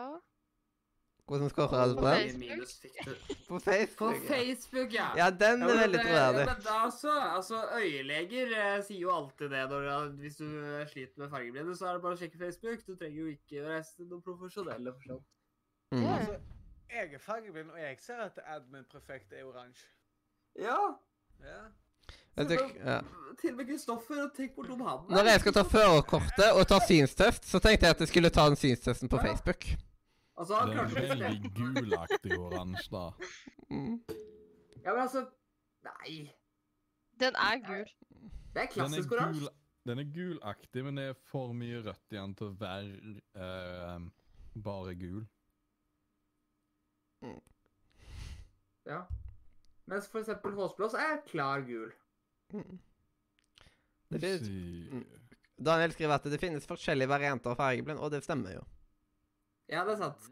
[1.32, 2.22] Hvordan scorer du på På den?
[2.22, 2.40] Facebook?
[2.42, 3.12] Minus fikk du.
[3.48, 4.14] På Facebook.
[4.14, 4.30] På ja.
[4.34, 5.06] Facebook, ja.
[5.16, 6.46] Ja, den er veldig troverdig.
[6.50, 11.22] Men da så, altså, øyeleger eh, sier jo alltid det når, hvis du eh, sliter
[11.22, 12.82] med fargeblinde, så er det bare å sjekke Facebook.
[12.86, 15.30] Du trenger jo ikke reise til noen profesjonelle for sånt.
[15.92, 16.02] Mm.
[16.02, 16.16] Ja.
[16.18, 16.36] Altså,
[16.92, 19.88] jeg er fargeblind, og jeg ser at admin prefekt er oransje.
[20.60, 20.76] Ja.
[21.40, 21.62] Ja.
[22.36, 22.52] Du,
[22.84, 22.98] ja.
[23.40, 25.08] Til og med Kristoffer, og tenk hvor om han.
[25.08, 28.46] Når jeg skal ta førerkortet og ta synstest, så tenkte jeg at jeg skulle ta
[28.48, 29.30] den synstesten på Ja.
[29.30, 29.66] Facebook.
[30.36, 33.02] Altså, han Det er klarte ikke veldig gulaktig oransje, da.
[33.70, 33.98] Mm.
[34.84, 35.26] Ja, men altså
[35.84, 36.14] Nei.
[37.20, 37.84] Den er gul.
[38.54, 39.48] Det er Den klassisk oransje.
[39.86, 44.06] den er gulaktig, men det er for mye rødt i den til å være uh,
[44.64, 45.24] bare gul.
[48.86, 49.00] Ja.
[49.90, 51.90] Mens for eksempel håsblås er klar gul.
[52.52, 52.78] Mm.
[54.12, 54.48] Det finnes,
[54.92, 55.04] Mm.
[55.64, 58.62] Daniel skriver at det finnes forskjellige varianter av fargeblind, og det stemmer jo.
[59.72, 60.30] Ja, det er sant.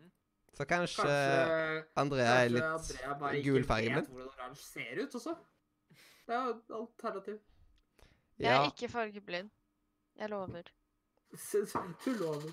[0.58, 4.98] Så kanskje, Kanskje, Andrea er kanskje litt Andrea bare ikke gul vet hvordan oransje ser
[5.00, 5.32] ut også.
[6.26, 7.38] Det er jo et alternativ.
[8.40, 9.50] Jeg er ikke fargeblind.
[10.20, 10.68] Jeg lover.
[12.04, 12.52] Du lover.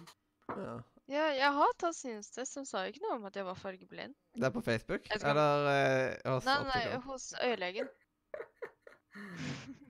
[0.55, 0.77] ja.
[1.07, 4.15] Ja, jeg har tatt synstest, som sa jo ikke noe om at jeg var fargeblind.
[4.35, 5.05] Det er på Facebook?
[5.07, 7.87] Skal- Eller eh, hos Nei, nei, hos øyelegen.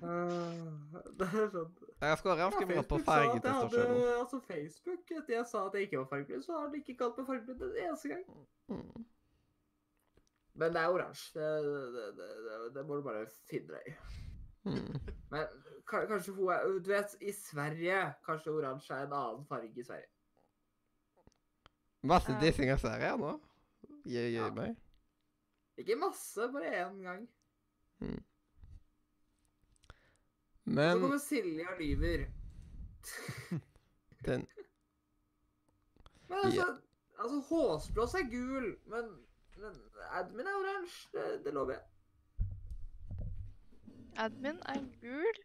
[0.04, 5.46] uh, det er sånn Jeg har ganske Ja, mye på hadde, altså Facebook, etter jeg
[5.50, 8.12] sa at jeg ikke var fargeblind, så har de ikke kalt meg fargeblind en eneste
[8.12, 8.26] gang.
[8.70, 9.06] Mm.
[10.58, 11.40] Men det er oransje.
[11.40, 13.96] Det, det, det, det, må du bare finne deg i.
[14.68, 15.00] Mm.
[15.32, 15.48] Men
[15.88, 20.10] kanskje hun er Du vet, i Sverige Kanskje oransje er en annen farge i Sverige.
[22.04, 23.32] Masse dissing av Sverige nå.
[24.06, 24.50] Gi, gi Ja.
[24.54, 24.76] meg.
[25.78, 27.28] Ikke masse, bare én gang.
[28.02, 28.37] Så
[30.68, 32.26] Men kommer Silja og lyver.
[34.28, 34.48] Den
[36.30, 36.66] Men altså,
[37.20, 39.06] altså Håsblås er gul, men,
[39.58, 39.78] men
[40.12, 41.08] admin er oransje.
[41.14, 41.86] Det, det lover jeg.
[44.18, 45.40] Admin er gul.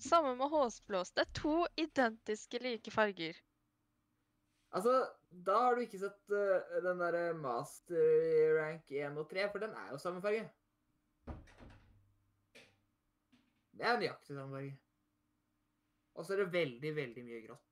[0.00, 1.12] Samme med håsblås.
[1.12, 3.36] Det er to identiske like farger.
[4.72, 4.94] Altså,
[5.46, 9.74] da har du ikke sett uh, den derre master rank 1 og 3, for den
[9.76, 10.44] er jo samme farge.
[13.80, 14.78] Det er nøyaktig samme farge.
[16.14, 17.66] Og så er det veldig, veldig mye grått.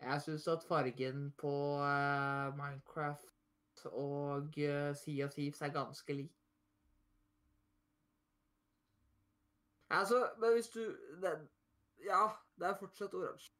[0.00, 6.34] Jeg syns at fargen på uh, Minecraft og uh, Sea of Thieves er ganske lik.
[9.90, 10.80] Altså, men hvis du
[11.22, 11.48] den,
[12.04, 13.54] Ja, det er fortsatt oransje.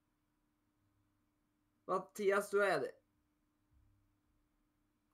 [1.86, 2.92] Mathias, du er enig.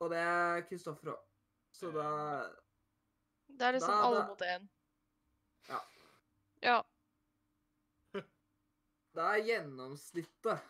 [0.01, 1.23] Og det er Kristoffer òg.
[1.71, 2.05] Så da
[3.51, 4.69] Det er liksom Da- alle da- mot én.
[5.69, 5.79] Ja.
[6.61, 6.81] Ja.
[9.15, 10.61] Da er gjennomsnittet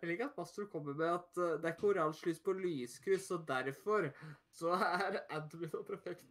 [0.00, 3.30] Jeg liker at Mastro kommer med at eh, det er ikke oransje lys på lyskryss,
[3.34, 4.10] og derfor
[4.54, 6.26] så er admin og prefekt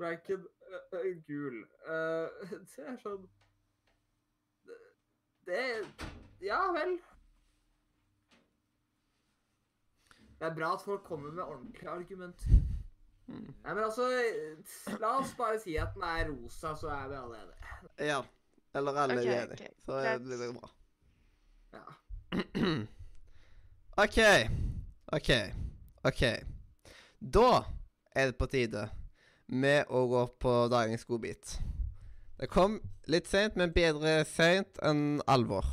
[0.00, 1.62] ranken eh, eh, gul.
[1.62, 2.28] Eh,
[2.76, 3.26] det er sånn
[4.64, 4.78] Det,
[5.48, 6.96] det Ja vel.
[10.34, 12.62] Det er bra at folk kommer med ordentlige argumenter.
[13.26, 13.52] Mm.
[13.64, 14.08] Nei, men altså
[15.00, 18.08] La oss bare si at den er rosa, så er vi alle enige.
[18.10, 18.22] Ja.
[18.74, 19.54] Eller alle okay, er enige.
[19.54, 19.84] Okay.
[19.86, 20.70] Så det blir bra.
[21.72, 21.84] Ja.
[24.04, 24.18] OK.
[25.12, 25.30] OK.
[26.04, 26.22] OK.
[27.18, 27.48] Da
[28.14, 28.88] er det på tide
[29.46, 31.58] med å gå på dagens godbit.
[32.40, 32.80] Det kom
[33.10, 35.64] litt seint, men bedre seint enn alvor.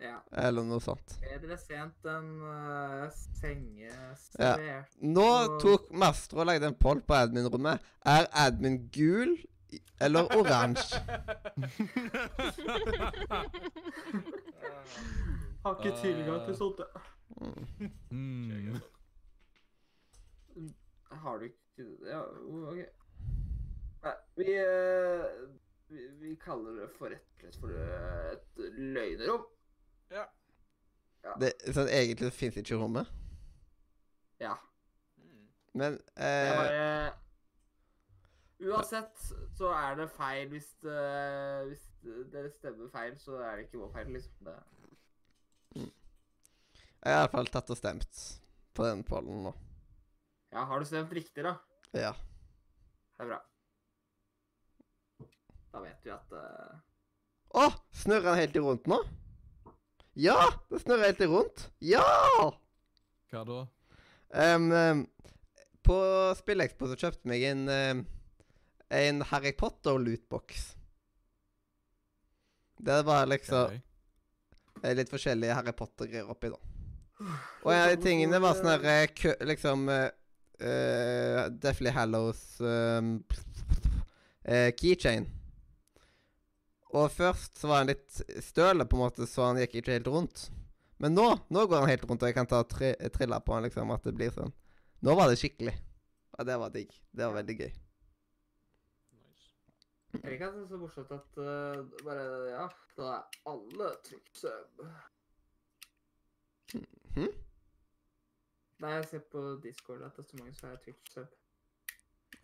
[0.00, 0.18] ja.
[0.32, 1.18] Eller noe sånt.
[1.22, 3.04] Bedre sent enn uh,
[3.40, 4.96] sengeservert.
[5.04, 5.28] Nå
[5.62, 7.84] tok Mastro og lagde en poll på admin-rommet.
[8.04, 9.36] Er admin gul
[10.00, 11.00] eller oransje?
[15.64, 16.80] Har ikke tilgang til sånt.
[18.10, 18.76] Mm.
[21.10, 21.60] Har du ikke
[22.06, 22.76] Ja, OK.
[24.04, 25.24] Nei, vi, eh,
[25.88, 29.44] vi Vi kaller det for rett og slett for et løgnerom.
[30.12, 30.24] Ja.
[31.40, 33.08] Det, sånn, egentlig fins ikke rommet.
[34.40, 34.54] Ja.
[35.16, 35.46] Mm.
[35.80, 37.08] Men eh,
[38.62, 39.24] Uansett
[39.58, 41.00] så er det feil hvis, det,
[41.68, 41.82] hvis
[42.32, 44.46] dere stemmer feil, så er det ikke vår feil, liksom.
[44.46, 44.58] Det,
[47.04, 48.20] jeg har iallfall tatt og stemt
[48.72, 49.50] på den pollen nå.
[50.54, 51.58] ja, har du stemt riktig, da?
[51.92, 52.14] Ja.
[53.18, 53.40] Det er bra.
[55.74, 56.78] Da vet vi at uh...
[57.60, 57.66] Å!
[57.92, 59.02] Snurrer den helt i rundt nå?
[60.16, 60.38] Ja!
[60.70, 61.66] Det snurrer helt i rundt.
[61.84, 62.06] Ja!
[63.34, 63.60] Hva da?
[64.34, 65.04] Um, um,
[65.84, 65.98] på
[66.40, 68.04] SpillExpo så kjøpte jeg meg en, em,
[68.90, 70.76] en Harry Potter-lootbox.
[72.78, 73.80] Det var liksom Ok.
[74.82, 76.58] eh, litt forskjellige Harry Potter-greier oppi, da.
[77.64, 80.10] Og en av de tingene var sånn her eh, kø- Liksom uh,
[81.50, 83.24] Deathly Hallows um,
[84.48, 85.28] uh, keychain.
[86.94, 90.10] Og først så var han litt støle, på en måte, så han gikk ikke helt
[90.10, 90.44] rundt.
[91.02, 93.64] Men nå nå går han helt rundt, og jeg kan ta tri trilla på han,
[93.66, 94.52] liksom, at det blir sånn.
[95.02, 95.74] Nå var det skikkelig.
[96.38, 96.92] Og det var digg.
[97.14, 97.72] Det var veldig gøy.
[100.22, 104.38] Jeg liker at det er så morsomt at uh, bare Ja, da er alle trygt
[104.38, 104.84] sub.
[107.14, 107.32] Hm?
[108.78, 111.34] Nei, jeg ser på Discord at det er så mange som er trygt sub.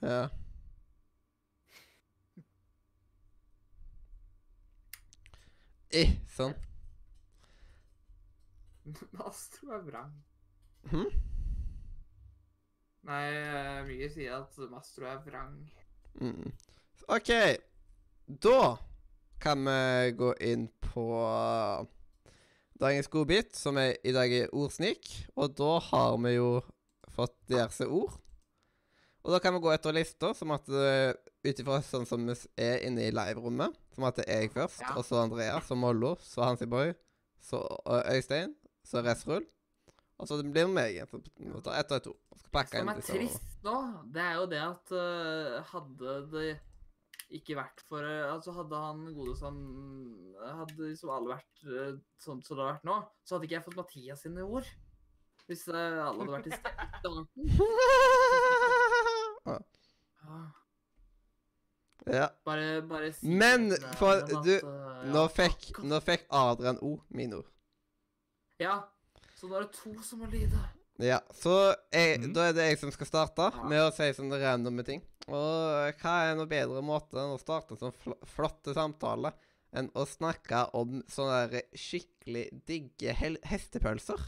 [0.02, 0.28] Ja.
[5.90, 6.54] Eh, sånn.
[9.18, 10.12] Mastro er vrang.
[10.90, 11.08] Hm?
[13.10, 15.56] Nei, eh, mye sier at Mastro er vrang.
[16.20, 16.50] Mm.
[17.08, 17.30] OK.
[18.26, 18.78] Da
[19.40, 21.06] kan vi gå inn på
[22.80, 25.08] dagens godbit, som er, i dag er ordsnik.
[25.36, 26.50] Og da har vi jo
[27.14, 28.16] fått diverse ord.
[29.20, 31.12] Og da kan vi gå etter lista, som at uh,
[31.44, 34.80] ut ifra sånn som vi er inne i live-rommet Som at det er jeg først,
[34.80, 34.94] Ja.
[34.96, 36.94] og så Andreas, så Mollo, så Hansi Boy,
[37.44, 38.54] så uh, Øystein,
[38.84, 39.44] så Resrull.
[40.20, 41.08] Og så blir det meg igjen.
[41.08, 42.18] Så tar ett og ett ord.
[42.40, 43.76] Skal pakke Det som er trist nå,
[44.12, 46.50] det er jo det at uh, hadde det
[47.36, 49.56] ikke vært for eh, Altså hadde han gode som
[50.40, 51.64] Hadde liksom alle vært
[52.22, 54.68] sånn som det har vært nå, så hadde ikke jeg fått Mathias sine ord.
[55.50, 57.42] Hvis eh, alle hadde vært i starten.
[59.46, 59.58] Ja,
[62.06, 62.26] ja.
[62.44, 64.64] Bare, bare si Men, for at, du-
[65.12, 67.48] Nå fikk, nå fikk Adrian O mine ord.
[68.60, 68.82] Ja,
[69.36, 70.58] så nå er det to som må lide.
[71.00, 72.32] Ja, så jeg, mm.
[72.36, 73.62] da er det jeg som skal starte Ja.
[73.64, 75.00] med å si sånne randomme ting.
[75.30, 79.32] Og hva er noe bedre måte enn å starte en sånn fl flotte samtale
[79.76, 84.24] enn å snakke om sånne skikkelig digge hestepølser?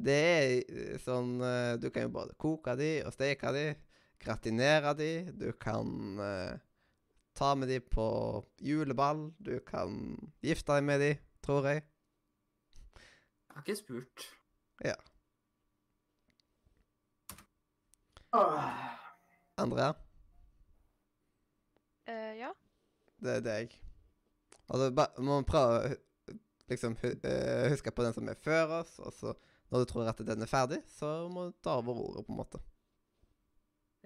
[0.00, 3.64] Det er eh, sånn eh, Du kan jo både koke de og steke de,
[4.20, 6.56] gratinere de, du kan uh,
[7.36, 8.06] ta med de på
[8.60, 9.96] juleball, du kan
[10.44, 11.10] gifte deg med de,
[11.44, 11.84] tror jeg.
[13.00, 14.26] Jeg har ikke spurt.
[19.62, 19.90] Andrea?
[22.08, 22.50] Uh, ja.
[23.20, 23.76] Det er deg.
[24.70, 26.34] Altså, må man prøve å
[26.70, 29.34] liksom eh, huske på den som er før oss, og så
[29.70, 32.38] når du tror at den er ferdig, så må du ta over ordet, på en
[32.40, 32.60] måte.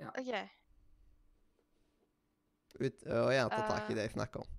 [0.01, 0.11] Ja.
[0.11, 0.33] OK.
[2.81, 3.97] Ut, og gjerne ta tak i Eh.
[3.97, 4.51] det jeg snakker om.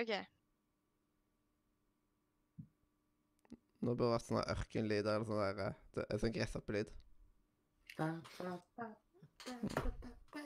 [0.00, 0.12] OK.
[3.80, 5.40] Nå burde det vært sånne ørkenlyder eller sånn
[6.24, 6.90] sånn gresshoppelyd.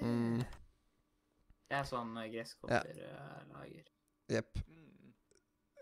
[0.01, 0.43] Mm.
[1.71, 3.89] Jeg er sånn eh, gresskopper-lager.
[4.33, 4.61] Jepp.
[4.69, 5.15] Mm.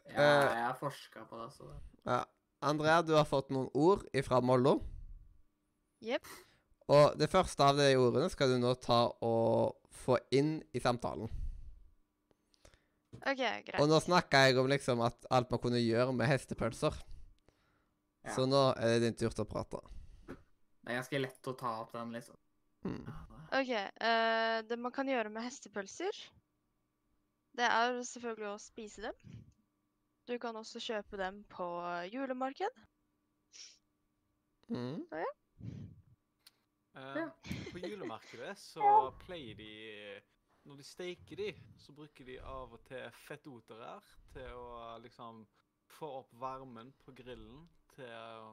[0.07, 0.55] Ja, Eh.
[0.55, 2.25] jeg har forska på det, så det Ja.
[2.63, 4.81] Andrea, du har fått noen ord ifra Mollo.
[6.03, 6.27] Jepp.
[6.89, 11.29] Og det første av de ordene skal du nå ta og få inn i samtalen.
[13.23, 13.81] OK, greit.
[13.81, 16.95] Og nå snakka jeg om liksom at alt man kunne gjøre med hestepølser.
[18.25, 18.35] Ja.
[18.35, 19.81] Så nå er det din tur til å prate.
[20.29, 22.37] Det er ganske lett å ta opp den, liksom.
[22.85, 23.05] Mm.
[23.52, 23.73] OK.
[24.02, 26.23] Uh, det man kan gjøre med hestepølser,
[27.57, 29.39] det er selvfølgelig å spise dem.
[30.28, 31.67] Du kan også kjøpe dem på
[32.12, 32.83] julemarked.
[34.73, 35.02] Mm.
[36.94, 37.28] Eh,
[37.73, 38.85] på julemarkedet så
[39.25, 40.20] pleier de
[40.62, 41.49] Når de steker de,
[41.83, 43.97] så bruker de av og til fettotere
[44.33, 45.43] til å liksom
[45.91, 47.65] få opp varmen på grillen
[47.97, 48.52] til å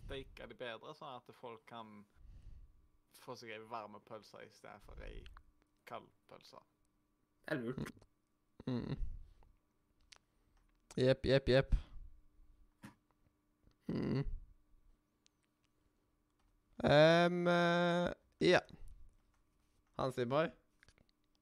[0.00, 2.00] steike de bedre, sånn at folk kan
[3.26, 5.20] få seg ei varm pølse istedenfor ei
[5.86, 6.62] kald pølse.
[7.46, 7.90] Det er lurt.
[8.66, 8.96] Mm.
[10.96, 11.74] Jepp, jepp, jepp.
[13.88, 14.24] Mm.
[16.84, 18.60] Ehm, eh, ja.
[19.98, 20.50] Hans Iboy,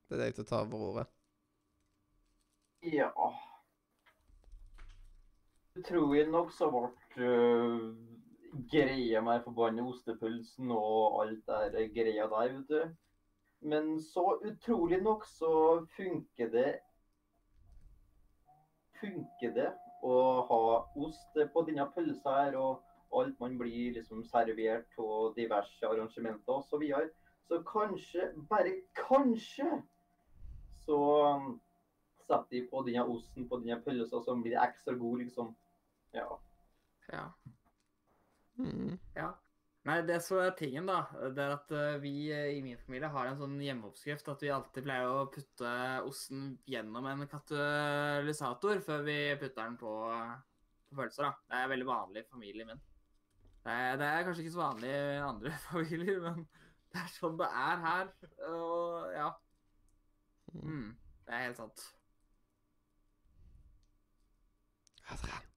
[0.09, 1.07] det er deg til å ta over ordet.
[2.85, 3.09] Ja
[5.75, 7.87] Utrolig nok så ble øh,
[8.71, 12.95] greia med forbanna ostepølsen og alt der greia der, vet du.
[13.65, 15.53] Men så utrolig nok så
[15.97, 16.73] funker det
[19.01, 19.71] Funker det
[20.05, 20.17] å
[20.49, 20.61] ha
[21.01, 26.69] ost på denne pølsa her, og alt man blir liksom servert på diverse arrangementer osv.
[26.71, 27.11] Så, videre.
[27.49, 29.81] så kanskje, bare kanskje,
[30.87, 31.01] så
[32.25, 35.53] setter de på denne osten på denne pølsa, så blir ekstra god, liksom.
[36.15, 36.29] Ja.
[37.13, 37.27] Ja.
[38.59, 38.95] Mm.
[39.17, 39.33] ja.
[39.85, 41.03] Nei, det som er tingen, da,
[41.37, 44.49] det er at eh, vi eh, i min familie har en sånn hjemmeoppskrift at vi
[44.55, 45.73] alltid pleier å putte
[46.09, 49.93] osten gjennom en katalysator før vi putter den på,
[50.89, 51.35] på pølser, da.
[51.51, 52.81] Det er veldig vanlig i familien min.
[53.65, 56.45] Det er, det er kanskje ikke så vanlig i andre familier, men
[56.95, 58.13] det er sånn det er her.
[58.49, 59.31] Og ja.
[60.55, 60.93] Mm,
[61.29, 61.91] det er helt sant.
[65.13, 65.54] Adrian.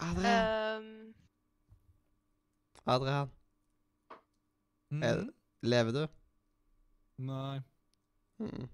[0.00, 0.82] Adrian.
[0.82, 1.14] Um,
[2.86, 3.30] Adrian,
[5.02, 5.30] Er- Mhm.
[5.62, 6.06] lever du?
[7.18, 7.60] Nei.
[8.38, 8.68] Mm.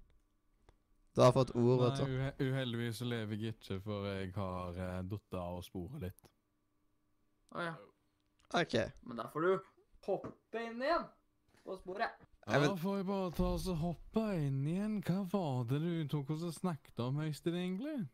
[1.15, 5.03] Du har fått ord, vet Nei, uheldigvis så lever jeg ikke, for jeg har uh,
[5.03, 6.23] datt av sporet litt.
[7.55, 7.75] Å ja.
[8.55, 8.75] OK.
[9.07, 9.59] Men da får du
[10.07, 11.05] hoppe inn igjen
[11.65, 12.11] på sporet.
[12.47, 15.03] Da Ja, vet- får jeg bare ta oss og hoppe inn igjen?
[15.03, 18.09] Hva var det du tok oss og snakket om, Øystein, egentlig?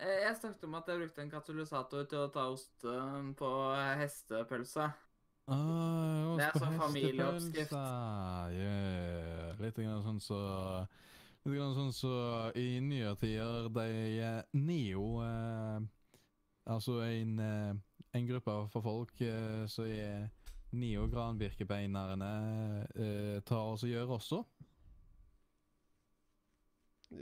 [0.00, 3.50] Eh, Jeg snakket om at jeg brukte en katalysator til å ta osten på
[4.00, 4.90] hestepølse.
[5.50, 7.72] Ah, Det er sånn familieoppskrift.
[8.56, 9.56] Yeah.
[9.60, 10.38] Litt grann sånn så
[11.44, 12.12] Litt grann sånn så
[12.54, 13.86] i nyere tider de
[14.22, 15.80] eh, Neo eh,
[16.70, 17.74] Altså en, eh,
[18.14, 20.30] en gruppe for folk eh, som er
[20.72, 22.30] Neo-granbirkebeinerne
[22.94, 24.44] eh, tar og gjør også.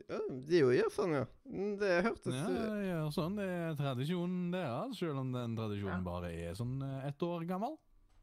[0.08, 1.24] Ja, de jo gjør sånn, ja.
[1.50, 3.36] Mm, Det hørtes Ja, de gjør sånn.
[3.40, 6.06] Det er tradisjonen deres, selv om den tradisjonen Ja.
[6.06, 7.76] bare er sånn eh, ett år gammel.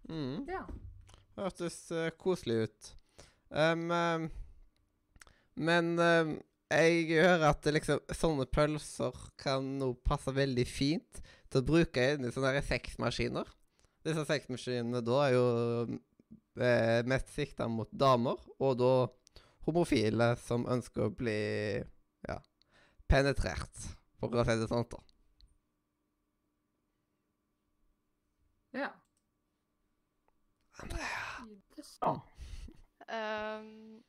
[0.10, 0.46] mm.
[0.48, 0.64] Ja.
[1.38, 2.94] Hørtes uh, koselig ut.
[3.52, 4.30] Um, um,
[5.56, 6.32] men um,
[6.72, 11.22] jeg hører at liksom, sånne pølser kan nå passe veldig fint
[11.52, 13.48] til å bruke inn i sånne sexmaskiner.
[14.08, 15.46] Disse sexmaskinene da er jo
[16.60, 18.92] eh, mest sikta mot damer, og da
[19.68, 21.40] homofile som ønsker å bli
[22.28, 22.40] ja,
[23.12, 23.84] penetrert,
[24.20, 24.88] for å si det sånn.
[24.92, 25.04] da.
[28.78, 28.90] Ja.
[30.78, 32.22] Andrea.
[33.08, 34.04] Ehm,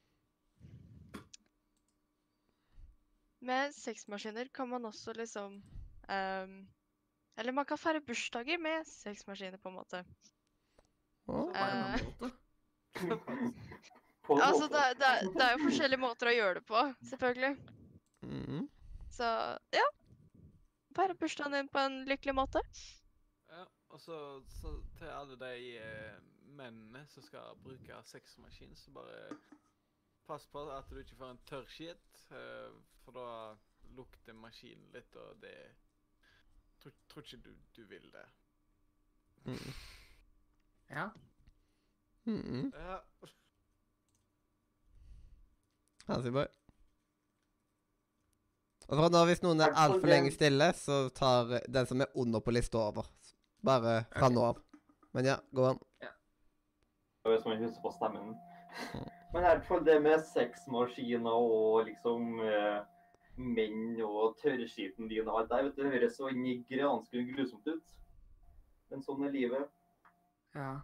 [3.41, 5.61] med sexmaskiner kan man også liksom
[6.09, 6.57] um,
[7.39, 10.05] Eller man kan feire bursdager med sexmaskiner, på en måte.
[11.27, 11.53] Oh,
[12.99, 13.21] Så
[14.37, 14.75] Altså, måte.
[14.77, 17.55] det, det, det er jo forskjellige måter å gjøre det på, selvfølgelig.
[18.27, 18.67] mhm.
[19.19, 19.29] Så
[19.75, 19.87] ja.
[20.95, 22.61] Feire bursdagen din på en lykkelig måte.
[23.51, 24.19] Ja, og så,
[24.61, 26.19] så til alle de eh,
[26.59, 29.39] mennene som skal bruke sexmaskin, så bare
[30.29, 32.73] pass på at du ikke får en tørr skitt, eh,
[33.05, 33.29] for da
[33.97, 35.55] lukter maskinen litt, og det
[36.83, 38.27] tror, tror ikke du, du vil det.
[39.45, 39.73] Mhm.
[40.89, 41.11] Ja.
[42.25, 42.73] Mhm.
[42.73, 42.95] Ja.
[46.09, 46.47] Hansyboy.
[48.89, 52.15] Og fra nå, hvis noen er altfor lenge stille, så tar eh, den som er
[52.17, 53.11] under på lista over.
[53.65, 54.63] Bare fra nå av.
[55.17, 55.81] Men ja, gå an.
[56.01, 56.15] Ja.
[57.29, 58.33] Hvis man husker på stemmen.
[59.35, 62.79] Men i hvert fall det med sexmaskiner og liksom eh,
[63.37, 67.99] menn og tørrskiten din og alt der, vet du, det høres så nigeriansk grusomt ut.
[68.89, 69.69] Men sånn er livet.
[70.57, 70.79] ja.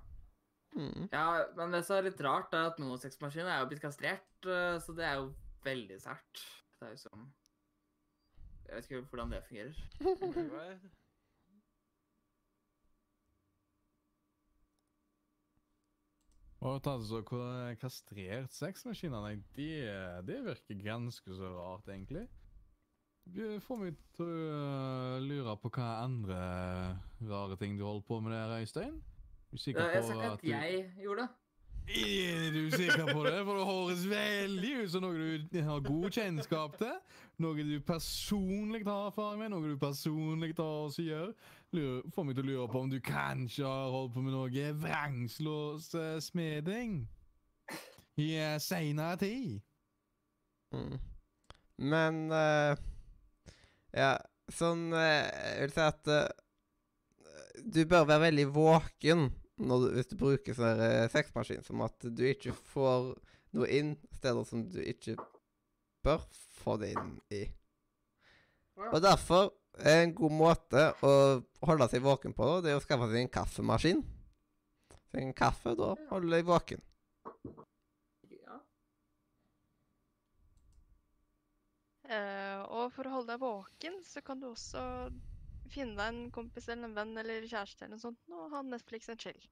[0.75, 1.09] Mhm.
[1.13, 4.27] Ja, men det som er litt rart, er at noen sexmaskiner er jo blitt kastrert,
[4.43, 5.31] eh, så det er jo
[5.65, 6.45] veldig sært.
[6.81, 7.33] Det er jo som
[8.65, 9.81] Jeg vet ikke hvordan det fungerer.
[16.65, 17.21] Og altså,
[17.77, 19.85] kastrert sexmaskiner, nei, det,
[20.25, 22.25] det virker ganske så rart, egentlig.
[23.25, 26.39] Det får meg til å øh, lure på hva andre
[27.29, 28.97] rare ting du holder på med der, Øystein.
[29.55, 31.29] Du er sikker Jeg på sa ikke at du jeg gjorde det.
[31.87, 33.45] Er du sikker på det?
[33.45, 36.97] For det høres veldig ut som noe du har god kjennskap til.
[37.45, 41.29] Noe du personlig har erfaring med, noe du personlig har og sier.
[41.71, 44.51] Får meg til å lure på om du kanskje har holdt på med noe
[44.83, 47.07] vrangslåssmeding
[48.27, 49.63] i eh, seinere tid.
[50.75, 50.99] Mm.
[51.95, 52.75] Men uh,
[53.95, 54.19] Ja,
[54.51, 56.27] sånn uh, Jeg vil si at uh,
[57.63, 62.25] du bør være veldig våken du, hvis du bruker sånn eh, sexmaskin, som at du
[62.27, 63.13] ikke får
[63.55, 65.17] noe inn steder som du ikke
[66.05, 66.25] bør
[66.59, 67.45] få det inn i.
[68.91, 71.13] Og derfor er en god måte å
[71.67, 74.03] holde seg våken på, det er å skaffe seg en kaffemaskin.
[75.11, 76.83] Så en kaffe, da holder du deg våken.
[78.35, 78.59] Ja.
[82.11, 84.83] Eh, og for å holde deg våken, så kan du også
[85.71, 89.09] finne deg en kompis eller en venn eller kjæreste eller noe sånt, og ha Netflix
[89.09, 89.47] and chill.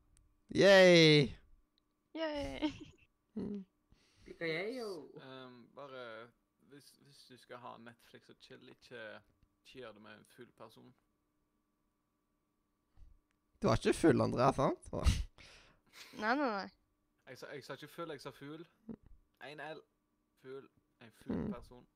[0.54, 1.32] Yay!
[2.14, 2.70] Yay!
[3.34, 3.64] Mm.
[4.40, 4.88] Jeg jo.
[5.22, 6.28] Ehm, bare
[6.70, 9.00] hvis, hvis du skal ha Netflix og chill, ikke,
[9.64, 10.94] ikke gjør det med en full person.
[13.62, 14.92] Du var ikke full, Andrea, sant?
[16.20, 16.68] Nei, nei, nei.
[17.28, 18.64] Jeg sa, jeg sa ikke full, jeg sa fugl.
[19.46, 19.80] Én L.
[20.42, 20.68] Fugl.
[21.00, 21.52] En full Mm.
[21.52, 21.86] person.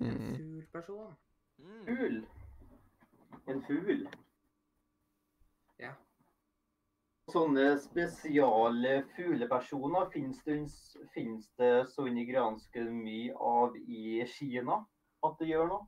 [0.00, 0.36] En Mm.
[0.36, 1.14] ful person.
[1.58, 1.86] Mm.
[1.86, 2.26] Fugl.
[3.46, 4.04] En fugl.
[5.80, 5.92] Ja.
[7.32, 10.58] Sånne spesiale fuglepersoner finnes det,
[11.14, 14.82] finnes det så inni granske mye av i Kina
[15.24, 15.86] at det gjør noe.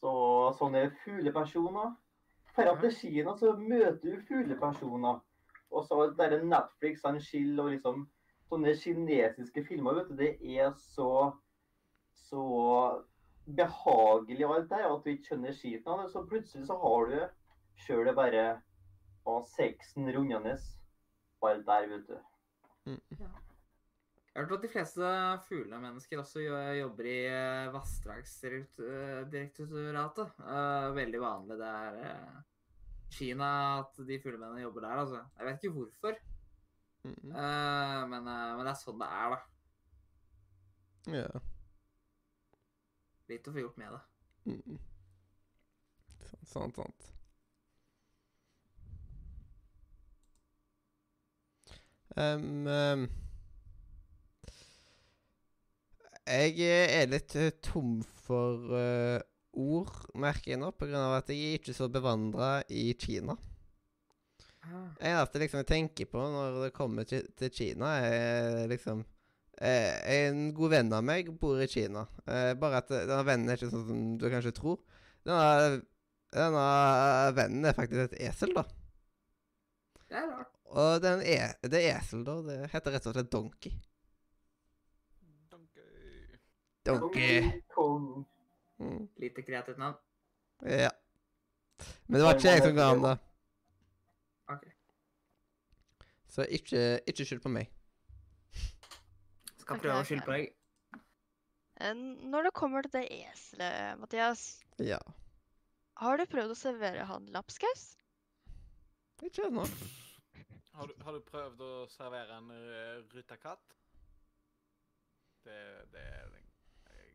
[0.00, 0.12] Så
[0.56, 1.90] sånne fuglepersoner
[2.54, 5.20] For at til Kina så møter du fuglepersoner.
[5.70, 8.08] Og så der det Netflix og chill og liksom
[8.50, 11.10] sånne kinesiske filmer, vet du, det er så
[12.30, 12.42] så
[13.46, 16.08] behagelig og alt der, at du ikke skjønner skiten av det.
[16.12, 17.18] Så plutselig så har du
[17.84, 18.44] sjøl det bare
[19.30, 20.54] av sexen rundende
[21.40, 22.18] bare der, vet du.
[24.30, 25.02] Jeg har hørt at de fleste
[25.48, 26.38] fuglemennesker også
[26.78, 30.28] jobber i eh, Vassdragsdirektoratet.
[30.38, 32.36] Eh, Veldig vanlig det er eh,
[33.10, 33.48] Kina
[33.80, 35.20] at de fuglemennene jobber der, altså.
[35.38, 36.14] Jeg vet ikke hvorfor,
[37.00, 37.30] Mm.
[37.32, 39.40] eh, men, men det er sånn det er, da.
[41.14, 41.28] Ja.
[43.30, 44.02] Litt å få gjort med det.
[44.50, 44.78] Mm.
[46.50, 47.08] Sant, sant, sant.
[52.18, 53.04] Um, em,
[56.26, 59.20] jeg er litt eh, tom for uh,
[59.54, 63.38] ord, merker jeg nå, av at jeg er ikke så bevandra i Kina.
[64.60, 69.06] Det eneste liksom jeg tenker på når det kommer til, til Kina, er liksom
[69.60, 72.06] eh, En god venn av meg bor i Kina.
[72.26, 74.80] Eh, bare at denne vennen er ikke sånn som du kanskje tror.
[75.26, 75.80] Denne
[76.30, 76.64] Denne
[77.34, 78.62] vennen er faktisk et esel, da.
[80.06, 80.52] Det er rart.
[80.70, 83.72] Og den e det esel, da, det heter rett og slett Donkey.
[85.50, 85.88] Donkey.
[86.86, 87.40] Donkey.
[87.74, 88.06] Kong.
[88.78, 89.08] Mm.
[89.18, 89.98] Lite kreativt navn.
[90.62, 90.92] Ja.
[92.06, 93.16] Men det var ikke jeg som ga ham det.
[94.54, 94.64] Ok.
[96.30, 97.74] Så ikke, ikke skyld på meg.
[99.70, 100.46] Skal okay, prøve å skylde på deg.
[101.78, 101.98] Eh,
[102.32, 104.98] Når det kommer til det eselet, Mathias, Ja.
[105.96, 107.84] har du prøvd å servere han lapskaus?
[109.22, 109.62] Ikke ennå.
[110.74, 112.50] Har du, har du prøvd å servere en
[113.14, 113.76] rutakatt?
[115.44, 115.60] Det,
[115.92, 116.04] det,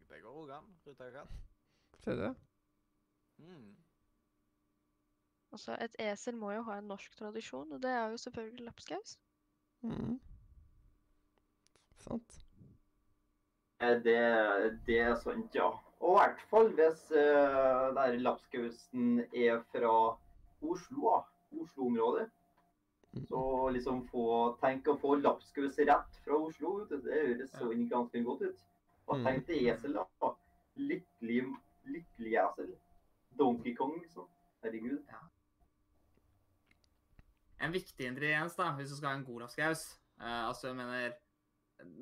[0.07, 0.71] det, går òg an.
[0.87, 1.35] Rutakatt.
[2.05, 2.31] du det.
[3.37, 3.75] Mm.
[5.51, 9.19] Altså, et esel må jo ha en norsk tradisjon, og det er jo selvfølgelig lapskaus.
[9.83, 10.19] Mm.
[12.07, 12.44] Sant.
[13.79, 15.69] Eh, Det, det er sant, ja.
[15.99, 19.93] Og i hvert fall hvis uh, der lapskausen er fra
[20.61, 21.21] Oslo.
[21.55, 22.29] Oslo-området.
[23.15, 23.25] Mm.
[23.29, 24.25] Så liksom få
[24.61, 26.85] Tenk å få lapskaus rett fra Oslo.
[26.89, 28.63] Det høres så inn ganske godt ut.
[29.07, 29.25] Og Mm.
[29.25, 30.31] tenk til esel, da.
[30.75, 31.43] Lykkelig,
[31.85, 32.73] lykkelig esel.
[33.39, 34.27] Donkey Kong, liksom.
[34.63, 34.99] Herregud.
[37.61, 39.85] En viktig ingrediens da, hvis du skal ha en god lapskaus.
[40.19, 41.13] uh, altså, jeg mener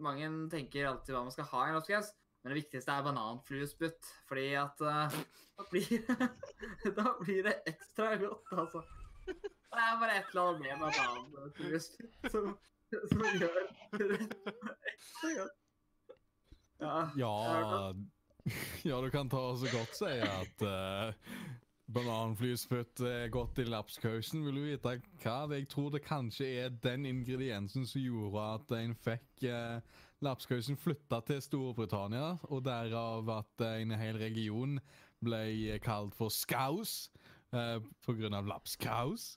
[0.04, 2.12] Mange tenker alltid hva man skal ha i en lapskaus,
[2.44, 4.12] men det viktigste er bananfluespytt.
[4.30, 5.18] Fordi at uh,
[5.58, 6.04] da, blir,
[7.00, 8.84] da blir det ekstra godt, altså.
[9.26, 12.54] Det er bare et eller annet med bananfluespytt som,
[12.94, 13.60] som gjør
[13.98, 14.22] det
[14.94, 15.60] ekstra godt.
[16.84, 17.04] Ja.
[17.16, 17.94] Ja,
[18.84, 21.14] ja, du kan ta så godt si at uh,
[21.94, 24.44] bananflyspytt er godt i lapskausen.
[24.48, 25.36] Vil du vite hva?
[25.54, 29.80] Jeg tror det kanskje er den ingrediensen som gjorde at en fikk eh,
[30.24, 34.80] lapskausen flytta til Storbritannia, og derav at en hel region
[35.24, 37.10] ble kalt for skaus
[37.54, 39.34] eh, av lapskaus.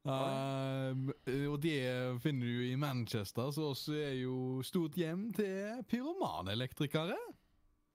[0.00, 1.10] Um,
[1.52, 1.76] og det
[2.24, 7.18] finner du i Manchester, som også er jo stort hjem til pyromanelektrikere.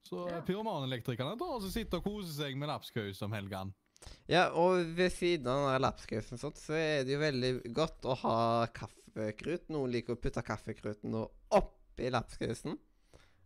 [0.06, 0.42] Så Ja.
[0.46, 1.34] pyromanelektrikerne
[1.72, 3.74] sitter og koser seg med lapskaus om helgene.
[4.30, 8.16] Ja, og ved siden av den lapskausen sånt, så er det jo veldig godt å
[8.24, 8.38] ha
[8.74, 9.68] kaffekrut.
[9.74, 12.78] Noen liker å putte kaffekruten oppi lapskausen.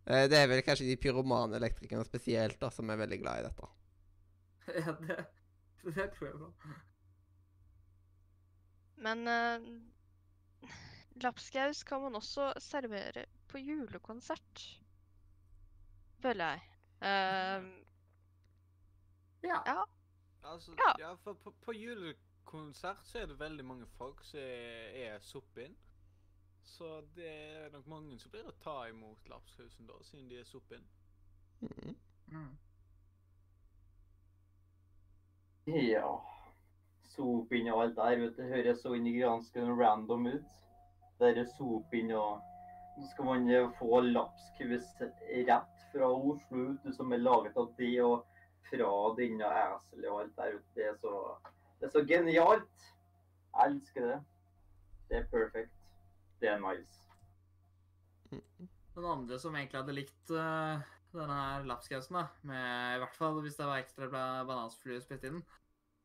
[0.06, 3.70] Eh, det er vel kanskje de pyromanelektrikerne spesielt da, som er veldig glad i dette.
[4.70, 5.16] Ja, det,
[5.96, 6.48] det tror jeg på.
[9.00, 10.68] Men uh,
[11.24, 14.66] lapskaus kan man også servere på julekonsert.
[16.22, 16.68] Føler jeg.
[17.00, 17.70] Uh,
[19.42, 19.62] Ja.
[19.66, 19.80] ja.
[20.42, 20.92] Altså, Ja.
[20.98, 25.76] ja, for på, på julekonsert så er det veldig mange folk som er, er soppin.
[26.64, 30.44] Så det er nok mange som blir å ta imot lapskausen da, siden de er
[30.48, 30.84] soppin.
[31.60, 31.96] Mm.
[32.32, 32.58] Mm.
[35.66, 36.12] Ja.
[37.10, 38.46] Sopinn og alt der, vet du.
[38.48, 40.54] Høres så inn i random ut.
[41.20, 42.40] Det er sopinn og
[43.00, 47.94] Så skal man få lapskaus rett fra Oslo, vet du, som er laget av det,
[48.02, 48.26] og
[48.68, 50.56] fra denne eselet og alt der.
[50.58, 50.74] ute.
[50.76, 51.14] Det er så,
[51.80, 52.88] det er så genialt.
[53.50, 54.18] Jeg elsker det.
[55.10, 55.72] Det er perfect.
[56.40, 56.96] Det er Miles.
[58.94, 60.82] Den andre som egentlig hadde likt uh,
[61.14, 65.32] denne her lapskausen, da, med, i hvert fall hvis det var ekstra bla- banansfluespytt i
[65.34, 65.40] den,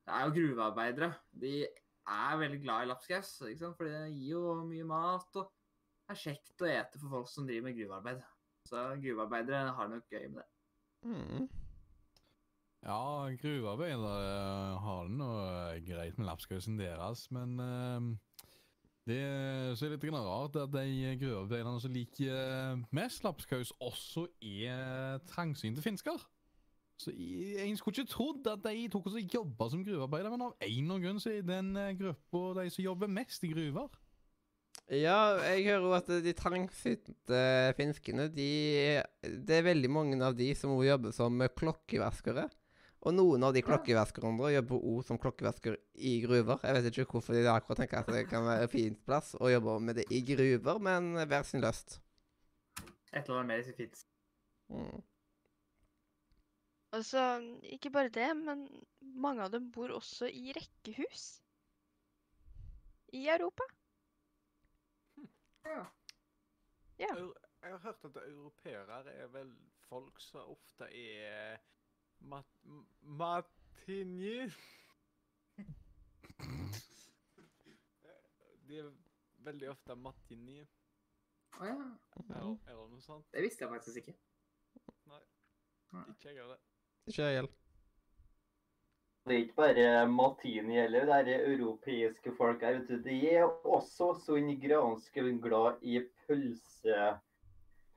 [0.06, 1.11] det er jo gruvearbeidere.
[1.42, 3.77] De er veldig glad i lapskaus, ikke sant?
[3.77, 5.51] fordi det gir jo mye mat og
[6.09, 8.24] er kjekt å ete for folk som driver med gruvearbeid.
[8.69, 10.50] Så gruvearbeidere har nok gøy med det.
[11.11, 11.48] Mhm.
[12.85, 18.09] Ja, gruvearbeidere har det noe greit med lapskausen deres, men eh,
[19.09, 19.22] det
[19.77, 26.22] som er litt rart, at de gruvearbeiderne som liker mest lapskaus, også er trangsynte finsker.
[27.01, 30.67] Så jeg skulle ikke trodd at de tok og jobba som gruvearbeidere, men av en
[30.69, 33.89] eller annen grunn er den eh, gruppa de som jobber mest i gruver.
[34.93, 37.41] Ja, jeg hører jo at de trangsynte
[37.80, 42.45] finskene, de Det er veldig mange av de som jobber som klokkevaskere.
[43.06, 45.75] Og noen av de klokkevaskerne jobber også som klokkevasker
[46.09, 46.58] i gruver.
[46.66, 49.51] Jeg vet ikke hvorfor de akkurat tenker at det kan være en fin plass å
[49.51, 52.00] jobbe med det i gruver, men hver sin lyst.
[53.14, 54.01] Et eller annet mer i sitt fint.
[54.74, 55.03] Mm.
[56.98, 57.22] Altså,
[57.75, 58.66] ikke bare det, men
[59.22, 61.27] mange av dem bor også i rekkehus.
[63.14, 63.67] I Europa.
[65.66, 65.85] Ja.
[67.00, 67.14] ja.
[67.14, 69.53] Jeg har hørt at europeere er vel
[69.90, 71.61] folk som ofte er
[72.32, 72.45] mat
[73.22, 74.50] matinje.
[78.68, 78.88] De er
[79.45, 80.64] veldig ofte matinje,
[81.60, 81.76] Å ja.
[82.18, 83.28] eller, eller noe sånt.
[83.32, 84.16] Det visste jeg faktisk ikke.
[85.12, 85.22] Nei.
[86.12, 86.60] Ikke jeg heller.
[87.06, 87.54] Ikke jeg heller.
[89.26, 92.82] Det er ikke bare Matini eller det er europeiske folk her.
[92.86, 93.00] du.
[93.02, 95.95] De er også så inn granske glad i
[96.26, 97.00] pølse,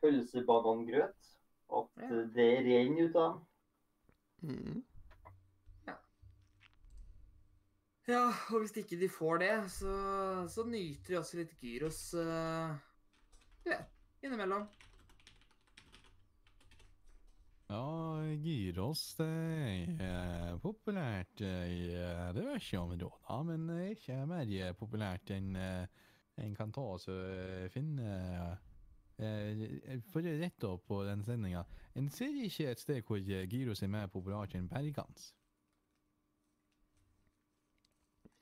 [0.01, 1.35] pølsebanangrøt
[1.81, 2.23] at Ja.
[2.37, 3.43] det renner ut av dem.
[4.43, 4.83] Mm.
[8.09, 9.95] Ja, og hvis ikke de får det, så,
[10.49, 12.73] så nyter de også litt gyros uh,
[13.65, 13.91] Du vet,
[14.25, 14.65] innimellom.
[17.69, 17.83] Ja,
[18.41, 19.29] gyros det
[20.01, 25.85] er populært i eh, diverse områder, men ikke mer populært enn eh,
[26.41, 28.09] en kan ta oss og eh, finne
[29.19, 31.65] eh, For å rette opp på den sendinga
[31.99, 35.33] En ser ikke et sted hvor eh, gyros er mer populært enn bergans.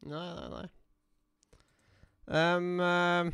[0.06, 0.66] Nei, nei, nei.
[2.36, 3.30] Ehm, uh,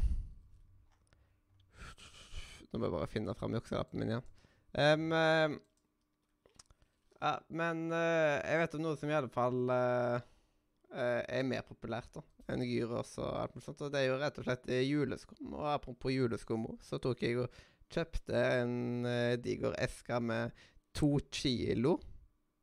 [2.70, 4.26] nå må jeg bare finne fram jukselappen min igjen.
[4.80, 5.58] Ehm, uh,
[7.22, 10.31] ja, men uh, jeg vet om noe som i alle fall eh, eh,
[10.92, 12.22] er mer populært da,
[12.52, 13.84] enn gyros og alt mulig sånt.
[13.86, 15.52] Og det er jo rett og slett eh, juleskum.
[15.56, 17.60] Og apropos juleskum, så tok jeg og
[17.92, 20.64] kjøpte en eh, diger eske med
[20.96, 21.98] to kilo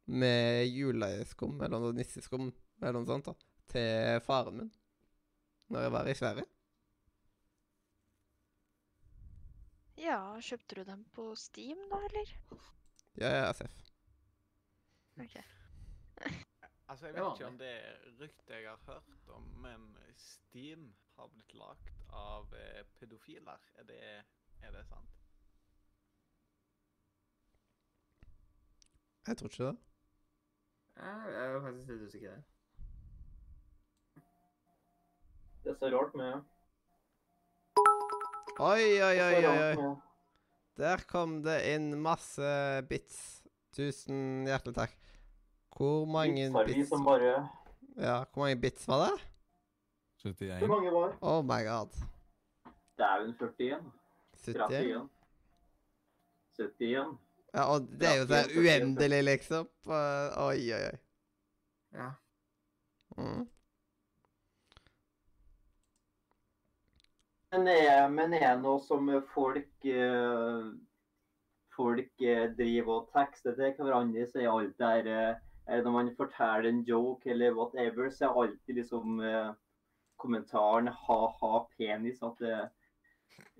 [0.10, 2.50] med juleskum, eller noe nisseskum,
[2.82, 3.30] eller noe sånt.
[3.30, 4.72] da til faren min
[5.70, 6.46] når jeg var i Sverige.
[10.00, 12.34] Ja, kjøpte du dem på Steam da, eller?
[13.20, 13.82] Ja, ja, Seff.
[15.20, 15.38] Ok.
[16.90, 21.28] Altså, jeg vet ikke om det er ryktet jeg har hørt om, men Steam har
[21.30, 23.68] blitt lagt av eh, pedofiler.
[23.78, 24.00] Er det,
[24.62, 25.20] er det sant?
[29.28, 29.76] Jeg tror ikke det.
[31.00, 32.42] Jeg er faktisk litt usikker.
[35.64, 36.42] Det er så rart med
[38.60, 39.92] Oi, oi, oi, oi, oi.
[40.80, 42.50] Der kom det inn masse
[42.90, 43.22] bits.
[43.78, 44.98] Tusen hjertelig takk.
[45.80, 47.50] Hvor mange Bits har vi bits som bare
[47.98, 49.22] Ja, hvor mange bits var det?
[50.26, 50.60] 71.
[50.60, 51.18] Hvor mange var?
[51.22, 51.92] Oh my god.
[52.98, 53.92] Dæven 41.
[54.46, 54.58] 70?
[54.58, 55.10] 31.
[56.60, 57.18] 71.
[57.54, 59.70] Ja, og det er jo så uendelig, liksom.
[59.88, 60.98] Oi, oi, oi.
[61.94, 62.10] Ja.
[63.18, 63.48] Mm.
[67.52, 70.72] Men er, men er det noe som folk eh,
[71.76, 76.16] Folk eh, driver og tekster til hverandre, så er alt der eh, det Når man
[76.18, 79.52] forteller en joke eller whatever, så er alltid liksom eh,
[80.18, 82.24] kommentaren ha-ha penis.
[82.26, 82.70] At det,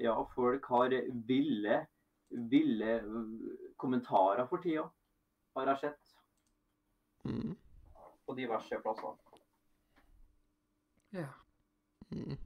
[0.02, 0.96] ja, folk har
[1.28, 1.86] ville,
[2.30, 4.88] ville eh, kommentarer for tida,
[5.56, 6.16] har jeg sett.
[7.30, 7.56] Mm.
[8.26, 9.18] På diverse plasser.
[11.12, 11.30] ja.
[12.10, 12.38] Mm.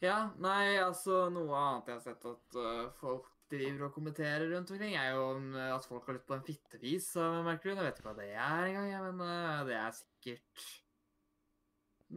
[0.00, 4.70] Ja, nei, altså noe annet jeg har sett at uh, folk driver og kommenterer rundt
[4.70, 7.80] omkring, er jo øh, at folk har lyst på en fittefis av merkelig grunn.
[7.80, 10.68] Jeg vet ikke hva det er engang, jeg, men øh, det er sikkert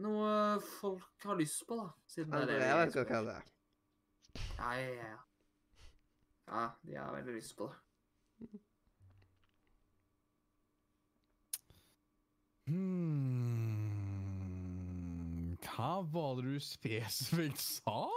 [0.04, 1.88] noe folk har lyst på, da.
[2.10, 3.50] Siden det er det vi vet ikke hva det er.
[4.58, 5.20] Ja, ja, ja.
[6.44, 7.78] Ja, de har veldig lyst på det.
[12.66, 13.74] Hmm.
[15.64, 18.08] Hva var det du spesifikt sa?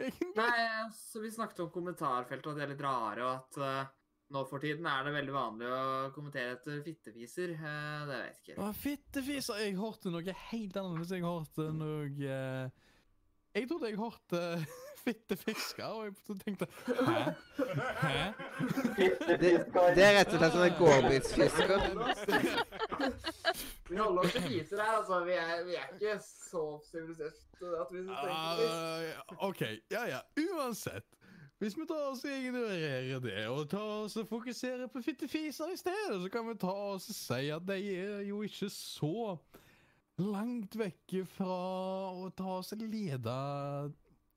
[0.00, 0.34] Egentlig?
[0.40, 3.96] Nei, så vi snakket om kommentarfeltet, og at de er litt rare, og at uh,
[4.34, 5.80] nå for tiden er det veldig vanlig å
[6.14, 7.56] kommentere etter fittefiser.
[7.58, 8.58] Uh, det vet jeg ikke.
[8.62, 9.64] Ah, Fittefiser!
[9.64, 11.16] Jeg hørte noe helt annet.
[11.16, 12.94] Jeg hørte noe uh,
[13.56, 14.44] Jeg trodde jeg hørte
[15.04, 17.34] fittefisker, og jeg tenkte Hæ?
[18.02, 18.32] Hæ?
[19.26, 19.50] Det,
[19.96, 21.78] det er rett og slett sånn gårdbitsfisker.
[23.90, 25.22] Vi holder oss til fiser her, altså.
[25.26, 27.40] Vi er, vi er ikke så sivilisert
[27.80, 28.66] at vi tenker på.
[29.38, 29.64] Ah, OK.
[29.90, 30.20] Ja, ja.
[30.38, 31.08] Uansett.
[31.60, 36.22] Hvis vi tar oss ignorerer det, og tar oss og fokuserer på fittefiser i stedet,
[36.22, 39.34] så kan vi ta oss og si at de er jo ikke så
[40.20, 41.58] langt vekk fra
[42.16, 43.34] å ta oss og lede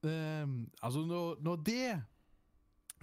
[0.10, 0.48] eh,
[0.82, 2.02] Altså, når, når det er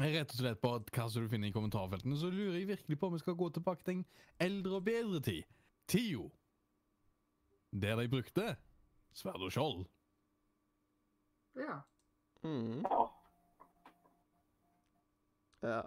[0.00, 3.08] rett og slett på hva som du finner i kommentarfeltene, så lurer jeg virkelig på
[3.10, 4.04] om vi skal gå tilbake til en
[4.40, 5.44] eldre og bedre tid.
[5.90, 6.30] Tio.
[7.70, 8.56] Der de brukte
[9.14, 9.84] sverd og skjold.
[11.58, 11.80] Ja.
[12.46, 12.84] Mm.
[12.86, 13.00] Ja,
[15.62, 15.80] Ja.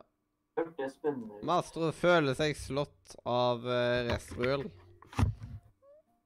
[0.60, 1.40] hørtes spennende.
[1.50, 4.68] Mastro føler seg slått av uh, Resrull.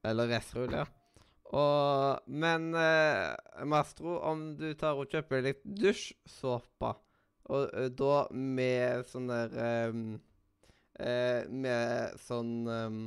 [0.03, 0.83] Eller Resrull, ja.
[1.55, 6.91] Og, men eh, Mastro, om du tar og kjøper litt dusjsåpe,
[7.47, 10.01] og eh, da med sånn der ehm,
[10.99, 12.99] eh, Med sånn um,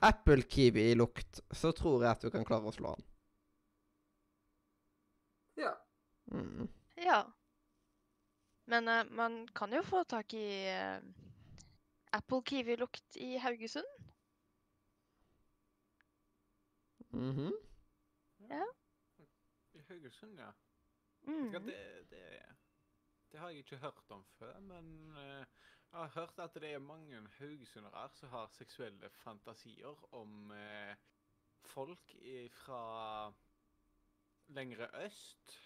[0.00, 3.04] Apple-kiwi-lukt, så tror jeg at du kan klare å slå han.
[5.58, 5.74] ja.
[6.32, 6.68] Mm.
[6.96, 7.32] Ja.
[8.68, 11.00] Men eh, man kan jo få tak i eh,
[12.12, 13.16] Apple Kiwi-lukt
[17.18, 17.52] i -hmm.
[18.48, 18.64] Ja.
[19.72, 20.52] I Haugesund, ja.
[21.20, 21.52] Mm.
[21.52, 22.42] det, det,
[23.32, 25.46] det har jeg ikke hørt om før, men eh,
[25.92, 30.96] jeg har hørt at det er mange haugesundere som har seksuelle fantasier om eh,
[31.64, 32.16] folk
[32.52, 33.32] fra
[34.48, 35.58] lengre øst.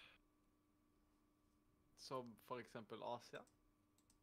[1.95, 3.41] Som for eksempel Asia.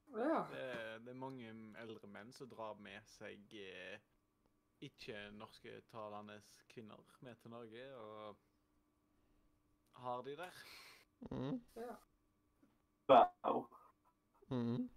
[0.08, 0.46] Ja.
[0.50, 4.00] Det, det er mange eldre menn som drar med seg eh,
[4.80, 8.36] ikke-norsktalende kvinner med til Norge, og
[9.96, 10.62] har de der.
[11.30, 11.60] Mhm.
[13.08, 13.66] Wow.
[14.50, 14.90] Mm.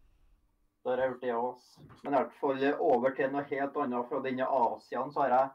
[0.84, 1.60] Da har jeg hørt, det òg.
[2.03, 5.50] Men i hvert fall over til noe helt annet fra denne Asiaen, så har jeg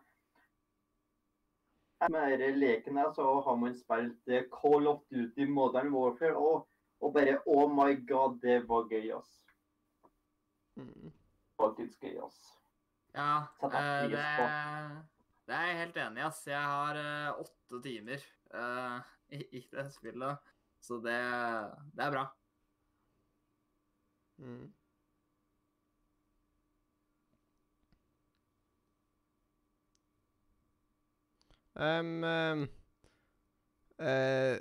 [2.11, 6.69] med denne leken her, så har man spilt eh, Call of Duty Modern Warfare, og,
[7.01, 9.43] og bare Oh my god, det var gøy, ass.
[10.77, 11.13] Mm.
[11.61, 12.58] Faktisk gøy, ass.
[13.17, 14.25] Ja, eh, det,
[15.49, 16.43] det er jeg helt enig i, ass.
[16.47, 18.99] Jeg har eh, åtte timer eh,
[19.39, 21.21] i, i det spillet, så det,
[21.97, 22.27] det er bra.
[24.39, 24.69] Mm.
[31.79, 32.63] Um, um,
[34.03, 34.59] uh,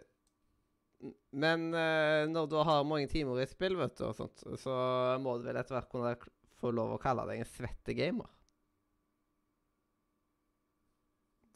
[1.32, 4.74] men uh, når du har mange timer i spill, vet du, og sånt, så
[5.22, 6.14] må du vel etter hvert kunne
[6.61, 8.36] få lov å kalle deg en svettegamer.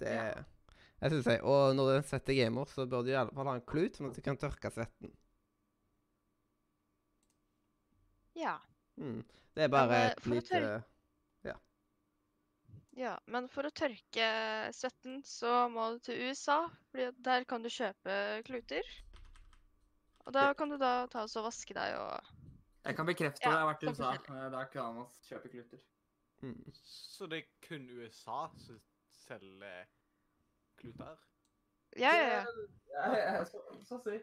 [0.01, 0.43] Det Ja.
[1.01, 3.47] Jeg synes jeg, Og når du er en svettegamer, så bør du i alle fall
[3.49, 5.13] ha en klut, sånn at du kan tørke svetten.
[8.37, 8.57] Ja.
[8.97, 9.23] Mm.
[9.55, 10.83] Det er bare men, et lite
[11.43, 11.55] Ja.
[12.97, 13.15] ja.
[13.25, 14.27] Men for å tørke
[14.77, 16.59] svetten, så må du til USA,
[16.91, 18.85] for der kan du kjøpe kluter.
[20.25, 22.29] Og da kan du da ta oss og vaske deg og
[22.85, 23.57] Jeg kan bekrefte Ja, det.
[23.57, 24.13] Jeg har vært i USA.
[24.13, 25.81] Eh, Der kan man kjøpe kluter.
[26.41, 26.71] mm.
[26.73, 28.79] Så det er kun USA som
[29.21, 29.89] selger
[30.81, 31.17] kluter?
[31.99, 32.45] Ja, ja, ja.
[32.91, 34.19] Ja, ja, så, så si.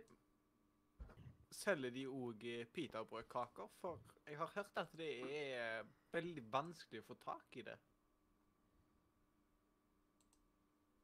[1.58, 3.68] Selger de òg pitabrødkaker?
[3.80, 5.12] For jeg har hørt at det
[5.52, 7.76] er veldig vanskelig å få tak i det.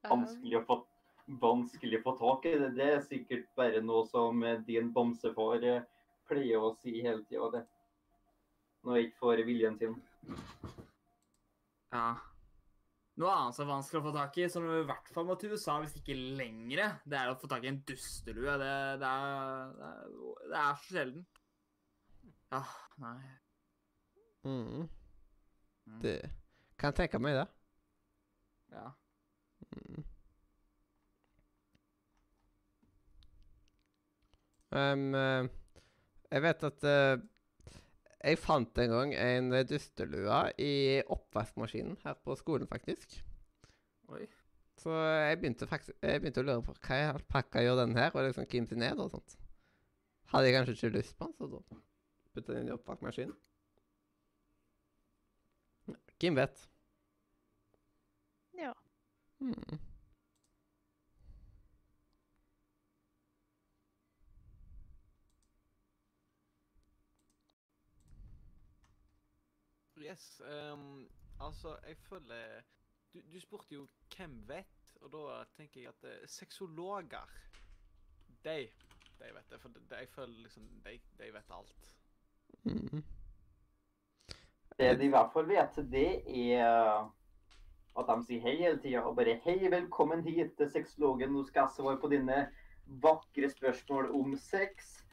[0.04, 0.76] Vanskelig å få,
[1.40, 2.70] vanskelig å få tak i det.
[2.76, 5.86] Det er sikkert bare noe som eh, din bamsefar eh,
[6.28, 7.50] pleier å si hele tida.
[7.58, 7.64] det.
[8.84, 9.98] Når jeg ikke får viljen sin.
[11.94, 12.08] Ja.
[13.14, 15.36] Noe annet som er vanskelig å få tak i, som du i hvert fall må
[15.38, 18.56] til USA, hvis ikke lengre, det er å få tak i en dustelue.
[18.58, 21.26] Det, det, er, det, er, det er så sjelden.
[22.50, 22.62] Ja,
[23.04, 23.18] nei.
[24.44, 24.88] Mm.
[25.86, 26.00] Mm.
[26.02, 26.16] Det
[26.80, 27.46] kan jeg tenke meg det.
[28.74, 28.88] Ja.
[29.76, 30.02] Mm.
[34.74, 35.46] Um, eh,
[36.34, 37.22] jeg vet at eh,
[38.24, 40.72] jeg fant en gang en dustelue i
[41.12, 43.18] oppvaskmaskinen her på skolen, faktisk.
[44.08, 44.24] Oi.
[44.80, 48.10] Så jeg begynte, faktisk, jeg begynte å lure på hva i pakka gjør den her,
[48.14, 49.36] og liksom kimte ned og sånt.
[50.32, 51.82] Hadde jeg kanskje ikke lyst på den, så da
[52.34, 53.36] putta jeg den inn i oppvaskmaskinen.
[56.18, 56.68] Kim vet?
[58.58, 58.72] Ja.
[59.42, 59.80] Hmm.
[70.04, 70.42] Yes,
[70.72, 71.08] Um,
[71.40, 72.60] altså, jeg føler
[73.14, 77.30] du, du spurte jo hvem vet, og da tenker jeg at uh, sexologer
[78.44, 78.68] De,
[79.18, 79.60] de vet det.
[79.60, 81.94] For de, de, jeg føler liksom de, de vet alt.
[82.64, 83.04] Mm.
[84.78, 86.08] Det de i hvert fall vet, det
[86.58, 87.08] er
[87.98, 89.00] at de sier hei hele tida.
[89.06, 91.32] Og bare 'hei, velkommen hit til sexologen'.
[91.32, 92.50] Nå skal jeg svare på dine
[92.86, 95.03] vakre spørsmål om sex.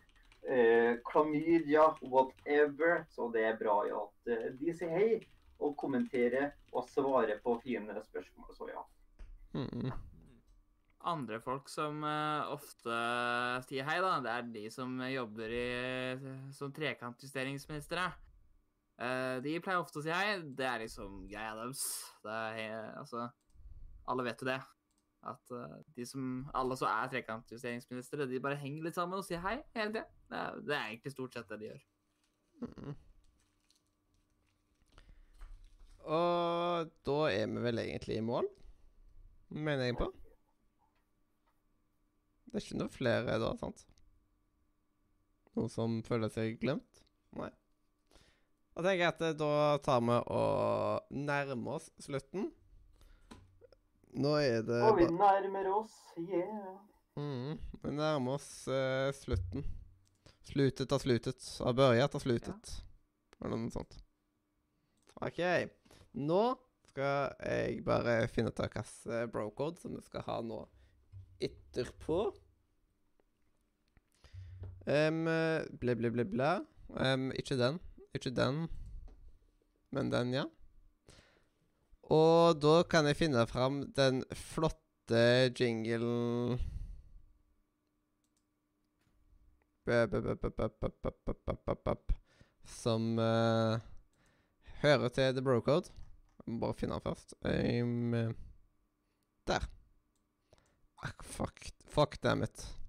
[0.42, 3.06] Eh, klamydia, whatever.
[3.10, 5.10] Så det er bra ja, at eh, de sier hei
[5.62, 8.56] og kommenterer og svarer på fine spørsmål.
[8.58, 8.82] Så ja.
[9.54, 9.68] Mm.
[9.70, 9.92] Mm.
[11.12, 12.98] Andre folk som uh, ofte
[13.68, 15.70] sier hei, da, det er de som jobber i,
[16.54, 18.06] som trekantjusteringsministre.
[19.02, 20.40] Uh, de pleier ofte å si hei.
[20.42, 21.84] Det er liksom greia deres.
[22.26, 23.28] Er, altså,
[24.10, 24.60] alle vet jo det.
[25.30, 29.42] At uh, de som alle som er trekantjusteringsministre, de bare henger litt sammen og sier
[29.46, 30.08] hei hele tida.
[30.32, 31.82] Det, er- det er egentlig stort sett det de gjør.
[32.62, 32.94] Mm.
[36.12, 38.48] Og da er vi vel egentlig i mål,
[39.54, 40.08] mener jeg på.
[42.52, 43.84] Det er ikke noe flere da, sant?
[45.56, 47.04] Noen som føler seg glemt?
[47.38, 47.52] Nei.
[48.72, 49.52] Da tenker jeg at eh, da
[49.84, 52.50] tar vi og nærmer oss slutten.
[54.22, 56.80] Nå er det Og vi nærmer oss, yeah.
[57.20, 59.64] mm, Vi nærmer oss uh, slutten.
[60.52, 61.46] Slutet av slutet.
[61.64, 62.72] Av børjet av slutet.
[63.40, 63.96] Eller noe sånt.
[65.22, 65.40] OK.
[66.20, 66.44] Nå
[66.92, 70.60] skal jeg bare finne ut av hvilken brocode som vi skal ha nå
[71.42, 72.20] etterpå.
[74.82, 75.24] Um,
[75.80, 76.52] bla, bla, bla, ble.
[77.00, 77.80] Um, ikke den.
[78.18, 78.66] Ikke den.
[79.96, 80.46] Men den, ja.
[82.12, 85.24] Og da kan jeg finne fram den flotte
[85.56, 86.60] jinglen
[92.66, 93.82] Som uh,
[94.84, 95.90] hører til The Brocode.
[96.42, 97.34] Jeg må bare finne den først.
[97.42, 98.36] Um,
[99.48, 99.66] der.
[101.22, 101.72] Fuck.
[101.90, 102.81] Fuck damn it.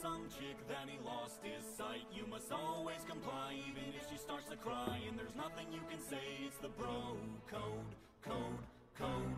[0.00, 4.48] Some chick that he lost his sight, you must always comply, even if she starts
[4.48, 4.96] to cry.
[5.06, 7.92] And there's nothing you can say, it's the bro code,
[8.24, 8.64] code,
[8.96, 9.36] code.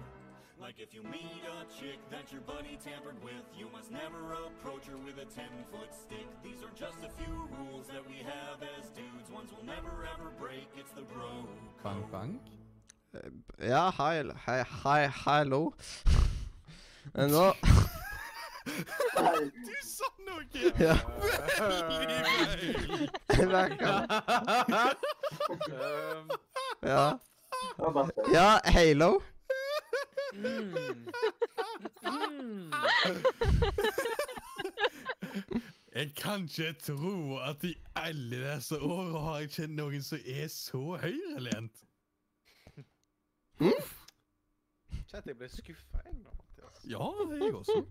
[0.61, 4.87] Like if you meet a chick that your buddy tampered with, you must never approach
[4.87, 6.29] her with a 10 foot stick.
[6.45, 10.31] These are just a few rules that we have as dudes, ones we'll never ever
[10.39, 10.71] break.
[10.79, 11.49] It's the bro
[11.83, 12.41] Bank, bank.
[13.59, 15.75] Ja, hei, hei, hei, hallo.
[17.15, 17.53] Eh, Nå
[18.65, 20.45] Du sa noe
[20.79, 20.97] Ja.
[21.59, 23.11] veldig feil!
[23.29, 23.97] Beklager.
[25.73, 26.31] Um,
[26.83, 27.19] Ja.
[28.33, 29.23] Ja, halo.
[30.35, 30.77] mm.
[32.03, 32.73] Mm.
[35.95, 40.49] Jeg kan ikke tro at i alle disse åra har jeg kjent noen som er
[40.49, 41.83] så høyrelent.
[43.61, 43.73] Mm?
[45.13, 46.42] at jeg ble skuffa, jeg nå, Mathias.
[46.85, 47.85] Ja, jeg også.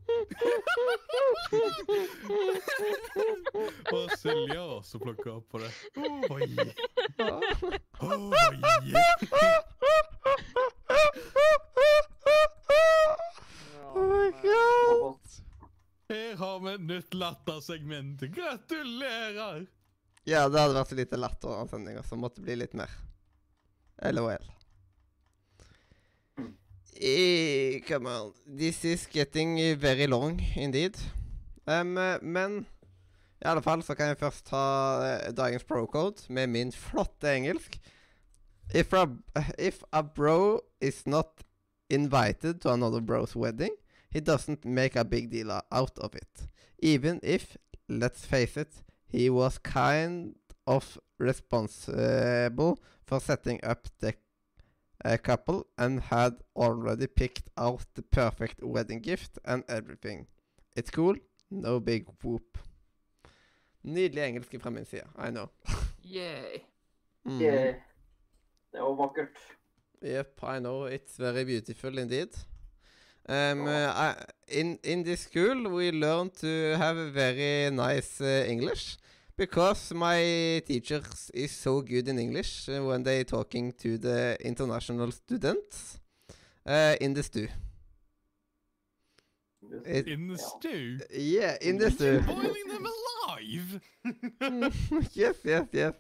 [3.96, 5.72] Og Silje har også plukka opp på det.
[5.96, 6.48] Oi.
[7.22, 8.22] Oi.
[13.94, 15.20] Oh my god.
[16.12, 18.22] Her har vi et nytt lattersegment.
[18.36, 19.66] Gratulerer!
[20.28, 22.92] Ja, det hadde vært så lite latter av sendinga, så måtte det bli litt mer.
[24.12, 24.52] LOL.
[27.88, 28.34] Come on.
[28.46, 30.98] This is getting very long indeed.
[31.68, 32.66] Um, men
[33.42, 34.66] i alle fall så kan jeg først ta
[35.02, 37.80] uh, dagens pro-code med min flotte engelsk.
[38.74, 39.08] If a,
[39.60, 41.44] if a bro is not
[41.90, 43.74] invited to another bro's wedding,
[44.12, 46.46] he doesn't make a big deal out of it.
[46.80, 47.58] Even if,
[47.90, 50.36] let's face it, he was kind
[50.68, 54.14] of responsible for setting up the
[55.06, 60.28] uh, couple and had already picked out the perfect wedding gift and everything.
[60.76, 61.16] It's cool,
[61.50, 62.58] no big whoop.
[63.84, 65.50] Nydelig engelsk fra min side, I know.
[66.04, 66.62] Yay.
[67.26, 67.42] Mm.
[67.42, 67.74] Yay.
[68.72, 69.38] Det var vakkert.
[70.04, 70.86] Yep, I know.
[70.86, 72.30] It's very beautiful indeed.
[73.30, 74.14] Um, uh,
[74.48, 78.98] in in this school, we learn to have a very nice uh, English
[79.42, 85.12] because my teachers is so good in English uh, when they talking to the international
[85.12, 86.00] students
[86.68, 87.48] uh, in the stew.
[89.86, 91.00] It- In the stew?
[91.10, 92.20] Yeah, in the stew.
[92.28, 93.70] Boiling them alive?
[95.24, 95.94] yes, yes, yes.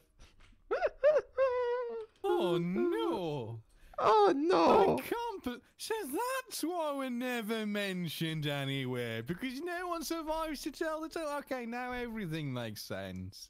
[2.23, 3.59] Oh no!
[3.97, 4.97] Oh I no!
[5.43, 5.61] Can't.
[5.77, 11.35] So that's why we're never mentioned anywhere because no one survives to tell the tale.
[11.39, 13.49] Okay, now everything makes sense.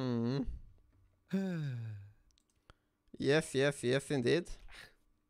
[0.00, 0.46] Mm.
[3.18, 4.44] Yes, yes, yes, indeed.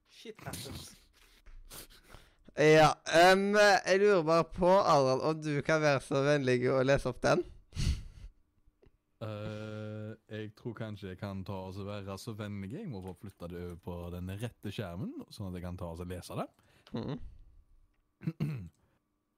[0.09, 0.97] Shit happens.
[2.59, 3.55] Ja, em,
[3.87, 7.45] jeg lurer bare på, Adrian, om du kan være så vennlig å lese opp den?
[9.25, 12.73] Eh, jeg tror kanskje jeg kan ta og være så vennlig.
[12.73, 15.89] Jeg må få flytte det over på den rette skjermen, sånn at jeg kan ta
[15.93, 16.49] og lese det.
[16.93, 17.21] Mhm.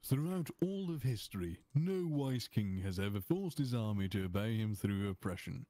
[0.03, 4.75] Throughout all of history, no wise king has ever forced his army to obey him
[4.75, 5.67] through oppression.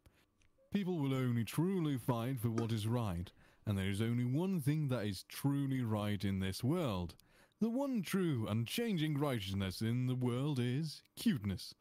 [0.71, 3.33] People will only truly fight for what is right,
[3.67, 7.15] and there is only one thing that is truly right in this world.
[7.61, 11.75] The one true, unchanging righteousness in the world is cuteness.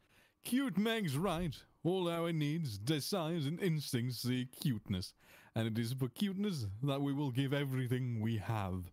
[0.44, 1.56] Cute makes right.
[1.88, 5.14] All our needs, desires, and instincts seek cuteness,
[5.56, 8.92] and it is for cuteness that we will give everything we have.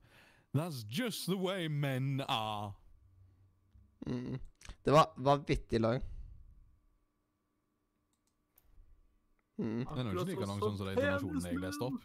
[0.52, 2.73] That's just the way men are.
[4.06, 4.39] Mhm.
[4.84, 6.02] Det var vanvittig lang.
[9.56, 9.86] Mhm.
[9.97, 12.00] Den er jo ikke like lang sånn som de intonasjonene jeg leste opp.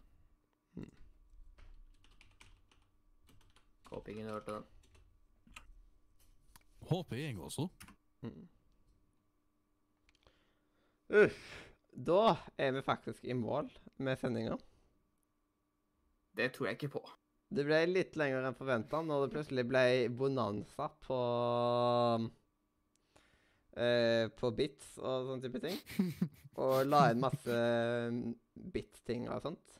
[3.91, 4.63] Håper ingen hørte den.
[6.89, 7.67] Håper jeg også.
[8.21, 8.49] Mhm.
[11.09, 11.39] Uff.
[11.89, 14.57] Da er vi faktisk i mål med sendinga.
[16.37, 17.01] Det tror jeg ikke på.
[17.49, 21.17] Det ble litt lenger enn forventa når det plutselig ble bonanza på
[23.73, 25.79] eh, På bits og sånne type ting.
[26.61, 27.57] Og la inn masse
[28.73, 29.79] bit-ting og sånt.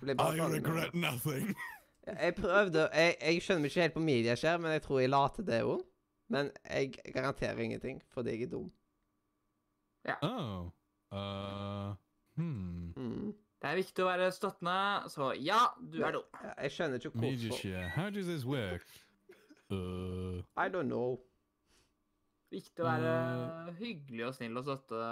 [0.00, 1.54] I regret nothing.
[2.08, 5.46] Jeg prøvde Jeg, jeg skjønner ikke helt på Mediashare, men jeg tror jeg la til
[5.46, 5.82] det òg.
[6.32, 8.70] Men jeg garanterer ingenting, fordi jeg er dum.
[10.22, 10.70] Oh.
[11.12, 11.94] Uh,
[12.34, 12.92] hmm.
[12.96, 13.32] Mm.
[13.60, 14.76] Det er viktig å være støttende,
[15.12, 15.58] så ja,
[15.92, 16.38] du er dum.
[16.56, 17.88] Jeg skjønner ikke hvorfor.
[17.96, 18.86] How does this work?
[19.70, 21.20] Uh, I don't know.
[22.50, 25.02] Viktig å være hyggelig og snill og støtte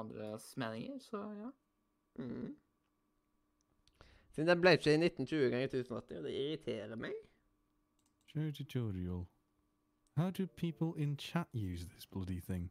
[0.00, 1.50] andres meninger, så ja.
[2.18, 2.48] Mm.
[4.34, 7.14] Siden den ble ikke i 1920 ganger 1080, og det irriterer meg.
[8.32, 9.28] show tutorial.
[10.16, 12.70] How do people in chat use this bloody thing?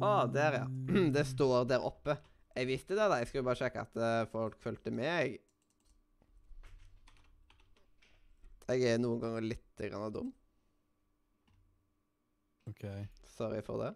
[0.00, 0.66] Å, der, ja.
[1.16, 2.16] Det står der oppe.
[2.56, 3.20] Jeg visste det, da.
[3.20, 5.06] Jeg skulle bare sjekke at eh, folk fulgte med.
[5.06, 5.38] Jeg,
[8.70, 10.32] jeg er noen ganger litt grann dum.
[12.70, 12.84] OK.
[13.36, 13.92] Sorry for det.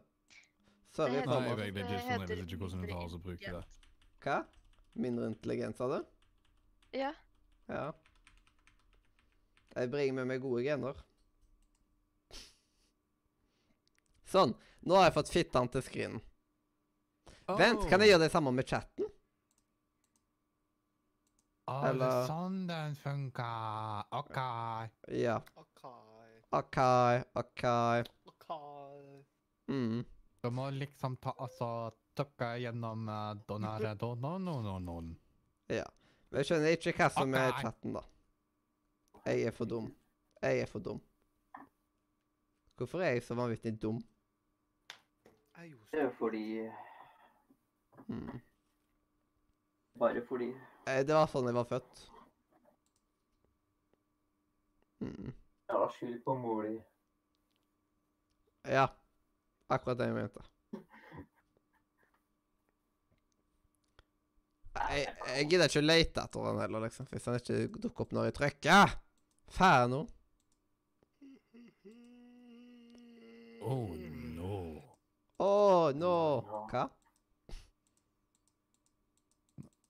[0.94, 1.64] Sorry Det for Nei, meg.
[1.66, 3.64] jeg vet ikke heter ikke hvordan du tar oss å bruke det.
[4.24, 4.38] Hva?
[5.04, 5.98] Mindre intelligens, sa du?
[6.94, 7.10] Ja.
[7.66, 7.88] Ja.
[9.74, 11.00] Jeg bringer med meg gode gener.
[14.34, 14.54] Sånn.
[14.82, 16.22] Nå har jeg fått fitteren til screenen.
[17.46, 19.06] Vent, kan jeg gjøre det samme med chatten?
[21.64, 24.08] Å, det er sånn den funker.
[24.18, 24.40] OK.
[25.16, 25.38] Ja.
[25.60, 25.84] OK.
[26.54, 26.78] OK,
[27.40, 27.64] OK.
[28.32, 29.22] okay.
[29.70, 30.02] Mm.
[30.44, 31.68] Du må liksom ta altså
[32.16, 35.14] trykke gjennom uh, donere donononon.
[35.72, 35.86] Ja.
[36.28, 37.62] Men jeg skjønner ikke hva som er Ok.
[37.62, 38.04] chatten, da.
[39.24, 39.88] Jeg er for dum.
[40.42, 41.00] Jeg er for dum.
[42.76, 44.02] Hvorfor er jeg så vanvittig dum?
[45.58, 46.70] Er jo Det er fordi
[48.08, 48.40] Mm.
[49.98, 50.48] Bare fordi.
[50.86, 52.00] Eh, Det var sånn jeg var født.
[55.00, 55.30] Mm.
[55.68, 56.74] Jeg har skyld på mor di.
[58.68, 58.86] Ja.
[59.70, 60.42] Akkurat det jeg mente.
[64.74, 68.12] Jeg, jeg gidder ikke å lete etter den heller, liksom, hvis han ikke dukker opp
[68.16, 68.96] når jeg trykker.
[69.54, 70.02] Ferno.
[73.64, 74.03] Oh no.
[75.44, 76.12] Å, nå
[76.70, 76.84] Hva?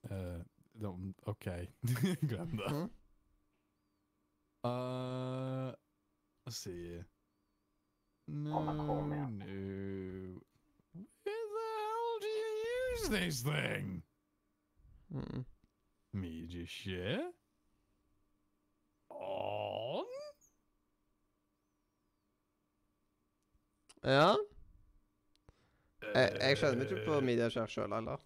[0.09, 0.41] Eh,
[0.81, 1.45] de- OK.
[2.29, 2.69] Glem det.
[2.71, 2.89] Mhm.
[4.65, 5.71] Uh,
[6.45, 7.03] let's see.
[8.27, 9.37] No, men kom igjen.
[9.37, 10.41] no.
[11.23, 12.51] Where the hell do you
[12.95, 14.01] use this thing?
[15.13, 15.45] Mm.
[16.13, 17.31] Media share?
[19.09, 20.05] On?
[24.03, 24.35] Ja.
[26.13, 28.17] Jeg, jeg skjønner ikke på sjøl, eller?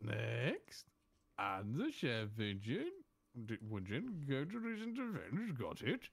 [0.00, 0.86] Next.
[1.38, 2.92] And the share pigeon.
[3.36, 6.08] Widget, go to recent events, got it.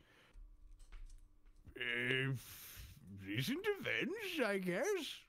[1.75, 2.91] If
[3.25, 5.22] recent events, I guess.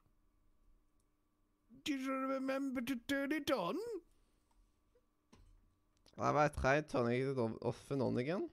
[1.84, 3.78] Did you remember to turn it on?
[6.16, 8.50] Jeg veit right, turning it off and on again.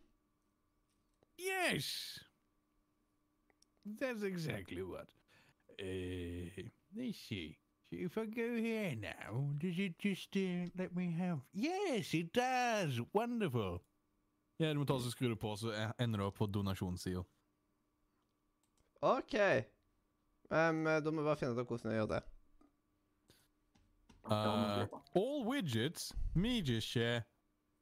[1.39, 2.19] Yes.
[3.85, 5.09] That's exactly what.
[5.79, 7.57] Uh, let's see.
[7.89, 11.39] So if I go here now, does it just uh, let me have?
[11.53, 13.01] Yes, it does.
[13.13, 13.81] Wonderful.
[14.59, 17.23] Ja, du må ta og skru det på, så ender du opp på donasjonssida.
[19.01, 19.33] OK.
[20.51, 22.21] Em, da må vi bare finne ut av hvordan jeg gjør det.
[24.21, 27.23] Uh, all widgets, media share,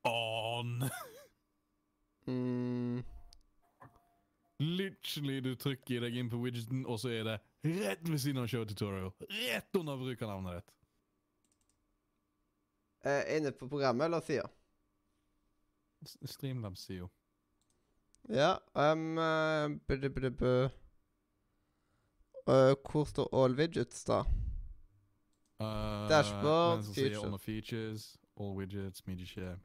[0.08, 0.84] on.
[2.30, 3.04] Mm.
[4.60, 8.50] Literally, du trykker deg inn på widgeten, og så er det rett ved siden av
[8.52, 9.14] show tutorial.
[9.32, 10.74] Rett under brukernavnet ditt.
[13.08, 14.50] Eh, inne på programmet eller sida?
[16.26, 17.08] Streamlabs-sida.
[18.30, 18.58] Ja.
[18.76, 20.54] Um, uh, bø, bø, bø.
[22.50, 24.20] Uh, hvor står all widgets, da?
[25.60, 27.40] Uh, Dashboard, den feature.
[27.40, 29.58] Features, all widgets, media share.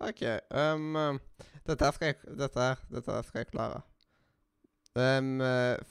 [0.00, 0.22] OK.
[0.50, 1.20] Um,
[1.66, 3.80] dette, skal jeg, dette, dette skal jeg klare.
[4.96, 5.40] Um,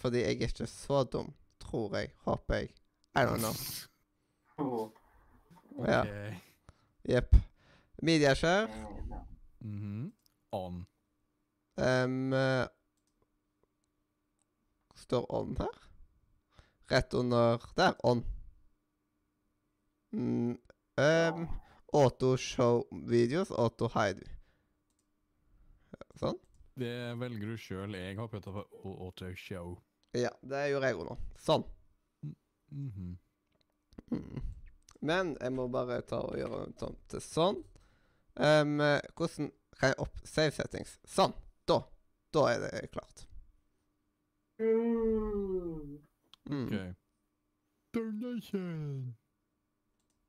[0.01, 2.11] fordi jeg er ikke så dum, tror jeg.
[2.25, 2.69] Håper jeg.
[3.16, 3.53] I don't know.
[4.58, 4.90] Oh.
[5.88, 6.03] Ja.
[7.09, 7.35] Jepp.
[8.01, 10.11] Mm -hmm.
[10.51, 10.85] On.
[11.77, 12.66] Um, uh,
[14.95, 15.90] står on her?
[16.92, 17.93] Rett under Der.
[18.03, 18.25] On.
[20.11, 20.59] Mm,
[20.98, 21.48] um,
[21.93, 24.24] auto show videos, auto hide.
[26.19, 26.38] Sånn?
[26.76, 27.94] Det velger du sjøl.
[27.95, 29.78] Jeg har putta på au- auto show.
[30.16, 31.18] Ja, det gjorde jeg òg nå.
[31.40, 31.64] Sånn.
[32.72, 33.18] Mhm.
[34.12, 34.42] Mm.
[35.02, 37.64] Men jeg må bare ta og gjøre sånn til sånn.
[38.36, 38.64] Eh,
[39.16, 40.98] hvordan kan jeg opp save settings?
[41.08, 41.34] Sånn.
[41.68, 41.80] Da.
[42.34, 43.26] Da er det klart.
[44.60, 46.00] Mm.
[46.50, 46.95] Ok.
[47.94, 49.16] Donation.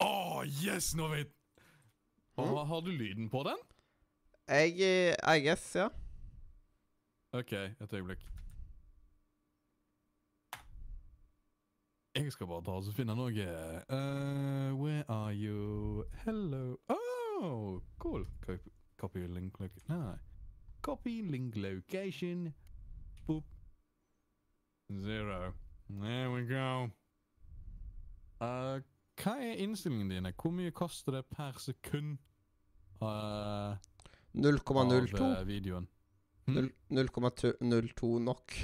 [0.03, 0.95] Å, yes!
[0.95, 1.33] Nå vet
[2.37, 2.51] Mm.
[2.53, 3.57] Har, har du lyden på den?
[4.47, 5.87] Jeg eh, I guess, ja.
[7.37, 8.27] OK, et øyeblikk.
[12.15, 16.05] Jeg skal bare ta og finne noe uh, Where are you?
[16.25, 18.27] Hello Oh, cool.
[18.97, 20.15] Copy, link location Nei.
[20.83, 22.55] Copy link location.
[23.27, 23.45] Boop.
[24.93, 25.53] Zero.
[25.91, 26.89] There we go.
[28.41, 28.81] Uh,
[29.23, 30.33] hva er innstillingene dine?
[30.43, 32.17] Hvor mye koster det per sekund
[33.03, 33.77] uh,
[34.33, 35.23] 0,02.
[35.23, 35.89] av eh, videoen?
[36.47, 36.71] Hm?
[36.95, 38.55] 0,02 nok.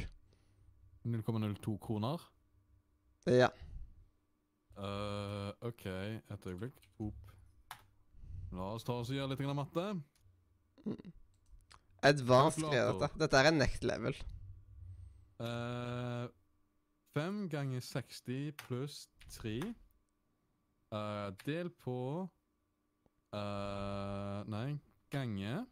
[1.04, 2.32] 0,02 kroner?
[3.26, 3.48] Ja.
[4.76, 6.78] Uh, OK, et øyeblikk.
[6.98, 7.32] Opp.
[8.52, 9.88] La oss ta oss og gjøre litt grann matte.
[12.02, 13.18] Advanced greier dette.
[13.20, 14.16] Dette er next level.
[15.42, 16.28] Uh,
[17.14, 19.58] 5 ganger 60 pluss 3
[20.92, 22.28] uh, Del på
[23.34, 24.78] uh, Nei,
[25.10, 25.64] gange eh,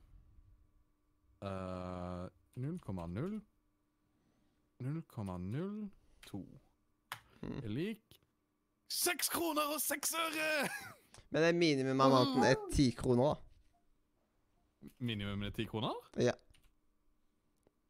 [1.43, 3.41] 0,0
[4.81, 6.43] 0,02
[7.41, 7.57] Mm.
[7.65, 8.19] er lik
[8.93, 10.69] Seks kroner og seks øre!
[11.31, 14.89] Men det er minimum av maten er ti kroner, da.
[15.07, 15.95] Minimum er ti kroner?
[16.21, 16.35] Ja.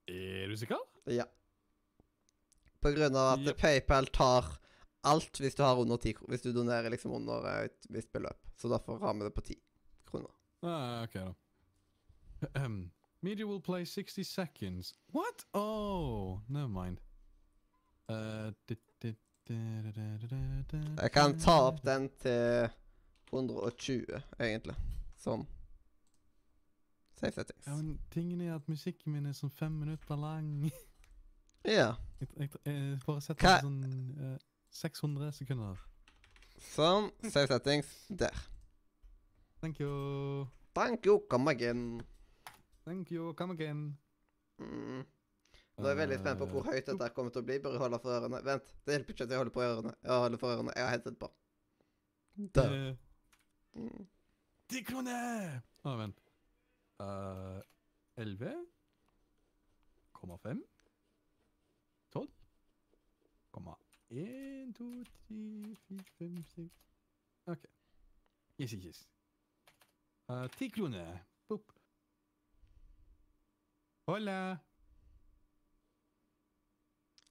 [0.07, 0.79] Er du sikker?
[1.11, 1.25] Ja.
[2.85, 3.59] På grunn av at Jep.
[3.65, 4.45] PayPal tar
[5.09, 6.31] alt hvis du har under 10 kroner.
[6.35, 8.47] Hvis du donerer liksom under et visst beløp.
[8.61, 9.57] Så derfor har vi det på 10
[10.13, 10.31] kroner.
[10.63, 11.33] Ah, ok da.
[13.23, 14.95] Media will play 60 seconds.
[15.13, 15.45] What?
[15.55, 16.99] Oh, never mind.
[18.09, 18.53] Uh,
[21.01, 22.69] Jeg kan ta opp den til
[23.33, 24.77] 120, egentlig.
[25.21, 25.43] Sånn.
[27.21, 27.67] Safe settings.
[27.67, 30.71] Ja, men tingen er at musikken min er sånn fem minutter lang.
[31.69, 31.91] Ja.
[32.21, 34.37] Jeg, jeg, jeg bare setter Hva- den sånn eh,
[34.73, 35.83] 600 sekunder.
[36.73, 37.11] Sånn.
[37.29, 37.91] Safe settings.
[38.09, 38.39] Der.
[39.61, 40.47] Thank you.
[40.73, 41.83] Thank you, come again.
[42.85, 43.33] Thank you.
[43.35, 43.97] Come again.
[44.59, 45.05] Mm.
[45.81, 47.59] Nå er jeg veldig spent på hvor Eh, høyt dette kommer til å bli.
[47.65, 48.41] Bare holde for ørene.
[48.45, 49.95] Vent, det hjelper ikke at jeg holder på ørene.
[50.03, 50.73] Jeg holder for ørene.
[50.77, 51.31] Jeg har headset på.
[52.57, 52.75] Der.
[52.91, 52.97] eh,
[53.75, 54.07] Mm.
[54.69, 55.61] Ti kroner!
[55.87, 56.17] Å, vent.
[57.01, 57.61] Uh,
[58.19, 58.67] 11?
[60.43, 60.63] 5?
[62.13, 62.27] 12?
[63.55, 63.77] Komma
[64.11, 64.89] 1, 2,
[65.29, 66.71] 3, 4, 5, 6
[67.55, 67.65] OK.
[68.59, 69.01] Yes, yes, yes.
[70.29, 71.21] Uh, 10 kroner.
[74.11, 74.57] Hola.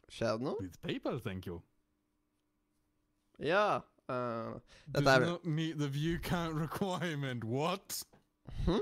[0.10, 0.62] Skjer det noe?
[0.62, 1.60] With PayPal, thank you.
[3.40, 3.82] Ja.
[4.10, 4.54] eh,
[4.94, 7.44] Does er not meet the view count requirement.
[7.44, 8.04] What?
[8.66, 8.80] hm?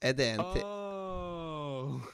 [0.00, 2.00] Er det en til Oh.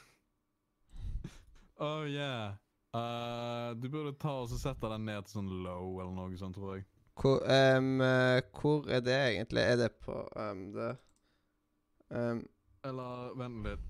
[1.77, 2.53] Oh yeah.
[2.93, 6.75] Uh, du burde ta og sette den ned til sånn low eller noe sånt, tror
[6.77, 6.85] jeg.
[7.19, 9.61] hvor, em, eh, hvor er det egentlig?
[9.61, 10.95] Er det på um, det
[12.09, 12.43] em,
[12.83, 13.89] Eller vent litt.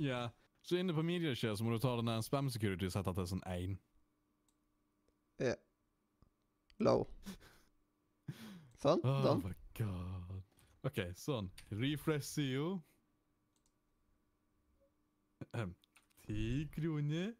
[0.00, 0.28] Ja.
[0.62, 3.28] Så inne på Mediashare så må du ta den der spam security og sette til
[3.32, 3.78] sånn 1.
[6.80, 7.04] Low.
[8.80, 9.02] Sånn?
[9.04, 9.50] Oh Done?
[9.50, 10.38] my god.
[10.88, 11.50] OK, sånn.
[11.76, 12.78] Refresh SEO.
[15.50, 15.74] Ahem.
[16.24, 17.34] Ti kroner.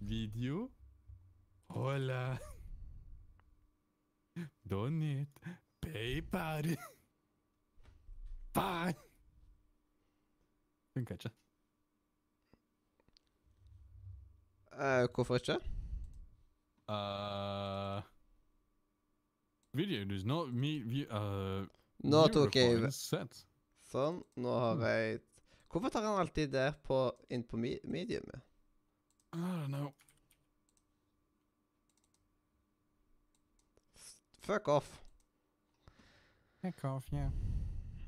[0.00, 0.64] Video.
[1.70, 2.24] Hola.
[4.66, 5.58] Donate.
[5.86, 6.74] PayPal.
[8.54, 8.94] Faen!
[10.94, 11.30] Funka ikke.
[14.72, 15.58] Eh, hvorfor ikke?
[16.88, 18.02] Uh,
[19.72, 21.66] video does not me view, uh,
[22.02, 22.90] Nå tok jeg.
[23.90, 24.22] Sånn.
[24.40, 25.20] Nå har jeg
[25.70, 26.96] Hvorfor tar han alltid det på,
[27.30, 28.42] inn på me mediumet?
[29.32, 29.92] I don't know.
[34.42, 35.00] Fuck off.
[36.60, 37.30] Fuck off, yeah.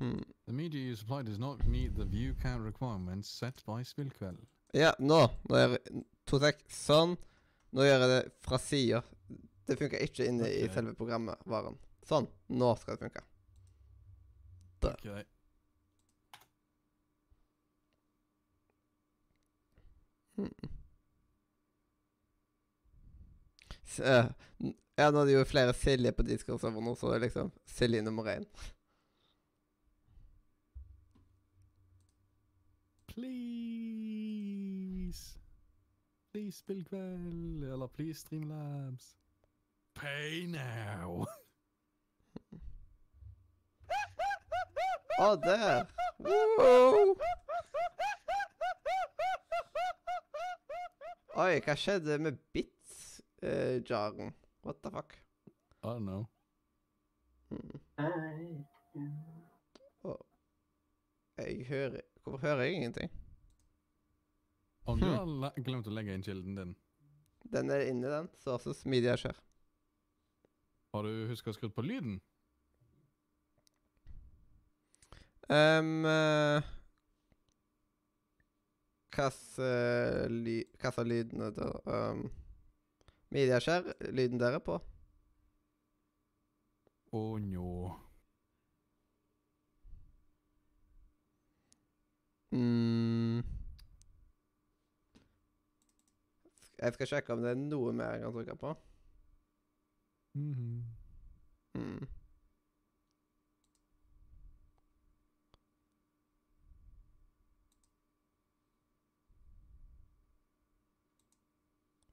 [0.03, 0.19] Hmm.
[0.47, 4.41] The media you supply does not meet the view count requirements set by Spillkveld.
[4.75, 5.19] Ja, nå.
[5.47, 6.59] Nå gjør jeg To sek.
[6.67, 7.13] Sånn.
[7.71, 8.99] Nå gjør jeg det fra sida.
[9.67, 11.77] Det funker ikke inne i selve selve programvaren.
[12.09, 12.27] Sånn.
[12.51, 13.23] Nå skal det funke.
[14.83, 14.97] Der.
[14.99, 15.23] Okay.
[20.35, 20.69] Hmm.
[23.85, 24.25] S- eh,
[24.97, 28.45] ja, nå er det jo flere Silje på Discord-serveren så liksom Silje nummer én.
[33.13, 34.63] Please.
[36.31, 39.17] Please spillkveld, eller please Streamlabs.
[39.93, 41.25] Pay now!
[45.19, 45.85] Å, der!
[46.17, 47.15] Wow!
[51.35, 54.33] Oi, hva skjedde med bits-jaren?
[54.65, 55.13] What the fuck?
[55.83, 56.25] I don't know.
[57.51, 57.79] Mm.
[60.03, 60.25] Oh.
[61.37, 63.09] Jeg hører Hvorfor hører jeg ingenting?
[64.85, 65.15] Om du Hmm.
[65.15, 66.75] har le- glemt å legge inn kilden din,
[67.51, 68.29] Den er inni den.
[68.39, 69.35] Sources Media Share.
[70.93, 72.21] har du huska å skru på lyden?
[75.49, 76.61] Um, uh,
[79.13, 81.67] hva slags ly, slags lydene da?
[81.85, 82.31] Um,
[83.31, 84.79] Media Share, lyden der er på.
[87.13, 87.93] Å njå.
[92.53, 93.43] Mm.
[96.83, 98.73] Jeg skal sjekke om det er noe mer jeg kan trykke på.
[100.33, 100.83] Hmm
[101.73, 102.05] Mm.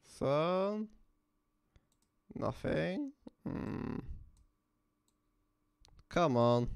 [0.08, 0.88] Sånn.
[2.40, 3.12] Nothing.
[3.44, 4.00] Mm.
[6.08, 6.68] Come on.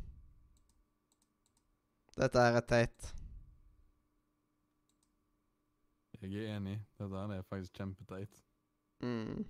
[2.16, 3.14] Dette er et teit.
[6.24, 6.78] Jeg er enig.
[6.98, 8.44] Dette her er faktisk kjempeteit.
[9.04, 9.44] Mm.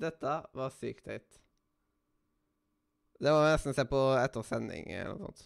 [0.00, 1.40] Dette var sykt teit.
[3.20, 5.42] Det må vi nesten se på etter sending eller noe sånt.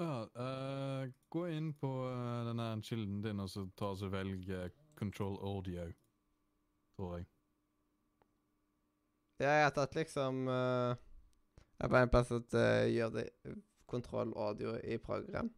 [0.00, 4.48] Ja, uh, gå inn på uh, denne kilden din og så ta og så velg
[4.48, 5.90] eh, control audio,
[6.96, 7.26] tror jeg.
[9.40, 10.96] Ja, jeg har tatt liksom uh,
[11.76, 13.26] Jeg er på en plass at uh, gjør det
[13.90, 15.50] kontroll audio i program.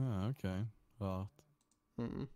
[0.00, 0.44] Ja, OK.
[1.00, 1.44] Rart.
[2.00, 2.28] Mm.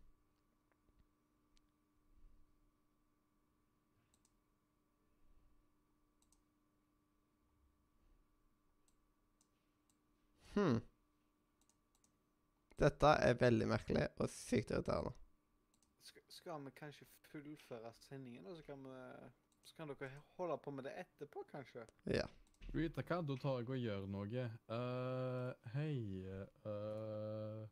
[10.57, 10.81] Hmm.
[12.81, 15.13] Dette er veldig merkelig og sykt irriterende.
[16.05, 18.97] Sk skal vi kanskje fullføre sendingen, og så kan, vi,
[19.65, 21.85] så kan dere holde på med det etterpå, kanskje?
[22.09, 22.25] Ja.
[22.73, 24.47] Du hva, da tar jeg og gjør noe.
[24.69, 26.25] Uh, hei
[26.67, 27.63] uh,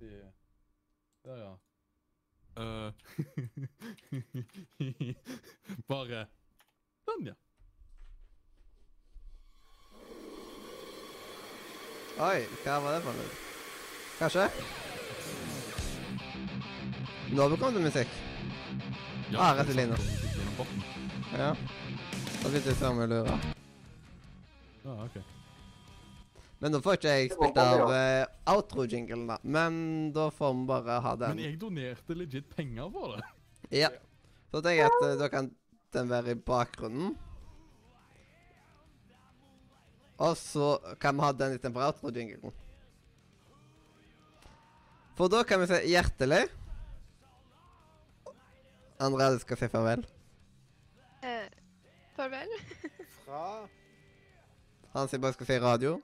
[0.00, 1.52] Der, ja.
[2.60, 2.92] Uh.
[5.88, 6.26] Bare
[7.06, 7.36] Sånn, ja.
[12.20, 13.30] Oi, hva var det for noe?
[14.18, 14.48] Kanskje?
[17.30, 18.18] Nå kom det musikk.
[19.38, 19.96] Ah, rett i linja.
[21.38, 21.54] Ja.
[22.42, 23.38] Da begynte jeg å lure.
[24.84, 25.20] Ja, OK.
[26.60, 29.38] Men nå får ikke jeg spilt av uh, outro-jinglen, da.
[29.42, 29.74] Men
[30.12, 31.38] da får vi bare ha den.
[31.38, 33.24] Men jeg donerte legit penger for det.
[33.80, 33.88] Ja.
[34.50, 35.50] Så tenker jeg at uh, da kan
[35.96, 37.14] den være i bakgrunnen.
[40.20, 42.52] Og så kan vi ha den istedenfor outro-jinglen.
[45.16, 46.46] For da kan vi si hjertelig
[49.00, 50.04] Andrea, du skal si farvel.
[51.24, 51.48] Eh,
[52.16, 52.50] farvel.
[53.24, 53.44] Fra
[54.92, 56.00] Han sier bare skal si radio.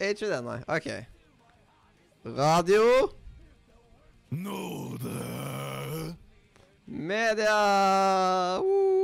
[0.00, 0.60] Er ikke det, nei.
[0.68, 0.90] OK.
[2.24, 3.10] Radio
[4.30, 6.16] Nåde!
[6.86, 8.60] Media!
[8.60, 8.99] Woo!